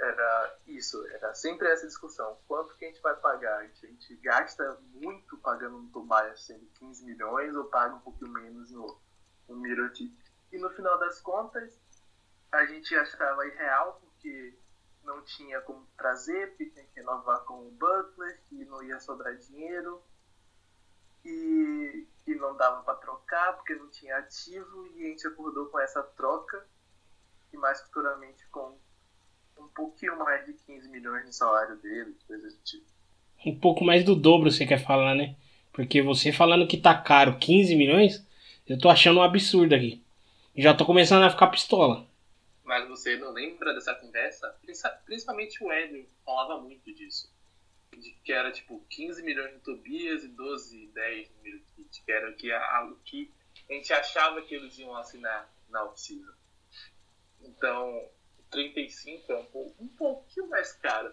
Era 0.00 0.58
isso, 0.66 1.06
era 1.08 1.34
sempre 1.34 1.68
essa 1.68 1.86
discussão. 1.86 2.36
Quanto 2.48 2.74
que 2.76 2.84
a 2.84 2.88
gente 2.88 3.00
vai 3.02 3.14
pagar? 3.16 3.58
A 3.58 3.66
gente, 3.66 4.16
gasta 4.16 4.78
muito 4.94 5.36
pagando 5.38 5.78
no 5.78 5.88
Tobias 5.90 6.44
sendo 6.44 6.66
15 6.78 7.04
milhões 7.04 7.54
ou 7.54 7.64
paga 7.64 7.94
um 7.94 8.00
pouquinho 8.00 8.32
menos 8.32 8.70
no, 8.70 8.98
no 9.48 9.56
Mirotic. 9.56 10.12
E 10.50 10.58
no 10.58 10.70
final 10.70 10.98
das 10.98 11.20
contas, 11.20 11.78
a 12.50 12.66
gente 12.66 12.94
achava 12.96 13.46
irreal 13.46 14.00
porque 14.00 14.58
não 15.04 15.22
tinha 15.22 15.60
como 15.60 15.86
trazer, 15.96 16.48
porque 16.48 16.66
tinha 16.66 16.84
que 16.84 17.00
renovar 17.00 17.40
com 17.44 17.54
o 17.54 17.70
Butler, 17.70 18.40
que 18.48 18.64
não 18.64 18.82
ia 18.82 19.00
sobrar 19.00 19.36
dinheiro. 19.36 20.02
E, 21.24 22.06
e 22.26 22.34
não 22.34 22.56
dava 22.56 22.82
para 22.82 22.94
trocar 22.94 23.52
porque 23.54 23.74
não 23.76 23.88
tinha 23.88 24.16
ativo 24.16 24.88
e 24.96 25.04
a 25.04 25.08
gente 25.08 25.26
acordou 25.26 25.66
com 25.66 25.78
essa 25.78 26.02
troca 26.02 26.66
e 27.52 27.56
mais 27.56 27.80
futuramente 27.82 28.44
com 28.48 28.76
um 29.56 29.68
pouquinho 29.68 30.18
mais 30.18 30.44
de 30.46 30.54
15 30.54 30.88
milhões 30.88 31.24
de 31.24 31.34
salário 31.34 31.76
dele, 31.76 32.16
coisa 32.26 32.48
do 32.48 32.56
tipo. 32.64 32.84
Um 33.46 33.58
pouco 33.58 33.84
mais 33.84 34.04
do 34.04 34.16
dobro 34.16 34.50
você 34.50 34.66
quer 34.66 34.84
falar, 34.84 35.14
né? 35.14 35.36
Porque 35.72 36.02
você 36.02 36.32
falando 36.32 36.66
que 36.66 36.76
tá 36.76 36.94
caro 36.94 37.38
15 37.38 37.74
milhões, 37.76 38.26
eu 38.66 38.78
tô 38.78 38.88
achando 38.88 39.20
um 39.20 39.22
absurdo 39.22 39.74
aqui. 39.74 40.02
Já 40.56 40.74
tô 40.74 40.84
começando 40.84 41.24
a 41.24 41.30
ficar 41.30 41.46
pistola. 41.48 42.06
Mas 42.72 42.88
você 42.88 43.18
não 43.18 43.32
lembra 43.32 43.74
dessa 43.74 43.94
conversa? 43.94 44.48
Princi- 44.62 44.88
Principalmente 45.04 45.62
o 45.62 45.70
Hélio 45.70 46.08
falava 46.24 46.58
muito 46.58 46.90
disso. 46.94 47.30
De 47.94 48.12
que 48.24 48.32
era 48.32 48.50
tipo 48.50 48.82
15 48.88 49.22
milhões 49.22 49.52
no 49.52 49.60
Tobias 49.60 50.24
e 50.24 50.28
12, 50.28 50.86
10 50.94 51.28
no 51.36 51.42
Mirotic, 51.42 52.02
que 52.02 52.10
era 52.10 52.32
que, 52.32 52.50
a, 52.50 52.90
que 53.04 53.30
a 53.68 53.74
gente 53.74 53.92
achava 53.92 54.40
que 54.40 54.54
eles 54.54 54.78
iam 54.78 54.96
assinar 54.96 55.52
na 55.68 55.84
off-season. 55.84 56.32
Então, 57.42 58.08
35 58.50 59.30
é 59.30 59.36
um, 59.36 59.44
pou- 59.44 59.74
um 59.78 59.88
pouquinho 59.88 60.48
mais 60.48 60.72
caro. 60.72 61.12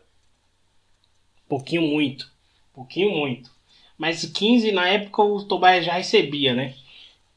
Pouquinho 1.50 1.82
muito. 1.82 2.32
Pouquinho 2.74 3.12
muito. 3.12 3.52
Mas 3.98 4.24
15 4.24 4.72
na 4.72 4.88
época 4.88 5.22
o 5.24 5.46
Tobias 5.46 5.84
já 5.84 5.92
recebia, 5.96 6.56
né? 6.56 6.74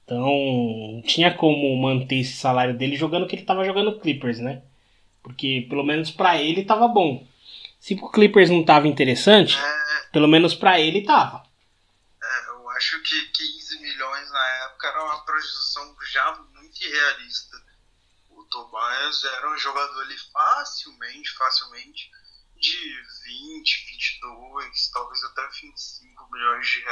Então 0.04 0.18
não 0.18 1.02
tinha 1.02 1.32
como 1.34 1.76
manter 1.80 2.16
esse 2.16 2.34
salário 2.34 2.76
dele 2.76 2.96
jogando 2.96 3.24
o 3.24 3.28
que 3.28 3.36
ele 3.36 3.44
tava 3.44 3.64
jogando 3.64 3.98
Clippers, 3.98 4.38
né? 4.38 4.62
Porque 5.22 5.66
pelo 5.68 5.84
menos 5.84 6.10
pra 6.10 6.36
ele 6.40 6.64
tava 6.64 6.88
bom. 6.88 7.26
Se 7.78 7.96
pro 7.96 8.10
Clippers 8.10 8.50
não 8.50 8.64
tava 8.64 8.88
interessante, 8.88 9.56
pelo 10.12 10.28
menos 10.28 10.54
pra 10.54 10.80
ele 10.80 11.02
tava. 11.02 11.44
É, 12.22 12.48
eu 12.48 12.68
acho 12.70 13.00
que 13.02 13.26
15 13.26 13.80
milhões 13.80 14.30
na 14.30 14.46
época 14.66 14.88
era 14.88 15.04
uma 15.04 15.24
projeção 15.24 15.96
já 16.12 16.34
muito 16.54 16.84
irrealista. 16.84 17.56
O 18.30 18.44
Tobias 18.44 19.24
era 19.24 19.50
um 19.52 19.58
jogador 19.58 20.02
ali 20.02 20.16
facilmente, 20.32 21.30
facilmente 21.30 22.10
de 22.56 22.78
20, 23.58 23.86
22, 23.86 24.90
talvez 24.92 25.24
até 25.24 25.48
25 25.62 26.30
milhões 26.30 26.66
de, 26.68 26.84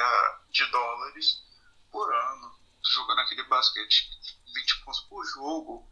de 0.51 0.71
dólares 0.73 1.45
por 1.93 2.13
ano, 2.13 2.60
jogando 2.83 3.21
aquele 3.21 3.43
basquete 3.45 4.11
20 4.55 4.85
pontos 4.85 5.01
por 5.03 5.25
jogo, 5.27 5.89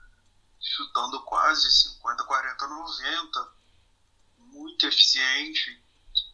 chutando 0.61 1.22
quase 1.24 1.70
50, 1.70 2.24
40, 2.24 2.66
90, 2.66 3.53
muito 4.39 4.86
eficiente. 4.86 5.82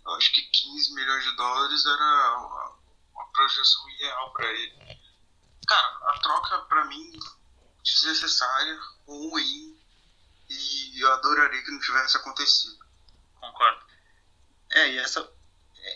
Eu 0.07 0.12
acho 0.14 0.32
que 0.32 0.42
15 0.42 0.94
milhões 0.94 1.24
de 1.24 1.36
dólares 1.36 1.84
era 1.84 2.38
uma, 2.38 2.78
uma 3.12 3.26
projeção 3.32 3.88
irreal 3.90 4.32
para 4.32 4.50
ele. 4.52 5.00
Cara, 5.66 6.11
a 6.11 6.18
troca 6.20 6.59
pra 6.62 6.84
mim 6.86 7.18
desnecessária, 7.82 8.80
ruim, 9.07 9.78
e 10.48 11.00
eu 11.00 11.12
adoraria 11.12 11.62
que 11.62 11.70
não 11.70 11.80
tivesse 11.80 12.16
acontecido. 12.16 12.84
Concordo. 13.40 13.84
É, 14.72 14.90
e 14.90 14.98
essa, 14.98 15.32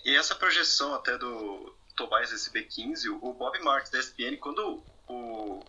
e 0.05 0.15
essa 0.15 0.35
projeção 0.35 0.95
até 0.95 1.17
do 1.17 1.78
Tobias 1.99 2.33
SB15, 2.33 3.19
o 3.21 3.33
Bob 3.33 3.59
Marks 3.59 3.91
da 3.91 3.99
ESPN, 3.99 4.37
quando 4.39 4.85
o, 5.09 5.65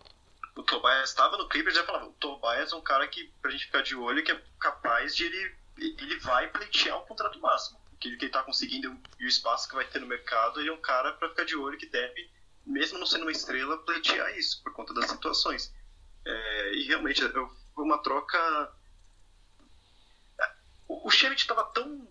o 0.54 0.62
Tobias 0.62 1.08
estava 1.08 1.36
no 1.36 1.48
Clippers, 1.48 1.74
já 1.74 1.84
falava, 1.84 2.06
o 2.06 2.12
Tobias 2.12 2.72
é 2.72 2.76
um 2.76 2.80
cara 2.80 3.08
que, 3.08 3.24
pra 3.42 3.50
gente 3.50 3.66
ficar 3.66 3.82
de 3.82 3.96
olho, 3.96 4.22
que 4.22 4.30
é 4.30 4.40
capaz 4.60 5.16
de 5.16 5.24
ele, 5.24 5.56
ele 5.76 6.16
vai 6.20 6.46
pleitear 6.46 6.96
o 6.98 7.06
contrato 7.06 7.40
máximo. 7.40 7.80
Aquilo 7.94 8.16
que 8.16 8.26
ele 8.26 8.32
tá 8.32 8.44
conseguindo 8.44 8.96
e 9.18 9.24
o 9.24 9.28
espaço 9.28 9.68
que 9.68 9.74
vai 9.74 9.84
ter 9.84 9.98
no 9.98 10.06
mercado, 10.06 10.60
ele 10.60 10.68
é 10.70 10.72
um 10.72 10.80
cara 10.80 11.12
pra 11.14 11.28
ficar 11.30 11.44
de 11.44 11.56
olho 11.56 11.76
que 11.76 11.86
deve, 11.86 12.30
mesmo 12.64 13.00
não 13.00 13.06
sendo 13.06 13.22
uma 13.22 13.32
estrela, 13.32 13.76
pleitear 13.78 14.38
isso, 14.38 14.62
por 14.62 14.72
conta 14.72 14.94
das 14.94 15.10
situações. 15.10 15.74
É, 16.24 16.74
e 16.74 16.84
realmente, 16.84 17.22
foi 17.74 17.84
uma 17.84 17.98
troca... 17.98 18.72
O, 20.86 21.08
o 21.08 21.10
Shemet 21.10 21.44
tava 21.44 21.64
tão 21.64 22.08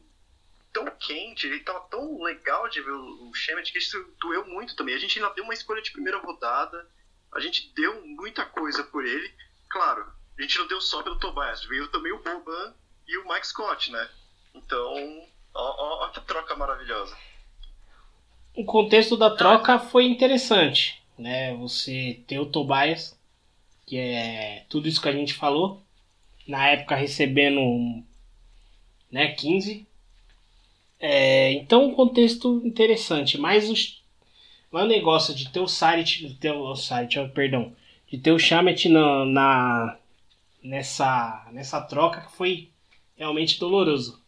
tão 0.73 0.85
quente, 0.97 1.47
ele 1.47 1.59
tava 1.61 1.81
tão 1.89 2.21
legal 2.21 2.69
de 2.69 2.81
ver 2.81 2.91
o, 2.91 3.29
o 3.29 3.33
Shemet 3.33 3.71
que 3.71 3.79
isso 3.79 3.97
doeu 4.19 4.45
muito 4.47 4.75
também. 4.75 4.95
A 4.95 4.99
gente 4.99 5.19
ainda 5.19 5.33
deu 5.33 5.43
uma 5.43 5.53
escolha 5.53 5.81
de 5.81 5.91
primeira 5.91 6.19
rodada 6.19 6.87
a 7.31 7.39
gente 7.39 7.71
deu 7.75 8.05
muita 8.05 8.45
coisa 8.45 8.83
por 8.83 9.05
ele. 9.05 9.31
Claro, 9.69 10.05
a 10.37 10.41
gente 10.41 10.57
não 10.57 10.67
deu 10.67 10.81
só 10.81 11.03
pelo 11.03 11.19
Tobias, 11.19 11.63
veio 11.65 11.87
também 11.89 12.11
o 12.11 12.23
Boban 12.23 12.73
e 13.07 13.17
o 13.17 13.27
Mike 13.27 13.47
Scott, 13.47 13.91
né? 13.91 14.09
Então, 14.53 15.27
ó, 15.53 15.75
ó, 15.77 16.05
ó 16.05 16.09
que 16.09 16.21
troca 16.21 16.55
maravilhosa. 16.55 17.15
O 18.55 18.65
contexto 18.65 19.15
da 19.15 19.35
troca 19.35 19.79
foi 19.79 20.05
interessante, 20.05 21.01
né? 21.17 21.55
Você 21.57 22.23
ter 22.27 22.39
o 22.39 22.47
Tobias, 22.47 23.17
que 23.85 23.97
é 23.97 24.65
tudo 24.69 24.87
isso 24.87 25.01
que 25.01 25.09
a 25.09 25.13
gente 25.13 25.35
falou, 25.35 25.83
na 26.47 26.67
época 26.67 26.95
recebendo 26.95 28.03
né, 29.11 29.33
15. 29.33 29.87
É, 30.99 31.53
então, 31.53 31.87
um 31.87 31.95
contexto 31.95 32.61
interessante, 32.65 33.37
mas 33.37 33.99
mas 34.71 34.83
o 34.83 34.87
negócio 34.87 35.33
de 35.33 35.49
ter 35.49 35.59
o 35.59 35.67
Sarit, 35.67 36.27
de 36.27 36.35
ter 36.35 36.51
o 36.51 36.75
Sarit, 36.75 37.17
ó, 37.19 37.27
perdão, 37.29 37.73
de 38.07 38.17
ter 38.17 38.31
o 38.31 38.39
Chamet 38.39 38.87
na, 38.89 39.25
na 39.25 39.97
nessa 40.63 41.49
nessa 41.53 41.81
troca 41.81 42.21
que 42.21 42.35
foi 42.35 42.69
realmente 43.17 43.59
doloroso. 43.59 44.21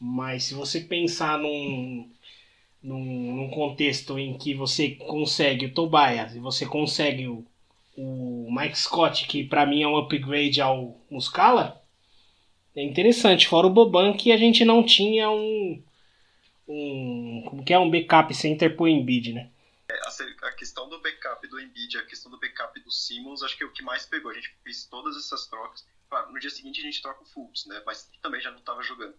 Mas 0.00 0.44
se 0.44 0.54
você 0.54 0.80
pensar 0.80 1.38
num, 1.38 2.08
num, 2.82 3.36
num 3.36 3.50
contexto 3.50 4.18
em 4.18 4.36
que 4.38 4.54
você 4.54 4.90
consegue 4.90 5.66
o 5.66 5.74
Tobias 5.74 6.34
e 6.34 6.38
você 6.38 6.66
consegue 6.66 7.26
o, 7.28 7.44
o 7.96 8.48
Mike 8.50 8.78
Scott, 8.78 9.26
que 9.26 9.44
para 9.44 9.66
mim 9.66 9.82
é 9.82 9.88
um 9.88 9.96
upgrade 9.96 10.60
ao 10.60 10.96
Muscala, 11.10 11.82
é 12.76 12.82
interessante. 12.82 13.48
Fora 13.48 13.66
o 13.66 13.70
Boban, 13.70 14.12
que 14.12 14.30
a 14.30 14.36
gente 14.36 14.64
não 14.64 14.82
tinha 14.84 15.30
um. 15.30 15.82
Um 16.68 17.42
como 17.48 17.64
que 17.64 17.72
é? 17.72 17.78
Um 17.78 17.90
backup 17.90 18.32
center 18.34 18.76
pro 18.76 18.86
Embiid, 18.86 19.32
né? 19.32 19.50
É, 19.90 19.98
a, 20.42 20.52
questão 20.52 20.88
do 20.88 21.00
backup 21.00 21.46
do 21.48 21.58
Embiid, 21.58 21.96
a 21.96 22.04
questão 22.04 22.30
do 22.30 22.38
backup 22.38 22.78
do 22.80 22.90
Simmons, 22.90 23.42
acho 23.42 23.56
que 23.56 23.62
é 23.62 23.66
o 23.66 23.72
que 23.72 23.82
mais 23.82 24.04
pegou. 24.04 24.30
A 24.30 24.34
gente 24.34 24.54
fez 24.62 24.84
todas 24.84 25.16
essas 25.16 25.46
trocas. 25.46 25.86
Claro, 26.10 26.30
no 26.30 26.38
dia 26.38 26.50
seguinte 26.50 26.80
a 26.80 26.82
gente 26.82 27.00
troca 27.00 27.22
o 27.22 27.26
Fultz, 27.26 27.66
né? 27.66 27.82
Mas 27.86 28.10
também 28.22 28.40
já 28.40 28.50
não 28.50 28.58
estava 28.58 28.82
jogando. 28.82 29.16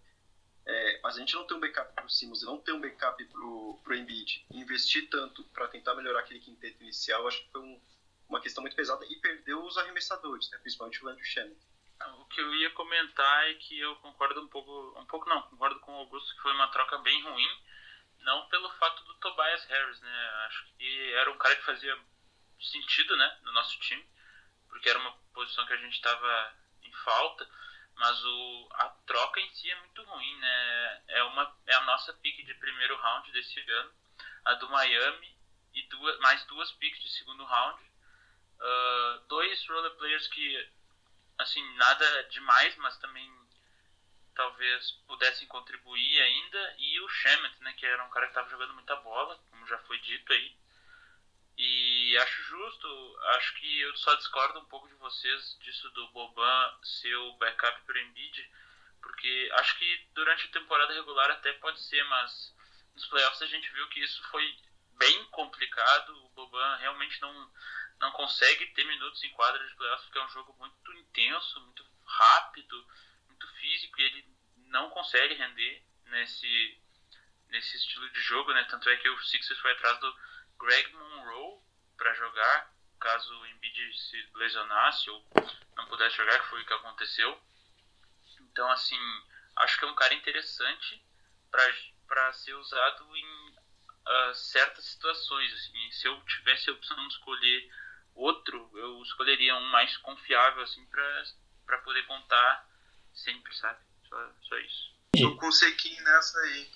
É, 0.66 1.00
mas 1.02 1.16
a 1.16 1.20
gente 1.20 1.34
não 1.34 1.48
tem 1.48 1.58
um 1.58 1.60
backup 1.60 1.94
pro 1.96 2.10
Simmons 2.10 2.44
e 2.44 2.46
não 2.46 2.60
tem 2.60 2.76
um 2.76 2.82
backup 2.82 3.24
pro, 3.26 3.80
pro 3.84 3.96
Embiid. 3.96 4.46
Investir 4.52 5.10
tanto 5.10 5.44
para 5.46 5.68
tentar 5.68 5.96
melhorar 5.96 6.20
aquele 6.20 6.40
quinteto 6.40 6.84
inicial, 6.84 7.28
acho 7.28 7.44
que 7.44 7.52
foi 7.52 7.62
um, 7.62 7.82
uma 8.28 8.40
questão 8.40 8.62
muito 8.62 8.76
pesada 8.76 9.04
e 9.10 9.16
perdeu 9.16 9.64
os 9.66 9.78
arremessadores, 9.78 10.52
né? 10.52 10.60
principalmente 10.60 11.02
o 11.02 11.06
Landry 11.06 11.26
Shamet. 11.26 11.58
O 12.08 12.26
que 12.26 12.40
eu 12.40 12.56
ia 12.56 12.70
comentar 12.72 13.50
é 13.50 13.56
que 13.56 13.78
eu 13.80 13.96
concordo 13.98 14.42
um 14.42 14.48
pouco, 14.48 15.00
um 15.00 15.06
pouco 15.06 15.28
não, 15.30 15.42
concordo 15.44 15.80
com 15.82 15.92
o 15.92 16.00
Augusto 16.00 16.34
que 16.36 16.42
foi 16.42 16.54
uma 16.54 16.70
troca 16.70 16.98
bem 17.00 17.22
ruim, 17.24 17.64
não 18.20 18.48
pelo 18.48 18.70
fato 18.72 19.04
do 19.04 19.16
Tobias 19.16 19.66
Harris, 19.66 20.00
né? 20.02 20.30
Acho 20.46 20.66
que 20.78 21.14
era 21.14 21.32
um 21.32 21.38
cara 21.38 21.56
que 21.56 21.66
fazia 21.66 21.98
sentido, 22.60 23.16
né, 23.18 23.40
no 23.44 23.52
nosso 23.52 23.78
time, 23.80 24.06
porque 24.70 24.90
era 24.90 25.00
uma 25.00 25.12
posição 25.34 25.66
que 25.66 25.74
a 25.74 25.78
gente 25.78 25.94
estava 25.94 26.54
em 26.84 26.92
falta, 26.92 27.50
mas 27.96 28.24
o, 28.24 28.70
a 28.74 28.90
troca 29.06 29.40
em 29.40 29.50
si 29.52 29.70
é 29.70 29.80
muito 29.80 30.02
ruim, 30.04 30.40
né? 30.40 31.04
É 31.08 31.24
uma 31.24 31.56
é 31.68 31.74
a 31.76 31.82
nossa 31.82 32.14
pick 32.14 32.46
de 32.46 32.54
primeiro 32.56 32.96
round 32.96 33.32
desse 33.32 33.60
ano, 33.60 33.92
a 34.46 34.54
do 34.54 34.70
Miami 34.70 35.38
e 35.74 35.84
duas, 35.88 36.18
mais 36.20 36.46
duas 36.46 36.72
picks 36.74 37.02
de 37.02 37.10
segundo 37.10 37.44
round, 37.44 37.84
uh, 37.84 39.28
dois 39.28 39.68
roller 39.68 39.92
players 39.98 40.28
que 40.28 40.70
assim, 41.40 41.64
nada 41.76 42.24
demais, 42.26 42.76
mas 42.78 42.98
também 42.98 43.32
talvez 44.36 44.92
pudessem 45.08 45.48
contribuir 45.48 46.22
ainda. 46.22 46.76
E 46.78 47.00
o 47.02 47.10
Shemet, 47.10 47.64
né, 47.64 47.74
que 47.74 47.86
era 47.86 48.04
um 48.04 48.10
cara 48.10 48.28
que 48.28 48.32
estava 48.32 48.50
jogando 48.50 48.74
muita 48.74 48.96
bola, 48.98 49.38
como 49.50 49.66
já 49.68 49.78
foi 49.80 50.00
dito 50.00 50.32
aí. 50.32 50.56
E 51.58 52.18
acho 52.18 52.44
justo, 52.44 53.20
acho 53.36 53.54
que 53.56 53.82
eu 53.82 53.96
só 53.98 54.14
discordo 54.16 54.60
um 54.60 54.66
pouco 54.66 54.88
de 54.88 54.96
vocês 54.96 55.58
disso 55.60 55.90
do 55.90 56.08
Boban 56.10 56.80
ser 56.84 57.14
o 57.16 57.34
backup 57.34 57.82
para 57.82 58.02
Embiid, 58.02 58.50
porque 59.02 59.50
acho 59.56 59.78
que 59.78 60.08
durante 60.14 60.46
a 60.46 60.52
temporada 60.52 60.94
regular 60.94 61.32
até 61.32 61.52
pode 61.54 61.82
ser, 61.82 62.02
mas 62.06 62.56
nos 62.96 63.06
playoffs 63.08 63.42
a 63.42 63.48
gente 63.48 63.70
viu 63.74 63.88
que 63.90 64.00
isso 64.00 64.24
foi 64.30 64.58
bem 64.98 65.26
complicado. 65.26 66.16
O 66.26 66.30
Boban 66.30 66.78
realmente 66.78 67.20
não 67.22 67.52
não 68.00 68.12
consegue 68.12 68.66
ter 68.68 68.84
minutos 68.86 69.24
em 69.24 69.32
quadra 69.32 69.66
de 69.66 69.76
playoffs 69.76 70.06
porque 70.06 70.20
é 70.20 70.26
um 70.26 70.30
jogo 70.30 70.56
muito 70.58 70.94
intenso, 70.94 71.60
muito 71.62 71.86
rápido, 72.06 72.88
muito 73.28 73.48
físico 73.56 74.00
e 74.00 74.04
ele 74.04 74.36
não 74.68 74.90
consegue 74.90 75.34
render 75.34 75.84
nesse 76.06 76.82
nesse 77.50 77.78
estilo 77.78 78.10
de 78.12 78.22
jogo, 78.22 78.54
né? 78.54 78.64
Tanto 78.66 78.88
é 78.90 78.98
que 78.98 79.10
o 79.10 79.24
Sixers 79.24 79.60
foi 79.60 79.72
atrás 79.72 80.00
do 80.00 80.16
Greg 80.60 80.94
Monroe 80.94 81.60
para 81.98 82.14
jogar, 82.14 82.74
caso 83.00 83.34
o 83.40 83.48
Embiid 83.48 83.98
se 83.98 84.30
lesionasse 84.36 85.10
ou 85.10 85.26
não 85.76 85.88
pudesse 85.88 86.16
jogar, 86.16 86.40
que 86.40 86.50
foi 86.50 86.62
o 86.62 86.66
que 86.66 86.74
aconteceu. 86.74 87.42
Então, 88.42 88.70
assim, 88.70 89.00
acho 89.56 89.80
que 89.80 89.86
é 89.86 89.88
um 89.88 89.96
cara 89.96 90.14
interessante 90.14 91.04
para 92.08 92.34
ser 92.34 92.54
usado 92.54 93.18
em 93.18 93.50
uh, 93.50 94.36
certas 94.36 94.86
situações. 94.86 95.54
Assim. 95.54 95.92
Se 95.92 96.08
eu 96.08 96.22
tivesse 96.26 96.70
a 96.70 96.74
opção 96.74 97.08
de 97.08 97.14
escolher 97.14 97.72
outro, 98.20 98.70
eu 98.76 99.02
escolheria 99.04 99.56
um 99.56 99.72
mais 99.72 99.96
confiável, 99.98 100.64
assim, 100.64 100.86
para 101.66 101.78
poder 101.80 102.06
contar 102.06 102.68
sempre, 103.14 103.56
sabe? 103.56 103.80
Só, 104.08 104.32
só 104.48 104.58
isso. 104.60 104.90
Tô 105.18 105.36
com 105.38 105.48
o 105.48 105.52
Sequinho 105.52 106.04
nessa 106.04 106.40
aí. 106.40 106.72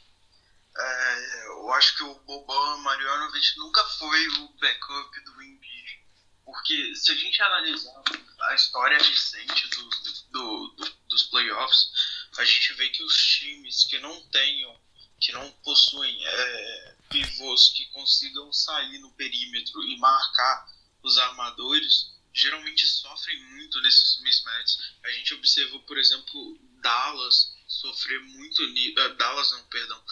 É, 0.76 1.48
eu 1.48 1.72
acho 1.74 1.98
que 1.98 2.04
o 2.04 2.16
Boban 2.22 2.78
Marjanovic 2.78 3.58
nunca 3.58 3.84
foi 3.84 4.28
o 4.28 4.48
backup 4.60 5.20
do 5.24 5.44
Embiid. 5.44 6.04
Porque 6.46 6.96
se 6.96 7.12
a 7.12 7.16
gente 7.16 7.42
analisar 7.42 8.04
a 8.42 8.56
história 8.56 8.98
recente 8.98 9.68
do, 9.70 9.90
do, 10.32 10.68
do, 10.76 10.98
dos 11.10 11.24
playoffs, 11.24 11.92
a 12.38 12.44
gente 12.44 12.74
vê 12.74 12.90
que 12.90 13.04
os 13.04 13.16
times 13.16 13.84
que 13.86 14.00
não 14.00 14.20
tenham, 14.30 14.82
que 15.22 15.32
não 15.32 15.50
possuem 15.64 16.26
é, 16.26 16.96
pivôs 17.10 17.70
que 17.70 17.86
consigam 17.92 18.52
sair 18.52 19.00
no 19.00 19.12
perímetro 19.14 19.84
e 19.84 19.98
marcar 20.00 20.68
os 21.04 21.18
armadores 21.18 22.12
geralmente 22.34 22.88
sofrem 22.88 23.38
muito 23.52 23.80
nesses 23.82 24.20
mismatches. 24.22 24.80
A 25.04 25.10
gente 25.12 25.34
observou, 25.36 25.80
por 25.82 25.98
exemplo, 25.98 26.58
Dallas 26.82 27.54
sofrer 27.68 28.20
muito, 28.22 28.64
uh, 28.64 29.16
Dallas 29.16 29.52
não, 29.52 29.64
perdão, 29.66 30.04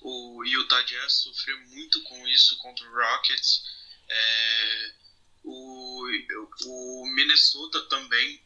o 0.00 0.44
Utah 0.44 0.82
Jazz 0.82 1.12
sofrer 1.12 1.56
muito 1.68 2.02
com 2.02 2.26
isso 2.28 2.56
contra 2.58 2.84
o 2.84 2.92
Rockets. 2.92 3.62
É, 4.08 4.94
o, 5.44 6.06
o 6.66 7.06
Minnesota 7.14 7.80
também 7.88 8.42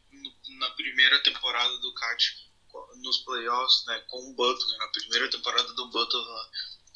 na 0.58 0.70
primeira 0.70 1.22
temporada 1.22 1.78
do 1.78 1.94
Cat 1.94 2.50
nos 2.96 3.18
playoffs, 3.18 3.84
né, 3.86 3.98
com 4.08 4.30
o 4.30 4.34
Butler, 4.34 4.78
na 4.78 4.88
primeira 4.88 5.30
temporada 5.30 5.72
do 5.72 5.90
Butler 5.90 6.24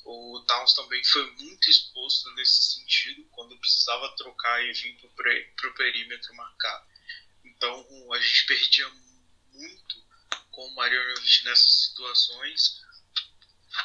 o 0.06 0.44
Towns 0.46 0.72
também 0.74 1.02
foi 1.04 1.28
muito 1.32 1.68
exposto 1.68 2.30
nesse 2.34 2.74
sentido, 2.74 3.24
quando 3.32 3.58
precisava 3.58 4.14
trocar 4.16 4.64
e 4.64 4.72
vir 4.72 4.96
para 5.16 5.68
o 5.68 5.74
perímetro 5.74 6.34
marcar. 6.34 6.86
Então 7.44 8.12
a 8.12 8.20
gente 8.20 8.46
perdia 8.46 8.88
muito 9.52 10.06
com 10.52 10.64
o 10.64 10.74
Marjanovic 10.76 11.44
nessas 11.44 11.86
situações. 11.86 12.80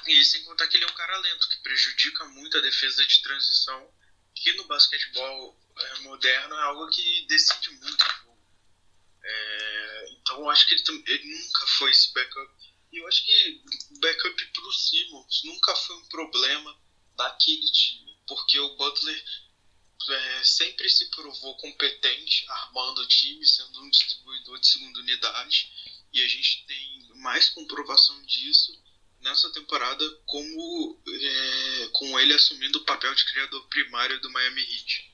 E 0.07 0.23
sem 0.23 0.43
contar 0.45 0.67
que 0.67 0.77
ele 0.77 0.85
é 0.85 0.91
um 0.91 0.95
cara 0.95 1.17
lento, 1.17 1.49
que 1.49 1.57
prejudica 1.63 2.23
muito 2.25 2.57
a 2.57 2.61
defesa 2.61 3.05
de 3.05 3.21
transição, 3.23 3.93
que 4.35 4.53
no 4.53 4.65
basquetebol 4.65 5.59
é, 5.77 5.99
moderno 5.99 6.55
é 6.55 6.63
algo 6.63 6.89
que 6.89 7.25
decide 7.27 7.71
muito 7.71 8.01
o 8.01 8.11
jogo. 8.23 8.39
É, 9.23 10.05
então 10.11 10.49
acho 10.49 10.67
que 10.67 10.75
ele, 10.75 11.03
ele 11.07 11.35
nunca 11.35 11.67
foi 11.67 11.91
esse 11.91 12.13
backup 12.13 12.70
e 12.91 12.97
eu 12.97 13.07
acho 13.07 13.25
que 13.25 13.63
backup 13.99 14.45
pro 14.47 14.71
Simmons 14.73 15.41
nunca 15.45 15.75
foi 15.75 15.95
um 15.95 16.05
problema 16.05 16.77
daquele 17.15 17.71
time, 17.71 18.17
porque 18.27 18.59
o 18.59 18.75
Butler 18.75 19.25
é, 20.09 20.43
sempre 20.43 20.89
se 20.89 21.09
provou 21.11 21.55
competente 21.57 22.45
armando 22.49 23.01
o 23.01 23.07
time, 23.07 23.45
sendo 23.45 23.81
um 23.81 23.89
distribuidor 23.89 24.59
de 24.59 24.67
segunda 24.67 24.99
unidade, 24.99 25.71
e 26.11 26.21
a 26.21 26.27
gente 26.27 26.65
tem 26.65 27.09
mais 27.15 27.49
comprovação 27.49 28.21
disso 28.25 28.71
nessa 29.21 29.51
temporada 29.53 30.03
como 30.25 31.01
é, 31.07 31.87
com 31.93 32.19
ele 32.19 32.33
assumindo 32.33 32.79
o 32.79 32.85
papel 32.85 33.13
de 33.13 33.25
criador 33.25 33.67
primário 33.67 34.19
do 34.19 34.31
Miami 34.31 34.61
Heat. 34.61 35.11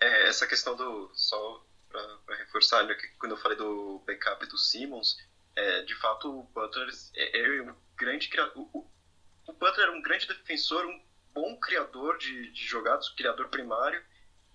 É, 0.00 0.28
essa 0.28 0.46
questão 0.46 0.76
do 0.76 1.10
só 1.14 1.64
para 1.88 2.36
reforçar, 2.36 2.86
quando 3.18 3.32
eu 3.32 3.38
falei 3.38 3.56
do 3.56 4.02
backup 4.06 4.44
do 4.46 4.58
Simmons, 4.58 5.16
é, 5.56 5.82
de 5.82 5.94
fato, 5.94 6.28
o 6.28 6.42
Butler 6.42 6.88
é, 7.14 7.40
é 7.40 7.62
um 7.62 7.74
grande 7.96 8.28
criador. 8.28 8.68
O, 8.74 8.86
o, 9.46 9.52
Butler 9.54 9.88
é 9.88 9.90
um 9.90 10.02
grande 10.02 10.28
defensor, 10.28 10.84
um 10.84 11.02
bom 11.32 11.56
criador 11.56 12.18
de, 12.18 12.52
de 12.52 12.66
jogadas, 12.66 13.08
criador 13.08 13.48
primário, 13.48 14.04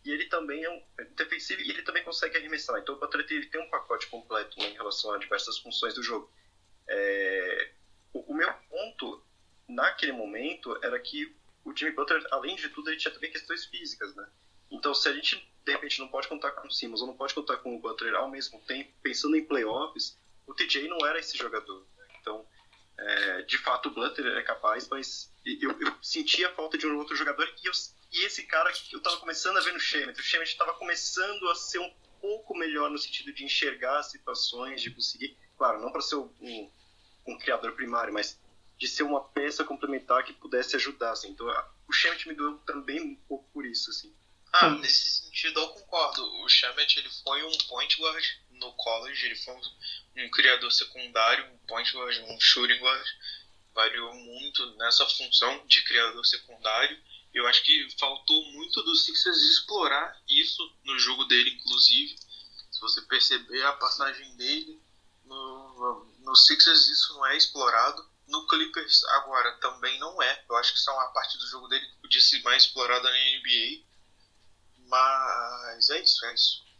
e 0.05 0.11
ele 0.11 0.25
também 0.25 0.63
é 0.63 0.69
um 0.69 0.81
defensivo 1.15 1.61
e 1.61 1.69
ele 1.69 1.81
também 1.81 2.03
consegue 2.03 2.37
arremessar. 2.37 2.79
Então 2.79 2.95
o 2.95 2.99
Butler 2.99 3.25
ele 3.31 3.47
tem 3.47 3.59
um 3.59 3.69
pacote 3.69 4.07
completo 4.07 4.59
né, 4.59 4.69
em 4.69 4.73
relação 4.73 5.11
a 5.11 5.17
diversas 5.17 5.57
funções 5.57 5.95
do 5.95 6.03
jogo. 6.03 6.31
É, 6.87 7.71
o, 8.13 8.31
o, 8.31 8.35
meu 8.35 8.51
ponto 8.69 9.23
naquele 9.67 10.11
momento 10.11 10.77
era 10.83 10.99
que 10.99 11.35
o 11.63 11.73
time 11.73 11.91
Butler, 11.91 12.23
além 12.31 12.55
de 12.55 12.69
tudo, 12.69 12.89
ele 12.89 12.97
tinha 12.97 13.13
também 13.13 13.31
questões 13.31 13.65
físicas, 13.65 14.13
né? 14.15 14.27
Então 14.69 14.93
se 14.93 15.07
a 15.09 15.13
gente 15.13 15.47
de 15.63 15.71
repente 15.71 15.99
não 15.99 16.07
pode 16.07 16.27
contar 16.27 16.51
com 16.51 16.67
o 16.67 16.71
Simmons 16.71 17.01
ou 17.01 17.07
não 17.07 17.15
pode 17.15 17.33
contar 17.33 17.57
com 17.57 17.75
o 17.75 17.79
Butler 17.79 18.15
ao 18.15 18.29
mesmo 18.29 18.59
tempo, 18.61 18.91
pensando 19.01 19.35
em 19.35 19.45
playoffs, 19.45 20.17
o 20.47 20.53
TJ 20.53 20.87
não 20.87 21.05
era 21.05 21.19
esse 21.19 21.37
jogador. 21.37 21.85
Então, 22.19 22.45
é, 22.97 23.41
de 23.43 23.57
fato, 23.57 23.89
o 23.89 23.91
Butler 23.91 24.37
é 24.37 24.43
capaz, 24.43 24.87
mas 24.89 25.33
eu, 25.45 25.71
eu 25.79 25.95
sentia 26.01 26.49
a 26.49 26.53
falta 26.53 26.77
de 26.77 26.85
um 26.85 26.97
outro 26.97 27.15
jogador 27.15 27.51
e, 27.63 27.67
eu, 27.67 27.71
e 28.11 28.25
esse 28.25 28.43
cara 28.43 28.71
que 28.71 28.93
eu 28.93 28.99
estava 28.99 29.17
começando 29.17 29.57
a 29.57 29.61
ver 29.61 29.73
no 29.73 29.79
Shemet, 29.79 30.19
o 30.19 30.23
Shemet 30.23 30.49
estava 30.49 30.73
começando 30.73 31.49
a 31.49 31.55
ser 31.55 31.79
um 31.79 31.91
pouco 32.19 32.55
melhor 32.55 32.89
no 32.89 32.97
sentido 32.97 33.33
de 33.33 33.43
enxergar 33.43 34.03
situações, 34.03 34.81
de 34.81 34.91
conseguir, 34.91 35.35
claro, 35.57 35.81
não 35.81 35.91
para 35.91 36.01
ser 36.01 36.15
um, 36.15 36.71
um 37.27 37.37
criador 37.39 37.73
primário, 37.73 38.13
mas 38.13 38.39
de 38.77 38.87
ser 38.87 39.03
uma 39.03 39.23
peça 39.23 39.63
complementar 39.63 40.23
que 40.23 40.33
pudesse 40.33 40.75
ajudar. 40.75 41.11
Assim. 41.11 41.29
Então, 41.29 41.47
o 41.87 41.93
Shemet 41.93 42.27
me 42.27 42.35
doeu 42.35 42.57
também 42.59 43.01
um 43.01 43.15
pouco 43.27 43.47
por 43.51 43.65
isso. 43.65 43.89
Assim. 43.89 44.13
Ah, 44.53 44.69
nesse 44.69 45.23
sentido 45.23 45.59
eu 45.59 45.67
concordo. 45.69 46.23
O 46.43 46.49
Shemet 46.49 46.99
ele 46.99 47.09
foi 47.23 47.43
um 47.43 47.57
point 47.69 47.99
guard 48.01 48.25
no 48.61 48.71
college, 48.73 49.25
ele 49.25 49.35
foi 49.35 49.53
um, 49.53 49.61
um 50.25 50.29
criador 50.29 50.71
secundário, 50.71 51.45
um 51.45 51.57
point 51.67 51.91
guard, 51.91 52.17
um 52.29 52.39
shooting 52.39 52.79
guard. 52.79 53.07
Variou 53.73 54.13
muito 54.13 54.65
nessa 54.77 55.05
função 55.07 55.65
de 55.67 55.83
criador 55.83 56.25
secundário. 56.25 56.97
Eu 57.33 57.47
acho 57.47 57.63
que 57.63 57.89
faltou 57.97 58.45
muito 58.51 58.81
do 58.83 58.95
Sixers 58.95 59.37
explorar 59.37 60.21
isso 60.27 60.75
no 60.83 60.97
jogo 60.99 61.25
dele, 61.25 61.51
inclusive. 61.51 62.15
Se 62.71 62.79
você 62.79 63.01
perceber 63.03 63.63
a 63.63 63.73
passagem 63.73 64.35
dele 64.35 64.81
no, 65.25 66.05
no 66.19 66.35
Sixers, 66.35 66.87
isso 66.87 67.13
não 67.13 67.25
é 67.25 67.37
explorado. 67.37 68.09
No 68.27 68.45
Clippers, 68.47 69.03
agora, 69.05 69.57
também 69.57 69.97
não 69.99 70.21
é. 70.21 70.45
Eu 70.49 70.55
acho 70.57 70.73
que 70.73 70.79
isso 70.79 70.89
é 70.89 70.93
uma 70.93 71.09
parte 71.09 71.37
do 71.37 71.47
jogo 71.47 71.67
dele 71.67 71.85
que 71.85 72.01
podia 72.01 72.21
ser 72.21 72.41
mais 72.43 72.63
explorada 72.63 73.09
na 73.09 73.17
NBA. 73.17 73.83
Mas 74.87 75.89
é 75.89 76.01
isso, 76.01 76.25
é 76.25 76.33
isso. 76.33 76.70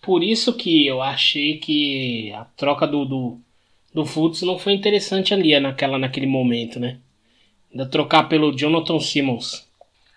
Por 0.00 0.22
isso 0.22 0.56
que 0.56 0.86
eu 0.86 1.02
achei 1.02 1.58
que 1.58 2.32
a 2.32 2.44
troca 2.56 2.86
do, 2.86 3.04
do, 3.04 3.40
do 3.92 4.06
Fultz 4.06 4.42
não 4.42 4.58
foi 4.58 4.72
interessante 4.72 5.34
ali 5.34 5.58
naquela, 5.58 5.98
naquele 5.98 6.26
momento, 6.26 6.78
né? 6.78 7.00
Ainda 7.70 7.88
trocar 7.88 8.28
pelo 8.28 8.56
Jonathan 8.56 8.98
Simmons. 9.00 9.68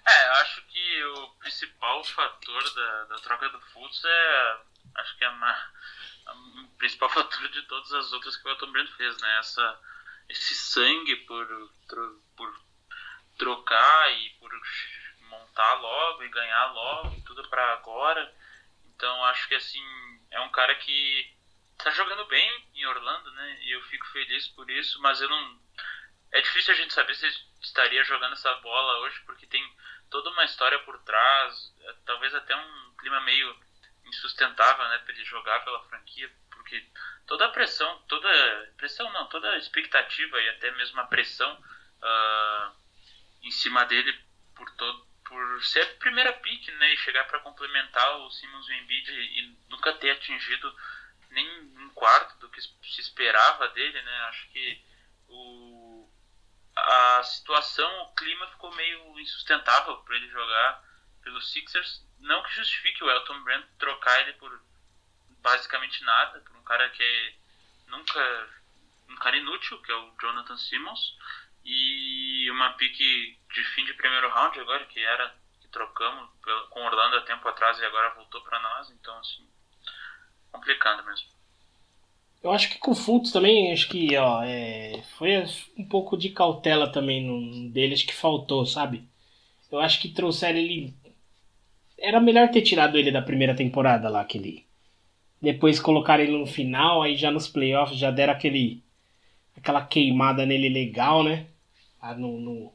É, 0.07 0.27
eu 0.27 0.33
acho 0.33 0.63
que 0.67 1.03
o 1.03 1.27
principal 1.39 2.03
fator 2.03 2.75
da, 2.75 3.03
da 3.05 3.15
troca 3.21 3.49
do 3.49 3.59
Fultz 3.59 4.03
é. 4.05 4.57
Acho 4.95 5.17
que 5.17 5.23
é 5.23 5.29
o 5.29 6.77
principal 6.77 7.09
fator 7.11 7.49
de 7.49 7.61
todas 7.63 7.91
as 7.93 8.13
outras 8.13 8.35
que 8.37 8.47
o 8.47 8.51
Elton 8.51 8.71
Brand 8.71 8.87
fez, 8.89 9.21
né? 9.21 9.39
Essa, 9.39 9.79
esse 10.29 10.53
sangue 10.55 11.15
por, 11.27 11.47
por 12.37 12.53
trocar 13.37 14.11
e 14.13 14.29
por 14.39 14.51
montar 15.29 15.73
logo 15.75 16.23
e 16.23 16.29
ganhar 16.29 16.71
logo 16.73 17.15
e 17.17 17.21
tudo 17.21 17.47
para 17.49 17.73
agora. 17.73 18.33
Então 19.01 19.25
acho 19.25 19.47
que 19.47 19.55
assim 19.55 19.83
é 20.29 20.39
um 20.41 20.51
cara 20.51 20.75
que 20.75 21.33
tá 21.79 21.89
jogando 21.89 22.23
bem 22.27 22.67
em 22.75 22.85
Orlando, 22.85 23.31
né? 23.31 23.57
E 23.63 23.71
eu 23.71 23.81
fico 23.85 24.05
feliz 24.11 24.47
por 24.49 24.69
isso, 24.69 25.01
mas 25.01 25.19
eu 25.19 25.27
não 25.27 25.59
é 26.31 26.39
difícil 26.39 26.71
a 26.71 26.77
gente 26.77 26.93
saber 26.93 27.15
se 27.15 27.25
estaria 27.63 28.03
jogando 28.03 28.33
essa 28.33 28.53
bola 28.57 28.99
hoje 28.99 29.19
porque 29.21 29.47
tem 29.47 29.67
toda 30.11 30.29
uma 30.29 30.43
história 30.43 30.77
por 30.83 30.99
trás, 30.99 31.75
talvez 32.05 32.35
até 32.35 32.55
um 32.55 32.95
clima 32.99 33.19
meio 33.21 33.59
insustentável, 34.05 34.87
né, 34.89 34.99
para 34.99 35.15
ele 35.15 35.25
jogar 35.25 35.63
pela 35.63 35.83
franquia, 35.85 36.31
porque 36.51 36.87
toda 37.25 37.47
a 37.47 37.49
pressão, 37.49 38.03
toda 38.07 38.29
pressão 38.77 39.11
não, 39.13 39.25
toda 39.29 39.49
a 39.49 39.57
expectativa 39.57 40.39
e 40.39 40.49
até 40.49 40.69
mesmo 40.73 41.01
a 41.01 41.05
pressão 41.05 41.51
uh, 41.53 42.75
em 43.41 43.49
cima 43.49 43.83
dele 43.83 44.13
por 44.53 44.69
todo 44.75 45.10
por 45.31 45.63
ser 45.63 45.81
a 45.81 45.95
primeira 45.95 46.33
pick, 46.33 46.67
né, 46.73 46.93
e 46.93 46.97
chegar 46.97 47.23
para 47.23 47.39
complementar 47.39 48.17
o 48.17 48.29
Simmons 48.31 48.67
e 48.67 48.71
o 48.71 48.75
Embiid 48.75 49.11
e 49.11 49.57
nunca 49.69 49.93
ter 49.93 50.11
atingido 50.11 50.75
nem 51.29 51.47
um 51.77 51.89
quarto 51.91 52.37
do 52.39 52.49
que 52.49 52.61
se 52.61 52.99
esperava 52.99 53.69
dele, 53.69 54.01
né? 54.01 54.17
Acho 54.23 54.49
que 54.49 54.83
o 55.29 56.11
a 56.75 57.23
situação, 57.23 57.89
o 58.01 58.13
clima 58.15 58.47
ficou 58.47 58.75
meio 58.75 59.19
insustentável 59.19 59.97
para 59.97 60.15
ele 60.17 60.29
jogar 60.29 60.83
pelos 61.21 61.49
Sixers. 61.51 62.05
Não 62.19 62.43
que 62.43 62.53
justifique 62.55 63.03
o 63.03 63.09
Elton 63.09 63.41
Brand 63.43 63.63
trocar 63.79 64.19
ele 64.21 64.33
por 64.33 64.61
basicamente 65.41 66.03
nada, 66.03 66.41
por 66.41 66.57
um 66.57 66.63
cara 66.63 66.89
que 66.89 67.01
é 67.01 67.33
nunca 67.87 68.49
um 69.07 69.15
cara 69.15 69.37
inútil, 69.37 69.81
que 69.81 69.91
é 69.91 69.95
o 69.95 70.13
Jonathan 70.19 70.57
Simmons, 70.57 71.17
e 71.63 72.49
uma 72.51 72.71
pique 72.73 73.37
de 73.53 73.63
fim 73.75 73.85
de 73.85 73.93
primeiro 73.93 74.29
round 74.29 74.59
agora, 74.59 74.85
que 74.85 74.99
era 74.99 75.33
que 75.61 75.67
trocamos 75.67 76.29
pelo, 76.43 76.67
com 76.69 76.81
Orlando 76.81 77.17
há 77.17 77.21
tempo 77.21 77.47
atrás 77.47 77.79
e 77.79 77.85
agora 77.85 78.13
voltou 78.15 78.41
para 78.41 78.59
nós, 78.59 78.89
então 78.91 79.17
assim, 79.19 79.47
complicado 80.51 81.05
mesmo. 81.05 81.29
Eu 82.43 82.51
acho 82.51 82.69
que 82.69 82.79
com 82.79 82.91
o 82.91 82.95
Fultz 82.95 83.31
também, 83.31 83.71
acho 83.71 83.87
que 83.87 84.17
ó, 84.17 84.41
é, 84.43 85.03
foi 85.17 85.43
um 85.77 85.87
pouco 85.87 86.17
de 86.17 86.29
cautela 86.29 86.91
também 86.91 87.23
no, 87.23 87.69
dele, 87.69 87.93
acho 87.93 88.05
que 88.05 88.15
faltou, 88.15 88.65
sabe? 88.65 89.07
Eu 89.71 89.79
acho 89.79 90.01
que 90.01 90.09
trouxeram 90.09 90.57
ele. 90.57 90.93
Era 91.97 92.19
melhor 92.19 92.49
ter 92.49 92.63
tirado 92.63 92.97
ele 92.97 93.11
da 93.11 93.21
primeira 93.21 93.55
temporada 93.55 94.09
lá, 94.09 94.21
aquele. 94.21 94.65
Depois 95.41 95.79
colocaram 95.79 96.23
ele 96.23 96.37
no 96.37 96.47
final, 96.47 97.01
aí 97.01 97.15
já 97.15 97.31
nos 97.31 97.47
playoffs 97.47 97.97
já 97.97 98.11
deram 98.11 98.33
aquele. 98.33 98.83
aquela 99.55 99.85
queimada 99.85 100.45
nele 100.45 100.67
legal, 100.69 101.23
né? 101.23 101.47
Lá 102.01 102.15
no, 102.15 102.39
no, 102.39 102.73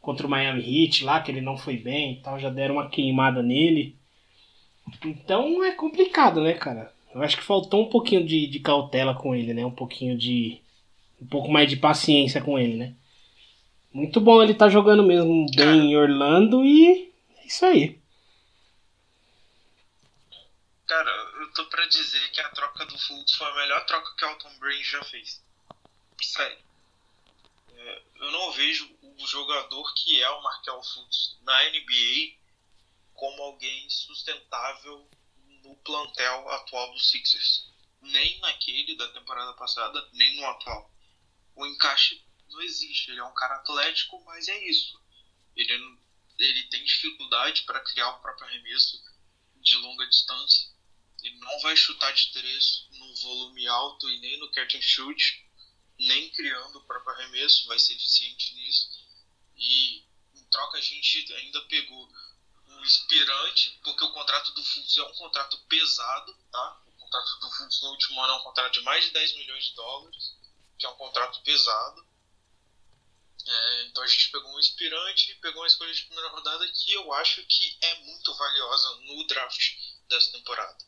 contra 0.00 0.26
o 0.26 0.30
Miami 0.30 0.84
Heat 0.84 1.04
lá, 1.04 1.20
que 1.20 1.30
ele 1.30 1.40
não 1.40 1.56
foi 1.56 1.76
bem 1.76 2.14
e 2.14 2.22
tal, 2.22 2.38
já 2.38 2.50
deram 2.50 2.76
uma 2.76 2.88
queimada 2.88 3.42
nele. 3.42 3.96
Então 5.04 5.62
é 5.62 5.72
complicado, 5.72 6.42
né, 6.42 6.54
cara? 6.54 6.92
Eu 7.14 7.22
acho 7.22 7.36
que 7.36 7.42
faltou 7.42 7.82
um 7.82 7.90
pouquinho 7.90 8.24
de, 8.24 8.46
de 8.46 8.60
cautela 8.60 9.14
com 9.14 9.34
ele, 9.34 9.52
né? 9.52 9.64
Um 9.64 9.70
pouquinho 9.70 10.16
de. 10.16 10.60
Um 11.20 11.26
pouco 11.26 11.50
mais 11.50 11.68
de 11.68 11.76
paciência 11.76 12.40
com 12.40 12.58
ele, 12.58 12.76
né? 12.76 12.94
Muito 13.92 14.20
bom 14.20 14.42
ele 14.42 14.54
tá 14.54 14.68
jogando 14.68 15.02
mesmo 15.02 15.46
bem 15.54 15.90
em 15.90 15.96
Orlando 15.96 16.64
e 16.64 17.10
é 17.38 17.46
isso 17.46 17.66
aí. 17.66 18.00
Cara, 20.86 21.10
eu 21.40 21.52
tô 21.52 21.66
pra 21.66 21.84
dizer 21.86 22.30
que 22.30 22.40
a 22.40 22.48
troca 22.50 22.86
do 22.86 22.98
Fultz 22.98 23.32
foi 23.34 23.46
a 23.48 23.54
melhor 23.56 23.84
troca 23.86 24.14
que 24.16 24.24
o 24.24 24.28
Alton 24.28 24.50
Brand 24.58 24.82
já 24.82 25.02
fez. 25.04 25.42
Sério. 26.22 26.58
É, 27.80 28.02
eu 28.16 28.30
não 28.30 28.52
vejo 28.52 28.94
o 29.00 29.26
jogador 29.26 29.94
que 29.94 30.20
é 30.20 30.28
o 30.28 30.42
Markel 30.42 30.82
Fultz 30.82 31.38
na 31.40 31.62
NBA 31.70 32.38
como 33.14 33.42
alguém 33.42 33.88
sustentável 33.88 35.08
no 35.62 35.74
plantel 35.76 36.48
atual 36.50 36.92
do 36.92 36.98
Sixers. 36.98 37.66
Nem 38.02 38.38
naquele 38.40 38.96
da 38.96 39.08
temporada 39.12 39.54
passada, 39.54 40.08
nem 40.12 40.36
no 40.36 40.46
atual. 40.46 40.92
O 41.54 41.66
encaixe 41.66 42.22
não 42.48 42.60
existe. 42.60 43.10
Ele 43.10 43.20
é 43.20 43.24
um 43.24 43.34
cara 43.34 43.56
atlético, 43.56 44.22
mas 44.24 44.48
é 44.48 44.68
isso. 44.68 45.00
Ele, 45.56 45.98
ele 46.38 46.62
tem 46.64 46.84
dificuldade 46.84 47.62
para 47.62 47.80
criar 47.80 48.10
o 48.10 48.20
próprio 48.20 48.46
arremesso 48.46 49.02
de 49.56 49.76
longa 49.76 50.06
distância. 50.06 50.68
Ele 51.22 51.38
não 51.38 51.60
vai 51.60 51.76
chutar 51.76 52.12
de 52.12 52.32
três 52.32 52.86
no 52.90 53.14
volume 53.16 53.66
alto 53.68 54.08
e 54.08 54.18
nem 54.20 54.38
no 54.38 54.50
catch 54.50 54.74
and 54.74 54.82
shoot, 54.82 55.49
nem 56.00 56.30
criando 56.30 56.78
o 56.78 56.84
próprio 56.84 57.14
arremesso, 57.14 57.66
vai 57.66 57.78
ser 57.78 57.94
eficiente 57.94 58.54
nisso. 58.54 58.88
E 59.56 59.98
em 60.34 60.44
troca 60.50 60.78
a 60.78 60.80
gente 60.80 61.32
ainda 61.34 61.60
pegou 61.62 62.10
um 62.66 62.80
inspirante, 62.80 63.78
porque 63.82 64.04
o 64.04 64.12
contrato 64.12 64.52
do 64.52 64.64
Fultz 64.64 64.96
é 64.96 65.02
um 65.02 65.12
contrato 65.14 65.58
pesado, 65.68 66.34
tá? 66.50 66.82
O 66.86 66.92
contrato 66.92 67.40
do 67.40 67.50
Fultz 67.50 67.82
no 67.82 67.90
último 67.90 68.22
ano 68.22 68.32
é 68.32 68.36
um 68.36 68.42
contrato 68.42 68.72
de 68.72 68.80
mais 68.80 69.04
de 69.04 69.10
10 69.10 69.34
milhões 69.34 69.64
de 69.64 69.74
dólares, 69.74 70.34
que 70.78 70.86
é 70.86 70.88
um 70.88 70.96
contrato 70.96 71.42
pesado. 71.42 72.06
É, 73.46 73.82
então 73.84 74.02
a 74.02 74.06
gente 74.06 74.30
pegou 74.30 74.54
um 74.54 74.60
inspirante, 74.60 75.34
pegou 75.36 75.62
uma 75.62 75.66
escolha 75.66 75.92
de 75.92 76.04
primeira 76.04 76.30
rodada 76.30 76.66
que 76.70 76.92
eu 76.92 77.12
acho 77.14 77.44
que 77.46 77.78
é 77.80 77.94
muito 78.04 78.34
valiosa 78.34 78.96
no 79.00 79.26
draft 79.26 79.76
dessa 80.08 80.32
temporada. 80.32 80.78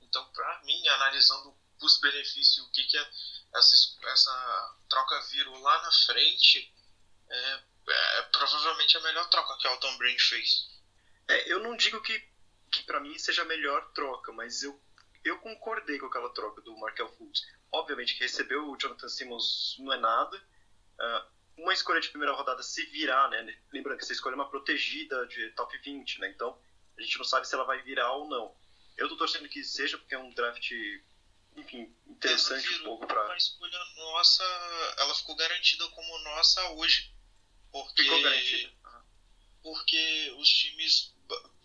Então, 0.00 0.24
para 0.32 0.62
mim, 0.62 0.88
analisando 0.88 1.56
custo-benefício, 1.78 2.64
o 2.64 2.70
que, 2.70 2.84
que 2.84 2.96
é 2.96 3.10
essa, 3.54 3.74
essa 4.04 4.76
troca 4.88 5.20
virou 5.30 5.58
lá 5.60 5.82
na 5.82 5.92
frente, 5.92 6.72
é, 7.28 7.60
é 7.88 8.22
provavelmente 8.32 8.96
a 8.96 9.00
melhor 9.00 9.28
troca 9.28 9.56
que 9.58 9.66
o 9.66 9.70
Alton 9.70 9.96
Brand 9.98 10.18
fez. 10.20 10.68
É, 11.28 11.52
eu 11.52 11.60
não 11.60 11.76
digo 11.76 12.00
que, 12.02 12.22
que 12.70 12.82
para 12.84 13.00
mim 13.00 13.18
seja 13.18 13.42
a 13.42 13.46
melhor 13.46 13.92
troca, 13.92 14.32
mas 14.32 14.62
eu, 14.62 14.80
eu 15.24 15.38
concordei 15.38 15.98
com 15.98 16.06
aquela 16.06 16.32
troca 16.32 16.60
do 16.60 16.76
Markel 16.78 17.12
Fultz. 17.16 17.42
Obviamente 17.70 18.14
que 18.14 18.20
recebeu 18.22 18.68
o 18.68 18.76
Jonathan 18.76 19.08
Simmons 19.08 19.76
não 19.78 19.92
é 19.92 19.96
nada. 19.96 20.36
Uh, 20.36 21.32
uma 21.62 21.72
escolha 21.72 22.00
de 22.00 22.08
primeira 22.08 22.34
rodada 22.34 22.62
se 22.62 22.84
virar, 22.86 23.28
né? 23.30 23.58
Lembrando 23.72 23.98
que 23.98 24.04
essa 24.04 24.12
escolha 24.12 24.34
é 24.34 24.36
uma 24.36 24.48
protegida 24.48 25.26
de 25.26 25.50
top 25.50 25.76
20, 25.78 26.20
né? 26.20 26.30
Então 26.30 26.58
a 26.98 27.02
gente 27.02 27.18
não 27.18 27.24
sabe 27.24 27.46
se 27.46 27.54
ela 27.54 27.64
vai 27.64 27.80
virar 27.82 28.12
ou 28.12 28.28
não. 28.28 28.54
Eu 28.96 29.08
tô 29.08 29.16
torcendo 29.16 29.48
que 29.48 29.64
seja, 29.64 29.96
porque 29.96 30.14
é 30.14 30.18
um 30.18 30.32
draft, 30.34 30.70
enfim, 31.56 31.94
interessante 32.06 32.68
um 32.80 32.84
pouco 32.84 33.06
pra. 33.06 33.24
Uma 33.24 33.36
escolha 33.36 33.78
nossa, 33.96 34.44
ela 34.98 35.14
ficou 35.14 35.34
garantida 35.36 35.88
como 35.90 36.18
nossa 36.20 36.70
hoje. 36.70 37.12
Porque, 37.70 38.02
Ficou 38.02 38.22
garantida? 38.22 38.72
porque 39.62 40.34
os 40.36 40.48
times 40.48 41.12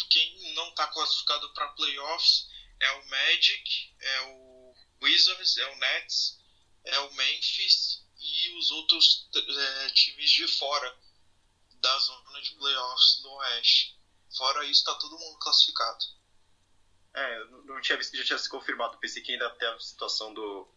quem 0.09 0.53
não 0.53 0.69
está 0.69 0.87
classificado 0.87 1.53
para 1.53 1.67
playoffs 1.69 2.49
é 2.79 2.91
o 2.91 3.05
Magic, 3.07 3.95
é 3.99 4.21
o 4.21 4.75
Wizards, 5.01 5.57
é 5.57 5.73
o 5.73 5.75
Nets, 5.77 6.39
é 6.83 6.99
o 6.99 7.13
Memphis 7.13 8.03
e 8.19 8.57
os 8.57 8.71
outros 8.71 9.29
é, 9.35 9.89
times 9.91 10.31
de 10.31 10.47
fora 10.47 10.97
da 11.81 11.99
zona 11.99 12.41
de 12.41 12.51
playoffs 12.55 13.21
do 13.21 13.31
Oeste. 13.31 13.97
Fora 14.35 14.63
isso, 14.65 14.81
está 14.81 14.95
todo 14.95 15.17
mundo 15.17 15.37
classificado. 15.39 16.05
É, 17.17 17.43
não 17.65 17.81
tinha 17.81 17.97
visto 17.97 18.11
que 18.11 18.17
já 18.17 18.23
tinha 18.23 18.37
se 18.37 18.47
confirmado. 18.47 18.95
Pensei 18.99 19.21
que 19.23 19.31
ainda 19.31 19.49
tem 19.51 19.67
a 19.67 19.79
situação 19.79 20.31
do. 20.33 20.67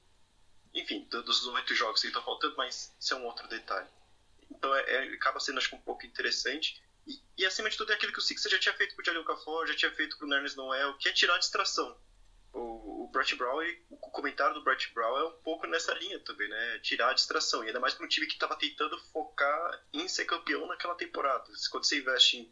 Enfim, 0.73 1.05
do- 1.11 1.23
dos 1.23 1.45
oito 1.47 1.75
jogos 1.75 2.01
que 2.01 2.07
estão 2.07 2.23
faltando, 2.23 2.55
mas 2.57 2.91
isso 2.99 3.13
é 3.13 3.17
um 3.17 3.25
outro 3.27 3.47
detalhe. 3.49 3.89
Então 4.51 4.75
é, 4.75 4.81
é- 4.89 5.15
acaba 5.15 5.39
sendo, 5.39 5.59
acho 5.59 5.69
que, 5.69 5.75
um 5.75 5.81
pouco 5.81 6.07
interessante. 6.07 6.81
E, 7.07 7.19
e, 7.39 7.45
acima 7.47 7.69
de 7.69 7.77
tudo, 7.77 7.91
é 7.91 7.95
aquilo 7.95 8.13
que 8.13 8.19
o 8.19 8.23
Sixer 8.23 8.51
já 8.51 8.59
tinha 8.59 8.75
feito 8.75 8.95
com 8.95 9.03
o 9.03 9.05
Jaleel 9.05 9.23
Okafor, 9.23 9.67
já 9.67 9.75
tinha 9.75 9.91
feito 9.93 10.17
com 10.17 10.25
o 10.25 10.29
Nernes 10.29 10.55
Noel, 10.55 10.95
que 10.95 11.09
é 11.09 11.13
tirar 11.13 11.35
a 11.35 11.39
distração. 11.39 11.95
O, 12.53 13.05
o 13.05 13.09
Brett 13.09 13.35
Brown, 13.37 13.63
e 13.63 13.79
o 13.91 13.97
comentário 13.97 14.55
do 14.55 14.63
Brett 14.63 14.93
Brown 14.95 15.17
é 15.19 15.25
um 15.25 15.33
pouco 15.43 15.67
nessa 15.67 15.93
linha 15.95 16.19
também, 16.21 16.49
né? 16.49 16.79
Tirar 16.81 17.11
a 17.11 17.15
distração. 17.15 17.63
E 17.63 17.67
ainda 17.69 17.81
mais 17.81 17.95
para 17.95 18.05
um 18.05 18.09
time 18.09 18.27
que 18.27 18.33
estava 18.35 18.57
tentando 18.57 18.99
focar 19.13 19.79
em 19.93 20.09
ser 20.09 20.25
campeão 20.25 20.67
naquela 20.67 20.95
temporada. 20.95 21.45
Quando 21.71 21.85
você 21.85 21.99
investe 21.99 22.39
em, 22.39 22.51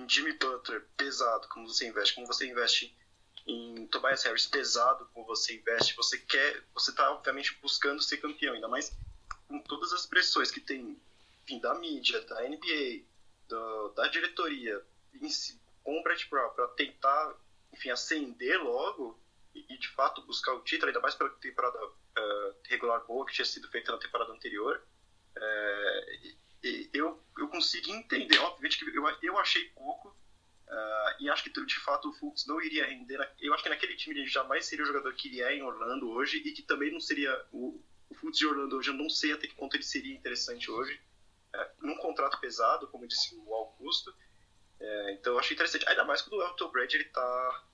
em 0.00 0.08
Jimmy 0.08 0.32
Butler 0.34 0.86
pesado, 0.96 1.48
como 1.48 1.66
você 1.66 1.86
investe, 1.86 2.14
como 2.14 2.26
você 2.26 2.46
investe 2.46 2.94
em 3.46 3.86
Tobias 3.88 4.22
Harris 4.24 4.46
pesado, 4.46 5.08
como 5.12 5.26
você 5.26 5.54
investe, 5.56 5.94
você 5.96 6.18
quer, 6.18 6.62
você 6.74 6.90
está 6.90 7.10
obviamente 7.12 7.58
buscando 7.60 8.02
ser 8.02 8.18
campeão, 8.18 8.54
ainda 8.54 8.68
mais 8.68 8.96
com 9.48 9.58
todas 9.60 9.92
as 9.92 10.06
pressões 10.06 10.50
que 10.50 10.60
tem, 10.60 11.00
enfim, 11.42 11.60
da 11.60 11.74
mídia, 11.74 12.20
da 12.22 12.44
NBA, 12.48 13.04
do- 13.48 13.88
da 13.94 14.06
diretoria, 14.08 14.80
em 15.14 15.28
si, 15.28 15.60
com 15.82 15.98
o 15.98 16.02
Brett 16.02 16.28
Brown, 16.30 16.50
para 16.50 16.68
tentar, 16.68 17.34
enfim, 17.72 17.90
ascender 17.90 18.62
logo 18.62 19.20
e, 19.54 19.74
e, 19.74 19.78
de 19.78 19.88
fato 19.88 20.22
buscar 20.22 20.54
o 20.54 20.62
título, 20.62 20.88
ainda 20.88 21.00
mais 21.00 21.14
pela 21.14 21.28
temporada 21.30 21.78
eh, 22.16 22.54
regular 22.68 23.04
boa 23.06 23.26
que 23.26 23.32
tinha 23.34 23.44
sido 23.44 23.68
feita 23.70 23.90
na 23.92 23.98
temporada 23.98 24.32
anterior. 24.32 24.82
e- 26.22 26.36
e 26.64 26.90
eu, 26.94 27.20
eu 27.38 27.48
consigo 27.48 27.90
entender, 27.90 28.38
obviamente 28.38 28.78
que 28.78 28.96
eu, 28.96 29.04
eu 29.22 29.38
achei 29.38 29.64
pouco, 29.70 30.16
ah, 30.74 31.16
e 31.20 31.28
acho 31.28 31.44
que 31.44 31.66
de 31.66 31.80
fato 31.80 32.08
o 32.08 32.12
Fultz 32.14 32.46
não 32.46 32.60
iria 32.60 32.86
render. 32.86 33.18
Eu 33.38 33.52
acho 33.52 33.62
que 33.62 33.68
naquele 33.68 33.94
time 33.94 34.18
ele 34.18 34.26
jamais 34.26 34.64
seria 34.64 34.84
o 34.84 34.86
jogador 34.86 35.12
que 35.14 35.28
ele 35.28 35.42
é 35.42 35.54
em 35.54 35.62
Orlando 35.62 36.10
hoje 36.10 36.38
e 36.38 36.52
que 36.52 36.62
também 36.62 36.90
não 36.90 37.00
seria. 37.00 37.30
O, 37.52 37.78
o 38.08 38.14
Fultz 38.14 38.38
de 38.38 38.46
Orlando 38.46 38.76
hoje 38.76 38.88
eu 38.88 38.94
não 38.94 39.10
sei 39.10 39.32
até 39.32 39.46
que 39.46 39.54
ponto 39.54 39.76
ele 39.76 39.82
seria 39.82 40.14
interessante 40.16 40.70
hoje. 40.70 40.98
é, 41.54 41.70
num 41.80 41.96
contrato 41.96 42.40
pesado, 42.40 42.88
como 42.88 43.06
disse 43.06 43.34
o 43.36 43.54
Augusto. 43.54 44.14
É, 44.80 45.12
então 45.12 45.34
eu 45.34 45.38
achei 45.38 45.54
interessante. 45.54 45.86
Ainda 45.88 46.04
mais 46.04 46.22
quando 46.22 46.40
o 46.40 46.42
Elton 46.42 46.70
Brad 46.70 46.92
ele 46.94 47.04
tá. 47.04 47.64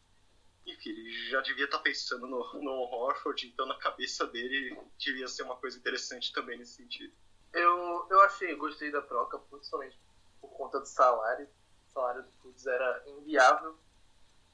Enfim, 0.67 0.91
ele 0.91 1.31
já 1.31 1.41
devia 1.41 1.67
estar 1.67 1.79
pensando 1.79 2.27
no, 2.27 2.39
no 2.61 2.73
Horford, 2.73 3.47
então 3.47 3.65
na 3.65 3.79
cabeça 3.79 4.27
dele 4.27 4.77
devia 4.99 5.29
ser 5.29 5.45
uma 5.45 5.57
coisa 5.57 5.79
interessante 5.79 6.33
também 6.33 6.59
nesse 6.59 6.75
sentido. 6.75 7.15
Eu, 7.53 8.07
eu 8.11 8.21
achei, 8.23 8.55
gostei 8.57 8.91
da 8.91 9.01
troca, 9.03 9.39
principalmente 9.39 9.99
por 10.41 10.51
conta 10.51 10.81
do 10.81 10.87
salário. 10.87 11.49
Salário 11.99 12.23
do 12.23 12.31
Fultz 12.41 12.65
era 12.65 13.03
inviável. 13.09 13.77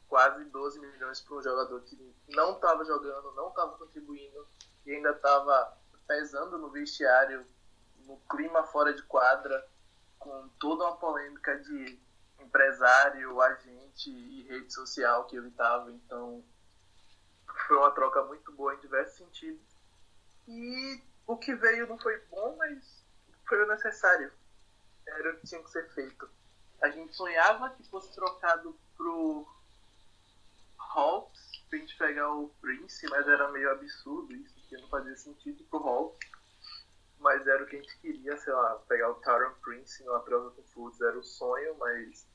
Quase 0.09 0.45
12 0.47 0.81
milhões 0.81 1.21
para 1.21 1.37
um 1.37 1.43
jogador 1.43 1.81
que 1.83 2.15
não 2.29 2.55
estava 2.55 2.85
jogando, 2.85 3.33
não 3.33 3.49
estava 3.49 3.77
contribuindo 3.77 4.49
e 4.87 4.93
ainda 4.93 5.11
estava 5.11 5.77
pesando 6.07 6.57
no 6.57 6.71
vestiário, 6.71 7.47
no 8.07 8.19
clima 8.31 8.65
fora 8.65 8.95
de 8.95 9.03
quadra, 9.03 9.67
com 10.19 10.49
toda 10.59 10.85
uma 10.85 10.97
polêmica 10.97 11.59
de 11.59 12.01
empresário, 12.39 13.41
agente 13.41 14.11
e 14.11 14.47
rede 14.49 14.73
social 14.73 15.27
que 15.27 15.37
ele 15.37 15.49
estava. 15.49 15.91
Então, 15.91 16.43
foi 17.67 17.77
uma 17.77 17.91
troca 17.91 18.23
muito 18.25 18.53
boa 18.53 18.75
em 18.75 18.81
diversos 18.81 19.17
sentidos. 19.17 19.67
E 20.47 21.03
o 21.27 21.37
que 21.37 21.55
veio 21.55 21.89
não 21.89 21.99
foi 21.99 22.19
bom, 22.31 22.57
mas 22.57 23.05
foi 23.47 23.63
o 23.63 23.69
necessário. 23.69 24.33
Era 25.07 25.33
o 25.33 25.37
que 25.39 25.47
tinha 25.47 25.63
que 25.63 25.71
ser 25.71 25.89
feito. 25.93 26.29
A 26.81 26.91
gente 26.91 27.15
sonhava 27.15 27.71
que 27.71 27.83
fosse 27.85 28.13
trocado 28.15 28.77
pro 28.97 29.47
Hawks 30.79 31.63
pra 31.69 31.79
gente 31.79 31.97
pegar 31.97 32.33
o 32.33 32.49
Prince, 32.61 33.09
mas 33.09 33.27
era 33.27 33.51
meio 33.51 33.71
absurdo 33.73 34.35
isso, 34.35 34.55
porque 34.55 34.77
não 34.77 34.89
fazia 34.89 35.17
sentido 35.17 35.65
pro 35.65 35.79
Hawks. 35.79 36.29
Mas 37.19 37.47
era 37.47 37.63
o 37.63 37.67
que 37.67 37.77
a 37.77 37.81
gente 37.81 37.99
queria, 37.99 38.37
sei 38.37 38.53
lá, 38.53 38.75
pegar 38.87 39.11
o 39.11 39.15
Taron 39.15 39.55
Prince 39.63 40.05
numa 40.05 40.21
troca 40.21 40.51
com 40.51 40.63
Fultz 40.75 41.01
era 41.01 41.19
o 41.19 41.25
sonho, 41.25 41.75
mas 41.79 42.27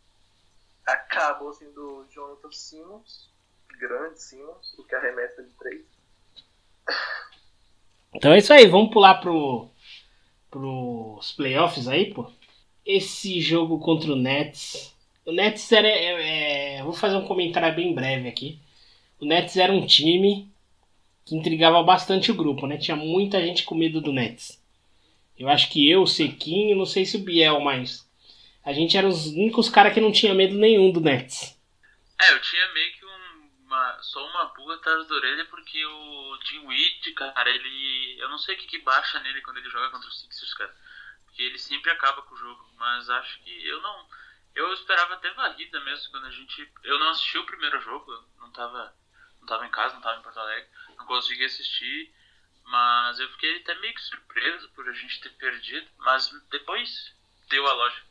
acabou 0.85 1.53
sendo 1.53 1.99
o 1.99 2.07
Jonathan 2.09 2.51
Simmons, 2.51 3.29
grande 3.77 4.21
Simmons, 4.21 4.73
o 4.79 4.83
que 4.83 4.95
arremessa 4.95 5.43
de 5.43 5.51
três. 5.51 5.85
Então 8.13 8.33
é 8.33 8.39
isso 8.39 8.51
aí, 8.51 8.67
vamos 8.67 8.91
pular 8.91 9.21
pro, 9.21 9.69
pros 10.49 11.31
playoffs 11.33 11.87
aí, 11.87 12.13
pô. 12.13 12.31
Esse 12.91 13.39
jogo 13.39 13.79
contra 13.79 14.11
o 14.11 14.15
Nets. 14.15 14.95
O 15.25 15.31
Nets 15.31 15.71
era. 15.71 15.87
é, 15.87 16.77
é, 16.77 16.83
vou 16.83 16.93
fazer 16.93 17.15
um 17.17 17.27
comentário 17.27 17.75
bem 17.75 17.93
breve 17.93 18.27
aqui. 18.27 18.59
O 19.19 19.25
Nets 19.25 19.57
era 19.57 19.71
um 19.71 19.85
time 19.85 20.49
que 21.25 21.35
intrigava 21.35 21.83
bastante 21.83 22.31
o 22.31 22.35
grupo, 22.35 22.65
né? 22.65 22.77
Tinha 22.77 22.97
muita 22.97 23.39
gente 23.41 23.63
com 23.63 23.75
medo 23.75 24.01
do 24.01 24.11
Nets. 24.11 24.59
Eu 25.37 25.47
acho 25.47 25.69
que 25.69 25.87
eu, 25.89 26.01
o 26.01 26.07
Sequinho, 26.07 26.75
não 26.75 26.85
sei 26.85 27.05
se 27.05 27.17
o 27.17 27.19
Biel, 27.19 27.59
mas. 27.59 28.07
A 28.65 28.73
gente 28.73 28.97
era 28.97 29.07
os 29.07 29.27
únicos 29.27 29.69
caras 29.69 29.93
que 29.93 30.01
não 30.01 30.11
tinha 30.11 30.33
medo 30.33 30.55
nenhum 30.57 30.91
do 30.91 30.99
Nets. 30.99 31.55
É, 32.21 32.33
eu 32.33 32.41
tinha 32.41 32.73
meio 32.73 32.91
que 32.93 33.05
um- 33.05 33.65
uma, 33.67 33.97
só 34.01 34.25
uma 34.27 34.47
pulga 34.47 34.73
atrás 34.75 35.07
da 35.07 35.15
orelha 35.15 35.45
porque 35.45 35.85
o 35.85 36.37
Jim 36.43 36.65
Weed, 36.65 37.13
cara, 37.15 37.49
ele. 37.49 38.17
Eu 38.19 38.29
não 38.29 38.37
sei 38.39 38.55
o 38.55 38.57
que, 38.57 38.65
que 38.67 38.79
baixa 38.79 39.19
nele 39.19 39.41
quando 39.41 39.57
ele 39.57 39.69
joga 39.69 39.91
contra 39.91 40.07
os 40.09 40.19
Sixers, 40.21 40.53
cara. 40.55 40.75
Porque 41.39 41.43
ele 41.43 41.57
sempre 41.57 41.89
acaba 41.89 42.21
com 42.23 42.35
o 42.35 42.37
jogo. 42.37 42.65
Mas 42.77 43.09
acho 43.09 43.41
que 43.43 43.65
eu 43.65 43.81
não. 43.81 44.05
Eu 44.53 44.73
esperava 44.73 45.13
até 45.13 45.31
varrida 45.31 45.79
mesmo 45.85 46.11
quando 46.11 46.25
a 46.25 46.31
gente. 46.31 46.69
Eu 46.83 46.99
não 46.99 47.11
assisti 47.11 47.37
o 47.37 47.45
primeiro 47.45 47.79
jogo, 47.79 48.11
não 48.41 48.51
tava. 48.51 48.93
Não 49.39 49.47
tava 49.47 49.65
em 49.65 49.71
casa, 49.71 49.93
não 49.93 50.01
tava 50.01 50.19
em 50.19 50.21
Porto 50.21 50.37
Alegre, 50.37 50.67
não 50.97 51.05
consegui 51.05 51.45
assistir. 51.45 52.13
Mas 52.65 53.21
eu 53.21 53.29
fiquei 53.29 53.55
até 53.61 53.73
meio 53.75 53.93
que 53.93 54.01
surpreso 54.01 54.69
por 54.71 54.87
a 54.89 54.91
gente 54.91 55.21
ter 55.21 55.29
perdido. 55.29 55.87
Mas 55.99 56.29
depois 56.51 57.15
deu 57.49 57.65
a 57.65 57.73
lógica. 57.73 58.05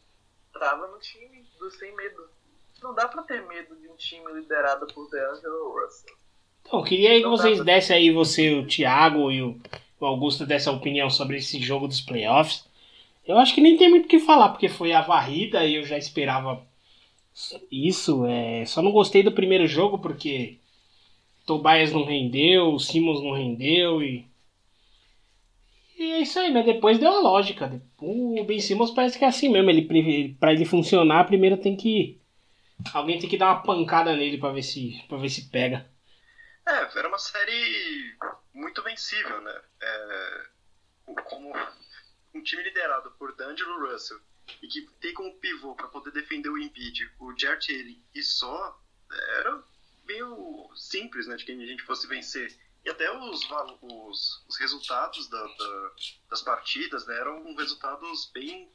Tava 0.54 0.86
no 0.86 0.98
time 0.98 1.46
do 1.58 1.70
sem 1.70 1.94
medo. 1.94 2.30
Não 2.82 2.94
dá 2.94 3.08
pra 3.08 3.24
ter 3.24 3.42
medo 3.46 3.76
de 3.76 3.88
um 3.88 3.96
time 3.96 4.32
liderado 4.32 4.86
por 4.86 5.10
DeAngelo 5.10 5.78
Russell. 5.78 6.16
Então, 6.62 6.78
eu 6.78 6.84
queria 6.84 7.10
aí 7.10 7.22
que 7.22 7.28
vocês 7.28 7.62
dessem 7.62 7.94
aí, 7.94 8.10
você, 8.10 8.54
o 8.54 8.66
Thiago 8.66 9.30
e 9.30 9.42
o, 9.42 9.60
o 10.00 10.06
Augusto, 10.06 10.46
dessa 10.46 10.72
opinião 10.72 11.10
sobre 11.10 11.36
esse 11.36 11.60
jogo 11.60 11.86
dos 11.86 12.00
playoffs. 12.00 12.67
Eu 13.28 13.38
acho 13.38 13.54
que 13.54 13.60
nem 13.60 13.76
tem 13.76 13.90
muito 13.90 14.06
o 14.06 14.08
que 14.08 14.18
falar, 14.18 14.48
porque 14.48 14.70
foi 14.70 14.90
a 14.94 15.02
varrida 15.02 15.62
e 15.62 15.74
eu 15.74 15.84
já 15.84 15.98
esperava 15.98 16.66
isso. 17.70 18.24
É, 18.24 18.64
só 18.64 18.80
não 18.80 18.90
gostei 18.90 19.22
do 19.22 19.30
primeiro 19.30 19.66
jogo 19.66 19.98
porque 19.98 20.58
Tobias 21.46 21.92
não 21.92 22.06
rendeu, 22.06 22.72
o 22.72 22.80
Simmons 22.80 23.22
não 23.22 23.32
rendeu 23.32 24.02
e. 24.02 24.26
E 25.98 26.12
é 26.12 26.20
isso 26.20 26.38
aí, 26.38 26.50
mas 26.50 26.64
depois 26.64 26.98
deu 26.98 27.10
a 27.10 27.20
lógica. 27.20 27.82
O 27.98 28.42
Ben 28.44 28.60
Simmons 28.60 28.92
parece 28.92 29.18
que 29.18 29.24
é 29.24 29.28
assim 29.28 29.50
mesmo. 29.50 29.68
Ele, 29.68 30.34
pra 30.40 30.52
ele 30.52 30.64
funcionar, 30.64 31.26
primeiro 31.26 31.58
tem 31.58 31.76
que. 31.76 32.18
Alguém 32.94 33.18
tem 33.18 33.28
que 33.28 33.36
dar 33.36 33.52
uma 33.52 33.62
pancada 33.62 34.16
nele 34.16 34.38
pra 34.38 34.52
ver 34.52 34.62
se, 34.62 35.04
pra 35.06 35.18
ver 35.18 35.28
se 35.28 35.50
pega. 35.50 35.86
É, 36.66 36.98
era 36.98 37.08
uma 37.08 37.18
série 37.18 38.16
muito 38.54 38.82
vencível, 38.82 39.40
né? 39.42 39.60
É, 39.82 40.42
como 41.24 41.52
um 42.34 42.42
time 42.42 42.62
liderado 42.62 43.10
por 43.12 43.34
D'Angelo 43.34 43.90
Russell 43.90 44.20
e 44.62 44.68
que 44.68 44.82
tem 45.00 45.12
como 45.14 45.34
pivô 45.38 45.74
para 45.74 45.88
poder 45.88 46.10
defender 46.12 46.48
o 46.48 46.58
Embiid, 46.58 47.10
o 47.18 47.36
Jarrett 47.38 47.72
Allen 47.72 48.02
e 48.14 48.22
só, 48.22 48.80
era 49.10 49.62
meio 50.06 50.70
simples, 50.74 51.26
né, 51.26 51.36
de 51.36 51.44
que 51.44 51.52
a 51.52 51.66
gente 51.66 51.82
fosse 51.82 52.06
vencer. 52.06 52.56
E 52.84 52.90
até 52.90 53.10
os, 53.14 53.46
os, 53.82 54.44
os 54.48 54.56
resultados 54.58 55.28
da- 55.28 55.46
da- 55.46 55.92
das 56.30 56.40
partidas 56.40 57.06
né, 57.06 57.18
eram 57.18 57.54
resultados 57.56 58.30
bem, 58.32 58.72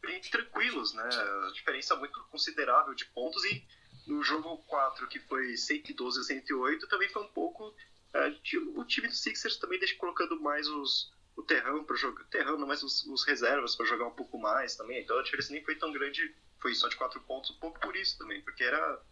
bem 0.00 0.20
tranquilos, 0.22 0.94
né? 0.94 1.08
Diferença 1.52 1.94
muito 1.96 2.18
considerável 2.30 2.94
de 2.94 3.04
pontos 3.06 3.44
e 3.44 3.62
no 4.06 4.22
jogo 4.22 4.56
4, 4.66 5.06
que 5.08 5.18
foi 5.20 5.56
112 5.56 6.20
a 6.20 6.22
108, 6.22 6.86
também 6.88 7.08
foi 7.10 7.22
um 7.22 7.28
pouco. 7.28 7.74
é, 8.14 8.28
o 8.74 8.84
time 8.84 9.06
do 9.08 9.14
Sixers 9.14 9.56
também 9.58 9.78
deixa 9.78 9.94
colocando 9.96 10.40
mais 10.40 10.66
os, 10.68 11.12
o 11.40 11.42
terrão 11.42 11.82
para 11.84 11.96
jogar. 11.96 12.24
Terrão, 12.24 12.58
não, 12.58 12.66
mas 12.66 12.82
os, 12.82 13.04
os 13.06 13.24
reservas 13.24 13.74
para 13.74 13.86
jogar 13.86 14.06
um 14.06 14.14
pouco 14.14 14.38
mais 14.38 14.76
também. 14.76 15.02
Então 15.02 15.18
a 15.18 15.22
diferença 15.22 15.52
nem 15.52 15.64
foi 15.64 15.74
tão 15.76 15.90
grande, 15.90 16.34
foi 16.60 16.74
só 16.74 16.88
de 16.88 16.96
4 16.96 17.20
pontos, 17.22 17.50
um 17.50 17.58
pouco 17.58 17.80
por 17.80 17.96
isso 17.96 18.18
também, 18.18 18.42
porque 18.42 18.62
era 18.62 19.02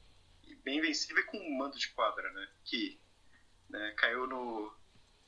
bem 0.62 0.80
vencível 0.80 1.24
com 1.26 1.38
um 1.38 1.56
mando 1.56 1.78
de 1.78 1.88
quadra, 1.88 2.30
né? 2.32 2.48
Que 2.64 3.00
né, 3.70 3.94
caiu 3.96 4.26
no 4.26 4.76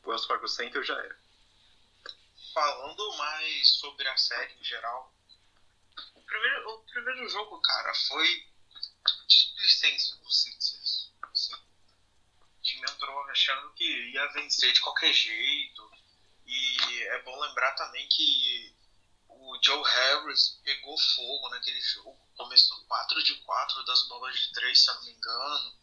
Wells 0.05 0.26
Fargo 0.26 0.46
Center 0.46 0.82
já 0.82 0.98
era. 0.98 1.18
Falando 2.53 3.16
mais 3.16 3.68
sobre 3.78 4.07
a 4.07 4.16
série 4.16 4.53
em 4.55 4.64
geral, 4.64 5.14
o 6.14 6.22
primeiro, 6.22 6.70
o 6.70 6.82
primeiro 6.84 7.28
jogo, 7.28 7.61
cara, 7.61 7.94
foi 7.94 8.46
displicência 9.26 10.16
do 10.16 10.30
Sixers. 10.30 11.12
Assim, 11.22 11.55
o 11.55 12.62
time 12.62 12.90
entrou 12.90 13.20
achando 13.30 13.72
que 13.74 14.11
ia 14.11 14.26
vencer 14.32 14.72
de 14.72 14.80
qualquer 14.80 15.12
jeito. 15.12 15.99
E 16.51 17.03
é 17.05 17.22
bom 17.22 17.38
lembrar 17.38 17.70
também 17.76 18.09
que 18.09 18.74
o 19.28 19.57
Joe 19.62 19.84
Harris 19.84 20.61
pegou 20.64 20.98
fogo 20.98 21.48
naquele 21.51 21.80
jogo. 21.80 22.18
Começou 22.36 22.84
4 22.86 23.22
de 23.22 23.34
4 23.42 23.84
das 23.84 24.09
bolas 24.09 24.36
de 24.36 24.53
3, 24.53 24.82
se 24.82 24.90
eu 24.90 24.94
não 24.94 25.05
me 25.05 25.12
engano. 25.12 25.78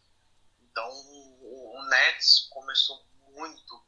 Então 0.60 0.90
o, 0.90 1.80
o 1.80 1.84
Nets 1.86 2.50
começou 2.50 3.02
muito 3.30 3.82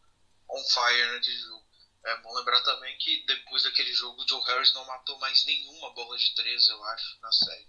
on 0.50 0.64
fire 0.70 1.12
naquele 1.12 1.38
jogo. 1.38 1.68
É 2.06 2.16
bom 2.22 2.34
lembrar 2.34 2.62
também 2.62 2.98
que 2.98 3.26
depois 3.26 3.64
daquele 3.64 3.94
jogo 3.94 4.22
o 4.22 4.28
Joe 4.28 4.42
Harris 4.46 4.74
não 4.74 4.86
matou 4.86 5.20
mais 5.20 5.44
nenhuma 5.44 5.94
bola 5.94 6.18
de 6.18 6.34
3, 6.34 6.70
eu 6.70 6.84
acho, 6.86 7.20
na 7.20 7.32
série. 7.34 7.68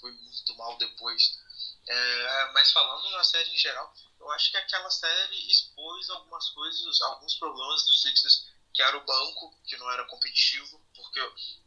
Foi 0.00 0.12
muito 0.12 0.56
mal 0.56 0.78
depois. 0.78 1.40
É, 1.88 2.52
mas 2.52 2.70
falando 2.70 3.10
na 3.10 3.24
série 3.24 3.50
em 3.50 3.58
geral, 3.58 3.92
eu 4.24 4.30
acho 4.30 4.50
que 4.50 4.56
aquela 4.56 4.90
série 4.90 5.50
expôs 5.50 6.08
algumas 6.08 6.48
coisas, 6.50 7.00
alguns 7.02 7.34
problemas 7.34 7.84
do 7.84 7.92
Sixers, 7.92 8.48
que 8.72 8.82
era 8.82 8.96
o 8.96 9.04
banco, 9.04 9.54
que 9.66 9.76
não 9.76 9.90
era 9.90 10.04
competitivo, 10.06 10.80
porque 10.96 11.20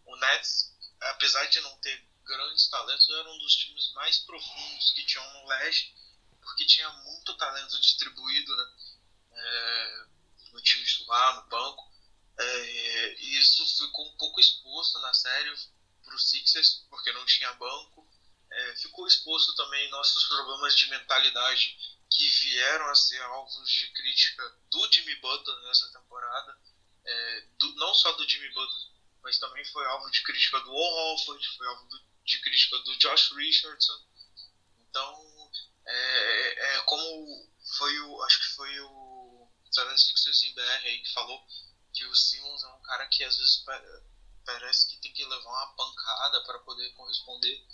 o 0.06 0.16
Nets, 0.16 0.76
apesar 1.00 1.46
de 1.46 1.62
não 1.62 1.78
ter 1.78 2.04
grandes 2.26 2.68
talentos, 2.68 3.10
era 3.10 3.30
um 3.32 3.38
dos 3.38 3.56
times 3.56 3.94
mais 3.94 4.18
profundos 4.20 4.92
que 4.92 5.06
tinham 5.06 5.34
no 5.34 5.48
leste, 5.48 5.96
porque 6.42 6.66
tinha 6.66 6.90
muito 6.90 7.38
talento 7.38 7.80
distribuído 7.80 8.56
né, 8.56 8.72
é, 9.34 10.06
no 10.52 10.62
time 10.62 10.84
titular, 10.84 11.36
no 11.36 11.50
banco. 11.50 11.88
É, 12.40 13.22
e 13.22 13.38
isso 13.38 13.66
ficou 13.86 14.08
um 14.08 14.18
pouco 14.18 14.40
exposto 14.40 14.98
na 15.00 15.14
série 15.14 15.56
para 16.04 16.16
os 16.16 16.30
Sixers, 16.30 16.86
porque 16.90 17.12
não 17.14 17.26
tinha 17.26 17.54
banco. 17.54 18.08
É, 18.50 18.76
ficou 18.78 19.06
exposto 19.08 19.56
também 19.56 19.90
nossos 19.92 20.24
problemas 20.28 20.76
de 20.76 20.90
mentalidade 20.90 21.97
que 22.10 22.28
vieram 22.28 22.90
a 22.90 22.96
ser 22.96 23.22
alvos 23.22 23.70
de 23.70 23.92
crítica 23.92 24.58
do 24.72 24.92
Jimmy 24.92 25.16
Butler 25.16 25.58
nessa 25.64 25.92
temporada. 25.92 26.58
É, 27.06 27.42
do, 27.58 27.76
não 27.76 27.94
só 27.94 28.12
do 28.14 28.28
Jimmy 28.28 28.50
Butler, 28.54 28.92
mas 29.24 29.40
também 29.40 29.64
foi 29.66 29.86
alvo 29.86 30.10
de 30.12 30.24
crítica 30.24 30.60
do 30.62 30.72
Al 30.72 31.18
foi 31.20 31.68
alvo 31.68 31.86
do, 31.86 32.02
de 32.26 32.40
crítica 32.42 32.78
do 32.80 32.98
Josh 32.98 33.32
Richardson. 33.32 34.06
Então, 34.80 35.52
é, 35.86 36.76
é 36.76 36.80
como 36.82 37.50
foi 37.78 38.00
o, 38.00 38.24
acho 38.24 38.40
que 38.40 38.56
foi 38.56 38.80
o 38.80 39.52
76ers 39.72 40.44
em 40.44 40.54
BR 40.54 40.86
aí 40.86 41.00
que 41.00 41.14
falou 41.14 41.46
que 41.94 42.06
o 42.06 42.16
Simmons 42.16 42.64
é 42.64 42.68
um 42.68 42.82
cara 42.82 43.08
que 43.08 43.24
às 43.24 43.36
vezes 43.38 43.64
parece 44.46 44.88
que 44.90 45.02
tem 45.02 45.14
que 45.14 45.26
levar 45.26 45.50
uma 45.50 45.76
pancada 45.76 46.44
para 46.44 46.60
poder 46.60 46.90
corresponder. 46.94 47.66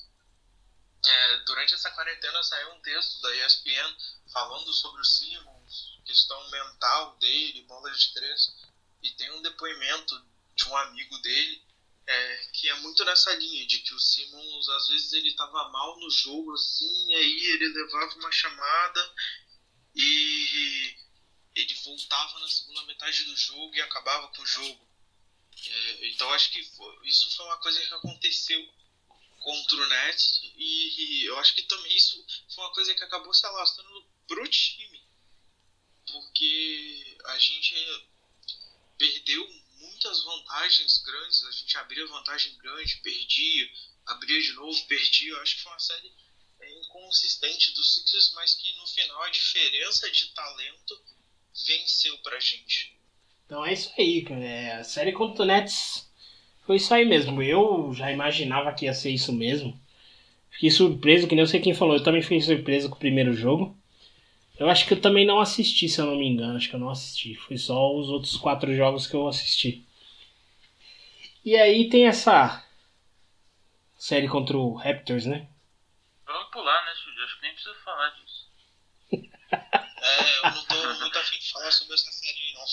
É, 1.06 1.38
durante 1.45 1.74
essa 1.74 1.91
quarentena 1.91 2.41
saiu 2.43 2.74
um 2.74 2.82
texto 2.82 3.20
da 3.22 3.36
ESPN 3.36 3.95
falando 4.32 4.74
sobre 4.74 5.01
o 5.01 5.06
Simmons, 5.06 5.99
questão 6.06 6.49
mental 6.49 7.18
dele, 7.18 7.64
bola 7.64 7.91
de 7.91 8.14
três, 8.14 8.56
e 9.01 9.12
tem 9.12 9.30
um 9.32 9.41
depoimento 9.41 10.26
de 10.56 10.66
um 10.70 10.78
amigo 10.78 11.18
dele 11.20 11.64
é, 12.06 12.38
que 12.54 12.70
é 12.70 12.76
muito 12.76 13.04
nessa 13.06 13.34
linha 13.36 13.66
de 13.66 13.80
que 13.80 13.93
o 13.93 13.99
Simmons 13.99 14.70
às 14.70 14.88
vezes 14.88 15.14
ele 15.14 15.30
estava 15.30 15.70
mal 15.70 15.99
no 15.99 16.10
jogo 16.10 16.54
assim, 16.54 17.14
aí 17.16 17.45
ele 17.51 17.68
levava 17.70 18.16
uma 18.16 18.32
chamada 18.32 19.14
e 19.95 20.95
ele 21.56 21.74
voltava 21.76 22.39
na 22.39 22.47
segunda 22.47 22.84
metade 22.86 23.24
do 23.26 23.38
jogo 23.38 23.76
e 23.76 23.82
acabava 23.82 24.28
com 24.30 24.41
o 24.41 24.45
jogo. 24.45 24.88
É, 25.66 26.08
então 26.10 26.30
acho 26.32 26.51
que 26.51 26.64
foi, 26.76 27.08
isso 27.08 27.36
foi 27.36 27.45
uma 27.45 27.58
coisa 27.58 27.80
que 27.80 27.93
aconteceu 27.93 28.74
contra 29.44 29.76
o 29.76 29.88
Nets 29.88 30.41
e, 30.56 31.26
eu 31.26 31.38
acho 31.38 31.54
que 31.54 31.64
também 31.64 31.94
isso 31.96 32.26
foi 32.56 32.64
uma 32.64 32.74
coisa 32.74 32.96
que 32.96 33.04
acabou 33.04 33.34
se 33.34 33.46
alastrando 33.46 34.06
pro 34.28 34.48
time. 34.48 35.04
Porque 36.08 37.18
a 37.26 37.38
gente 37.38 37.76
perdeu 38.98 39.46
muitas 39.78 40.24
vantagens 40.24 40.98
grandes, 41.00 41.44
a 41.44 41.52
gente 41.52 41.78
abria 41.78 42.06
vantagem 42.08 42.58
grande, 42.58 43.02
perdia, 43.02 43.70
abria 44.06 44.41
de 44.41 44.54
novo, 44.54 44.82
perdia. 44.88 45.32
Eu 45.32 45.41
acho 45.41 45.56
que 45.56 45.64
foi 45.64 45.72
uma 45.72 45.80
série 45.80 46.14
inconsistente 46.62 47.72
do 47.72 47.84
Sixers, 47.84 48.32
mas 48.36 48.56
que 48.56 48.74
no 48.78 48.88
final 48.88 49.22
a 49.24 49.30
diferença 49.30 50.10
de 50.10 50.28
talento 50.34 51.04
venceu 51.68 52.18
pra 52.20 52.39
gente. 52.39 52.98
Então 53.46 53.66
é 53.66 53.74
isso 53.74 53.91
aí, 53.98 54.24
cara. 54.24 54.46
É, 54.46 54.76
a 54.76 54.84
série 54.84 55.12
contra 55.12 55.44
o 55.44 55.46
Nets 55.46 56.10
foi 56.66 56.78
isso 56.78 56.93
aí 56.93 57.05
mesmo. 57.05 57.41
Eu 57.41 57.93
já 57.93 58.11
imaginava 58.11 58.74
que 58.74 58.86
ia 58.86 58.93
ser 58.93 59.11
isso 59.11 59.34
mesmo. 59.34 59.80
Fiquei 60.49 60.72
surpreso, 60.72 61.28
que 61.28 61.36
nem 61.36 61.43
eu 61.43 61.47
sei 61.47 61.59
quem 61.59 61.74
falou. 61.74 61.95
Eu 61.95 62.03
também 62.03 62.22
fiquei 62.22 62.39
surpreso 62.41 62.89
com 62.89 62.95
o 62.95 62.99
primeiro 62.99 63.34
jogo. 63.34 63.78
Eu 64.57 64.70
acho 64.70 64.86
que 64.86 64.93
eu 64.93 65.01
também 65.01 65.26
não 65.26 65.39
assisti, 65.39 65.89
se 65.89 65.99
eu 65.99 66.05
não 66.05 66.16
me 66.16 66.28
engano. 66.28 66.55
Acho 66.55 66.70
que 66.70 66.76
eu 66.76 66.80
não 66.80 66.89
assisti. 66.89 67.36
Foi 67.36 67.57
só 67.57 67.93
os 67.95 68.09
outros 68.09 68.38
quatro 68.38 68.74
jogos 68.76 69.07
que 69.07 69.16
eu 69.16 69.28
assisti. 69.28 69.86
E 71.43 71.55
aí 71.57 71.89
tem 71.89 72.07
essa 72.07 72.64
série 73.97 74.30
contra 74.30 74.57
o 74.57 74.74
Raptors, 74.74 75.26
né? 75.26 75.47
Vamos 76.26 76.51
pular, 76.51 76.86
né, 76.86 76.91
Chudi? 76.95 77.22
Acho 77.24 77.36
que 77.36 77.41
nem 77.41 77.53
precisa 77.53 77.76
falar 77.84 78.09
disso. 78.11 78.49
é, 79.51 80.38
eu 80.38 80.51
não 80.51 80.66
tô 80.66 80.99
muito 81.01 81.18
afim 81.18 81.39
de 81.39 81.51
falar 81.51 81.72
sobre 81.72 81.95
essa 81.95 82.11
série, 82.11 82.53
não. 82.53 82.64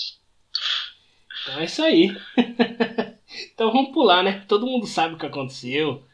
Então 1.41 1.59
é 1.59 1.65
isso 1.65 1.83
aí. 1.83 2.15
então 3.33 3.71
vamos 3.71 3.93
pular, 3.93 4.23
né? 4.23 4.45
Todo 4.47 4.65
mundo 4.65 4.85
sabe 4.85 5.15
o 5.15 5.17
que 5.17 5.25
aconteceu. 5.25 6.05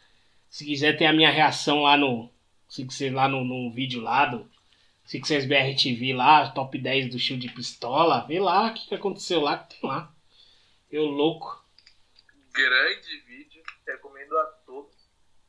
Se 0.50 0.66
quiser 0.66 0.98
ter 0.98 1.06
a 1.06 1.14
minha 1.14 1.32
reação 1.32 1.84
lá 1.84 1.98
no. 1.98 2.32
Se 2.70 2.86
quiser 2.86 3.14
lá 3.14 3.28
no, 3.28 3.44
no 3.44 3.72
vídeo 3.72 4.02
lá 4.02 4.26
do 4.26 4.50
Sixers 5.06 5.46
BR 5.46 5.76
TV 5.82 6.14
lá, 6.14 6.52
top 6.52 6.78
10 6.78 7.12
do 7.12 7.20
show 7.20 7.38
de 7.38 7.50
pistola, 7.50 8.26
vê 8.28 8.40
lá 8.40 8.68
o 8.68 8.74
que, 8.74 8.88
que 8.88 8.96
aconteceu 8.96 9.40
lá, 9.40 9.58
que 9.58 9.80
tem 9.80 9.90
lá. 9.90 10.14
Eu 10.92 11.06
louco. 11.06 11.66
Grande 12.52 13.20
vídeo, 13.22 13.64
recomendo 13.86 14.38
a 14.38 14.46
todos. 14.66 14.94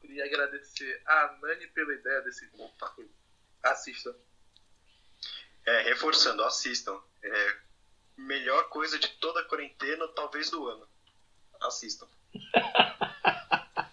Queria 0.00 0.24
agradecer 0.24 1.02
a 1.06 1.38
Nani 1.42 1.66
pela 1.68 1.92
ideia 1.92 2.20
desse 2.22 2.46
vídeo. 2.46 2.70
Assistam. 3.64 4.14
É, 5.66 5.82
reforçando, 5.82 6.44
assistam. 6.44 6.96
É, 7.22 7.56
melhor 8.16 8.68
coisa 8.68 8.98
de 8.98 9.08
toda 9.18 9.40
a 9.40 9.44
quarentena, 9.44 10.06
talvez 10.08 10.50
do 10.50 10.66
ano. 10.68 10.88
Assistam. 11.60 12.06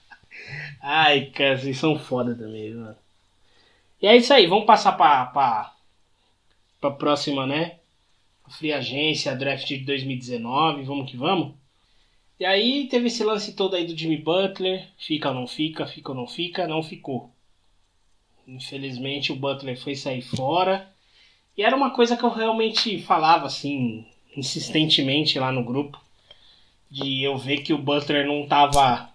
Ai, 0.81 1.31
cara, 1.31 1.57
vocês 1.57 1.77
são 1.77 1.97
foda 1.97 2.35
também, 2.35 2.73
mano. 2.73 2.95
E 4.01 4.07
é 4.07 4.15
isso 4.15 4.33
aí, 4.33 4.45
vamos 4.45 4.65
passar 4.65 4.93
pra, 4.93 5.25
pra, 5.25 5.73
pra 6.79 6.91
próxima, 6.91 7.47
né? 7.47 7.79
Free 8.49 8.71
Agência, 8.71 9.35
Draft 9.35 9.67
de 9.67 9.79
2019, 9.79 10.83
vamos 10.83 11.09
que 11.09 11.17
vamos. 11.17 11.55
E 12.39 12.45
aí 12.45 12.87
teve 12.87 13.07
esse 13.07 13.23
lance 13.23 13.55
todo 13.55 13.75
aí 13.75 13.87
do 13.87 13.97
Jimmy 13.97 14.17
Butler, 14.17 14.87
fica 14.97 15.29
ou 15.29 15.35
não 15.35 15.47
fica, 15.47 15.87
fica 15.87 16.11
ou 16.11 16.15
não 16.15 16.27
fica, 16.27 16.67
não 16.67 16.83
ficou. 16.83 17.31
Infelizmente 18.47 19.31
o 19.31 19.35
Butler 19.35 19.81
foi 19.81 19.95
sair 19.95 20.21
fora. 20.21 20.87
E 21.57 21.63
era 21.63 21.75
uma 21.75 21.91
coisa 21.91 22.17
que 22.17 22.23
eu 22.23 22.29
realmente 22.29 23.01
falava 23.01 23.45
assim, 23.45 24.05
insistentemente 24.35 25.39
lá 25.39 25.51
no 25.51 25.63
grupo. 25.63 25.99
De 26.89 27.23
eu 27.23 27.37
ver 27.37 27.57
que 27.59 27.73
o 27.73 27.77
Butler 27.77 28.25
não 28.25 28.47
tava. 28.47 29.09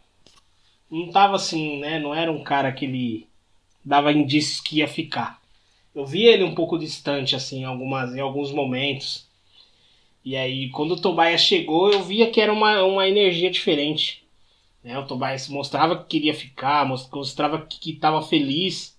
Não 0.91 1.11
tava 1.11 1.37
assim, 1.37 1.79
né? 1.79 1.99
Não 1.99 2.15
era 2.15 2.31
um 2.31 2.43
cara 2.43 2.73
que 2.73 2.85
ele 2.85 3.27
dava 3.85 4.13
indícios 4.13 4.61
que 4.61 4.79
ia 4.79 4.89
ficar. 4.89 5.41
Eu 5.95 6.07
vi 6.07 6.25
ele 6.25 6.45
um 6.45 6.55
pouco 6.55 6.79
distante, 6.79 7.35
assim, 7.35 7.61
em, 7.61 7.65
algumas, 7.65 8.15
em 8.15 8.21
alguns 8.21 8.53
momentos. 8.53 9.27
E 10.25 10.37
aí, 10.37 10.69
quando 10.71 10.93
o 10.93 11.01
Tobias 11.01 11.41
chegou, 11.41 11.93
eu 11.93 12.03
via 12.03 12.31
que 12.31 12.41
era 12.41 12.53
uma, 12.53 12.83
uma 12.85 13.09
energia 13.09 13.51
diferente. 13.51 14.23
Né? 14.85 14.99
O 14.99 15.07
Tobias 15.07 15.49
mostrava 15.49 15.97
que 15.97 16.09
queria 16.09 16.35
ficar, 16.35 16.87
mostrava 16.87 17.67
que 17.67 17.91
estava 17.91 18.23
feliz. 18.23 18.97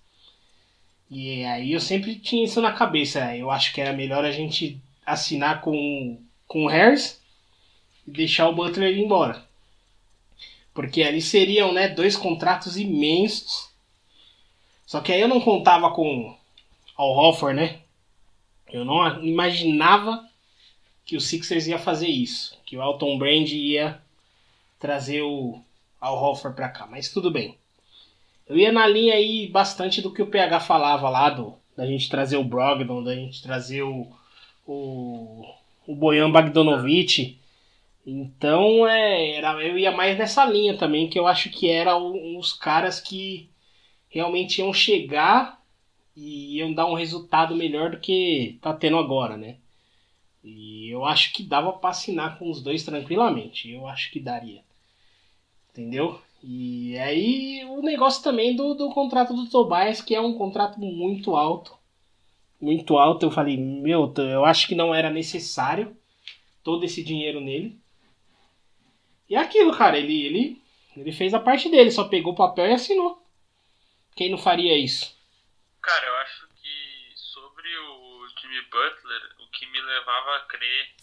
E 1.10 1.44
aí 1.44 1.72
eu 1.72 1.80
sempre 1.80 2.16
tinha 2.16 2.44
isso 2.44 2.60
na 2.60 2.72
cabeça. 2.72 3.36
Eu 3.36 3.50
acho 3.50 3.72
que 3.72 3.80
era 3.80 3.92
melhor 3.92 4.24
a 4.24 4.30
gente 4.30 4.80
assinar 5.04 5.60
com, 5.60 6.18
com 6.46 6.64
o 6.64 6.68
Harris 6.68 7.21
e 8.06 8.10
deixar 8.10 8.48
o 8.48 8.54
Butler 8.54 8.96
ir 8.96 9.04
embora. 9.04 9.44
Porque 10.74 11.02
ali 11.02 11.20
seriam 11.20 11.72
né, 11.72 11.88
dois 11.88 12.16
contratos 12.16 12.76
imensos. 12.76 13.70
Só 14.86 15.00
que 15.00 15.12
aí 15.12 15.20
eu 15.20 15.28
não 15.28 15.40
contava 15.40 15.90
com 15.90 16.36
Al 16.96 17.10
Hofford, 17.10 17.56
né? 17.56 17.80
Eu 18.72 18.84
não 18.84 19.22
imaginava 19.22 20.26
que 21.04 21.16
o 21.16 21.20
Sixers 21.20 21.66
ia 21.66 21.78
fazer 21.78 22.08
isso. 22.08 22.58
Que 22.64 22.76
o 22.76 22.82
Alton 22.82 23.18
Brand 23.18 23.48
ia 23.48 24.00
trazer 24.78 25.22
o 25.22 25.60
Al 26.00 26.22
Hofford 26.22 26.56
pra 26.56 26.68
cá. 26.68 26.86
Mas 26.86 27.12
tudo 27.12 27.30
bem. 27.30 27.56
Eu 28.48 28.58
ia 28.58 28.72
na 28.72 28.86
linha 28.86 29.14
aí 29.14 29.46
bastante 29.46 30.00
do 30.00 30.12
que 30.12 30.22
o 30.22 30.26
PH 30.26 30.60
falava 30.60 31.08
lá, 31.08 31.30
do, 31.30 31.54
da 31.76 31.86
gente 31.86 32.08
trazer 32.08 32.36
o 32.36 32.44
Brogdon, 32.44 33.02
da 33.02 33.14
gente 33.14 33.42
trazer 33.42 33.82
o, 33.82 34.06
o, 34.66 35.46
o 35.86 35.94
Bojan 35.94 36.30
Bogdanovic. 36.30 37.38
Então 38.04 38.86
é, 38.86 39.36
era, 39.36 39.52
eu 39.62 39.78
ia 39.78 39.92
mais 39.92 40.18
nessa 40.18 40.44
linha 40.44 40.76
também, 40.76 41.08
que 41.08 41.18
eu 41.18 41.26
acho 41.26 41.50
que 41.50 41.68
eram 41.68 42.36
os 42.36 42.52
caras 42.52 43.00
que 43.00 43.48
realmente 44.08 44.60
iam 44.60 44.72
chegar 44.72 45.62
e 46.16 46.58
iam 46.58 46.72
dar 46.72 46.86
um 46.86 46.94
resultado 46.94 47.54
melhor 47.54 47.90
do 47.90 48.00
que 48.00 48.58
tá 48.60 48.74
tendo 48.74 48.98
agora, 48.98 49.36
né? 49.36 49.56
E 50.44 50.90
eu 50.90 51.04
acho 51.04 51.32
que 51.32 51.42
dava 51.42 51.72
pra 51.72 51.90
assinar 51.90 52.38
com 52.38 52.50
os 52.50 52.60
dois 52.60 52.84
tranquilamente. 52.84 53.70
Eu 53.70 53.86
acho 53.86 54.10
que 54.10 54.18
daria. 54.18 54.62
Entendeu? 55.70 56.20
E 56.42 56.98
aí 56.98 57.64
o 57.66 57.80
negócio 57.80 58.22
também 58.22 58.56
do, 58.56 58.74
do 58.74 58.90
contrato 58.90 59.32
do 59.32 59.48
Tobias, 59.48 60.02
que 60.02 60.14
é 60.14 60.20
um 60.20 60.34
contrato 60.34 60.80
muito 60.80 61.36
alto. 61.36 61.74
Muito 62.60 62.98
alto. 62.98 63.26
Eu 63.26 63.30
falei, 63.30 63.56
meu, 63.56 64.12
eu 64.16 64.44
acho 64.44 64.66
que 64.66 64.74
não 64.74 64.92
era 64.94 65.08
necessário 65.08 65.96
todo 66.64 66.84
esse 66.84 67.02
dinheiro 67.02 67.40
nele. 67.40 67.80
E 69.32 69.34
é 69.34 69.38
aquilo, 69.38 69.74
cara, 69.74 69.96
ele, 69.96 70.26
ele, 70.26 70.62
ele 70.94 71.10
fez 71.10 71.32
a 71.32 71.40
parte 71.40 71.70
dele, 71.70 71.90
só 71.90 72.06
pegou 72.06 72.34
o 72.34 72.36
papel 72.36 72.66
e 72.66 72.74
assinou. 72.74 73.26
Quem 74.14 74.30
não 74.30 74.36
faria 74.36 74.76
isso? 74.76 75.18
Cara, 75.80 76.06
eu 76.06 76.16
acho 76.16 76.46
que 76.48 77.12
sobre 77.16 77.66
o 77.78 78.28
Jimmy 78.38 78.60
Butler, 78.60 79.36
o 79.38 79.46
que 79.48 79.64
me 79.68 79.80
levava 79.80 80.36
a 80.36 80.40
crer 80.40 80.94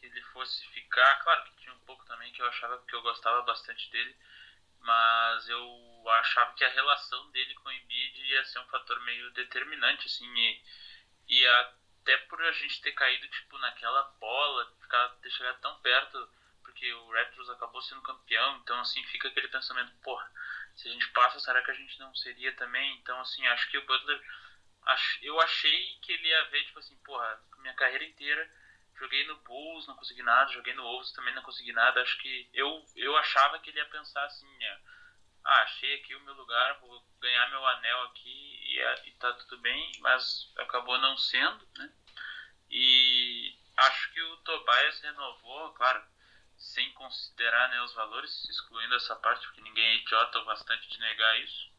que 0.00 0.06
ele 0.06 0.22
fosse 0.32 0.66
ficar, 0.68 1.16
claro 1.22 1.44
que 1.44 1.60
tinha 1.60 1.74
um 1.74 1.80
pouco 1.80 2.06
também 2.06 2.32
que 2.32 2.40
eu 2.40 2.46
achava 2.46 2.82
que 2.88 2.96
eu 2.96 3.02
gostava 3.02 3.42
bastante 3.42 3.90
dele, 3.90 4.16
mas 4.80 5.46
eu 5.50 6.04
achava 6.22 6.54
que 6.54 6.64
a 6.64 6.70
relação 6.70 7.30
dele 7.32 7.54
com 7.56 7.68
o 7.68 7.72
Embiid 7.72 8.18
ia 8.30 8.44
ser 8.46 8.60
um 8.60 8.68
fator 8.68 8.98
meio 9.04 9.30
determinante, 9.32 10.06
assim, 10.06 10.26
e, 10.38 10.62
e 11.28 11.46
até 11.46 12.16
por 12.30 12.42
a 12.42 12.52
gente 12.52 12.80
ter 12.80 12.92
caído, 12.92 13.28
tipo, 13.28 13.58
naquela 13.58 14.04
bola, 14.18 14.72
ficar, 14.80 15.08
ter 15.20 15.30
chegado 15.32 15.60
tão 15.60 15.78
perto, 15.80 16.37
porque 16.68 16.92
o 16.92 17.12
Raptors 17.12 17.48
acabou 17.48 17.80
sendo 17.80 18.02
campeão, 18.02 18.58
então, 18.58 18.78
assim, 18.80 19.02
fica 19.04 19.28
aquele 19.28 19.48
pensamento, 19.48 19.90
porra, 20.02 20.30
se 20.76 20.86
a 20.86 20.92
gente 20.92 21.08
passa, 21.12 21.40
será 21.40 21.62
que 21.62 21.70
a 21.70 21.74
gente 21.74 21.98
não 21.98 22.14
seria 22.14 22.54
também? 22.56 22.98
Então, 22.98 23.18
assim, 23.20 23.46
acho 23.46 23.70
que 23.70 23.78
o 23.78 23.86
Butler, 23.86 24.20
eu 25.22 25.40
achei 25.40 25.98
que 26.02 26.12
ele 26.12 26.28
ia 26.28 26.44
ver, 26.50 26.64
tipo 26.64 26.78
assim, 26.78 26.96
porra, 26.98 27.42
minha 27.58 27.74
carreira 27.74 28.04
inteira, 28.04 28.48
joguei 28.98 29.26
no 29.26 29.36
Bulls, 29.38 29.86
não 29.86 29.96
consegui 29.96 30.22
nada, 30.22 30.52
joguei 30.52 30.74
no 30.74 30.82
Wolves, 30.82 31.12
também 31.12 31.34
não 31.34 31.42
consegui 31.42 31.72
nada, 31.72 32.02
acho 32.02 32.18
que 32.18 32.50
eu, 32.52 32.84
eu 32.96 33.16
achava 33.16 33.58
que 33.60 33.70
ele 33.70 33.78
ia 33.78 33.86
pensar 33.86 34.24
assim, 34.24 34.46
né? 34.58 34.80
ah, 35.48 35.62
achei 35.62 35.94
aqui 35.94 36.14
o 36.14 36.20
meu 36.20 36.34
lugar, 36.34 36.78
vou 36.80 37.02
ganhar 37.20 37.48
meu 37.48 37.64
anel 37.66 38.02
aqui 38.02 38.28
e, 38.28 39.08
e 39.08 39.12
tá 39.12 39.32
tudo 39.32 39.58
bem, 39.62 39.92
mas 40.00 40.52
acabou 40.58 40.98
não 40.98 41.16
sendo, 41.16 41.66
né? 41.78 41.90
E 42.70 43.56
acho 43.78 44.12
que 44.12 44.20
o 44.20 44.36
Tobias 44.38 45.00
renovou, 45.00 45.72
claro, 45.72 46.04
sem 46.58 46.92
considerar 46.94 47.68
né, 47.70 47.80
os 47.82 47.94
valores, 47.94 48.48
excluindo 48.48 48.94
essa 48.96 49.14
parte, 49.16 49.46
porque 49.46 49.60
ninguém 49.60 49.84
é 49.84 49.96
idiota 49.96 50.38
o 50.40 50.44
bastante 50.44 50.88
de 50.88 50.98
negar 50.98 51.40
isso. 51.40 51.70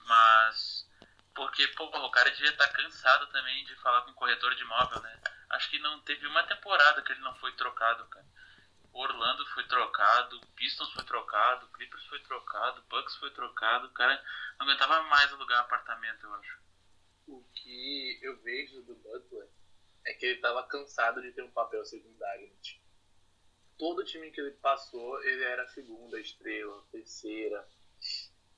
Mas, 0.00 0.90
porque, 1.34 1.66
pô, 1.68 1.84
o 1.84 2.10
cara 2.10 2.30
devia 2.30 2.50
estar 2.50 2.68
cansado 2.68 3.28
também 3.28 3.64
de 3.64 3.76
falar 3.76 4.02
com 4.02 4.10
o 4.10 4.14
corretor 4.14 4.54
de 4.54 4.62
imóvel, 4.62 5.00
né? 5.00 5.20
Acho 5.50 5.70
que 5.70 5.78
não 5.78 6.00
teve 6.00 6.26
uma 6.26 6.42
temporada 6.44 7.00
que 7.02 7.12
ele 7.12 7.20
não 7.20 7.34
foi 7.36 7.52
trocado, 7.52 8.06
cara. 8.08 8.26
Orlando 8.92 9.46
foi 9.48 9.64
trocado, 9.64 10.40
Pistons 10.56 10.92
foi 10.92 11.04
trocado, 11.04 11.68
Clippers 11.68 12.04
foi 12.06 12.18
trocado, 12.20 12.82
Bucks 12.88 13.16
foi 13.16 13.30
trocado. 13.30 13.86
O 13.86 13.92
cara 13.92 14.22
não 14.58 14.66
aguentava 14.66 15.02
mais 15.04 15.32
alugar 15.32 15.60
apartamento, 15.60 16.24
eu 16.24 16.34
acho. 16.34 16.58
O 17.28 17.44
que 17.54 18.18
eu 18.22 18.40
vejo 18.42 18.82
do 18.82 18.96
Butler 18.96 19.48
é 20.04 20.14
que 20.14 20.26
ele 20.26 20.36
estava 20.36 20.66
cansado 20.66 21.22
de 21.22 21.30
ter 21.32 21.42
um 21.42 21.50
papel 21.50 21.84
secundário 21.84 22.48
no 22.48 22.56
time. 22.60 22.87
Todo 23.78 24.04
time 24.04 24.30
que 24.30 24.40
ele 24.40 24.50
passou, 24.52 25.22
ele 25.22 25.44
era 25.44 25.68
segunda 25.68 26.20
estrela, 26.20 26.84
terceira. 26.90 27.66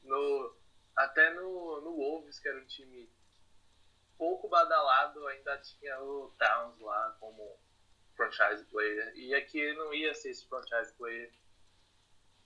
No, 0.03 0.57
até 0.97 1.35
no, 1.35 1.81
no 1.83 1.97
Wolves, 1.97 2.39
que 2.39 2.49
era 2.49 2.59
um 2.59 2.67
time 2.67 3.09
pouco 4.17 4.49
badalado, 4.49 5.27
ainda 5.29 5.59
tinha 5.59 5.99
o 6.03 6.35
Towns 6.39 6.79
lá 6.81 7.17
como 7.21 7.59
franchise 8.17 8.65
player. 8.67 9.13
E 9.17 9.35
aqui 9.35 9.59
ele 9.59 9.79
não 9.79 9.95
ia 9.95 10.15
ser 10.15 10.31
esse 10.31 10.47
franchise 10.47 10.93
player. 10.95 11.33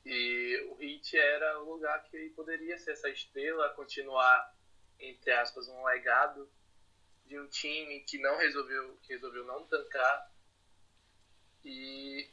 E 0.05 0.69
o 0.71 0.83
Heat 0.83 1.17
era 1.17 1.61
o 1.61 1.75
lugar 1.75 2.03
que 2.05 2.17
ele 2.17 2.31
poderia 2.31 2.79
ser 2.79 2.93
essa 2.93 3.09
estrela, 3.09 3.71
continuar, 3.71 4.55
entre 5.01 5.33
aspas, 5.33 5.67
um 5.67 5.85
legado 5.85 6.49
de 7.27 7.39
um 7.39 7.49
time 7.49 8.01
que 8.01 8.19
não 8.19 8.37
resolveu, 8.37 8.97
que 9.03 9.15
resolveu 9.15 9.45
não 9.45 9.67
tancar. 9.67 10.33
E 11.65 12.31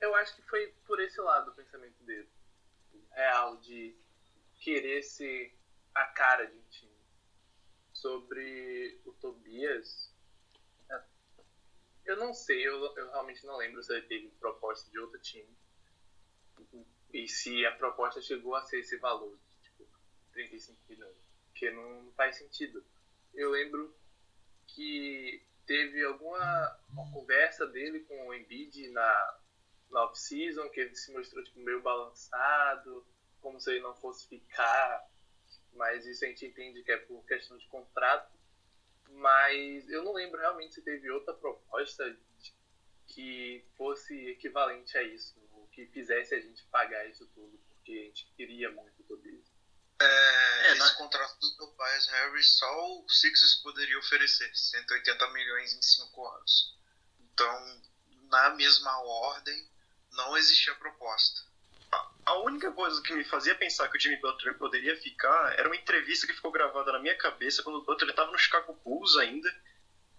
eu 0.00 0.14
acho 0.16 0.34
que 0.36 0.42
foi 0.42 0.74
por 0.86 1.00
esse 1.00 1.20
lado 1.20 1.50
o 1.50 1.54
pensamento 1.54 2.02
dele. 2.04 2.28
Real, 3.12 3.56
de 3.58 3.96
querer 4.56 5.02
ser 5.02 5.54
a 5.94 6.04
cara 6.06 6.46
de 6.46 6.56
um 6.56 6.62
time. 6.70 6.90
Sobre 7.92 9.00
o 9.04 9.12
Tobias, 9.12 10.10
eu 12.10 12.16
não 12.16 12.34
sei, 12.34 12.66
eu, 12.66 12.74
eu 12.96 13.10
realmente 13.10 13.44
não 13.46 13.56
lembro 13.56 13.82
se 13.82 13.92
ele 13.92 14.06
teve 14.06 14.28
proposta 14.40 14.90
de 14.90 14.98
outro 14.98 15.20
time. 15.20 15.56
E 17.12 17.28
se 17.28 17.64
a 17.66 17.76
proposta 17.76 18.20
chegou 18.20 18.54
a 18.54 18.62
ser 18.62 18.80
esse 18.80 18.96
valor, 18.96 19.38
tipo, 19.62 19.86
35 20.32 20.80
milhões. 20.88 21.16
Porque 21.46 21.70
não 21.70 22.12
faz 22.16 22.36
sentido. 22.36 22.84
Eu 23.34 23.50
lembro 23.50 23.94
que 24.66 25.44
teve 25.66 26.04
alguma 26.04 26.80
conversa 27.12 27.66
dele 27.66 28.00
com 28.00 28.28
o 28.28 28.34
Embiid 28.34 28.88
na, 28.90 29.40
na 29.90 30.04
off-season, 30.04 30.68
que 30.70 30.80
ele 30.80 30.94
se 30.94 31.12
mostrou 31.12 31.42
tipo, 31.44 31.58
meio 31.60 31.82
balançado, 31.82 33.06
como 33.40 33.60
se 33.60 33.70
ele 33.70 33.80
não 33.80 33.94
fosse 33.94 34.28
ficar, 34.28 35.08
mas 35.72 36.06
isso 36.06 36.24
a 36.24 36.28
gente 36.28 36.46
entende 36.46 36.82
que 36.82 36.92
é 36.92 36.96
por 36.96 37.24
questão 37.26 37.56
de 37.56 37.66
contrato. 37.68 38.38
Mas 39.12 39.88
eu 39.88 40.04
não 40.04 40.12
lembro 40.12 40.38
realmente 40.38 40.74
se 40.74 40.82
teve 40.82 41.10
outra 41.10 41.34
proposta 41.34 42.16
que 43.08 43.64
fosse 43.76 44.14
equivalente 44.28 44.96
a 44.96 45.02
isso, 45.02 45.34
que 45.72 45.86
fizesse 45.86 46.34
a 46.34 46.40
gente 46.40 46.64
pagar 46.66 47.08
isso 47.08 47.26
tudo, 47.34 47.58
porque 47.68 47.92
a 47.92 48.04
gente 48.04 48.26
queria 48.36 48.70
muito 48.70 49.02
tudo 49.02 49.28
isso. 49.28 49.52
É, 50.00 50.50
É, 50.70 50.72
esse 50.72 50.96
contrato 50.96 51.38
do 51.40 51.56
Tobias 51.56 52.06
Harris 52.06 52.56
só 52.56 53.00
o 53.00 53.08
Sixers 53.08 53.56
poderia 53.56 53.98
oferecer, 53.98 54.50
180 54.54 55.30
milhões 55.32 55.74
em 55.74 55.82
5 55.82 56.26
anos. 56.26 56.78
Então, 57.18 57.82
na 58.28 58.50
mesma 58.50 58.96
ordem, 59.02 59.68
não 60.12 60.36
existia 60.36 60.74
proposta. 60.74 61.42
A 62.24 62.38
única 62.38 62.70
coisa 62.70 63.02
que 63.02 63.12
me 63.14 63.24
fazia 63.24 63.54
pensar 63.54 63.88
que 63.88 63.96
o 63.96 64.00
Jimmy 64.00 64.16
Butler 64.20 64.56
poderia 64.56 64.96
ficar 64.96 65.58
era 65.58 65.68
uma 65.68 65.76
entrevista 65.76 66.26
que 66.26 66.32
ficou 66.32 66.52
gravada 66.52 66.92
na 66.92 66.98
minha 66.98 67.16
cabeça 67.16 67.62
quando 67.62 67.76
o 67.76 67.84
Butler 67.84 68.10
estava 68.10 68.30
no 68.30 68.38
Chicago 68.38 68.78
Bulls 68.84 69.16
ainda. 69.16 69.52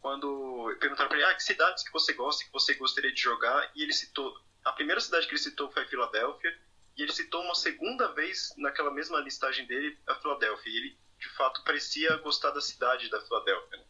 Quando 0.01 0.75
perguntaram 0.79 1.07
pra 1.07 1.17
ele, 1.17 1.27
ah, 1.27 1.35
que 1.35 1.43
cidades 1.43 1.83
que 1.83 1.91
você 1.93 2.11
gosta, 2.13 2.43
que 2.43 2.51
você 2.51 2.73
gostaria 2.73 3.13
de 3.13 3.21
jogar, 3.21 3.71
e 3.75 3.83
ele 3.83 3.93
citou. 3.93 4.35
A 4.65 4.73
primeira 4.73 4.99
cidade 4.99 5.27
que 5.27 5.33
ele 5.33 5.39
citou 5.39 5.71
foi 5.71 5.83
a 5.83 5.87
Filadélfia, 5.87 6.59
e 6.97 7.03
ele 7.03 7.13
citou 7.13 7.41
uma 7.43 7.55
segunda 7.55 8.11
vez 8.13 8.51
naquela 8.57 8.91
mesma 8.91 9.19
listagem 9.19 9.65
dele 9.67 9.97
a 10.07 10.15
Filadélfia. 10.15 10.71
E 10.71 10.77
ele, 10.77 10.97
de 11.19 11.29
fato, 11.29 11.63
parecia 11.63 12.17
gostar 12.17 12.51
da 12.51 12.61
cidade 12.61 13.09
da 13.09 13.21
Filadélfia. 13.21 13.77
né? 13.77 13.83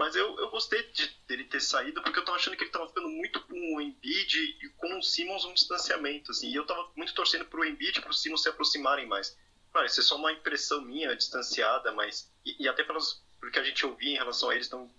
Mas 0.00 0.16
eu, 0.16 0.34
eu 0.38 0.48
gostei 0.48 0.82
de, 0.92 1.08
dele 1.28 1.44
ter 1.44 1.60
saído 1.60 2.00
porque 2.00 2.18
eu 2.18 2.24
tava 2.24 2.38
achando 2.38 2.56
que 2.56 2.64
ele 2.64 2.70
tava 2.70 2.88
ficando 2.88 3.10
muito 3.10 3.38
com 3.42 3.76
o 3.76 3.80
Embiid 3.82 4.56
e 4.62 4.70
com 4.70 4.98
o 4.98 5.02
Simmons 5.02 5.44
um 5.44 5.52
distanciamento, 5.52 6.30
assim. 6.30 6.48
E 6.48 6.54
eu 6.54 6.64
tava 6.64 6.90
muito 6.96 7.12
torcendo 7.12 7.44
pro 7.44 7.66
Embiid 7.66 7.98
e 7.98 8.00
pro 8.00 8.14
Simmons 8.14 8.42
se 8.42 8.48
aproximarem 8.48 9.06
mais. 9.06 9.36
Claro, 9.70 9.86
isso 9.86 10.00
é 10.00 10.02
só 10.02 10.16
uma 10.16 10.32
impressão 10.32 10.80
minha, 10.80 11.14
distanciada, 11.14 11.92
mas... 11.92 12.32
E, 12.46 12.64
e 12.64 12.66
até 12.66 12.82
pelas, 12.82 13.22
pelo 13.38 13.52
que 13.52 13.58
a 13.58 13.62
gente 13.62 13.84
ouvia 13.84 14.14
em 14.14 14.16
relação 14.16 14.48
a 14.48 14.54
eles, 14.54 14.70
não... 14.70 14.90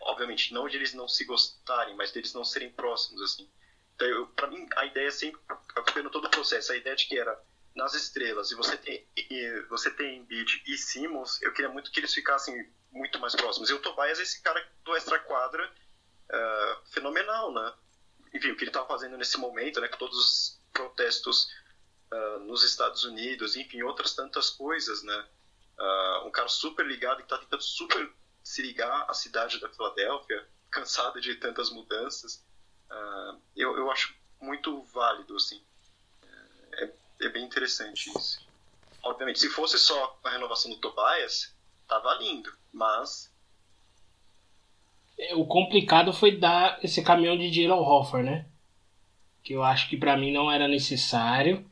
Obviamente, 0.00 0.52
não 0.52 0.66
de 0.66 0.76
eles 0.76 0.92
não 0.92 1.06
se 1.06 1.24
gostarem, 1.24 1.94
mas 1.94 2.10
deles 2.10 2.34
não 2.34 2.42
serem 2.42 2.72
próximos, 2.72 3.22
assim. 3.22 3.48
Então, 3.94 4.26
pra 4.34 4.48
mim, 4.48 4.66
a 4.74 4.86
ideia 4.86 5.12
sempre, 5.12 5.40
acompanhando 5.76 6.10
todo 6.10 6.24
o 6.24 6.30
processo, 6.30 6.72
a 6.72 6.76
ideia 6.76 6.96
de 6.96 7.06
que 7.06 7.16
era 7.16 7.40
nas 7.76 7.94
estrelas, 7.94 8.50
e 8.50 8.56
você 8.56 8.76
tem, 8.76 9.06
e 9.16 9.66
você 9.68 9.88
tem 9.88 10.18
Embiid 10.18 10.64
e 10.66 10.76
Simmons, 10.76 11.40
eu 11.42 11.52
queria 11.52 11.70
muito 11.70 11.92
que 11.92 12.00
eles 12.00 12.12
ficassem 12.12 12.68
muito 12.98 13.18
mais 13.20 13.34
próximos. 13.34 13.70
E 13.70 13.72
o 13.72 13.80
Tobias 13.80 14.18
é 14.18 14.22
esse 14.22 14.42
cara 14.42 14.66
do 14.84 14.96
extra-quadra 14.96 15.72
ah, 16.30 16.80
fenomenal, 16.90 17.52
né? 17.52 17.72
Enfim, 18.34 18.50
o 18.50 18.56
que 18.56 18.64
ele 18.64 18.70
tá 18.70 18.84
fazendo 18.84 19.16
nesse 19.16 19.38
momento, 19.38 19.80
né? 19.80 19.88
Com 19.88 19.96
todos 19.96 20.18
os 20.18 20.60
protestos 20.72 21.50
ah, 22.10 22.38
nos 22.40 22.62
Estados 22.62 23.04
Unidos, 23.04 23.56
enfim, 23.56 23.82
outras 23.82 24.14
tantas 24.14 24.50
coisas, 24.50 25.02
né? 25.02 25.26
Ah, 25.78 26.24
um 26.26 26.30
cara 26.30 26.48
super 26.48 26.84
ligado 26.84 27.22
que 27.22 27.28
tá 27.28 27.38
tentando 27.38 27.62
super 27.62 28.12
se 28.42 28.62
ligar 28.62 29.08
à 29.08 29.14
cidade 29.14 29.60
da 29.60 29.68
Filadélfia, 29.68 30.46
cansado 30.70 31.20
de 31.20 31.34
tantas 31.36 31.70
mudanças. 31.70 32.46
Eu, 33.54 33.76
eu 33.76 33.90
acho 33.90 34.14
muito 34.40 34.82
válido, 34.84 35.36
assim. 35.36 35.62
É, 36.72 36.90
é 37.22 37.28
bem 37.28 37.44
interessante 37.44 38.10
isso. 38.16 38.46
Obviamente, 39.02 39.40
se 39.40 39.50
fosse 39.50 39.78
só 39.78 40.18
a 40.24 40.30
renovação 40.30 40.70
do 40.70 40.78
Tobias, 40.78 41.54
tava 41.88 42.14
lindo, 42.14 42.52
mas 42.72 43.32
É, 45.18 45.34
O 45.34 45.44
complicado 45.46 46.12
foi 46.12 46.36
dar 46.36 46.78
esse 46.82 47.02
caminhão 47.02 47.36
de 47.36 47.50
dinheiro 47.50 47.74
ao 47.74 47.82
Hoffer, 47.82 48.22
né? 48.22 48.46
Que 49.42 49.54
eu 49.54 49.62
acho 49.62 49.88
que 49.88 49.96
pra 49.96 50.16
mim 50.16 50.32
não 50.32 50.50
era 50.50 50.68
necessário. 50.68 51.64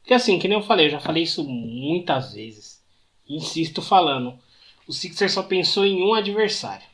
Porque 0.00 0.14
assim, 0.14 0.38
que 0.38 0.48
nem 0.48 0.58
eu 0.58 0.64
falei, 0.64 0.86
eu 0.86 0.90
já 0.90 1.00
falei 1.00 1.22
isso 1.22 1.44
muitas 1.44 2.34
vezes. 2.34 2.82
Insisto 3.28 3.80
falando. 3.82 4.38
o 4.86 4.92
Sixers 4.92 5.32
só 5.32 5.42
pensou 5.42 5.86
em 5.86 6.02
um 6.02 6.14
adversário. 6.14 6.86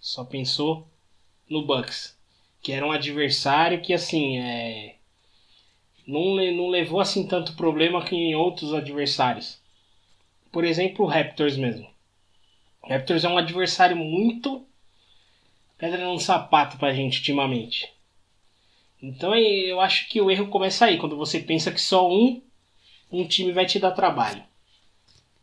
Só 0.00 0.24
pensou 0.24 0.86
no 1.48 1.64
Bucks, 1.66 2.16
que 2.62 2.72
era 2.72 2.86
um 2.86 2.92
adversário 2.92 3.82
que 3.82 3.92
assim 3.92 4.38
é 4.38 4.96
não, 6.06 6.36
não 6.52 6.68
levou 6.68 7.00
assim 7.00 7.26
tanto 7.26 7.54
problema 7.56 8.04
que 8.04 8.14
em 8.14 8.34
outros 8.34 8.72
adversários. 8.72 9.60
Por 10.56 10.64
exemplo, 10.64 11.04
o 11.04 11.08
Raptors 11.08 11.54
mesmo. 11.58 11.86
O 12.82 12.88
Raptors 12.88 13.24
é 13.24 13.28
um 13.28 13.36
adversário 13.36 13.94
muito 13.94 14.64
pedra 15.76 16.06
no 16.06 16.18
sapato 16.18 16.78
pra 16.78 16.94
gente 16.94 17.18
ultimamente. 17.18 17.92
Então 19.02 19.36
eu 19.36 19.82
acho 19.82 20.08
que 20.08 20.18
o 20.18 20.30
erro 20.30 20.48
começa 20.48 20.86
aí, 20.86 20.96
quando 20.96 21.14
você 21.14 21.40
pensa 21.40 21.70
que 21.70 21.78
só 21.78 22.10
um, 22.10 22.40
um 23.12 23.26
time 23.26 23.52
vai 23.52 23.66
te 23.66 23.78
dar 23.78 23.90
trabalho. 23.90 24.42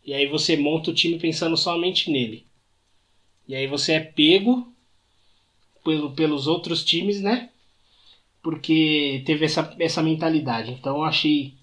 E 0.04 0.16
aí 0.16 0.26
você 0.26 0.58
monta 0.58 0.90
o 0.90 0.96
time 0.96 1.20
pensando 1.20 1.56
somente 1.56 2.10
nele. 2.10 2.44
E 3.48 3.54
aí 3.54 3.68
você 3.68 3.94
é 3.94 4.00
pego 4.00 4.68
pelo, 5.84 6.10
pelos 6.14 6.48
outros 6.48 6.84
times, 6.84 7.22
né? 7.22 7.52
Porque 8.42 9.22
teve 9.28 9.46
essa, 9.46 9.76
essa 9.78 10.02
mentalidade. 10.02 10.72
Então 10.72 10.96
eu 10.98 11.04
achei 11.04 11.54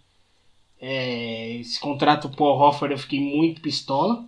é, 0.81 1.57
esse 1.57 1.79
contrato 1.79 2.31
Paul 2.31 2.59
Hofford 2.59 2.95
eu 2.95 2.99
fiquei 2.99 3.21
muito 3.21 3.61
pistola. 3.61 4.25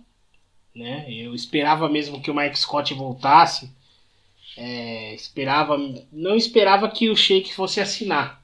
Né? 0.75 1.05
Eu 1.11 1.33
esperava 1.33 1.89
mesmo 1.89 2.21
que 2.21 2.29
o 2.29 2.35
Mike 2.35 2.59
Scott 2.59 2.93
voltasse. 2.93 3.71
É, 4.55 5.15
esperava, 5.15 5.77
não 6.11 6.35
esperava 6.35 6.89
que 6.89 7.09
o 7.09 7.15
Sheik 7.15 7.53
fosse 7.53 7.79
assinar. 7.79 8.43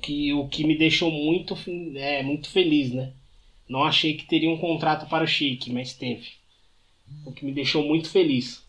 Que, 0.00 0.32
o 0.32 0.46
que 0.46 0.64
me 0.64 0.78
deixou 0.78 1.10
muito, 1.10 1.58
é, 1.96 2.22
muito 2.22 2.48
feliz, 2.48 2.92
né? 2.92 3.12
Não 3.68 3.82
achei 3.82 4.14
que 4.14 4.26
teria 4.26 4.50
um 4.50 4.58
contrato 4.58 5.08
para 5.08 5.24
o 5.24 5.26
Sheik, 5.26 5.72
mas 5.72 5.92
teve. 5.92 6.28
O 7.26 7.32
que 7.32 7.44
me 7.44 7.52
deixou 7.52 7.82
muito 7.84 8.08
feliz. 8.08 8.64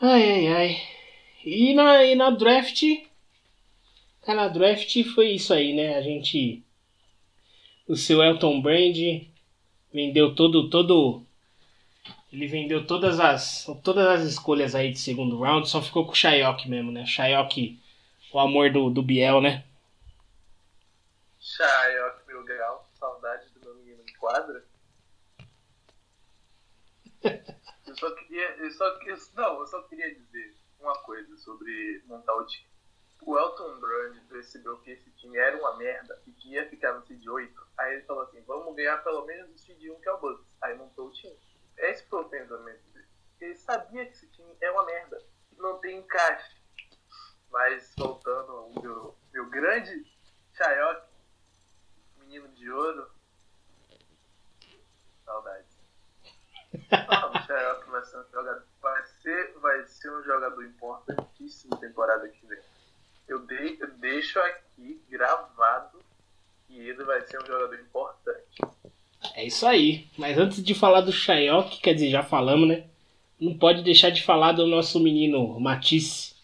Ai, 0.00 0.30
ai, 0.30 0.46
ai. 0.48 0.82
E 1.44 1.74
na, 1.74 2.04
e 2.04 2.14
na 2.14 2.30
draft. 2.30 2.82
Cara, 4.28 4.46
draft 4.46 4.94
foi 5.14 5.30
isso 5.30 5.54
aí, 5.54 5.74
né? 5.74 5.96
A 5.96 6.02
gente. 6.02 6.62
O 7.86 7.96
seu 7.96 8.22
Elton 8.22 8.60
Brand 8.60 8.94
vendeu 9.90 10.34
todo. 10.34 10.68
todo 10.68 11.24
ele 12.30 12.46
vendeu 12.46 12.86
todas 12.86 13.18
as 13.18 13.64
todas 13.82 14.06
as 14.06 14.20
escolhas 14.24 14.74
aí 14.74 14.92
de 14.92 14.98
segundo 14.98 15.40
round, 15.40 15.66
só 15.66 15.80
ficou 15.80 16.04
com 16.04 16.12
o 16.12 16.14
Shayok 16.14 16.68
mesmo, 16.68 16.92
né? 16.92 17.06
Shayok, 17.06 17.80
o 18.30 18.38
amor 18.38 18.70
do, 18.70 18.90
do 18.90 19.02
Biel, 19.02 19.40
né? 19.40 19.64
Chayok 21.40 22.26
Mil 22.26 22.44
Grau, 22.44 22.86
saudade 22.92 23.48
do 23.54 23.60
meu 23.60 23.76
menino 23.76 24.02
em 24.06 24.12
quadra. 24.18 24.62
Eu 27.86 27.96
só 27.96 28.14
queria. 28.14 28.56
Eu 28.58 28.70
só, 28.72 28.84
eu, 28.84 29.16
não, 29.34 29.60
eu 29.60 29.66
só 29.66 29.80
queria 29.84 30.14
dizer 30.14 30.54
uma 30.78 30.94
coisa 30.96 31.34
sobre 31.38 32.02
montar 32.06 32.34
o 32.34 32.44
time. 32.44 32.68
O 33.22 33.38
Elton 33.38 33.78
Brand 33.78 34.16
percebeu 34.28 34.78
que 34.78 34.92
esse 34.92 35.10
time 35.12 35.36
era 35.36 35.56
uma 35.58 35.76
merda 35.76 36.20
e 36.26 36.32
que 36.32 36.52
ia 36.52 36.68
ficar 36.68 36.94
no 36.94 37.06
seed 37.06 37.26
8. 37.26 37.66
Aí 37.76 37.94
ele 37.94 38.02
falou 38.02 38.22
assim: 38.22 38.40
vamos 38.42 38.74
ganhar 38.74 39.02
pelo 39.02 39.24
menos 39.26 39.50
o 39.50 39.58
seed 39.58 39.90
1 39.90 40.00
que 40.00 40.08
é 40.08 40.12
o 40.12 40.18
Bucks. 40.18 40.46
Aí 40.62 40.76
montou 40.76 41.08
o 41.08 41.12
time. 41.12 41.36
Esse 41.76 42.06
foi 42.08 42.22
o 42.22 42.28
pensamento 42.28 42.82
dele. 42.92 43.06
Ele 43.40 43.54
sabia 43.56 44.04
que 44.06 44.12
esse 44.12 44.28
time 44.28 44.56
é 44.60 44.70
uma 44.70 44.84
merda. 44.84 45.22
Não 45.56 45.78
tem 45.78 45.98
encaixe. 45.98 46.56
Mas 47.50 47.92
voltando 47.96 48.52
ao 48.52 48.82
meu, 48.82 49.16
meu 49.32 49.48
grande 49.48 50.04
Chayok, 50.54 51.06
menino 52.18 52.48
de 52.48 52.70
ouro. 52.70 53.10
Saudades. 55.24 55.78
Ah, 56.90 57.26
o 57.30 57.46
Chayok 57.46 57.90
vai 57.90 58.04
ser 58.04 58.18
um 58.18 58.30
jogador. 58.30 58.66
Vai 58.80 59.06
ser, 59.06 59.58
vai 59.58 59.86
ser 59.86 60.10
um 60.10 60.22
jogador 60.24 60.64
importantíssimo 60.64 61.76
temporada 61.78 62.28
que 62.28 62.46
vem. 62.46 62.62
Eu, 63.28 63.40
dei, 63.40 63.76
eu 63.78 63.90
deixo 63.98 64.38
aqui 64.40 65.02
gravado 65.10 66.02
que 66.66 66.78
ele 66.78 67.04
vai 67.04 67.20
ser 67.20 67.40
um 67.42 67.46
jogador 67.46 67.78
importante. 67.78 68.60
É 69.34 69.46
isso 69.46 69.66
aí. 69.66 70.08
Mas 70.16 70.38
antes 70.38 70.62
de 70.62 70.74
falar 70.74 71.02
do 71.02 71.12
Shayok, 71.12 71.80
quer 71.80 71.94
dizer, 71.94 72.10
já 72.10 72.22
falamos, 72.22 72.68
né? 72.68 72.88
Não 73.38 73.56
pode 73.56 73.82
deixar 73.82 74.10
de 74.10 74.24
falar 74.24 74.52
do 74.52 74.66
nosso 74.66 74.98
menino 74.98 75.60
Matisse. 75.60 76.34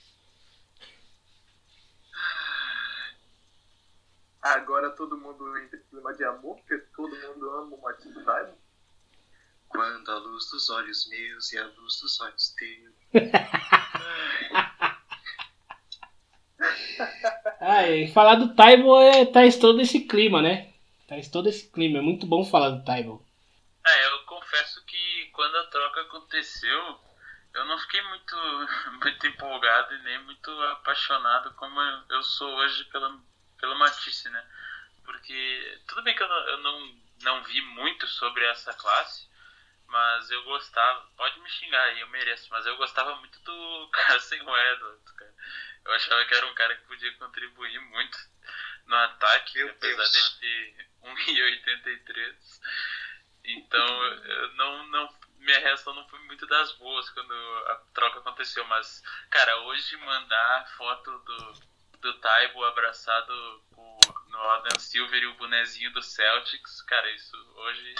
Agora 4.40 4.90
todo 4.90 5.16
mundo 5.16 5.58
entra 5.58 5.78
em 5.78 5.82
clima 5.90 6.12
de 6.14 6.24
amor, 6.24 6.56
porque 6.58 6.76
todo 6.94 7.16
mundo 7.16 7.50
ama 7.50 7.76
o 7.76 7.80
Matisse 7.80 8.22
Taibo. 8.24 8.52
Quando 9.68 10.08
a 10.10 10.18
luz 10.18 10.50
dos 10.50 10.68
olhos 10.70 11.08
meus 11.08 11.52
e 11.52 11.58
a 11.58 11.66
luz 11.66 11.98
dos 12.00 12.20
olhos 12.20 12.54
teus. 12.54 12.94
Ah, 17.60 17.88
e 17.88 18.06
falar 18.12 18.36
do 18.36 18.54
Taibo 18.54 18.96
é 19.00 19.24
traz 19.24 19.56
todo 19.56 19.80
esse 19.80 20.00
clima, 20.06 20.40
né? 20.40 20.68
Traz 21.08 21.28
todo 21.28 21.48
esse 21.48 21.68
clima. 21.70 21.98
É 21.98 22.02
muito 22.02 22.26
bom 22.26 22.44
falar 22.44 22.70
do 22.70 22.84
Taibo. 22.84 23.24
É, 23.86 24.06
eu 24.06 24.18
confesso 24.24 24.84
que 24.86 25.26
quando 25.32 25.56
a 25.56 25.64
troca 25.64 26.00
aconteceu, 26.02 27.00
eu 27.54 27.64
não 27.66 27.78
fiquei 27.78 28.00
muito, 28.02 28.36
muito 29.02 29.26
empolgado 29.26 29.94
e 29.94 30.02
nem 30.02 30.18
muito 30.24 30.50
apaixonado 30.64 31.52
como 31.54 31.80
eu- 32.10 32.22
sou 32.22 32.48
hoje 32.56 32.84
pela, 32.86 33.18
pelo 33.58 33.74
Matisse, 33.78 34.28
né? 34.30 34.44
Porque 35.04 35.80
tudo 35.86 36.02
bem 36.02 36.14
que 36.14 36.22
eu 36.22 36.28
não, 36.28 36.48
eu 36.48 36.58
não, 36.58 36.94
não 37.22 37.44
vi 37.44 37.60
muito 37.60 38.06
sobre 38.08 38.44
essa 38.46 38.72
classe, 38.74 39.28
mas 39.86 40.30
eu 40.30 40.42
gostava, 40.44 41.06
pode 41.16 41.38
me 41.40 41.48
xingar 41.50 41.82
aí, 41.84 42.00
eu 42.00 42.08
mereço, 42.08 42.48
mas 42.50 42.66
eu 42.66 42.76
gostava 42.76 43.16
muito 43.16 43.38
do 43.42 43.88
Carson 43.92 44.36
Edwards, 44.36 45.12
cara. 45.12 45.34
Eu 45.84 45.92
achava 45.92 46.24
que 46.24 46.34
era 46.34 46.46
um 46.46 46.54
cara 46.54 46.76
que 46.76 46.86
podia 46.86 47.12
contribuir 47.14 47.78
muito 47.80 48.18
no 48.86 48.96
ataque, 48.96 49.60
apesar 49.62 49.96
Deus. 49.96 50.38
dele 50.40 50.74
ter 50.74 50.88
1,83. 51.04 52.60
Então, 53.44 54.04
eu 54.04 54.52
não, 54.54 54.86
não, 54.88 55.18
minha 55.38 55.58
reação 55.60 55.94
não 55.94 56.08
foi 56.08 56.18
muito 56.20 56.46
das 56.46 56.72
boas 56.78 57.08
quando 57.10 57.32
a 57.68 57.74
troca 57.92 58.18
aconteceu, 58.20 58.64
mas, 58.64 59.02
cara, 59.30 59.56
hoje 59.62 59.96
mandar 59.98 60.66
foto 60.76 61.18
do, 61.18 61.52
do 62.00 62.20
Taibo 62.20 62.64
abraçado 62.64 63.62
com, 63.74 64.00
no 64.28 64.38
Adam 64.50 64.80
Silver 64.80 65.22
e 65.22 65.26
o 65.26 65.34
bonezinho 65.36 65.92
do 65.92 66.02
Celtics, 66.02 66.80
cara, 66.82 67.10
isso 67.10 67.36
hoje 67.56 67.94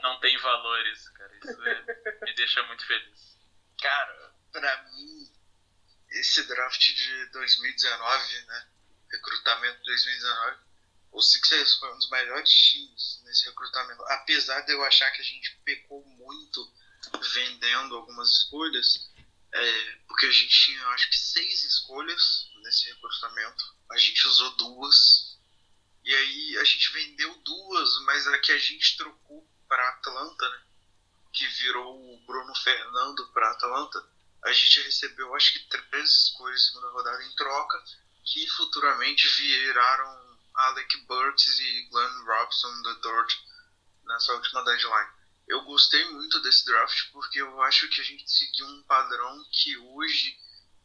não 0.00 0.20
tem 0.20 0.36
valores, 0.38 1.08
cara, 1.10 1.36
isso 1.38 1.62
é- 1.68 2.20
me 2.24 2.32
deixa 2.34 2.62
muito 2.64 2.86
feliz. 2.86 3.36
Cara, 3.82 4.32
pra 4.52 4.82
mim, 4.84 5.32
esse 6.10 6.42
draft 6.44 6.80
de 6.80 7.26
2019, 7.26 8.42
né? 8.42 8.68
Recrutamento 9.10 9.78
de 9.78 9.84
2019, 9.86 10.56
o 11.12 11.22
Sixers 11.22 11.74
foi 11.76 11.92
um 11.92 11.98
dos 11.98 12.10
melhores 12.10 12.50
times 12.50 13.20
nesse 13.24 13.46
recrutamento. 13.46 14.02
Apesar 14.08 14.60
de 14.62 14.72
eu 14.72 14.84
achar 14.84 15.10
que 15.10 15.22
a 15.22 15.24
gente 15.24 15.56
pecou 15.64 16.04
muito 16.04 16.72
vendendo 17.34 17.96
algumas 17.96 18.28
escolhas, 18.30 19.10
é, 19.52 19.98
porque 20.06 20.26
a 20.26 20.30
gente 20.30 20.66
tinha, 20.66 20.86
acho 20.88 21.08
que, 21.10 21.18
seis 21.18 21.64
escolhas 21.64 22.50
nesse 22.62 22.86
recrutamento. 22.86 23.76
A 23.90 23.98
gente 23.98 24.28
usou 24.28 24.50
duas. 24.56 25.38
E 26.04 26.14
aí 26.14 26.58
a 26.58 26.64
gente 26.64 26.92
vendeu 26.92 27.34
duas, 27.36 28.00
mas 28.04 28.26
a 28.28 28.38
que 28.38 28.52
a 28.52 28.58
gente 28.58 28.96
trocou 28.96 29.48
para 29.66 29.88
Atlanta, 29.90 30.48
né? 30.48 30.62
que 31.32 31.46
virou 31.46 32.14
o 32.14 32.20
Bruno 32.26 32.54
Fernando 32.56 33.26
para 33.32 33.50
Atlanta, 33.50 34.08
a 34.44 34.52
gente 34.52 34.80
recebeu 34.82 35.34
acho 35.34 35.52
que 35.52 35.68
três 35.68 36.10
escolhas 36.10 36.60
de 36.60 36.66
segunda 36.68 36.90
rodada 36.90 37.24
em 37.24 37.34
troca, 37.34 37.82
que 38.24 38.46
futuramente 38.48 39.26
viraram 39.28 40.38
Alec 40.54 40.96
Burks 41.06 41.58
e 41.58 41.88
Glenn 41.90 42.24
Robson 42.24 42.72
III 42.84 43.48
nessa 44.04 44.34
última 44.34 44.64
deadline. 44.64 45.10
Eu 45.46 45.62
gostei 45.62 46.04
muito 46.10 46.40
desse 46.42 46.64
draft 46.66 47.10
porque 47.12 47.40
eu 47.40 47.62
acho 47.62 47.88
que 47.88 48.00
a 48.00 48.04
gente 48.04 48.30
seguiu 48.30 48.66
um 48.66 48.82
padrão 48.82 49.44
que 49.50 49.76
hoje 49.78 50.36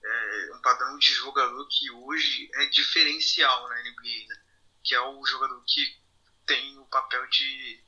é 0.04 0.52
um 0.56 0.62
padrão 0.62 0.98
de 0.98 1.14
jogador 1.14 1.68
que 1.68 1.90
hoje 1.92 2.50
é 2.56 2.66
diferencial 2.68 3.68
na 3.70 3.84
NBA, 3.84 4.28
né? 4.28 4.44
que 4.84 4.94
é 4.94 5.02
o 5.02 5.26
jogador 5.26 5.64
que 5.66 6.02
tem 6.46 6.78
o 6.78 6.86
papel 6.86 7.26
de 7.30 7.84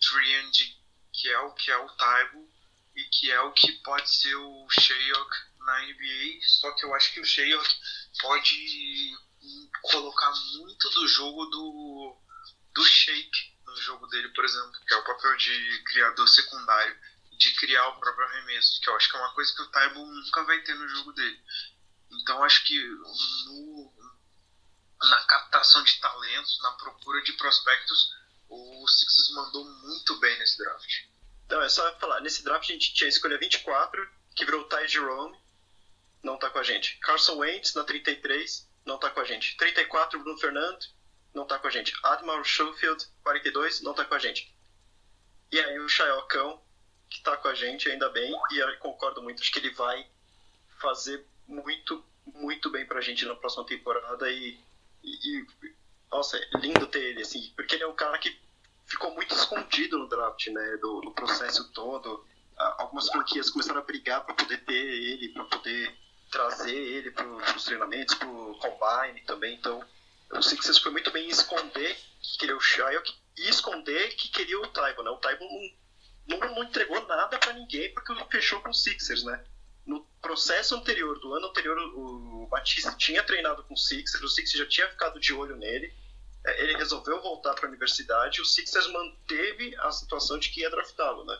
3 0.00 0.80
que 1.12 1.28
é 1.28 1.38
o 1.38 1.52
que 1.54 1.70
é 1.70 1.76
o 1.76 1.88
Taibo 1.90 2.49
e 3.00 3.04
que 3.08 3.30
é 3.30 3.40
o 3.40 3.52
que 3.52 3.72
pode 3.82 4.10
ser 4.10 4.34
o 4.34 4.68
Shayok 4.68 5.30
na 5.60 5.86
NBA, 5.86 6.40
só 6.42 6.70
que 6.72 6.84
eu 6.84 6.94
acho 6.94 7.12
que 7.12 7.20
o 7.20 7.24
Shayok 7.24 7.68
pode 8.20 9.16
colocar 9.82 10.32
muito 10.58 10.90
do 10.90 11.08
jogo 11.08 11.46
do, 11.46 12.16
do 12.74 12.84
Shake 12.84 13.56
no 13.64 13.76
jogo 13.76 14.06
dele, 14.08 14.28
por 14.30 14.44
exemplo, 14.44 14.80
que 14.86 14.94
é 14.94 14.96
o 14.96 15.04
papel 15.04 15.36
de 15.36 15.82
criador 15.84 16.28
secundário, 16.28 16.98
de 17.32 17.54
criar 17.54 17.88
o 17.88 18.00
próprio 18.00 18.26
arremesso, 18.26 18.80
que 18.80 18.90
eu 18.90 18.96
acho 18.96 19.10
que 19.10 19.16
é 19.16 19.20
uma 19.20 19.34
coisa 19.34 19.54
que 19.54 19.62
o 19.62 19.70
Taibo 19.70 20.04
nunca 20.04 20.44
vai 20.44 20.60
ter 20.60 20.74
no 20.74 20.88
jogo 20.88 21.12
dele. 21.12 21.42
Então 22.10 22.44
acho 22.44 22.64
que 22.64 22.84
no, 22.84 23.94
na 25.00 25.24
captação 25.24 25.82
de 25.82 25.98
talentos, 26.00 26.60
na 26.62 26.72
procura 26.72 27.22
de 27.22 27.32
prospectos, 27.34 28.12
o 28.48 28.86
Sixers 28.88 29.30
mandou 29.30 29.64
muito 29.64 30.18
bem 30.18 30.38
nesse 30.38 30.58
draft. 30.58 31.09
Não, 31.50 31.60
é 31.60 31.68
só 31.68 31.92
falar. 31.98 32.20
Nesse 32.20 32.44
draft 32.44 32.70
a 32.70 32.72
gente 32.72 32.94
tinha 32.94 33.08
a 33.08 33.10
escolha 33.10 33.36
24, 33.36 34.08
que 34.34 34.44
virou 34.44 34.64
Ty 34.64 34.86
Jerome, 34.86 35.36
não 36.22 36.38
tá 36.38 36.48
com 36.48 36.58
a 36.58 36.62
gente. 36.62 36.96
Carson 36.98 37.38
Wentz 37.38 37.74
na 37.74 37.82
33, 37.82 38.68
não 38.86 38.98
tá 38.98 39.10
com 39.10 39.20
a 39.20 39.24
gente. 39.24 39.56
34, 39.56 40.20
Bruno 40.20 40.38
Fernando, 40.38 40.86
não 41.34 41.44
tá 41.44 41.58
com 41.58 41.66
a 41.66 41.70
gente. 41.70 41.92
Admiral 42.04 42.44
Schofield, 42.44 43.04
42, 43.24 43.80
não 43.82 43.94
tá 43.94 44.04
com 44.04 44.14
a 44.14 44.18
gente. 44.18 44.54
E 45.50 45.58
aí 45.58 45.78
o 45.80 45.88
Chayocão, 45.88 46.62
que 47.08 47.20
tá 47.22 47.36
com 47.36 47.48
a 47.48 47.54
gente, 47.54 47.90
ainda 47.90 48.08
bem, 48.10 48.32
e 48.52 48.58
eu 48.58 48.78
concordo 48.78 49.20
muito, 49.20 49.42
acho 49.42 49.50
que 49.50 49.58
ele 49.58 49.70
vai 49.70 50.06
fazer 50.78 51.24
muito, 51.48 52.04
muito 52.26 52.70
bem 52.70 52.86
pra 52.86 53.00
gente 53.00 53.24
na 53.26 53.34
próxima 53.34 53.66
temporada 53.66 54.30
e, 54.30 54.56
e, 55.02 55.38
e 55.38 55.46
nossa, 56.10 56.38
é 56.38 56.58
lindo 56.58 56.86
ter 56.86 57.02
ele, 57.02 57.22
assim, 57.22 57.52
porque 57.56 57.74
ele 57.74 57.82
é 57.82 57.88
um 57.88 57.94
cara 57.94 58.16
que 58.18 58.38
ficou 58.90 59.14
muito 59.14 59.34
escondido 59.34 59.98
no 59.98 60.08
draft, 60.08 60.48
né, 60.48 60.76
do, 60.78 61.12
processo 61.12 61.70
todo. 61.72 62.24
Algumas 62.56 63.08
franquias 63.08 63.48
começaram 63.48 63.80
a 63.80 63.84
brigar 63.84 64.24
para 64.24 64.34
poder 64.34 64.58
ter 64.64 64.74
ele, 64.74 65.30
para 65.30 65.44
poder 65.44 65.96
trazer 66.30 66.74
ele 66.74 67.10
para 67.10 67.26
os 67.56 67.64
treinamentos, 67.64 68.14
para 68.14 68.28
o 68.28 68.58
combine 68.58 69.20
também. 69.22 69.54
Então, 69.54 69.82
o 70.32 70.42
Sixers 70.42 70.78
foi 70.78 70.92
muito 70.92 71.10
bem 71.10 71.26
em 71.26 71.30
esconder 71.30 71.96
que 72.20 72.38
queria 72.38 72.56
o 72.56 72.60
Shyok 72.60 73.14
e 73.38 73.48
esconder 73.48 74.14
que 74.16 74.28
queria 74.28 74.60
o 74.60 74.66
Taibo, 74.66 75.02
né? 75.02 75.10
O 75.10 75.16
Taibo 75.16 75.44
não, 76.26 76.38
não, 76.38 76.54
não 76.54 76.64
entregou 76.64 77.06
nada 77.06 77.38
para 77.38 77.54
ninguém 77.54 77.92
porque 77.94 78.14
fechou 78.30 78.60
com 78.60 78.70
o 78.70 78.74
Sixers, 78.74 79.24
né? 79.24 79.42
No 79.86 80.04
processo 80.20 80.74
anterior, 80.74 81.18
do 81.18 81.34
ano 81.34 81.48
anterior, 81.48 81.78
o 81.78 82.46
Batista 82.48 82.92
tinha 82.92 83.22
treinado 83.22 83.64
com 83.64 83.74
o 83.74 83.78
Sixers, 83.78 84.22
o 84.22 84.28
Sixers 84.28 84.58
já 84.58 84.68
tinha 84.68 84.88
ficado 84.88 85.18
de 85.18 85.32
olho 85.32 85.56
nele. 85.56 85.92
É, 86.44 86.62
Ele 86.62 86.76
resolveu 86.76 87.20
voltar 87.20 87.54
para 87.54 87.66
a 87.66 87.68
universidade, 87.68 88.40
o 88.40 88.44
Sixers 88.44 88.86
manteve 88.88 89.76
a 89.78 89.90
situação 89.92 90.38
de 90.38 90.48
que 90.50 90.60
ia 90.60 90.70
draftá-lo, 90.70 91.24
né? 91.24 91.38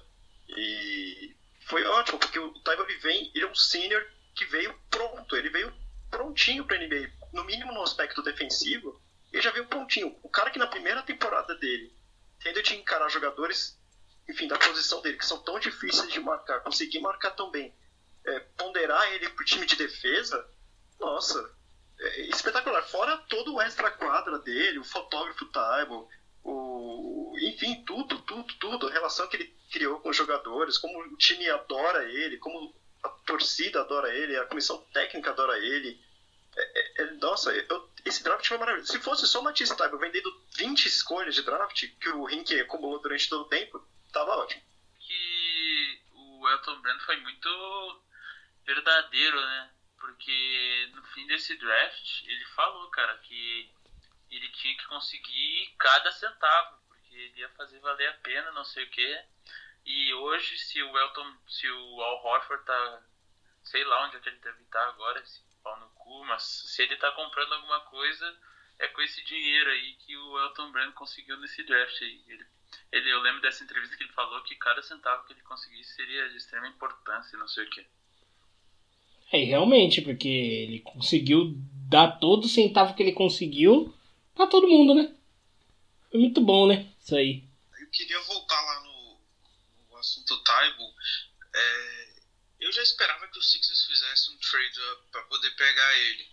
E 0.48 1.34
foi 1.66 1.84
ótimo, 1.84 2.18
porque 2.18 2.38
o 2.38 2.58
Taibo 2.60 2.82
ele 2.82 2.98
vem, 2.98 3.30
ele 3.34 3.44
é 3.44 3.48
um 3.48 3.54
senior 3.54 4.04
que 4.34 4.44
veio 4.46 4.74
pronto, 4.90 5.36
ele 5.36 5.48
veio 5.50 5.72
prontinho 6.10 6.64
para 6.64 6.78
NBA, 6.78 7.10
no 7.32 7.44
mínimo 7.44 7.72
no 7.72 7.82
aspecto 7.82 8.22
defensivo, 8.22 9.00
ele 9.32 9.42
já 9.42 9.50
veio 9.50 9.66
prontinho. 9.66 10.16
O 10.22 10.28
cara 10.28 10.50
que 10.50 10.58
na 10.58 10.66
primeira 10.66 11.02
temporada 11.02 11.54
dele, 11.56 11.94
tendo 12.42 12.62
de 12.62 12.74
encarar 12.74 13.08
jogadores, 13.08 13.78
enfim, 14.28 14.48
da 14.48 14.58
posição 14.58 15.00
dele, 15.00 15.18
que 15.18 15.26
são 15.26 15.38
tão 15.42 15.58
difíceis 15.58 16.12
de 16.12 16.18
marcar, 16.20 16.60
conseguir 16.60 17.00
marcar 17.00 17.30
tão 17.30 17.50
bem, 17.50 17.72
é, 18.26 18.40
ponderar 18.56 19.12
ele 19.12 19.28
pro 19.30 19.44
time 19.44 19.64
de 19.64 19.76
defesa, 19.76 20.44
nossa, 20.98 21.50
espetacular. 22.30 22.82
Fora 22.82 23.16
todo 23.28 23.54
o 23.54 23.60
extra 23.60 23.90
quadra 23.90 24.38
dele, 24.38 24.78
o 24.78 24.84
fotógrafo 24.84 25.44
Taibo, 25.46 26.08
o, 26.42 27.34
enfim, 27.42 27.82
tudo, 27.84 28.18
tudo, 28.22 28.54
tudo, 28.58 28.88
a 28.88 28.92
relação 28.92 29.26
que 29.28 29.36
ele 29.36 29.54
criou 29.70 29.98
com 30.00 30.08
os 30.10 30.16
jogadores, 30.16 30.78
como 30.78 30.98
o 31.00 31.16
time 31.16 31.48
adora 31.48 32.04
ele, 32.04 32.38
como 32.38 32.74
a 33.02 33.08
torcida 33.26 33.80
adora 33.80 34.14
ele, 34.14 34.36
a 34.36 34.46
comissão 34.46 34.78
técnica 34.92 35.30
adora 35.30 35.58
ele. 35.58 36.00
É, 36.56 37.02
é, 37.02 37.02
é, 37.02 37.10
nossa, 37.12 37.52
eu- 37.52 37.90
esse 38.04 38.22
draft 38.24 38.46
foi 38.46 38.58
maravilhoso. 38.58 38.92
Se 38.92 38.98
fosse 38.98 39.26
só 39.26 39.40
o 39.40 39.44
Matisse 39.44 39.76
Taibo 39.76 39.98
vendendo 39.98 40.30
20 40.56 40.86
escolhas 40.86 41.34
de 41.34 41.42
draft, 41.42 41.84
que 42.00 42.08
o 42.08 42.24
Rink 42.24 42.58
acumulou 42.60 43.00
durante 43.00 43.28
todo 43.28 43.42
o 43.42 43.48
tempo, 43.48 43.80
tava 44.12 44.32
ótimo. 44.36 44.62
que 44.98 46.00
o 46.14 46.48
Elton 46.48 46.80
Brand 46.80 47.00
foi 47.00 47.16
muito 47.16 48.02
verdadeiro, 48.64 49.40
né? 49.40 49.70
Porque 50.00 50.90
no 50.94 51.04
fim 51.04 51.26
desse 51.26 51.56
draft 51.56 52.24
ele 52.24 52.44
falou, 52.46 52.90
cara, 52.90 53.18
que 53.18 53.70
ele 54.30 54.48
tinha 54.50 54.76
que 54.76 54.86
conseguir 54.86 55.74
cada 55.78 56.10
centavo, 56.10 56.78
porque 56.88 57.14
ele 57.14 57.40
ia 57.40 57.48
fazer 57.50 57.78
valer 57.80 58.08
a 58.08 58.14
pena, 58.14 58.50
não 58.52 58.64
sei 58.64 58.84
o 58.84 58.90
quê. 58.90 59.24
E 59.84 60.12
hoje, 60.14 60.58
se 60.58 60.82
o 60.82 60.98
Elton, 60.98 61.36
se 61.48 61.68
o 61.70 62.02
Al 62.02 62.24
Horford 62.24 62.64
tá, 62.64 63.02
sei 63.62 63.84
lá 63.84 64.06
onde 64.06 64.16
é 64.16 64.20
que 64.20 64.28
ele 64.28 64.38
deve 64.38 64.62
estar 64.62 64.88
agora, 64.88 65.20
esse 65.20 65.42
pau 65.62 65.78
no 65.78 65.90
cu, 65.90 66.24
mas 66.24 66.42
se 66.42 66.82
ele 66.82 66.96
tá 66.96 67.10
comprando 67.12 67.52
alguma 67.54 67.80
coisa, 67.82 68.40
é 68.78 68.88
com 68.88 69.02
esse 69.02 69.22
dinheiro 69.24 69.70
aí 69.70 69.94
que 69.96 70.16
o 70.16 70.38
Elton 70.38 70.72
Brand 70.72 70.92
conseguiu 70.94 71.36
nesse 71.38 71.62
draft 71.64 72.00
aí. 72.02 72.24
Ele, 72.26 72.46
ele, 72.92 73.10
eu 73.10 73.20
lembro 73.20 73.42
dessa 73.42 73.62
entrevista 73.64 73.96
que 73.96 74.04
ele 74.04 74.12
falou 74.12 74.42
que 74.42 74.56
cada 74.56 74.82
centavo 74.82 75.26
que 75.26 75.32
ele 75.32 75.42
conseguisse 75.42 75.94
seria 75.94 76.28
de 76.30 76.36
extrema 76.36 76.68
importância, 76.68 77.38
não 77.38 77.48
sei 77.48 77.66
o 77.66 77.70
quê. 77.70 77.86
É, 79.32 79.40
e 79.40 79.44
realmente, 79.44 80.02
porque 80.02 80.28
ele 80.28 80.80
conseguiu 80.80 81.54
dar 81.88 82.18
todo 82.18 82.44
o 82.44 82.48
centavo 82.48 82.94
que 82.94 83.02
ele 83.02 83.12
conseguiu 83.12 83.94
pra 84.34 84.46
todo 84.46 84.68
mundo, 84.68 84.94
né? 84.94 85.14
Foi 86.10 86.20
muito 86.20 86.40
bom, 86.40 86.66
né? 86.66 86.92
Isso 87.00 87.14
aí. 87.14 87.44
Eu 87.80 87.90
queria 87.90 88.20
voltar 88.22 88.60
lá 88.60 88.80
no, 88.80 89.20
no 89.90 89.96
assunto 89.96 90.42
Taibo. 90.42 90.82
É, 91.54 92.10
eu 92.60 92.72
já 92.72 92.82
esperava 92.82 93.28
que 93.28 93.38
o 93.38 93.42
Sixers 93.42 93.84
fizesse 93.84 94.30
um 94.30 94.38
trade-up 94.38 95.02
para 95.12 95.22
poder 95.22 95.50
pegar 95.52 95.98
ele. 95.98 96.28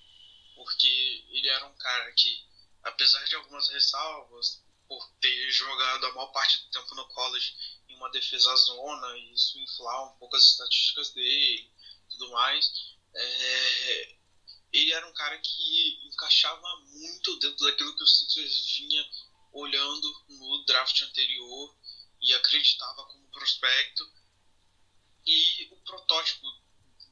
Porque 0.55 1.23
ele 1.29 1.47
era 1.49 1.65
um 1.67 1.77
cara 1.77 2.11
que, 2.13 2.43
apesar 2.83 3.23
de 3.25 3.35
algumas 3.35 3.69
ressalvas, 3.69 4.63
por 4.87 5.07
ter 5.21 5.51
jogado 5.51 6.05
a 6.07 6.13
maior 6.13 6.31
parte 6.31 6.63
do 6.63 6.71
tempo 6.71 6.95
no 6.95 7.07
college 7.09 7.53
em 7.89 7.95
uma 7.95 8.09
defesa 8.09 8.55
zona, 8.55 9.17
e 9.17 9.33
isso 9.33 9.59
inflar 9.59 10.07
um 10.07 10.17
pouco 10.17 10.35
as 10.35 10.43
estatísticas 10.43 11.13
dele 11.13 11.69
tudo 12.17 12.31
mais, 12.31 12.71
é, 13.13 14.17
ele 14.73 14.91
era 14.91 15.07
um 15.07 15.13
cara 15.13 15.37
que 15.39 16.07
encaixava 16.07 16.79
muito 16.87 17.39
dentro 17.39 17.65
daquilo 17.65 17.95
que 17.95 18.03
o 18.03 18.07
Sixers 18.07 18.71
vinha 18.77 19.09
olhando 19.53 20.25
no 20.29 20.65
draft 20.65 21.01
anterior 21.03 21.75
e 22.21 22.33
acreditava 22.33 23.05
como 23.05 23.31
prospecto. 23.31 24.11
E 25.25 25.67
o 25.71 25.77
protótipo 25.77 26.45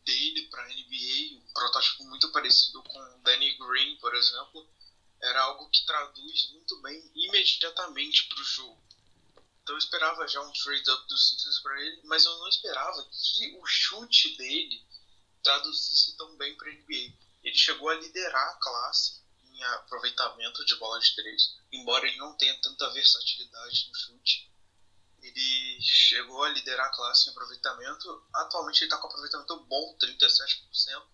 dele 0.03 0.48
para 0.49 0.68
NBA, 0.68 1.38
um 1.38 1.53
protótipo 1.53 2.03
muito 2.06 2.32
parecido 2.32 2.82
com 2.84 2.99
o 2.99 3.22
Danny 3.23 3.57
Green, 3.57 3.98
por 3.98 4.14
exemplo, 4.15 4.69
era 5.22 5.41
algo 5.41 5.69
que 5.69 5.86
traduz 5.86 6.52
muito 6.52 6.80
bem 6.82 7.11
imediatamente 7.15 8.27
para 8.27 8.40
o 8.40 8.44
jogo. 8.44 8.86
Então 9.64 9.76
eu 9.76 9.80
esperava 9.80 10.27
já 10.27 10.40
um 10.41 10.53
trade-up 10.53 11.07
dos 11.07 11.30
Sixers 11.30 11.60
para 11.60 11.82
ele, 11.82 12.02
mas 12.03 12.23
eu 12.23 12.38
não 12.38 12.48
esperava 12.48 13.03
que 13.11 13.57
o 13.60 13.65
chute 13.65 14.38
dele 14.38 14.86
traduzisse 15.46 16.18
tão 16.18 16.36
bem 16.38 16.58
para 16.58 16.72
NBA. 16.72 17.14
Ele 17.44 17.56
chegou 17.56 17.90
a 17.90 17.96
liderar 17.96 18.50
a 18.50 18.56
classe 18.56 19.24
em 19.44 19.64
aproveitamento 19.64 20.66
de 20.66 20.76
bola 20.78 21.00
de 21.00 21.16
três, 21.16 21.56
embora 21.72 22.08
ele 22.08 22.18
não 22.18 22.36
tenha 22.36 22.60
tanta 22.62 22.90
versatilidade 22.90 23.88
no 23.88 23.96
chute. 23.96 24.52
Ele 25.22 25.82
chegou 25.82 26.44
a 26.44 26.50
liderar 26.50 26.88
a 26.88 26.96
classe 26.96 27.28
em 27.28 27.32
aproveitamento. 27.32 28.28
Atualmente 28.34 28.82
ele 28.82 28.86
está 28.86 28.98
com 28.98 29.08
aproveitamento 29.08 29.60
bom, 29.66 29.98
37%. 29.98 31.08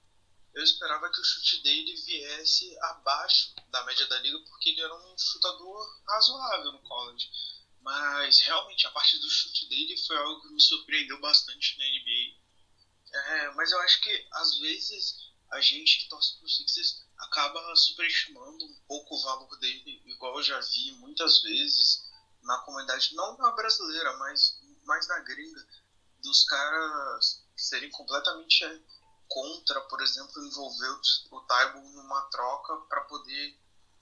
Eu 0.53 0.63
esperava 0.63 1.09
que 1.09 1.19
o 1.19 1.23
chute 1.23 1.61
dele 1.61 1.95
viesse 1.95 2.77
abaixo 2.79 3.53
da 3.69 3.83
média 3.83 4.07
da 4.07 4.19
liga, 4.19 4.39
porque 4.39 4.69
ele 4.69 4.81
era 4.81 4.95
um 4.95 5.17
chutador 5.17 6.01
razoável 6.07 6.71
no 6.73 6.81
college. 6.81 7.29
Mas 7.81 8.39
realmente 8.41 8.87
a 8.87 8.91
parte 8.91 9.17
do 9.19 9.29
chute 9.29 9.67
dele 9.67 9.97
foi 10.05 10.17
algo 10.17 10.41
que 10.41 10.53
me 10.53 10.61
surpreendeu 10.61 11.19
bastante 11.19 11.77
na 11.77 11.85
NBA. 11.85 12.40
É, 13.13 13.51
mas 13.51 13.71
eu 13.71 13.79
acho 13.79 13.99
que 14.01 14.27
às 14.31 14.57
vezes 14.59 15.31
a 15.51 15.59
gente 15.59 15.99
que 15.99 16.09
torce 16.09 16.37
pro 16.37 16.47
Sixers 16.47 17.03
acaba 17.17 17.75
superestimando 17.75 18.65
um 18.65 18.75
pouco 18.87 19.15
o 19.15 19.21
valor 19.21 19.59
dele, 19.59 20.01
igual 20.05 20.37
eu 20.37 20.43
já 20.43 20.59
vi 20.59 20.91
muitas 20.93 21.41
vezes 21.41 22.09
na 22.41 22.57
comunidade, 22.59 23.13
não 23.13 23.35
na 23.37 23.51
brasileira, 23.51 24.17
mas 24.17 24.57
mais 24.83 25.07
na 25.07 25.19
gringa, 25.19 25.67
dos 26.19 26.43
caras 26.45 27.43
serem 27.55 27.89
completamente 27.91 28.65
contra, 29.27 29.79
por 29.81 30.01
exemplo, 30.01 30.43
envolver 30.43 30.99
o 31.31 31.41
Taibo 31.41 31.79
numa 31.79 32.21
troca 32.23 32.77
para 32.89 33.01
poder 33.01 33.57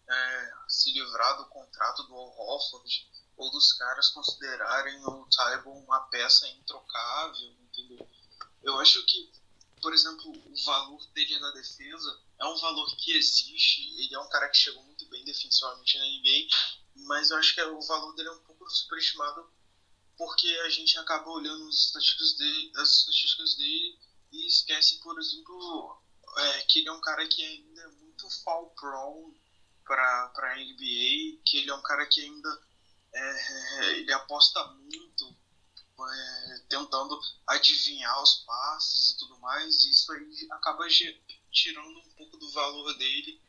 é, 0.07 0.53
se 0.67 0.91
livrar 0.91 1.37
do 1.37 1.45
contrato 1.47 2.03
do 2.03 2.15
Al 2.15 2.37
Horford, 2.37 3.09
ou 3.37 3.51
dos 3.51 3.73
caras 3.73 4.09
considerarem 4.09 5.03
o 5.05 5.25
Taibo 5.35 5.71
uma 5.71 5.99
peça 6.07 6.47
introcável, 6.47 7.51
entendeu? 7.61 8.07
Eu 8.63 8.79
acho 8.79 9.03
que, 9.05 9.31
por 9.81 9.93
exemplo, 9.93 10.31
o 10.31 10.63
valor 10.65 11.05
dele 11.13 11.39
na 11.39 11.51
defesa 11.51 12.19
é 12.39 12.45
um 12.45 12.57
valor 12.57 12.95
que 12.97 13.13
existe, 13.13 13.81
ele 14.01 14.13
é 14.13 14.19
um 14.19 14.29
cara 14.29 14.49
que 14.49 14.57
chegou 14.57 14.83
muito 14.83 15.05
bem 15.07 15.23
defensivamente 15.23 15.97
na 15.97 16.05
NBA, 16.05 16.47
mas 17.07 17.29
eu 17.29 17.37
acho 17.37 17.53
que 17.53 17.61
o 17.61 17.81
valor 17.81 18.13
dele 18.15 18.29
é 18.29 18.31
um 18.31 18.43
pouco 18.43 18.69
superestimado 18.69 19.49
porque 20.17 20.49
a 20.65 20.69
gente 20.69 20.97
acaba 20.97 21.29
olhando 21.29 21.65
as 21.69 21.75
estatísticas 21.75 22.33
dele, 22.33 22.71
as 22.75 22.89
estatísticas 22.97 23.55
dele 23.55 23.97
e 24.33 24.47
esquece, 24.47 24.99
por 24.99 25.17
exemplo, 25.17 25.97
é, 26.37 26.61
que 26.63 26.79
ele 26.79 26.89
é 26.89 26.91
um 26.91 26.99
cara 26.99 27.25
que 27.25 27.41
ainda 27.41 27.81
é 27.81 27.87
muito 27.87 28.29
foul 28.43 28.69
prone 28.71 29.39
para 29.85 30.29
a 30.35 30.55
NBA, 30.55 31.39
que 31.45 31.57
ele 31.57 31.69
é 31.69 31.73
um 31.73 31.81
cara 31.81 32.05
que 32.05 32.21
ainda 32.21 32.61
é, 33.13 33.91
ele 33.97 34.11
aposta 34.11 34.61
muito 34.67 35.08
é, 36.07 36.59
tentando 36.69 37.19
adivinhar 37.47 38.21
os 38.21 38.43
passes 38.45 39.11
e 39.11 39.17
tudo 39.17 39.39
mais, 39.39 39.83
e 39.83 39.91
isso 39.91 40.11
aí 40.11 40.47
acaba 40.51 40.87
tirando 41.51 41.99
um 41.99 42.09
pouco 42.15 42.37
do 42.37 42.51
valor 42.51 42.93
dele, 42.97 43.41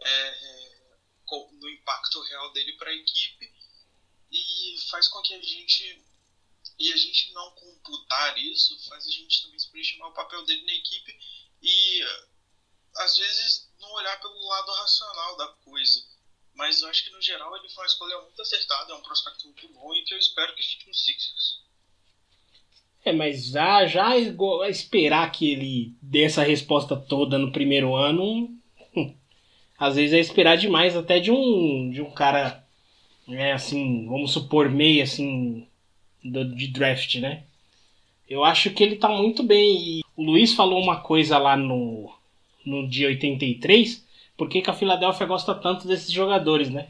é, 0.00 0.10
é, 0.10 0.98
do 1.58 1.68
impacto 1.68 2.22
real 2.22 2.52
dele 2.52 2.72
para 2.74 2.90
a 2.90 2.94
equipe, 2.94 3.52
e 4.30 4.76
faz 4.90 5.08
com 5.08 5.22
que 5.22 5.34
a 5.34 5.42
gente 5.42 6.04
E 6.78 6.92
a 6.92 6.96
gente 6.96 7.32
não 7.32 7.50
computar 7.52 8.38
isso 8.38 8.78
faz 8.88 9.04
a 9.04 9.10
gente 9.10 9.42
também 9.42 9.58
subestimar 9.58 10.10
o 10.10 10.14
papel 10.14 10.44
dele 10.44 10.64
na 10.64 10.74
equipe 10.74 11.18
e 11.60 12.02
às 12.96 13.16
vezes 13.16 13.68
não 13.78 13.90
olhar 13.92 14.20
pelo 14.20 14.48
lado 14.48 14.72
racional 14.72 15.36
da 15.36 15.48
coisa. 15.64 16.04
Mas 16.54 16.82
eu 16.82 16.88
acho 16.88 17.04
que 17.04 17.10
no 17.10 17.22
geral 17.22 17.56
ele 17.56 17.68
foi 17.68 17.82
uma 17.82 17.86
escolha 17.86 18.20
muito 18.22 18.40
acertada, 18.42 18.92
é 18.92 18.96
um 18.96 19.02
prospecto 19.02 19.46
muito 19.46 19.68
bom 19.68 19.94
e 19.94 20.04
que 20.04 20.14
eu 20.14 20.18
espero 20.18 20.54
que 20.54 20.62
fique 20.62 20.86
no 20.86 20.94
Sixers. 20.94 21.60
É, 23.04 23.12
mas 23.12 23.46
já, 23.50 23.86
já 23.86 24.16
igual- 24.18 24.64
esperar 24.68 25.30
que 25.32 25.50
ele 25.50 25.94
dê 26.02 26.24
essa 26.24 26.42
resposta 26.42 26.96
toda 26.96 27.38
no 27.38 27.52
primeiro 27.52 27.94
ano, 27.94 28.50
hum, 28.96 29.14
às 29.78 29.96
vezes 29.96 30.14
é 30.14 30.20
esperar 30.20 30.56
demais 30.56 30.96
até 30.96 31.20
de 31.20 31.30
um, 31.30 31.90
de 31.90 32.02
um 32.02 32.10
cara, 32.10 32.64
né, 33.28 33.52
assim, 33.52 34.06
vamos 34.06 34.32
supor, 34.32 34.70
meio 34.70 35.02
assim, 35.04 35.66
do- 36.24 36.54
de 36.56 36.68
draft, 36.68 37.16
né? 37.16 37.44
Eu 38.28 38.44
acho 38.44 38.70
que 38.72 38.84
ele 38.84 38.96
tá 38.96 39.08
muito 39.08 39.42
bem. 39.42 40.00
E 40.00 40.02
o 40.16 40.22
Luiz 40.24 40.54
falou 40.54 40.82
uma 40.82 41.00
coisa 41.00 41.38
lá 41.38 41.56
no, 41.56 42.10
no 42.64 42.88
dia 42.88 43.08
83, 43.08 44.06
por 44.36 44.48
que 44.50 44.62
a 44.68 44.74
Filadélfia 44.74 45.26
gosta 45.26 45.54
tanto 45.54 45.88
desses 45.88 46.12
jogadores, 46.12 46.70
né? 46.70 46.88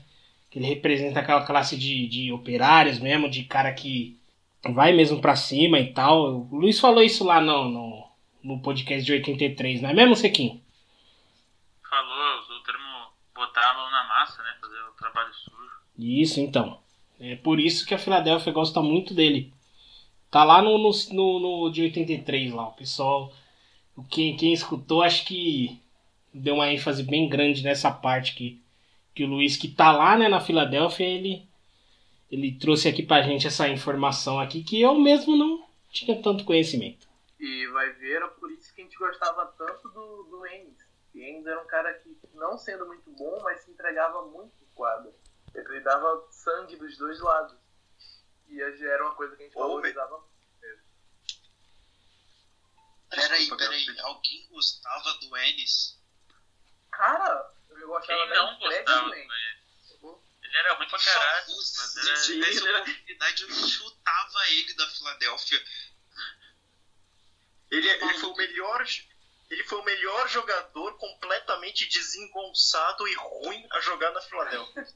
Que 0.50 0.58
ele 0.60 0.66
representa 0.68 1.20
aquela 1.20 1.44
classe 1.46 1.76
de, 1.78 2.08
de 2.08 2.32
operários 2.32 2.98
mesmo, 3.00 3.30
de 3.30 3.44
cara 3.44 3.72
que 3.72 4.17
vai 4.72 4.92
mesmo 4.92 5.20
pra 5.20 5.36
cima 5.36 5.78
e 5.78 5.92
tal. 5.92 6.48
O 6.50 6.56
Luiz 6.56 6.78
falou 6.80 7.02
isso 7.02 7.24
lá 7.24 7.40
no, 7.40 7.68
no, 7.68 8.08
no 8.42 8.60
podcast 8.60 9.04
de 9.04 9.12
83, 9.12 9.82
não 9.82 9.90
é 9.90 9.94
mesmo, 9.94 10.16
Sequinho? 10.16 10.60
Falou, 11.88 12.40
usou 12.40 12.56
o 12.56 12.62
termo 12.62 13.08
botar 13.34 13.70
a 13.70 13.74
mão 13.74 13.90
na 13.90 14.04
massa, 14.08 14.42
né? 14.42 14.54
Fazer 14.60 14.80
o 14.80 14.92
trabalho 14.98 15.32
sujo. 15.34 15.56
Isso, 15.98 16.40
então. 16.40 16.78
É 17.20 17.36
por 17.36 17.58
isso 17.58 17.86
que 17.86 17.94
a 17.94 17.98
Filadélfia 17.98 18.52
gosta 18.52 18.80
muito 18.80 19.12
dele. 19.12 19.52
Tá 20.30 20.44
lá 20.44 20.60
no, 20.62 20.78
no, 20.78 20.90
no, 21.12 21.40
no 21.40 21.70
de 21.70 21.82
83 21.82 22.52
lá, 22.52 22.68
o 22.68 22.72
pessoal. 22.72 23.32
Quem, 24.10 24.36
quem 24.36 24.52
escutou, 24.52 25.02
acho 25.02 25.24
que 25.24 25.80
deu 26.32 26.54
uma 26.54 26.72
ênfase 26.72 27.02
bem 27.02 27.28
grande 27.28 27.64
nessa 27.64 27.90
parte 27.90 28.34
que, 28.34 28.62
que 29.14 29.24
o 29.24 29.26
Luiz, 29.26 29.56
que 29.56 29.68
tá 29.68 29.90
lá 29.90 30.16
né, 30.16 30.28
na 30.28 30.40
Filadélfia, 30.40 31.04
ele, 31.04 31.47
ele 32.30 32.58
trouxe 32.58 32.88
aqui 32.88 33.02
pra 33.02 33.22
gente 33.22 33.46
essa 33.46 33.68
informação 33.68 34.38
aqui 34.38 34.62
que 34.62 34.80
eu 34.80 34.94
mesmo 34.94 35.36
não 35.36 35.66
tinha 35.90 36.20
tanto 36.22 36.44
conhecimento. 36.44 37.08
E 37.38 37.66
vai 37.68 37.90
ver, 37.94 38.16
era 38.16 38.28
por 38.28 38.50
isso 38.50 38.74
que 38.74 38.80
a 38.80 38.84
gente 38.84 38.98
gostava 38.98 39.46
tanto 39.58 39.88
do, 39.88 40.24
do 40.24 40.46
Ennis. 40.46 40.78
E 41.14 41.22
Ennis 41.22 41.46
era 41.46 41.62
um 41.62 41.66
cara 41.66 41.94
que, 41.94 42.16
não 42.34 42.58
sendo 42.58 42.86
muito 42.86 43.10
bom, 43.12 43.40
mas 43.42 43.62
se 43.62 43.70
entregava 43.70 44.26
muito 44.26 44.52
em 44.62 44.74
quadra. 44.74 45.12
Ele 45.54 45.80
dava 45.80 46.26
sangue 46.30 46.76
dos 46.76 46.96
dois 46.98 47.20
lados. 47.20 47.56
E 48.48 48.60
era 48.60 49.04
uma 49.04 49.14
coisa 49.14 49.36
que 49.36 49.42
a 49.42 49.46
gente 49.46 49.54
valorizava 49.54 50.22
mesmo. 50.60 50.82
Peraí, 53.10 53.48
peraí, 53.56 54.00
alguém 54.00 54.46
gostava 54.50 55.12
do 55.14 55.36
Ennis? 55.36 55.98
Cara, 56.90 57.54
eu 57.70 57.88
gostava 57.88 58.06
Quem 58.06 58.28
não 58.30 58.58
gostava 58.58 59.00
do 59.04 59.10
do 59.10 59.14
Ennis. 59.16 59.47
Ele 60.48 60.56
era 60.56 60.74
ruim 60.74 60.88
pra 60.88 60.98
caralho, 60.98 61.46
mas 61.56 61.96
era, 61.96 62.16
Se 62.16 62.32
ele 62.32 62.42
tivesse 62.42 62.66
era- 62.66 62.80
oportunidade, 62.80 63.42
eu 63.42 63.50
chutava 63.50 64.48
ele 64.48 64.74
da 64.74 64.88
Filadélfia. 64.88 65.62
Ele, 67.70 67.86
ele 67.88 68.14
foi 68.14 68.30
o 68.30 68.36
melhor. 68.36 68.86
Ele 69.50 69.64
foi 69.64 69.78
o 69.78 69.84
melhor 69.84 70.28
jogador 70.28 70.96
completamente 70.98 71.86
desengonçado 71.86 73.06
e 73.08 73.14
ruim 73.14 73.66
a 73.72 73.80
jogar 73.80 74.10
na 74.12 74.20
Filadélfia. 74.22 74.86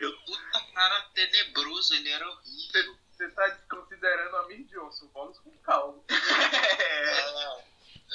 Eu, 0.00 0.16
puta 0.20 0.60
cara 0.74 1.02
tenebroso, 1.14 1.94
ele 1.94 2.08
era 2.08 2.28
horrível. 2.28 2.96
Você 3.12 3.28
tá 3.30 3.48
desconsiderando 3.48 4.36
a 4.36 4.46
Mir 4.48 4.64
Johnson, 4.64 5.10
vamos 5.12 5.38
com 5.40 5.50
calma. 5.58 6.02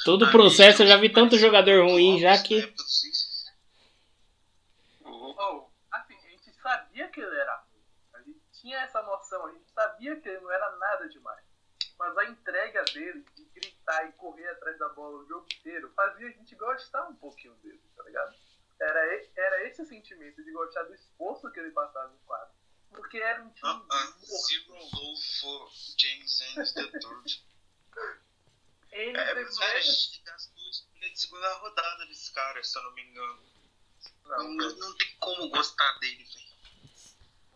Todo 0.06 0.26
o 0.26 0.32
processo 0.32 0.84
eu 0.84 0.88
já 0.88 0.96
vi 0.98 1.10
tanto 1.10 1.38
jogador 1.38 1.86
ruim 1.86 2.20
já 2.20 2.38
que 2.42 2.74
assim, 5.92 6.16
a 6.16 6.30
gente 6.30 6.52
sabia 6.62 7.07
que 7.18 7.22
ele 7.24 7.36
era 7.36 7.56
ruim. 7.56 7.84
A 8.14 8.22
gente 8.22 8.40
tinha 8.52 8.78
essa 8.82 9.02
noção, 9.02 9.48
a 9.48 9.52
gente 9.52 9.72
sabia 9.72 10.20
que 10.22 10.30
ele 10.30 10.40
não 10.42 10.52
era 10.52 10.76
nada 10.78 11.10
demais. 11.10 11.44
Mas 11.98 12.16
a 12.16 12.26
entrega 12.26 12.84
dele, 12.86 13.26
de 13.36 13.44
gritar 13.46 14.08
e 14.08 14.12
correr 14.14 14.48
atrás 14.50 14.78
da 14.78 14.88
bola 14.90 15.18
o 15.18 15.28
jogo 15.28 15.48
inteiro, 15.52 15.92
fazia 15.96 16.28
a 16.28 16.32
gente 16.32 16.56
gostar 16.56 17.08
um 17.08 17.16
pouquinho 17.16 17.56
dele, 17.56 17.82
tá 17.96 18.04
ligado? 18.04 18.36
Era, 18.80 19.00
era 19.36 19.64
esse 19.68 19.84
sentimento 19.88 20.44
de 20.44 20.52
gostar 20.52 20.84
do 20.84 20.94
esforço 20.94 21.52
que 21.52 21.60
ele 21.60 21.72
passava 21.72 22.10
no 22.10 22.20
quadro. 22.20 22.54
Porque 22.92 23.18
era 23.18 23.42
um 23.42 23.50
time. 23.50 23.68
Uh-uh, 23.72 24.14
zero 24.48 24.74
low 24.94 25.16
for 25.42 25.70
James 25.98 26.40
Ennis 26.42 26.74
the 26.74 26.84
third. 27.00 27.44
Ele 28.92 29.18
É, 29.18 29.34
menos- 29.36 29.58
gente 29.58 30.22
gastou 30.24 30.70
escolha 30.70 31.10
de 31.12 31.20
segunda 31.20 31.54
rodada 31.56 32.06
desse 32.06 32.32
cara, 32.32 32.64
se 32.64 32.78
eu 32.78 32.84
não 32.84 32.94
me 32.94 33.04
engano. 33.04 33.44
Não, 34.24 34.38
Não, 34.54 34.76
não 34.78 34.98
tem 34.98 35.16
como 35.20 35.50
gostar 35.50 36.00
dele, 36.00 36.24
velho. 36.24 36.47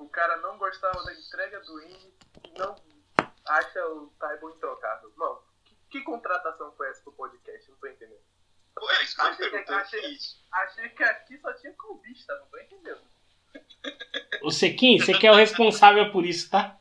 O 0.02 0.10
cara 0.10 0.38
não 0.38 0.58
gostava 0.58 1.04
da 1.04 1.14
entrega 1.14 1.60
do 1.62 1.80
Innis 1.84 2.18
e 2.44 2.58
não 2.58 2.76
acha 3.46 3.88
o 3.88 4.08
Taibo 4.20 4.50
introcável. 4.50 5.14
Mano, 5.16 5.44
que, 5.64 5.76
que 5.90 6.02
contratação 6.02 6.74
foi 6.76 6.90
essa 6.90 7.04
pro 7.04 7.14
podcast? 7.14 7.70
Não 7.70 7.78
tô 7.78 7.88
entendendo. 7.88 8.20
é 8.90 9.04
isso 9.04 9.16
que 9.16 9.22
eu 9.22 9.26
achei, 9.26 9.46
que, 9.46 9.52
perguntei. 9.52 9.76
achei, 9.76 10.18
achei 10.52 10.90
que 10.90 11.04
aqui 11.04 11.38
só 11.38 11.54
tinha 11.54 11.74
clubista, 11.74 12.36
não 12.40 12.48
tô 12.48 12.58
entendendo. 12.58 13.02
Ô 14.42 14.50
Sequinho, 14.50 15.04
você 15.04 15.14
que 15.14 15.28
é 15.28 15.32
o 15.32 15.36
responsável 15.36 16.12
por 16.12 16.26
isso, 16.26 16.50
tá? 16.50 16.80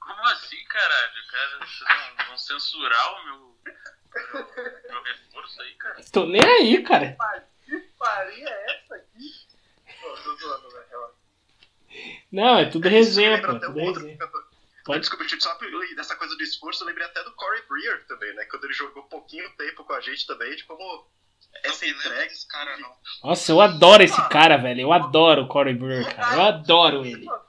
Como 0.00 0.20
assim, 0.26 0.64
caralho? 0.64 1.26
Cara, 1.30 1.58
vocês 1.60 2.26
vão, 2.26 2.38
censurar 2.38 3.12
o 3.12 3.24
meu, 3.24 3.58
meu, 3.64 4.82
meu 4.90 5.02
reforço 5.02 5.62
aí, 5.62 5.74
cara? 5.76 6.04
Tô 6.12 6.26
nem 6.26 6.42
aí, 6.42 6.82
cara. 6.82 7.16
Que 7.64 7.78
faria 7.96 8.48
é 8.48 8.74
essa 8.74 8.96
aqui? 8.96 9.46
Pô, 10.00 10.16
tô 10.22 10.36
zoando, 10.36 10.70
velho. 10.70 10.83
Não, 12.30 12.58
é 12.58 12.64
tudo 12.70 12.88
resenha, 12.88 13.40
pô. 13.42 13.52
É 13.52 13.58
Tudo 13.60 13.78
um 13.78 13.92
resenha. 13.92 14.18
Pode- 14.84 15.00
Desculpa, 15.00 15.24
só 15.40 15.58
dessa 15.96 16.14
coisa 16.16 16.36
do 16.36 16.42
esforço, 16.42 16.82
eu 16.82 16.88
lembrei 16.88 17.06
até 17.06 17.22
do 17.24 17.32
Corey 17.32 17.62
Breer 17.68 18.04
também, 18.06 18.34
né? 18.34 18.44
Quando 18.46 18.64
ele 18.64 18.74
jogou 18.74 19.02
pouquinho 19.04 19.48
tempo 19.56 19.82
com 19.84 19.92
a 19.94 20.00
gente 20.00 20.26
também, 20.26 20.54
de 20.54 20.64
como 20.64 21.08
essa 21.62 21.86
entrega. 21.86 22.26
Esse 22.32 22.46
cara 22.46 22.76
não. 22.76 22.94
Nossa, 23.22 23.50
eu 23.52 23.60
adoro 23.62 24.02
esse 24.02 24.28
cara, 24.28 24.58
velho. 24.58 24.80
Eu 24.82 24.92
adoro 24.92 25.42
o 25.44 25.48
Corey 25.48 25.72
Brewer, 25.74 26.14
cara. 26.14 26.36
Eu 26.36 26.42
adoro 26.42 27.06
ele. 27.06 27.26
O 27.26 27.40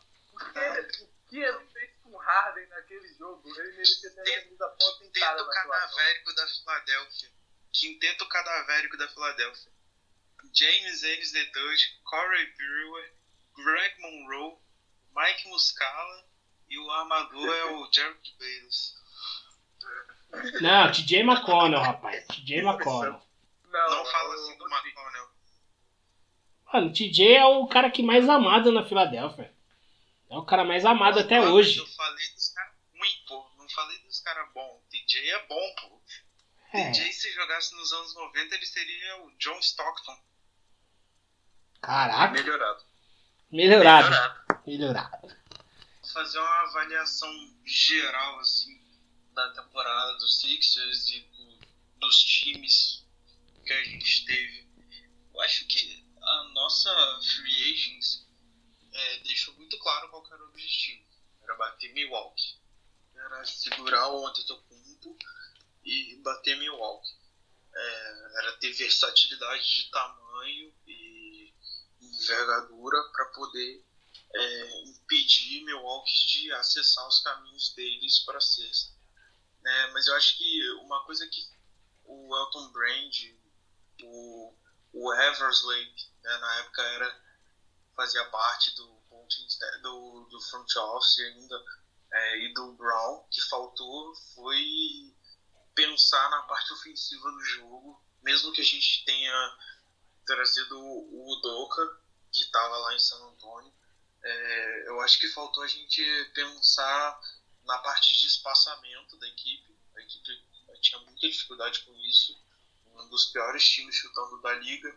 que 1.30 1.38
ele 1.40 1.60
fez 1.74 1.92
com 2.04 2.12
o 2.12 2.18
Harden 2.18 2.68
naquele 2.70 3.14
jogo, 3.20 3.42
ele 3.60 3.72
merecia 3.72 4.10
ter 4.12 4.22
a 4.22 4.42
camisa 4.44 4.68
ponta 4.80 5.04
Quinteto 5.04 5.50
cadavérico 5.50 6.36
da 6.36 6.48
Filadélfia. 6.48 7.30
Quinteto 7.74 8.28
cadavérico 8.30 8.98
da 8.98 9.08
Filadélfia. 9.10 9.72
James 10.54 11.04
Ennis 11.04 11.32
the 11.34 11.44
Third, 11.46 12.00
Corey 12.06 12.54
Brewer, 12.56 13.12
Greg 13.56 14.02
Monroe, 14.02 14.58
Mike 15.16 15.48
Muscala 15.48 16.26
e 16.70 16.78
o 16.80 16.92
armador 16.92 17.48
é 17.50 17.66
o 17.72 17.90
Jared 17.92 18.36
Bayless. 18.38 18.96
Não, 20.62 20.92
TJ 20.92 21.22
McConnell, 21.22 21.80
rapaz. 21.80 22.26
TJ 22.28 22.60
McConnell. 22.60 23.22
Não, 23.64 23.90
Não 23.90 24.06
fala 24.06 24.34
assim 24.36 24.58
do 24.58 24.66
McConnell. 24.68 25.30
Mano, 26.74 26.88
o 26.88 26.94
TJ 26.94 27.36
é 27.36 27.46
o 27.46 27.68
cara 27.68 27.90
que 27.90 28.04
mais 28.04 28.28
amado 28.28 28.72
na 28.72 28.86
Filadélfia. 28.86 29.54
É 30.30 30.38
o 30.38 30.46
cara 30.46 30.66
mais 30.66 30.84
amado 30.86 31.20
até 31.20 31.40
Não, 31.40 31.54
hoje. 31.54 31.80
Eu 31.80 31.88
falei 31.88 32.28
dos 32.34 32.50
caras 32.50 32.74
ruins, 32.92 33.16
pô. 33.28 33.50
Não 33.58 33.70
falei 33.70 33.98
dos 34.00 34.20
caras 34.20 34.52
bons. 34.54 34.82
TJ 34.90 35.30
é 35.30 35.48
bom, 35.48 35.76
pô. 35.80 36.02
É. 36.74 36.92
TJ, 36.92 37.14
se 37.14 37.32
jogasse 37.32 37.74
nos 37.76 37.94
anos 37.94 38.16
90, 38.16 38.56
ele 38.56 38.66
seria 38.66 39.24
o 39.24 39.32
John 39.38 39.58
Stockton. 39.60 40.18
Caraca, 41.82 42.34
Melhorado. 42.34 42.84
Melhorado. 43.56 44.10
Melhorado. 44.68 45.36
fazer 46.14 46.38
uma 46.40 46.62
avaliação 46.62 47.54
geral 47.66 48.40
assim 48.40 48.80
da 49.34 49.50
temporada 49.54 50.14
dos 50.18 50.40
Sixers 50.42 51.10
e 51.10 51.20
do- 51.22 51.60
dos 52.00 52.24
times 52.24 53.04
que 53.66 53.74
a 53.74 53.84
gente 53.84 54.26
teve. 54.26 54.66
Eu 55.34 55.42
acho 55.42 55.66
que 55.68 56.04
a 56.22 56.44
nossa 56.54 56.90
free 57.36 57.74
agents 57.74 58.26
é, 58.94 59.18
deixou 59.20 59.54
muito 59.56 59.78
claro 59.80 60.08
qual 60.10 60.26
era 60.32 60.42
o 60.44 60.48
objetivo. 60.48 61.04
Era 61.44 61.56
bater 61.56 61.92
Milwaukee. 61.94 62.56
Era 63.14 63.44
segurar 63.46 64.08
o 64.10 64.26
Antetokounmpo 64.28 65.18
e 65.84 66.16
bater 66.24 66.58
Milwaukee. 66.58 67.14
É, 67.74 68.32
era 68.38 68.54
ter 68.54 68.72
versatilidade 68.72 69.64
de 69.76 69.90
tamanho 69.92 70.74
e 70.88 71.15
envergadura 72.26 73.02
para 73.12 73.26
poder 73.28 73.86
é, 74.34 74.82
impedir 74.84 75.64
Milwaukee 75.64 76.28
de 76.28 76.52
acessar 76.54 77.08
os 77.08 77.20
caminhos 77.20 77.74
deles 77.74 78.20
para 78.20 78.42
sexta. 78.42 78.94
É, 79.66 79.92
mas 79.92 80.08
eu 80.08 80.16
acho 80.16 80.38
que 80.38 80.72
uma 80.82 81.04
coisa 81.06 81.28
que 81.28 81.42
o 82.04 82.36
Elton 82.36 82.72
Brand, 82.72 83.16
o, 84.04 84.54
o 84.94 85.14
né, 85.14 86.38
na 86.38 86.56
época 86.60 86.82
era 86.82 87.26
fazia 87.96 88.26
parte 88.26 88.76
do 88.76 88.88
coaching, 89.10 89.48
do, 89.82 90.26
do 90.30 90.42
front 90.42 90.76
office 90.76 91.20
ainda, 91.20 91.64
é, 92.12 92.46
e 92.46 92.54
do 92.54 92.74
Brown, 92.74 93.26
que 93.32 93.42
faltou 93.42 94.16
foi 94.36 95.16
pensar 95.74 96.30
na 96.30 96.42
parte 96.44 96.74
ofensiva 96.74 97.30
do 97.30 97.40
jogo, 97.42 98.04
mesmo 98.22 98.52
que 98.52 98.62
a 98.62 98.66
gente 98.66 99.04
tenha 99.06 99.58
trazido 100.26 100.80
o 100.80 101.34
Udoka, 101.34 102.02
que 102.38 102.44
estava 102.44 102.78
lá 102.78 102.94
em 102.94 103.00
San 103.00 103.18
Antônio. 103.28 103.72
É, 104.24 104.90
eu 104.90 105.00
acho 105.02 105.20
que 105.20 105.28
faltou 105.28 105.64
a 105.64 105.68
gente 105.68 106.04
pensar 106.34 107.20
na 107.64 107.78
parte 107.80 108.14
de 108.14 108.28
espaçamento 108.28 109.18
da 109.18 109.28
equipe. 109.28 109.76
A 109.96 110.02
equipe 110.02 110.46
tinha 110.82 111.00
muita 111.02 111.28
dificuldade 111.30 111.80
com 111.82 111.96
isso. 111.96 112.38
Um 112.88 113.08
dos 113.10 113.26
piores 113.26 113.68
times 113.70 113.96
chutando 113.96 114.42
da 114.42 114.54
liga. 114.54 114.96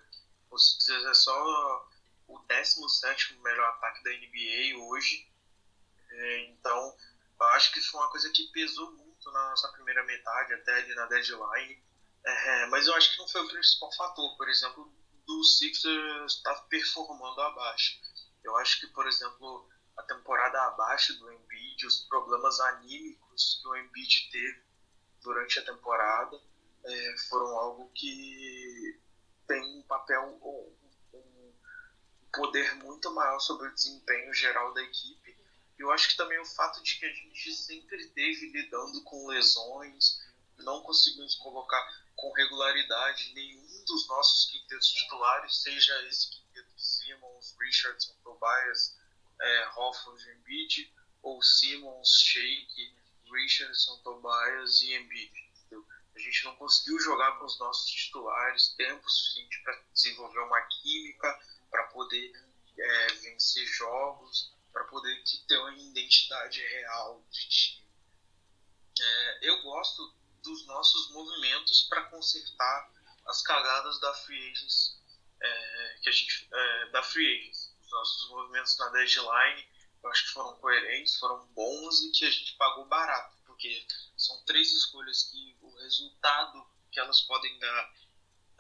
O 0.51 0.59
Sixers 0.59 1.05
é 1.05 1.15
só 1.15 1.89
o 2.27 2.39
17 2.41 3.35
melhor 3.39 3.69
ataque 3.71 4.03
da 4.03 4.11
NBA 4.11 4.85
hoje. 4.85 5.29
É, 6.11 6.45
então, 6.47 6.97
eu 7.41 7.47
acho 7.49 7.73
que 7.73 7.79
isso 7.79 7.91
foi 7.91 8.01
uma 8.01 8.11
coisa 8.11 8.31
que 8.31 8.49
pesou 8.49 8.91
muito 8.93 9.31
na 9.31 9.51
nossa 9.51 9.69
primeira 9.69 10.05
metade, 10.05 10.55
até 10.55 10.75
ali 10.75 10.95
na 10.95 11.07
deadline. 11.07 11.83
É, 12.25 12.67
mas 12.67 12.87
eu 12.87 12.95
acho 12.95 13.13
que 13.13 13.19
não 13.19 13.29
foi 13.29 13.43
o 13.43 13.49
principal 13.49 13.93
fator, 13.93 14.37
por 14.37 14.49
exemplo, 14.49 14.93
do 15.29 15.45
Sixers 15.45 16.37
estar 16.37 16.55
tá 16.55 16.61
performando 16.63 17.41
abaixo. 17.43 18.01
Eu 18.43 18.57
acho 18.57 18.81
que, 18.81 18.87
por 18.89 19.07
exemplo, 19.07 19.69
a 19.95 20.03
temporada 20.05 20.59
abaixo 20.63 21.17
do 21.19 21.31
Embiid, 21.31 21.87
os 21.87 21.99
problemas 22.09 22.59
anímicos 22.61 23.61
que 23.61 23.69
o 23.69 23.77
Embiid 23.77 24.31
teve 24.33 24.63
durante 25.23 25.59
a 25.59 25.65
temporada 25.67 26.41
é, 26.83 27.17
foram 27.29 27.59
algo 27.59 27.91
que 27.95 28.99
tem 29.47 29.63
um 29.79 29.83
papel, 29.83 30.39
um, 30.43 31.19
um 31.19 31.55
poder 32.33 32.75
muito 32.77 33.13
maior 33.15 33.39
sobre 33.39 33.69
o 33.69 33.75
desempenho 33.75 34.33
geral 34.33 34.73
da 34.73 34.83
equipe. 34.83 35.37
Eu 35.79 35.93
acho 35.93 36.09
que 36.09 36.17
também 36.17 36.41
o 36.41 36.47
fato 36.47 36.83
de 36.83 36.99
que 36.99 37.05
a 37.05 37.13
gente 37.13 37.53
sempre 37.55 37.99
esteve 37.99 38.51
lidando 38.51 39.03
com 39.05 39.29
lesões, 39.29 40.27
não 40.57 40.83
conseguimos 40.83 41.35
colocar 41.35 41.87
com 42.19 42.33
regularidade 42.33 43.33
nenhum 43.33 43.85
dos 43.87 44.09
nossos 44.09 44.51
quintetos 44.51 44.89
titulares, 44.89 45.63
seja 45.63 46.03
esse 46.09 46.29
quinteto 46.31 46.73
Simmons, 46.77 47.57
Richardson, 47.61 48.13
Tobias, 48.25 48.99
é, 49.41 49.69
Hofford, 49.77 50.29
Embiid, 50.33 50.93
ou 51.23 51.41
Simmons, 51.41 52.21
Shake, 52.21 52.97
Richardson, 53.33 53.99
Tobias 53.99 54.83
e 54.83 54.95
Embiid. 54.95 55.33
Entendeu? 55.59 55.87
A 56.17 56.19
gente 56.19 56.45
não 56.45 56.57
conseguiu 56.57 56.99
jogar 56.99 57.39
com 57.39 57.45
os 57.45 57.57
nossos 57.61 57.89
titulares 57.89 58.75
tempo 58.77 59.09
suficiente 59.09 59.63
para 59.63 59.81
desenvolver 59.93 60.41
uma 60.41 60.61
química, 60.63 61.41
para 61.71 61.85
poder 61.85 62.33
é, 62.77 63.07
vencer 63.15 63.65
jogos, 63.65 64.53
para 64.73 64.83
poder 64.85 65.23
ter 65.47 65.57
uma 65.57 65.73
identidade 65.73 66.61
real 66.61 67.25
de 67.31 67.49
time. 67.49 67.89
É, 69.01 69.49
eu 69.49 69.63
gosto 69.63 70.18
dos 70.43 70.67
nossos 70.67 71.11
movimentos 71.13 71.83
para 71.89 72.05
consertar 72.11 72.93
as 73.27 73.43
cagadas 73.43 74.01
da 74.01 74.15
free 74.15 74.51
agents, 74.51 74.99
é, 75.41 75.99
que 76.03 76.09
a 76.09 76.13
gente, 76.13 76.49
é, 76.53 76.91
da 76.91 77.03
free. 77.03 77.51
Os 77.51 77.91
nossos 77.91 78.31
movimentos 78.31 78.77
na 78.79 78.89
deadline 78.91 79.69
eu 80.03 80.11
acho 80.11 80.25
que 80.25 80.31
foram 80.31 80.57
coerentes, 80.57 81.19
foram 81.19 81.45
bons 81.49 82.03
e 82.03 82.11
que 82.13 82.25
a 82.25 82.31
gente 82.31 82.55
pagou 82.57 82.87
barato, 82.87 83.37
porque 83.45 83.87
são 84.17 84.43
três 84.45 84.73
escolhas 84.73 85.25
que 85.25 85.57
o 85.61 85.75
resultado 85.79 86.67
que 86.91 87.01
elas 87.01 87.21
podem 87.23 87.59
dar 87.59 87.95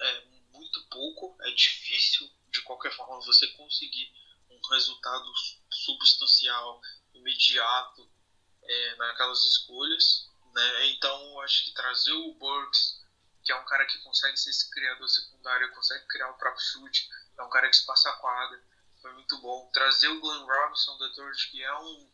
é 0.01 0.25
muito 0.53 0.87
pouco, 0.89 1.37
é 1.43 1.51
difícil 1.53 2.29
de 2.51 2.61
qualquer 2.63 2.95
forma 2.95 3.21
você 3.21 3.47
conseguir 3.49 4.13
um 4.51 4.61
resultado 4.69 5.33
substancial, 5.71 6.81
imediato 7.15 8.11
é, 8.63 8.97
naquelas 8.97 9.43
escolhas. 9.45 10.28
Né? 10.53 10.87
Então 10.89 11.41
acho 11.41 11.65
que 11.65 11.73
trazer 11.73 12.13
o 12.13 12.35
Burks, 12.35 13.05
que 13.45 13.53
é 13.53 13.57
um 13.57 13.65
cara 13.65 13.87
que 13.87 13.99
consegue 13.99 14.37
ser 14.37 14.51
esse 14.51 14.71
criador 14.71 15.09
secundário, 15.09 15.73
consegue 15.73 16.07
criar 16.07 16.31
o 16.31 16.39
próprio 16.39 16.63
chute, 16.63 17.09
é 17.39 17.43
um 17.43 17.51
cara 17.51 17.69
que 17.69 17.77
espaça 17.77 18.11
a 18.11 18.17
quadra, 18.17 18.63
foi 19.01 19.13
muito 19.13 19.39
bom. 19.39 19.71
Trazer 19.73 20.09
o 20.09 20.21
Glenn 20.21 20.45
Robinson 20.45 20.99
da 20.99 21.09
Torre, 21.11 21.51
que 21.51 21.63
é 21.63 21.79
um, 21.79 22.11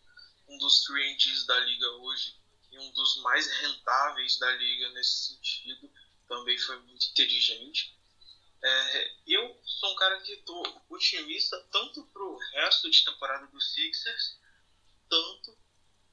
um 0.49 0.59
dos 0.59 0.85
3 0.85 1.47
da 1.47 1.59
liga 1.61 1.89
hoje 1.93 2.39
e 2.71 2.79
um 2.79 2.91
dos 2.93 3.17
mais 3.23 3.47
rentáveis 3.61 4.39
da 4.39 4.51
liga 4.53 4.89
nesse 4.91 5.29
sentido, 5.29 5.91
também 6.29 6.59
foi 6.59 6.79
muito 6.81 7.07
inteligente. 7.07 7.97
É, 8.63 9.15
eu 9.27 9.61
sou 9.65 9.93
um 9.93 9.97
cara 9.97 10.21
que 10.23 10.33
estou 10.33 10.83
otimista 10.89 11.61
tanto 11.71 12.03
para 12.07 12.23
o 12.23 12.39
resto 12.39 12.91
de 12.91 13.05
temporada 13.05 13.47
do 13.47 13.61
Sixers, 13.61 14.39
tanto 15.09 15.57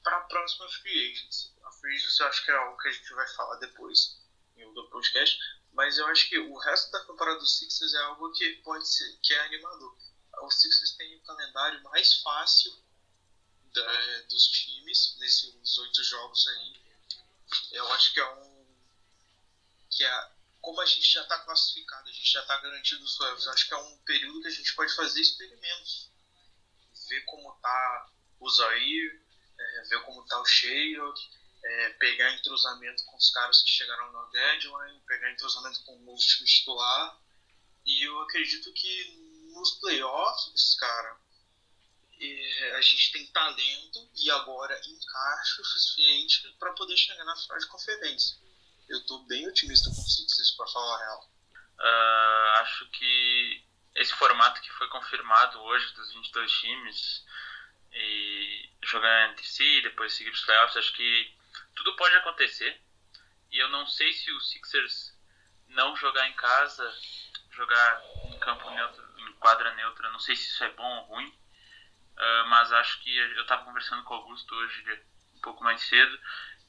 para 0.02 0.18
a 0.18 0.22
próxima 0.22 0.68
free 0.68 1.12
agency. 1.12 1.52
Agency 1.88 2.20
eu 2.20 2.26
acho 2.26 2.44
que 2.44 2.50
é 2.50 2.54
algo 2.54 2.78
que 2.78 2.88
a 2.88 2.92
gente 2.92 3.12
vai 3.14 3.28
falar 3.28 3.56
depois 3.56 4.18
em 4.56 4.64
outro 4.64 4.88
podcast, 4.90 5.38
mas 5.72 5.98
eu 5.98 6.06
acho 6.06 6.28
que 6.28 6.38
o 6.38 6.56
resto 6.58 6.90
da 6.92 7.00
temporada 7.00 7.38
do 7.38 7.46
Sixers 7.46 7.94
é 7.94 8.02
algo 8.02 8.32
que 8.32 8.52
pode 8.64 8.86
ser, 8.88 9.18
que 9.22 9.32
é 9.34 9.40
animador 9.46 9.96
o 10.40 10.50
Sixers 10.50 10.92
tem 10.92 11.16
o 11.16 11.20
calendário 11.22 11.82
mais 11.84 12.20
fácil 12.20 12.72
da, 13.72 14.20
dos 14.22 14.48
times 14.48 15.16
nesses 15.18 15.78
oito 15.78 16.04
jogos 16.04 16.46
aí. 16.48 16.82
Eu 17.72 17.92
acho 17.92 18.12
que 18.12 18.20
é 18.20 18.34
um. 18.34 18.66
que 19.90 20.04
é. 20.04 20.32
Como 20.60 20.80
a 20.80 20.86
gente 20.86 21.10
já 21.10 21.22
está 21.22 21.38
classificado, 21.40 22.08
a 22.08 22.12
gente 22.12 22.30
já 22.30 22.40
está 22.40 22.56
garantido 22.60 23.02
os 23.04 23.16
playoffs, 23.16 23.48
acho 23.48 23.66
que 23.66 23.74
é 23.74 23.76
um 23.76 23.98
período 23.98 24.40
que 24.42 24.46
a 24.46 24.52
gente 24.52 24.74
pode 24.74 24.94
fazer 24.94 25.20
experimentos. 25.20 26.08
Ver 27.08 27.20
como 27.22 27.52
tá 27.60 28.10
o 28.38 28.48
Zaire, 28.48 29.20
é, 29.58 29.82
ver 29.88 30.02
como 30.04 30.24
tá 30.24 30.40
o 30.40 30.46
Sheila, 30.46 31.12
é, 31.64 31.88
pegar 31.90 32.32
entrosamento 32.32 33.04
com 33.04 33.16
os 33.16 33.30
caras 33.30 33.62
que 33.62 33.70
chegaram 33.70 34.12
na 34.12 34.24
deadline, 34.26 35.00
pegar 35.06 35.30
entrosamento 35.30 35.82
com 35.84 35.94
o 35.94 36.16
time 36.16 36.48
titular. 36.48 37.18
E 37.84 38.02
eu 38.02 38.20
acredito 38.22 38.72
que 38.72 39.50
nos 39.52 39.72
playoffs, 39.80 40.76
cara, 40.76 41.16
é, 42.20 42.76
a 42.76 42.80
gente 42.80 43.12
tem 43.12 43.26
talento 43.26 44.10
e 44.14 44.30
agora 44.30 44.80
encaixe 44.86 45.60
o 45.60 45.64
suficiente 45.64 46.56
para 46.58 46.72
poder 46.72 46.96
chegar 46.96 47.24
na 47.24 47.36
final 47.36 47.58
de 47.58 47.66
conferência. 47.66 48.36
Eu 48.88 49.04
tô 49.06 49.20
bem 49.20 49.46
otimista 49.48 49.90
com 49.90 50.00
o 50.00 50.56
para 50.56 50.66
falar 50.66 50.94
a 50.94 50.98
real. 50.98 51.32
Uh, 51.78 52.60
acho 52.60 52.88
que 52.90 53.64
esse 53.96 54.12
formato 54.14 54.60
que 54.60 54.70
foi 54.72 54.88
confirmado 54.88 55.60
hoje 55.60 55.92
dos 55.94 56.12
22 56.12 56.52
times 56.52 57.24
e 57.92 58.70
jogar 58.84 59.30
entre 59.30 59.44
si 59.46 59.78
e 59.78 59.82
depois 59.82 60.12
seguir 60.14 60.30
os 60.30 60.40
playoffs, 60.42 60.76
acho 60.76 60.92
que 60.94 61.34
tudo 61.74 61.96
pode 61.96 62.14
acontecer. 62.16 62.80
E 63.50 63.58
eu 63.58 63.68
não 63.68 63.86
sei 63.86 64.12
se 64.12 64.30
o 64.32 64.40
Sixers 64.40 65.16
não 65.68 65.94
jogar 65.96 66.28
em 66.28 66.32
casa, 66.34 66.90
jogar 67.50 68.02
em 68.24 68.38
campo 68.38 68.70
neutro, 68.70 69.02
quadra 69.42 69.74
neutra. 69.74 70.08
Não 70.10 70.20
sei 70.20 70.36
se 70.36 70.48
isso 70.48 70.64
é 70.64 70.70
bom 70.70 70.98
ou 70.98 71.04
ruim, 71.06 71.26
uh, 71.26 72.46
mas 72.46 72.72
acho 72.72 73.00
que 73.02 73.14
eu 73.16 73.42
estava 73.42 73.64
conversando 73.64 74.04
com 74.04 74.14
o 74.14 74.16
Augusto 74.18 74.54
hoje 74.54 75.02
um 75.34 75.40
pouco 75.40 75.64
mais 75.64 75.82
cedo 75.82 76.18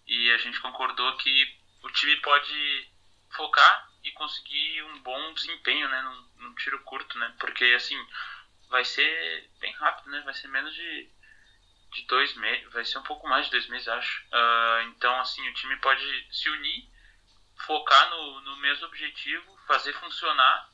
e 0.07 0.31
a 0.31 0.37
gente 0.37 0.59
concordou 0.59 1.15
que 1.17 1.57
o 1.83 1.89
time 1.91 2.15
pode 2.17 2.89
focar 3.29 3.91
e 4.03 4.11
conseguir 4.11 4.83
um 4.83 4.99
bom 5.01 5.33
desempenho, 5.33 5.87
né, 5.87 6.01
num, 6.01 6.43
num 6.43 6.55
tiro 6.55 6.79
curto, 6.83 7.17
né, 7.17 7.33
porque 7.39 7.63
assim 7.75 7.97
vai 8.69 8.83
ser 8.83 9.49
bem 9.59 9.71
rápido, 9.73 10.09
né, 10.09 10.21
vai 10.21 10.33
ser 10.33 10.47
menos 10.47 10.73
de 10.73 11.09
de 11.93 12.05
dois 12.07 12.35
meses, 12.35 12.71
vai 12.71 12.83
ser 12.83 12.97
um 12.97 13.03
pouco 13.03 13.27
mais 13.27 13.45
de 13.45 13.51
dois 13.51 13.67
meses, 13.69 13.87
acho. 13.87 14.23
Uh, 14.27 14.89
então, 14.89 15.15
assim, 15.19 15.47
o 15.47 15.53
time 15.53 15.75
pode 15.77 16.01
se 16.31 16.49
unir, 16.49 16.87
focar 17.65 18.09
no, 18.09 18.41
no 18.41 18.57
mesmo 18.57 18.87
objetivo, 18.87 19.57
fazer 19.67 19.93
funcionar 19.93 20.69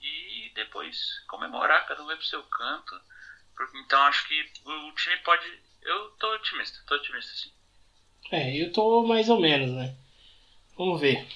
e 0.00 0.52
depois 0.54 0.96
comemorar, 1.26 1.86
cada 1.86 2.02
um 2.02 2.06
vai 2.06 2.16
pro 2.16 2.24
seu 2.24 2.42
canto. 2.44 3.00
Então 3.84 4.02
acho 4.02 4.26
que 4.26 4.40
o 4.64 4.92
time 4.92 5.16
pode. 5.24 5.46
Eu 5.82 6.10
tô 6.18 6.34
otimista, 6.34 6.78
tô 6.86 6.96
otimista 6.96 7.32
sim. 7.34 7.50
É, 8.30 8.56
eu 8.56 8.72
tô 8.72 9.06
mais 9.06 9.28
ou 9.28 9.40
menos, 9.40 9.70
né? 9.70 9.94
Vamos 10.76 11.00
ver. 11.00 11.26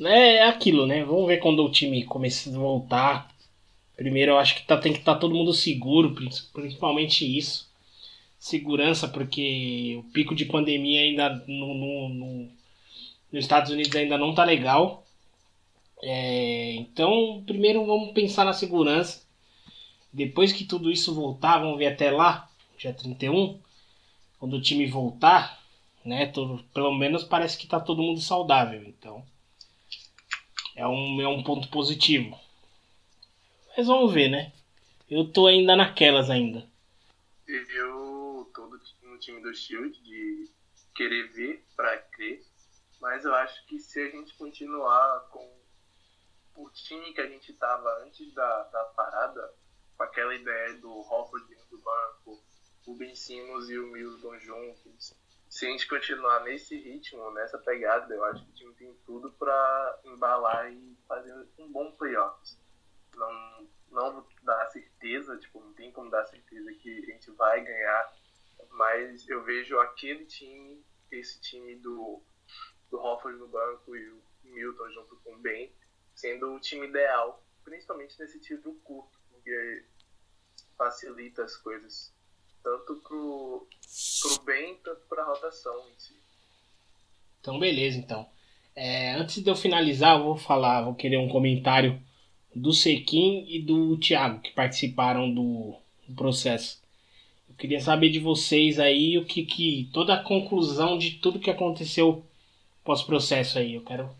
É 0.00 0.42
aquilo, 0.42 0.86
né? 0.86 1.04
Vamos 1.04 1.26
ver 1.26 1.38
quando 1.38 1.64
o 1.64 1.70
time 1.70 2.04
começa 2.04 2.50
a 2.50 2.52
voltar. 2.52 3.30
Primeiro 3.96 4.32
eu 4.32 4.38
acho 4.38 4.56
que 4.56 4.66
tá, 4.66 4.76
tem 4.76 4.92
que 4.92 4.98
estar 4.98 5.14
tá 5.14 5.20
todo 5.20 5.34
mundo 5.34 5.52
seguro, 5.52 6.14
principalmente 6.52 7.24
isso. 7.24 7.72
Segurança, 8.44 9.08
porque 9.08 9.96
o 9.98 10.02
pico 10.12 10.34
de 10.34 10.44
pandemia 10.44 11.00
ainda 11.00 11.30
no, 11.48 11.72
no, 11.72 12.08
no, 12.10 12.50
nos 13.32 13.42
Estados 13.42 13.70
Unidos 13.70 13.96
ainda 13.96 14.18
não 14.18 14.34
tá 14.34 14.44
legal. 14.44 15.02
É, 16.02 16.74
então, 16.74 17.42
primeiro 17.46 17.86
vamos 17.86 18.12
pensar 18.12 18.44
na 18.44 18.52
segurança. 18.52 19.26
Depois 20.12 20.52
que 20.52 20.66
tudo 20.66 20.90
isso 20.90 21.14
voltar, 21.14 21.56
vamos 21.56 21.78
ver 21.78 21.86
até 21.86 22.10
lá, 22.10 22.46
dia 22.76 22.92
31, 22.92 23.58
quando 24.38 24.58
o 24.58 24.60
time 24.60 24.86
voltar, 24.88 25.58
né? 26.04 26.26
Todo, 26.26 26.62
pelo 26.64 26.92
menos 26.92 27.24
parece 27.24 27.56
que 27.56 27.64
está 27.64 27.80
todo 27.80 28.02
mundo 28.02 28.20
saudável. 28.20 28.84
Então, 28.84 29.24
é 30.76 30.86
um, 30.86 31.18
é 31.18 31.26
um 31.26 31.42
ponto 31.42 31.68
positivo. 31.68 32.38
Mas 33.74 33.86
vamos 33.86 34.12
ver, 34.12 34.28
né? 34.28 34.52
Eu 35.08 35.24
tô 35.24 35.46
ainda 35.46 35.74
naquelas 35.74 36.28
ainda. 36.28 36.68
Eu 37.48 38.13
todo 38.54 38.80
no 39.02 39.18
time 39.18 39.42
do 39.42 39.52
Shield, 39.52 40.00
de 40.02 40.50
querer 40.94 41.30
ver 41.32 41.66
para 41.76 41.98
crer. 41.98 42.42
Mas 43.00 43.24
eu 43.24 43.34
acho 43.34 43.66
que 43.66 43.78
se 43.78 44.00
a 44.00 44.08
gente 44.08 44.34
continuar 44.36 45.28
com 45.28 45.64
o 46.56 46.70
time 46.70 47.12
que 47.12 47.20
a 47.20 47.26
gente 47.26 47.52
estava 47.52 48.02
antes 48.04 48.32
da, 48.32 48.62
da 48.64 48.84
parada, 48.96 49.52
com 49.96 50.02
aquela 50.02 50.34
ideia 50.34 50.74
do 50.74 50.90
Hofford 50.90 51.46
do 51.70 51.78
banco, 51.78 52.42
o 52.86 52.94
Ben 52.94 53.14
Simmons 53.14 53.68
e 53.68 53.78
o 53.78 53.88
Milton 53.88 54.38
juntos, 54.38 55.14
se 55.48 55.66
a 55.66 55.70
gente 55.70 55.86
continuar 55.86 56.40
nesse 56.40 56.76
ritmo, 56.76 57.30
nessa 57.30 57.58
pegada, 57.58 58.12
eu 58.12 58.24
acho 58.24 58.44
que 58.44 58.50
o 58.50 58.54
time 58.54 58.74
tem 58.74 58.92
tudo 59.06 59.32
para 59.32 60.00
embalar 60.04 60.72
e 60.72 60.98
fazer 61.06 61.32
um 61.58 61.70
bom 61.70 61.92
playoffs. 61.92 62.58
Não, 63.14 63.68
não 63.90 64.26
dá 64.42 64.66
certeza, 64.70 65.36
tipo, 65.38 65.60
não 65.60 65.72
tem 65.74 65.92
como 65.92 66.10
dar 66.10 66.24
certeza 66.24 66.72
que 66.74 66.98
a 66.98 67.12
gente 67.12 67.30
vai 67.32 67.62
ganhar, 67.62 68.12
mas 68.74 69.28
eu 69.28 69.42
vejo 69.44 69.78
aquele 69.78 70.24
time, 70.26 70.82
esse 71.10 71.40
time 71.40 71.76
do, 71.76 72.22
do 72.90 72.98
Hofford 72.98 73.38
no 73.38 73.48
banco 73.48 73.96
e 73.96 74.10
o 74.10 74.22
Milton 74.44 74.90
junto 74.90 75.16
com 75.16 75.34
o 75.34 75.38
Ben, 75.38 75.72
sendo 76.14 76.54
o 76.54 76.60
time 76.60 76.86
ideal, 76.86 77.42
principalmente 77.64 78.18
nesse 78.18 78.40
tiro 78.40 78.74
curto, 78.84 79.18
porque 79.30 79.84
facilita 80.76 81.44
as 81.44 81.56
coisas, 81.56 82.12
tanto 82.62 82.96
pro, 82.96 83.66
pro 84.22 84.44
bem, 84.44 84.76
tanto 84.82 85.06
pra 85.06 85.24
rotação 85.24 85.88
em 85.90 85.98
si. 85.98 86.14
Então, 87.40 87.58
beleza, 87.58 87.98
então. 87.98 88.28
É, 88.74 89.12
antes 89.14 89.42
de 89.42 89.48
eu 89.48 89.54
finalizar, 89.54 90.18
eu 90.18 90.24
vou 90.24 90.36
falar, 90.36 90.82
vou 90.82 90.94
querer 90.94 91.18
um 91.18 91.28
comentário 91.28 92.02
do 92.54 92.72
Sequim 92.72 93.44
e 93.48 93.60
do 93.60 93.96
Thiago, 93.98 94.40
que 94.40 94.50
participaram 94.52 95.32
do, 95.32 95.76
do 96.08 96.14
processo. 96.14 96.83
Eu 97.54 97.58
queria 97.58 97.80
saber 97.80 98.08
de 98.08 98.18
vocês 98.18 98.80
aí 98.80 99.16
o 99.16 99.24
que, 99.24 99.46
que. 99.46 99.88
toda 99.94 100.12
a 100.12 100.22
conclusão 100.22 100.98
de 100.98 101.12
tudo 101.12 101.38
que 101.38 101.50
aconteceu 101.50 102.28
pós-processo 102.82 103.58
aí. 103.58 103.76
Eu 103.76 103.84
quero 103.84 104.12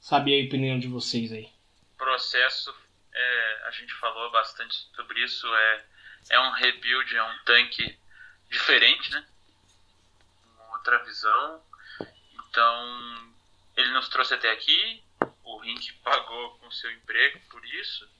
saber 0.00 0.42
a 0.42 0.46
opinião 0.46 0.76
de 0.80 0.88
vocês 0.88 1.32
aí. 1.32 1.48
processo, 1.96 2.74
é, 3.12 3.62
a 3.68 3.70
gente 3.70 3.94
falou 3.94 4.28
bastante 4.32 4.74
sobre 4.94 5.22
isso, 5.22 5.46
é, 5.54 5.84
é 6.30 6.40
um 6.40 6.50
rebuild, 6.50 7.16
é 7.16 7.22
um 7.22 7.38
tanque 7.44 7.96
diferente, 8.50 9.08
né? 9.12 9.24
Uma 10.56 10.72
outra 10.76 10.98
visão. 11.04 11.62
Então, 12.32 13.34
ele 13.76 13.92
nos 13.92 14.08
trouxe 14.08 14.34
até 14.34 14.50
aqui, 14.50 15.00
o 15.44 15.58
Rink 15.58 15.92
pagou 16.02 16.58
com 16.58 16.70
seu 16.72 16.90
emprego 16.90 17.38
por 17.48 17.64
isso, 17.64 18.10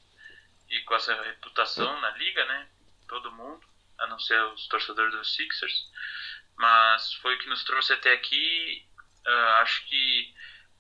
e 0.71 0.81
com 0.83 0.95
essa 0.95 1.21
reputação 1.23 2.01
na 2.01 2.11
liga, 2.13 2.45
né? 2.47 2.69
Todo 3.09 3.33
mundo, 3.33 3.74
a 3.99 4.07
não 4.07 4.19
ser 4.19 4.41
os 4.47 4.67
torcedores 4.69 5.13
dos 5.13 5.35
Sixers. 5.35 5.91
Mas 6.57 7.15
foi 7.15 7.35
o 7.35 7.39
que 7.39 7.49
nos 7.49 7.65
trouxe 7.65 7.93
até 7.93 8.13
aqui. 8.13 8.87
Ah, 9.27 9.61
acho 9.63 9.85
que 9.87 10.35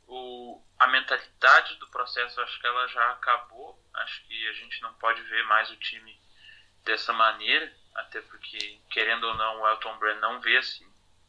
o, 0.06 0.62
a 0.78 0.86
mentalidade 0.86 1.76
do 1.76 1.88
processo 1.88 2.40
acho 2.40 2.60
que 2.60 2.66
ela 2.66 2.86
já 2.88 3.10
acabou. 3.12 3.82
Acho 3.94 4.24
que 4.24 4.48
a 4.48 4.52
gente 4.52 4.80
não 4.82 4.92
pode 4.94 5.22
ver 5.22 5.44
mais 5.44 5.70
o 5.70 5.76
time 5.76 6.20
dessa 6.84 7.12
maneira, 7.12 7.72
até 7.94 8.20
porque, 8.20 8.78
querendo 8.90 9.24
ou 9.24 9.34
não, 9.34 9.60
o 9.60 9.68
Elton 9.68 9.98
Brand 9.98 10.18
não 10.20 10.40
vê 10.40 10.56
assim, 10.58 10.86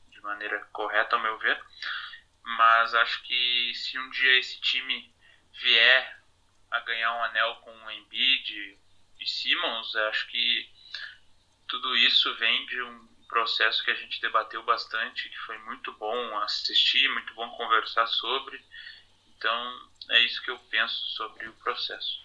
de 0.10 0.20
maneira 0.22 0.60
correta, 0.74 1.16
ao 1.16 1.22
meu 1.22 1.38
ver. 1.38 1.64
Mas 2.44 2.94
acho 2.94 3.24
que 3.24 3.72
se 3.74 3.98
um 3.98 4.10
dia 4.10 4.38
esse 4.40 4.60
time 4.62 5.14
vier 5.54 6.22
a 6.70 6.80
ganhar 6.82 7.14
um 7.14 7.24
anel 7.24 7.56
com 7.58 7.72
o 7.72 7.92
Embiid 7.92 8.78
e 9.20 9.26
Simmons, 9.26 9.96
acho 9.96 10.28
que 10.28 10.70
tudo 11.76 11.94
isso 11.98 12.34
vem 12.36 12.66
de 12.68 12.82
um 12.82 13.08
processo 13.28 13.84
que 13.84 13.92
a 13.92 13.96
gente 13.96 14.22
debateu 14.22 14.64
bastante, 14.64 15.28
que 15.28 15.38
foi 15.40 15.58
muito 15.60 15.92
bom 15.94 16.38
assistir, 16.40 17.10
muito 17.10 17.34
bom 17.34 17.50
conversar 17.58 18.08
sobre. 18.08 18.64
Então, 19.36 19.90
é 20.10 20.22
isso 20.22 20.42
que 20.42 20.50
eu 20.50 20.58
penso 20.70 20.96
sobre 21.18 21.46
o 21.50 21.54
processo. 21.56 22.24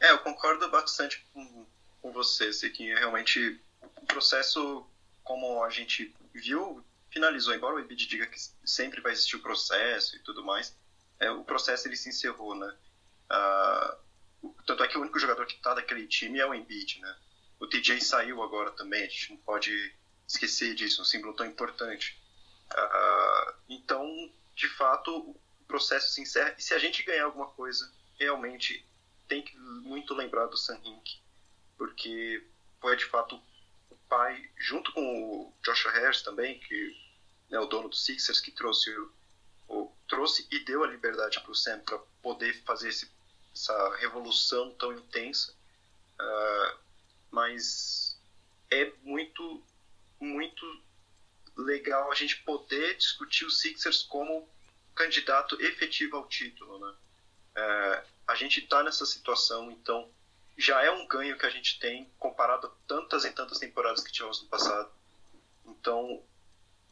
É, 0.00 0.10
eu 0.10 0.18
concordo 0.18 0.68
bastante 0.68 1.24
com, 1.32 1.66
com 2.00 2.12
você, 2.12 2.50
que 2.70 2.92
realmente 2.92 3.60
o 3.80 4.06
processo, 4.06 4.84
como 5.22 5.62
a 5.62 5.70
gente 5.70 6.12
viu, 6.34 6.84
finalizou. 7.08 7.54
Embora 7.54 7.76
o 7.76 7.80
Embiid 7.80 8.08
diga 8.08 8.26
que 8.26 8.38
sempre 8.64 9.00
vai 9.00 9.12
existir 9.12 9.36
o 9.36 9.42
processo 9.42 10.16
e 10.16 10.18
tudo 10.20 10.44
mais, 10.44 10.76
é, 11.20 11.30
o 11.30 11.44
processo 11.44 11.86
ele 11.86 11.96
se 11.96 12.08
encerrou, 12.08 12.56
né? 12.56 12.76
Ah, 13.30 13.96
tanto 14.66 14.82
é 14.82 14.88
que 14.88 14.98
o 14.98 15.02
único 15.02 15.20
jogador 15.20 15.46
que 15.46 15.54
está 15.54 15.72
daquele 15.72 16.08
time 16.08 16.40
é 16.40 16.46
o 16.46 16.52
Embiid, 16.52 16.98
né? 17.00 17.16
O 17.62 17.66
TJ 17.68 18.00
saiu 18.00 18.42
agora 18.42 18.72
também, 18.72 19.04
a 19.04 19.08
gente 19.08 19.30
não 19.30 19.36
pode 19.36 19.94
esquecer 20.26 20.74
disso, 20.74 21.00
um 21.00 21.04
símbolo 21.04 21.32
tão 21.32 21.46
importante. 21.46 22.20
Ah, 22.68 23.54
então, 23.68 24.04
de 24.56 24.68
fato, 24.68 25.16
o 25.16 25.40
processo 25.68 26.10
se 26.12 26.20
encerra. 26.20 26.56
E 26.58 26.62
se 26.62 26.74
a 26.74 26.78
gente 26.80 27.04
ganhar 27.04 27.22
alguma 27.22 27.46
coisa, 27.52 27.88
realmente 28.18 28.84
tem 29.28 29.44
que 29.44 29.56
muito 29.56 30.12
lembrar 30.12 30.46
do 30.46 30.56
Sam 30.56 30.80
Hink, 30.82 31.22
porque 31.78 32.44
foi 32.80 32.96
de 32.96 33.04
fato 33.04 33.40
o 33.88 33.96
pai, 34.08 34.50
junto 34.58 34.90
com 34.92 35.00
o 35.00 35.54
Joshua 35.64 35.92
Harris 35.92 36.20
também, 36.20 36.58
que 36.58 36.96
é 37.48 37.60
o 37.60 37.66
dono 37.66 37.88
do 37.88 37.94
Sixers, 37.94 38.40
que 38.40 38.50
trouxe 38.50 38.90
o, 39.68 39.92
trouxe 40.08 40.48
e 40.50 40.58
deu 40.64 40.82
a 40.82 40.88
liberdade 40.88 41.40
para 41.40 41.52
o 41.52 41.54
Sam 41.54 41.78
para 41.78 41.96
poder 42.20 42.60
fazer 42.64 42.88
esse- 42.88 43.08
essa 43.54 43.96
revolução 43.98 44.74
tão 44.74 44.92
intensa. 44.92 45.54
Ah, 46.18 46.78
mas 47.32 48.16
é 48.70 48.92
muito, 49.02 49.62
muito 50.20 50.82
legal 51.56 52.12
a 52.12 52.14
gente 52.14 52.36
poder 52.42 52.96
discutir 52.96 53.44
o 53.44 53.50
Sixers 53.50 54.02
como 54.02 54.48
candidato 54.94 55.60
efetivo 55.60 56.16
ao 56.16 56.28
título, 56.28 56.78
né? 56.78 56.94
É, 57.54 58.04
a 58.28 58.34
gente 58.34 58.60
está 58.60 58.82
nessa 58.82 59.04
situação, 59.04 59.70
então 59.70 60.08
já 60.56 60.82
é 60.82 60.90
um 60.90 61.06
ganho 61.06 61.36
que 61.36 61.46
a 61.46 61.50
gente 61.50 61.78
tem 61.80 62.10
comparado 62.18 62.66
a 62.66 62.70
tantas 62.86 63.24
e 63.24 63.30
tantas 63.30 63.58
temporadas 63.58 64.04
que 64.04 64.12
tivemos 64.12 64.42
no 64.42 64.48
passado. 64.48 64.90
Então, 65.66 66.22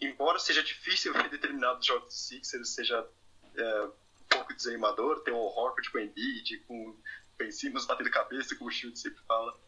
embora 0.00 0.38
seja 0.38 0.62
difícil 0.62 1.12
ver 1.14 1.28
determinados 1.28 1.86
jogos 1.86 2.06
do 2.06 2.12
Sixers, 2.12 2.70
seja 2.70 3.06
é, 3.56 3.82
um 3.84 3.92
pouco 4.28 4.54
desanimador, 4.54 5.20
tem 5.20 5.34
o 5.34 5.38
Horford 5.38 5.90
com 5.90 5.98
o 5.98 6.00
Embiid, 6.00 6.58
com 6.66 6.88
o 6.88 6.98
Ben 7.36 7.50
Simmons 7.50 7.86
batendo 7.86 8.10
cabeça, 8.10 8.56
como 8.56 8.70
o 8.70 8.72
Shield 8.72 8.98
sempre 8.98 9.22
fala, 9.24 9.58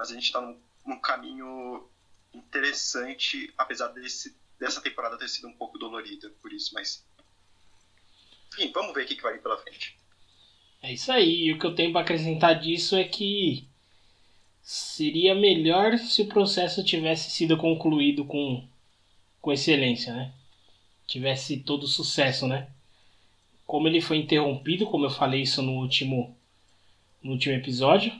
mas 0.00 0.10
a 0.10 0.14
gente 0.14 0.24
está 0.24 0.40
num, 0.40 0.58
num 0.86 0.98
caminho 0.98 1.86
interessante, 2.32 3.52
apesar 3.58 3.88
desse, 3.88 4.34
dessa 4.58 4.80
temporada 4.80 5.18
ter 5.18 5.28
sido 5.28 5.46
um 5.46 5.52
pouco 5.52 5.76
dolorida 5.76 6.30
por 6.40 6.50
isso, 6.50 6.72
mas 6.72 7.04
enfim, 8.50 8.72
vamos 8.72 8.94
ver 8.94 9.04
o 9.04 9.06
que, 9.06 9.14
que 9.14 9.22
vai 9.22 9.34
vir 9.34 9.42
pela 9.42 9.58
frente. 9.58 9.94
É 10.82 10.90
isso 10.90 11.12
aí. 11.12 11.48
E 11.48 11.52
o 11.52 11.58
que 11.58 11.66
eu 11.66 11.74
tenho 11.74 11.92
para 11.92 12.00
acrescentar 12.00 12.58
disso 12.58 12.96
é 12.96 13.04
que 13.04 13.68
seria 14.62 15.34
melhor 15.34 15.98
se 15.98 16.22
o 16.22 16.28
processo 16.28 16.82
tivesse 16.82 17.30
sido 17.30 17.58
concluído 17.58 18.24
com, 18.24 18.66
com 19.38 19.52
excelência, 19.52 20.14
né? 20.14 20.32
Tivesse 21.06 21.58
todo 21.58 21.86
sucesso, 21.86 22.48
né? 22.48 22.70
Como 23.66 23.86
ele 23.86 24.00
foi 24.00 24.16
interrompido, 24.16 24.86
como 24.86 25.04
eu 25.04 25.10
falei 25.10 25.42
isso 25.42 25.60
no 25.60 25.72
último, 25.72 26.34
no 27.22 27.32
último 27.32 27.54
episódio, 27.54 28.10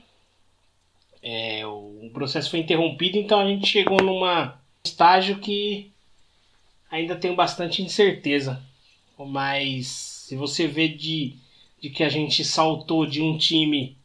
é, 1.23 1.67
o, 1.67 2.11
processo 2.13 2.51
foi 2.51 2.61
interrompido, 2.61 3.19
então 3.19 3.41
a 3.41 3.47
gente 3.47 3.67
chegou 3.67 4.03
numa 4.03 4.61
estágio 4.85 5.39
que 5.39 5.91
ainda 6.91 7.17
tem 7.17 7.35
bastante 7.35 7.83
incerteza. 7.83 8.63
Mas 9.19 9.87
se 9.87 10.35
você 10.35 10.67
vê 10.67 10.89
de, 10.89 11.37
de 11.81 11.91
que 11.91 12.03
a 12.03 12.09
gente 12.09 12.43
saltou 12.45 13.07
de 13.07 13.21
um 13.21 13.37
time 13.37 13.97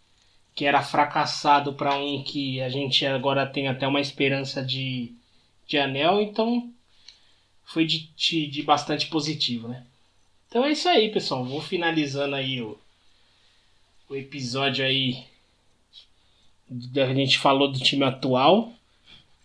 que 0.54 0.66
era 0.66 0.82
fracassado 0.82 1.74
para 1.74 1.96
um 1.98 2.24
que 2.24 2.62
a 2.62 2.70
gente 2.70 3.06
agora 3.06 3.46
tem 3.46 3.68
até 3.68 3.88
uma 3.88 4.00
esperança 4.02 4.64
de, 4.64 5.14
de 5.68 5.78
anel, 5.78 6.22
então 6.22 6.72
foi 7.66 7.86
de, 7.86 8.10
de, 8.16 8.48
de 8.48 8.64
bastante 8.64 9.08
positivo, 9.08 9.68
né? 9.68 9.86
Então 10.48 10.64
é 10.64 10.72
isso 10.72 10.88
aí, 10.88 11.12
pessoal. 11.12 11.44
Vou 11.44 11.62
finalizando 11.62 12.36
aí 12.36 12.62
o, 12.62 12.78
o 14.08 14.16
episódio 14.16 14.86
aí. 14.86 15.26
A 16.70 17.14
gente 17.14 17.38
falou 17.38 17.72
do 17.72 17.80
time 17.80 18.04
atual. 18.04 18.74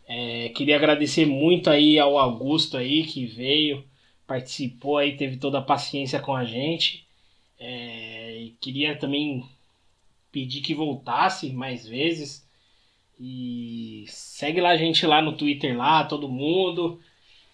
É, 0.08 0.48
queria 0.50 0.76
agradecer 0.76 1.26
muito 1.26 1.70
aí 1.70 1.98
ao 1.98 2.18
Augusto 2.18 2.76
aí 2.76 3.04
que 3.04 3.26
veio, 3.26 3.84
participou 4.26 4.98
aí, 4.98 5.16
teve 5.16 5.36
toda 5.36 5.58
a 5.58 5.62
paciência 5.62 6.18
com 6.18 6.34
a 6.34 6.44
gente. 6.44 7.06
É, 7.58 8.36
e 8.40 8.50
queria 8.60 8.96
também 8.96 9.44
pedir 10.32 10.62
que 10.62 10.74
voltasse 10.74 11.50
mais 11.50 11.86
vezes. 11.86 12.48
E 13.20 14.04
segue 14.08 14.60
lá 14.60 14.70
a 14.70 14.76
gente 14.76 15.06
lá 15.06 15.20
no 15.20 15.36
Twitter 15.36 15.76
lá, 15.76 16.04
todo 16.04 16.28
mundo. 16.28 16.98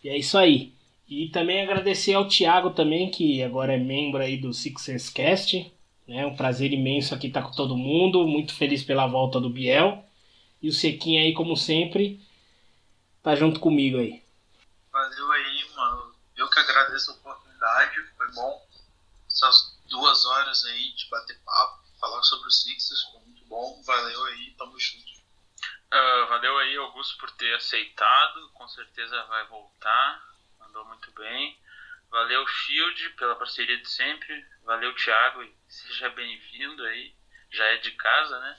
E 0.03 0.09
é 0.09 0.17
isso 0.17 0.39
aí. 0.39 0.73
E 1.09 1.29
também 1.29 1.61
agradecer 1.61 2.15
ao 2.15 2.29
Thiago 2.29 2.71
também, 2.71 3.11
que 3.11 3.43
agora 3.43 3.75
é 3.75 3.79
membro 3.79 4.23
aí 4.23 4.37
do 4.37 4.53
Sixers 4.53 5.11
Cast. 5.11 5.71
É 6.09 6.25
um 6.25 6.37
prazer 6.37 6.73
imenso 6.73 7.15
aqui 7.15 7.27
estar 7.27 7.43
com 7.43 7.51
todo 7.51 7.77
mundo. 7.77 8.27
Muito 8.27 8.55
feliz 8.55 8.85
pela 8.85 9.07
volta 9.07 9.41
do 9.41 9.51
Biel. 9.51 10.05
E 10.63 10.69
o 10.69 10.73
Sequinha 10.73 11.23
aí, 11.23 11.35
como 11.35 11.57
sempre, 11.57 12.25
tá 13.23 13.35
junto 13.35 13.59
comigo 13.59 13.99
aí. 13.99 14.23
Valeu 14.93 15.33
aí, 15.33 15.71
mano. 15.75 16.15
Eu 16.37 16.49
que 16.49 16.61
agradeço 16.61 17.11
a 17.11 17.15
oportunidade, 17.15 17.97
foi 18.17 18.33
bom. 18.33 18.67
Essas 19.29 19.79
duas 19.89 20.25
horas 20.25 20.65
aí 20.67 20.93
de 20.93 21.09
bater 21.11 21.39
papo, 21.45 21.83
falar 22.01 22.23
sobre 22.23 22.49
os 22.49 22.63
Sixers, 22.63 23.03
foi 23.11 23.21
muito 23.21 23.45
bom. 23.47 23.83
Valeu 23.85 24.25
aí, 24.27 24.55
tamo 24.57 24.79
junto. 24.79 25.17
Uh, 25.93 26.29
valeu 26.29 26.57
aí, 26.59 26.77
Augusto, 26.77 27.19
por 27.19 27.31
ter 27.33 27.55
aceitado. 27.55 28.49
Com 28.55 28.69
certeza 28.69 29.23
vai 29.25 29.47
voltar. 29.49 30.23
Mandou 30.61 30.85
muito 30.87 31.11
bem. 31.13 31.59
Valeu, 32.11 32.47
Shield, 32.47 33.11
pela 33.11 33.35
parceria 33.35 33.79
de 33.79 33.89
sempre. 33.89 34.47
Valeu, 34.67 34.93
Thiago, 34.97 35.45
e 35.45 35.57
seja 35.69 36.11
bem-vindo 36.11 36.85
aí. 36.87 37.15
Já 37.53 37.65
é 37.67 37.77
de 37.77 37.93
casa, 37.93 38.41
né? 38.41 38.59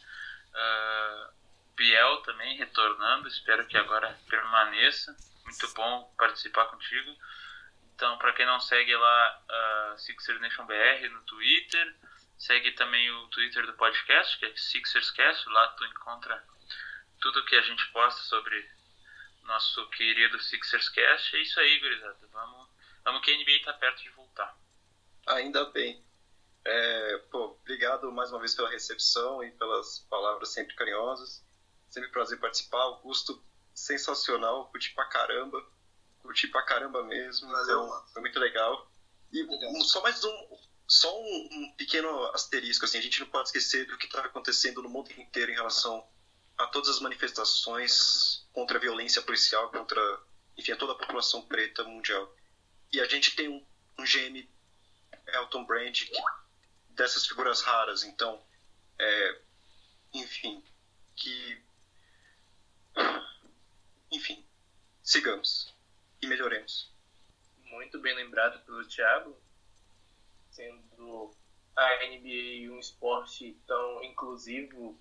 Uh, 0.56 1.34
Biel 1.76 2.22
também 2.22 2.56
retornando. 2.56 3.28
Espero 3.28 3.68
que 3.68 3.78
agora 3.78 4.18
permaneça. 4.30 5.14
Muito 5.44 5.68
bom 5.74 6.16
participar 6.18 6.68
contigo. 6.68 7.14
Então, 7.94 8.18
para 8.20 8.32
quem 8.32 8.46
não 8.46 8.58
segue 8.58 8.96
lá, 8.96 9.44
uh, 9.50 10.40
Nation 10.40 10.66
BR 10.66 11.10
no 11.12 11.22
Twitter. 11.24 11.96
Segue 12.38 12.72
também 12.72 13.12
o 13.12 13.28
Twitter 13.28 13.66
do 13.66 13.74
podcast, 13.74 14.38
que 14.38 14.46
é 14.46 14.56
SixersCast. 14.56 15.50
Lá 15.50 15.68
tu 15.74 15.84
encontra 15.88 16.42
tudo 17.20 17.44
que 17.44 17.56
a 17.58 17.62
gente 17.64 17.86
posta 17.88 18.22
sobre 18.22 18.66
nosso 19.44 19.86
querido 19.90 20.40
Sixers 20.40 20.88
Cast. 20.88 21.36
É 21.36 21.42
isso 21.42 21.60
aí, 21.60 21.80
gurizada. 21.80 22.30
Vamos, 22.32 22.70
vamos 23.04 23.22
que 23.26 23.34
a 23.34 23.38
NBA 23.38 23.66
tá 23.66 23.74
perto 23.74 24.02
de 24.02 24.10
voltar. 24.12 24.56
Ainda 25.28 25.66
bem. 25.66 26.04
É, 26.64 27.18
pô, 27.32 27.58
obrigado 27.62 28.12
mais 28.12 28.32
uma 28.32 28.40
vez 28.40 28.56
pela 28.56 28.70
recepção 28.70 29.44
e 29.44 29.52
pelas 29.52 30.00
palavras 30.10 30.50
sempre 30.50 30.76
carinhosas. 30.76 31.44
Sempre 31.90 32.10
um 32.10 32.12
prazer 32.12 32.40
participar. 32.40 32.82
Augusto, 32.82 33.44
sensacional. 33.74 34.70
Curti 34.70 34.94
pra 34.94 35.06
caramba. 35.06 35.66
Curti 36.20 36.48
pra 36.48 36.64
caramba 36.64 37.04
mesmo. 37.04 37.50
Valeu, 37.50 37.86
então, 37.86 38.06
foi 38.14 38.22
muito 38.22 38.40
legal. 38.40 38.92
E 39.32 39.46
só 39.84 40.02
mais 40.02 40.24
um, 40.24 40.58
só 40.88 41.14
um, 41.14 41.50
um 41.52 41.74
pequeno 41.78 42.10
asterisco, 42.28 42.86
assim, 42.86 42.98
a 42.98 43.02
gente 43.02 43.20
não 43.20 43.28
pode 43.28 43.50
esquecer 43.50 43.86
do 43.86 43.98
que 43.98 44.06
está 44.06 44.22
acontecendo 44.22 44.82
no 44.82 44.90
mundo 44.90 45.12
inteiro 45.18 45.52
em 45.52 45.56
relação 45.56 46.08
a 46.58 46.68
todas 46.68 46.90
as 46.90 47.00
manifestações 47.02 48.48
contra 48.54 48.78
a 48.78 48.82
violência 48.82 49.22
policial, 49.22 49.70
contra, 49.70 50.02
enfim, 50.58 50.72
a 50.72 50.78
toda 50.78 50.94
a 50.94 50.98
população 50.98 51.42
preta 51.42 51.84
mundial. 51.84 52.34
E 52.92 53.02
a 53.02 53.06
gente 53.06 53.36
tem 53.36 53.50
um, 53.50 53.64
um 54.00 54.04
GM 54.06 54.48
Elton 55.34 55.66
Brand 55.66 55.94
que, 55.94 56.12
dessas 56.90 57.26
figuras 57.26 57.62
raras, 57.62 58.04
então, 58.04 58.42
é, 59.00 59.42
enfim, 60.14 60.64
que, 61.16 61.62
enfim, 64.12 64.44
sigamos 65.04 65.74
e 66.22 66.28
melhoremos. 66.28 66.92
Muito 67.66 68.00
bem 68.00 68.16
lembrado 68.16 68.64
pelo 68.66 68.86
Thiago, 68.88 69.38
sendo 70.52 71.36
a 71.76 71.96
NBA 72.08 72.74
um 72.74 72.80
esporte 72.80 73.56
tão 73.68 74.04
inclusivo 74.04 75.00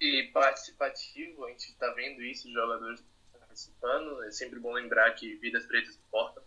e 0.00 0.30
participativo, 0.32 1.44
a 1.44 1.50
gente 1.50 1.70
está 1.70 1.90
vendo 1.92 2.22
isso, 2.22 2.52
jogadores 2.52 3.02
participando, 3.32 4.22
é 4.24 4.30
sempre 4.30 4.58
bom 4.58 4.72
lembrar 4.72 5.12
que 5.12 5.34
vidas 5.36 5.64
pretas 5.66 5.96
importam. 5.96 6.42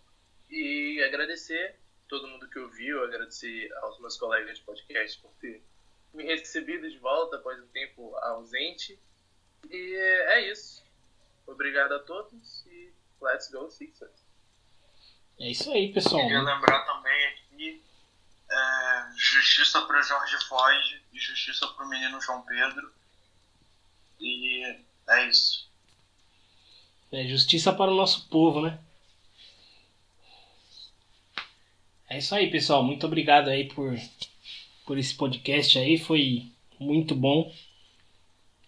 E 0.50 1.02
agradecer 1.04 1.78
todo 2.08 2.28
mundo 2.28 2.50
que 2.50 2.60
ouviu, 2.60 3.04
agradecer 3.04 3.72
aos 3.82 4.00
meus 4.00 4.18
colegas 4.18 4.58
de 4.58 4.64
podcast 4.64 5.20
por 5.20 5.32
ter 5.42 5.64
me 6.14 6.24
recebido 6.24 6.90
de 6.90 6.98
volta 6.98 7.38
após 7.38 7.60
um 7.60 7.68
tempo 7.68 8.16
ausente. 8.18 9.00
E 9.70 9.96
é 9.96 10.52
isso. 10.52 10.84
Obrigado 11.46 11.94
a 11.94 12.00
todos 12.00 12.66
e 12.66 12.92
let's 13.22 13.50
go 13.52 13.70
Sixers. 13.70 14.26
É 15.40 15.52
isso 15.52 15.72
aí, 15.72 15.94
pessoal. 15.94 16.22
Queria 16.22 16.42
lembrar 16.42 16.86
também 16.86 17.28
aqui 17.28 17.84
é, 18.50 19.12
justiça 19.16 19.82
para 19.84 20.02
Jorge 20.02 20.38
Floyd 20.48 21.04
e 21.14 21.20
justiça 21.20 21.68
para 21.68 21.86
o 21.86 21.90
menino 21.90 22.20
João 22.22 22.42
Pedro. 22.44 22.92
E 24.20 24.64
é 25.10 25.30
isso. 25.30 25.70
É 27.12 27.26
justiça 27.26 27.72
para 27.72 27.92
o 27.92 27.96
nosso 27.96 28.28
povo, 28.30 28.62
né? 28.62 28.80
É 32.10 32.20
isso 32.20 32.34
aí, 32.34 32.50
pessoal. 32.50 32.82
Muito 32.82 33.06
obrigado 33.06 33.50
aí 33.50 33.66
por, 33.66 33.94
por 34.86 34.98
esse 34.98 35.14
podcast 35.14 35.78
aí. 35.78 35.98
Foi 35.98 36.46
muito 36.80 37.14
bom. 37.14 37.52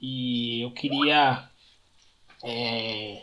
E 0.01 0.59
eu 0.61 0.71
queria 0.71 1.47
é, 2.43 3.21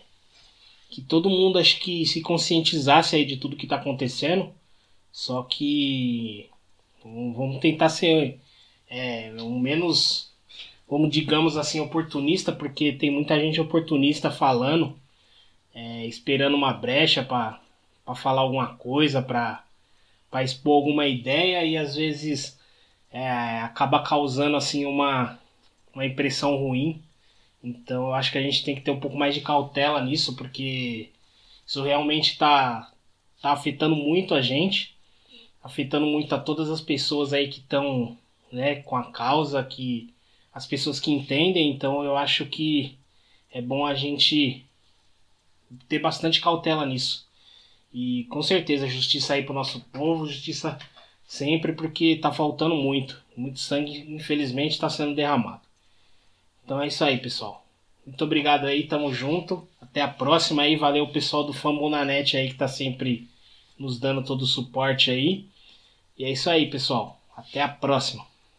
que 0.89 1.03
todo 1.03 1.29
mundo 1.29 1.59
acho 1.59 1.79
que 1.81 2.07
se 2.07 2.23
conscientizasse 2.23 3.15
aí 3.15 3.27
de 3.27 3.37
tudo 3.37 3.57
que 3.57 3.67
está 3.67 3.77
acontecendo. 3.77 4.51
Só 5.13 5.43
que 5.43 6.49
vamos 7.03 7.61
tentar 7.61 7.91
ser 7.91 8.41
é, 8.89 9.35
o 9.39 9.59
menos, 9.59 10.31
como 10.87 11.11
digamos 11.11 11.59
assim, 11.59 11.79
oportunista, 11.81 12.53
porque 12.53 12.93
tem 12.93 13.11
muita 13.11 13.39
gente 13.39 13.61
oportunista 13.61 14.31
falando, 14.31 14.99
é, 15.75 16.07
esperando 16.07 16.57
uma 16.57 16.73
brecha 16.73 17.23
para 17.23 17.61
falar 18.15 18.41
alguma 18.41 18.77
coisa, 18.77 19.21
para 19.21 19.66
expor 20.35 20.75
alguma 20.75 21.07
ideia 21.07 21.65
e 21.65 21.77
às 21.77 21.97
vezes 21.97 22.59
é, 23.11 23.61
acaba 23.61 24.03
causando 24.03 24.57
assim 24.57 24.85
uma, 24.85 25.39
uma 25.95 26.05
impressão 26.05 26.57
ruim. 26.57 27.03
Então 27.63 28.07
eu 28.09 28.15
acho 28.15 28.31
que 28.31 28.39
a 28.39 28.43
gente 28.43 28.65
tem 28.65 28.75
que 28.75 28.83
ter 28.83 28.91
um 28.91 29.01
pouco 29.01 29.17
mais 29.17 29.35
de 29.35 29.41
cautela 29.41 30.03
nisso, 30.03 30.37
porque 30.37 31.11
isso 31.67 31.83
realmente 31.83 32.33
está 32.33 32.93
tá 33.41 33.53
afetando 33.53 33.97
muito 33.97 34.35
a 34.35 34.41
gente, 34.41 34.97
afetando 35.63 36.07
muito 36.07 36.35
a 36.35 36.39
todas 36.39 36.71
as 36.71 36.81
pessoas 36.81 37.33
aí 37.33 37.49
que 37.49 37.59
estão 37.59 38.17
né, 38.53 38.77
com 38.77 38.97
a 38.97 39.11
causa, 39.11 39.65
que 39.65 40.15
as 40.53 40.67
pessoas 40.67 41.01
que 41.01 41.11
entendem. 41.11 41.71
Então 41.71 42.05
eu 42.05 42.17
acho 42.17 42.47
que 42.47 42.97
é 43.53 43.61
bom 43.61 43.85
a 43.87 43.95
gente 43.95 44.65
ter 45.89 45.99
bastante 45.99 46.41
cautela 46.41 46.87
nisso. 46.87 47.26
E 47.99 48.25
com 48.25 48.43
certeza 48.43 48.87
justiça 48.87 49.33
aí 49.33 49.43
pro 49.43 49.55
nosso 49.55 49.81
povo, 49.91 50.27
justiça 50.27 50.79
sempre, 51.27 51.73
porque 51.73 52.17
tá 52.17 52.31
faltando 52.31 52.75
muito. 52.75 53.25
Muito 53.35 53.59
sangue, 53.59 54.05
infelizmente, 54.15 54.73
está 54.73 54.91
sendo 54.91 55.15
derramado. 55.15 55.63
Então 56.63 56.79
é 56.79 56.89
isso 56.89 57.03
aí, 57.03 57.17
pessoal. 57.17 57.65
Muito 58.05 58.23
obrigado 58.23 58.67
aí, 58.67 58.87
tamo 58.87 59.15
junto. 59.15 59.67
Até 59.81 60.03
a 60.03 60.09
próxima 60.09 60.61
aí. 60.61 60.77
Valeu 60.77 61.05
o 61.05 61.13
pessoal 61.13 61.43
do 61.43 61.55
Fambonanet 61.55 62.37
aí 62.37 62.49
que 62.51 62.57
tá 62.57 62.69
sempre 62.69 63.31
nos 63.79 63.99
dando 63.99 64.23
todo 64.23 64.43
o 64.43 64.47
suporte 64.47 65.11
aí. 65.11 65.47
E 66.19 66.25
é 66.27 66.31
isso 66.31 66.51
aí, 66.51 66.69
pessoal. 66.69 67.19
Até 67.35 67.63
a 67.63 67.69
próxima. 67.69 68.27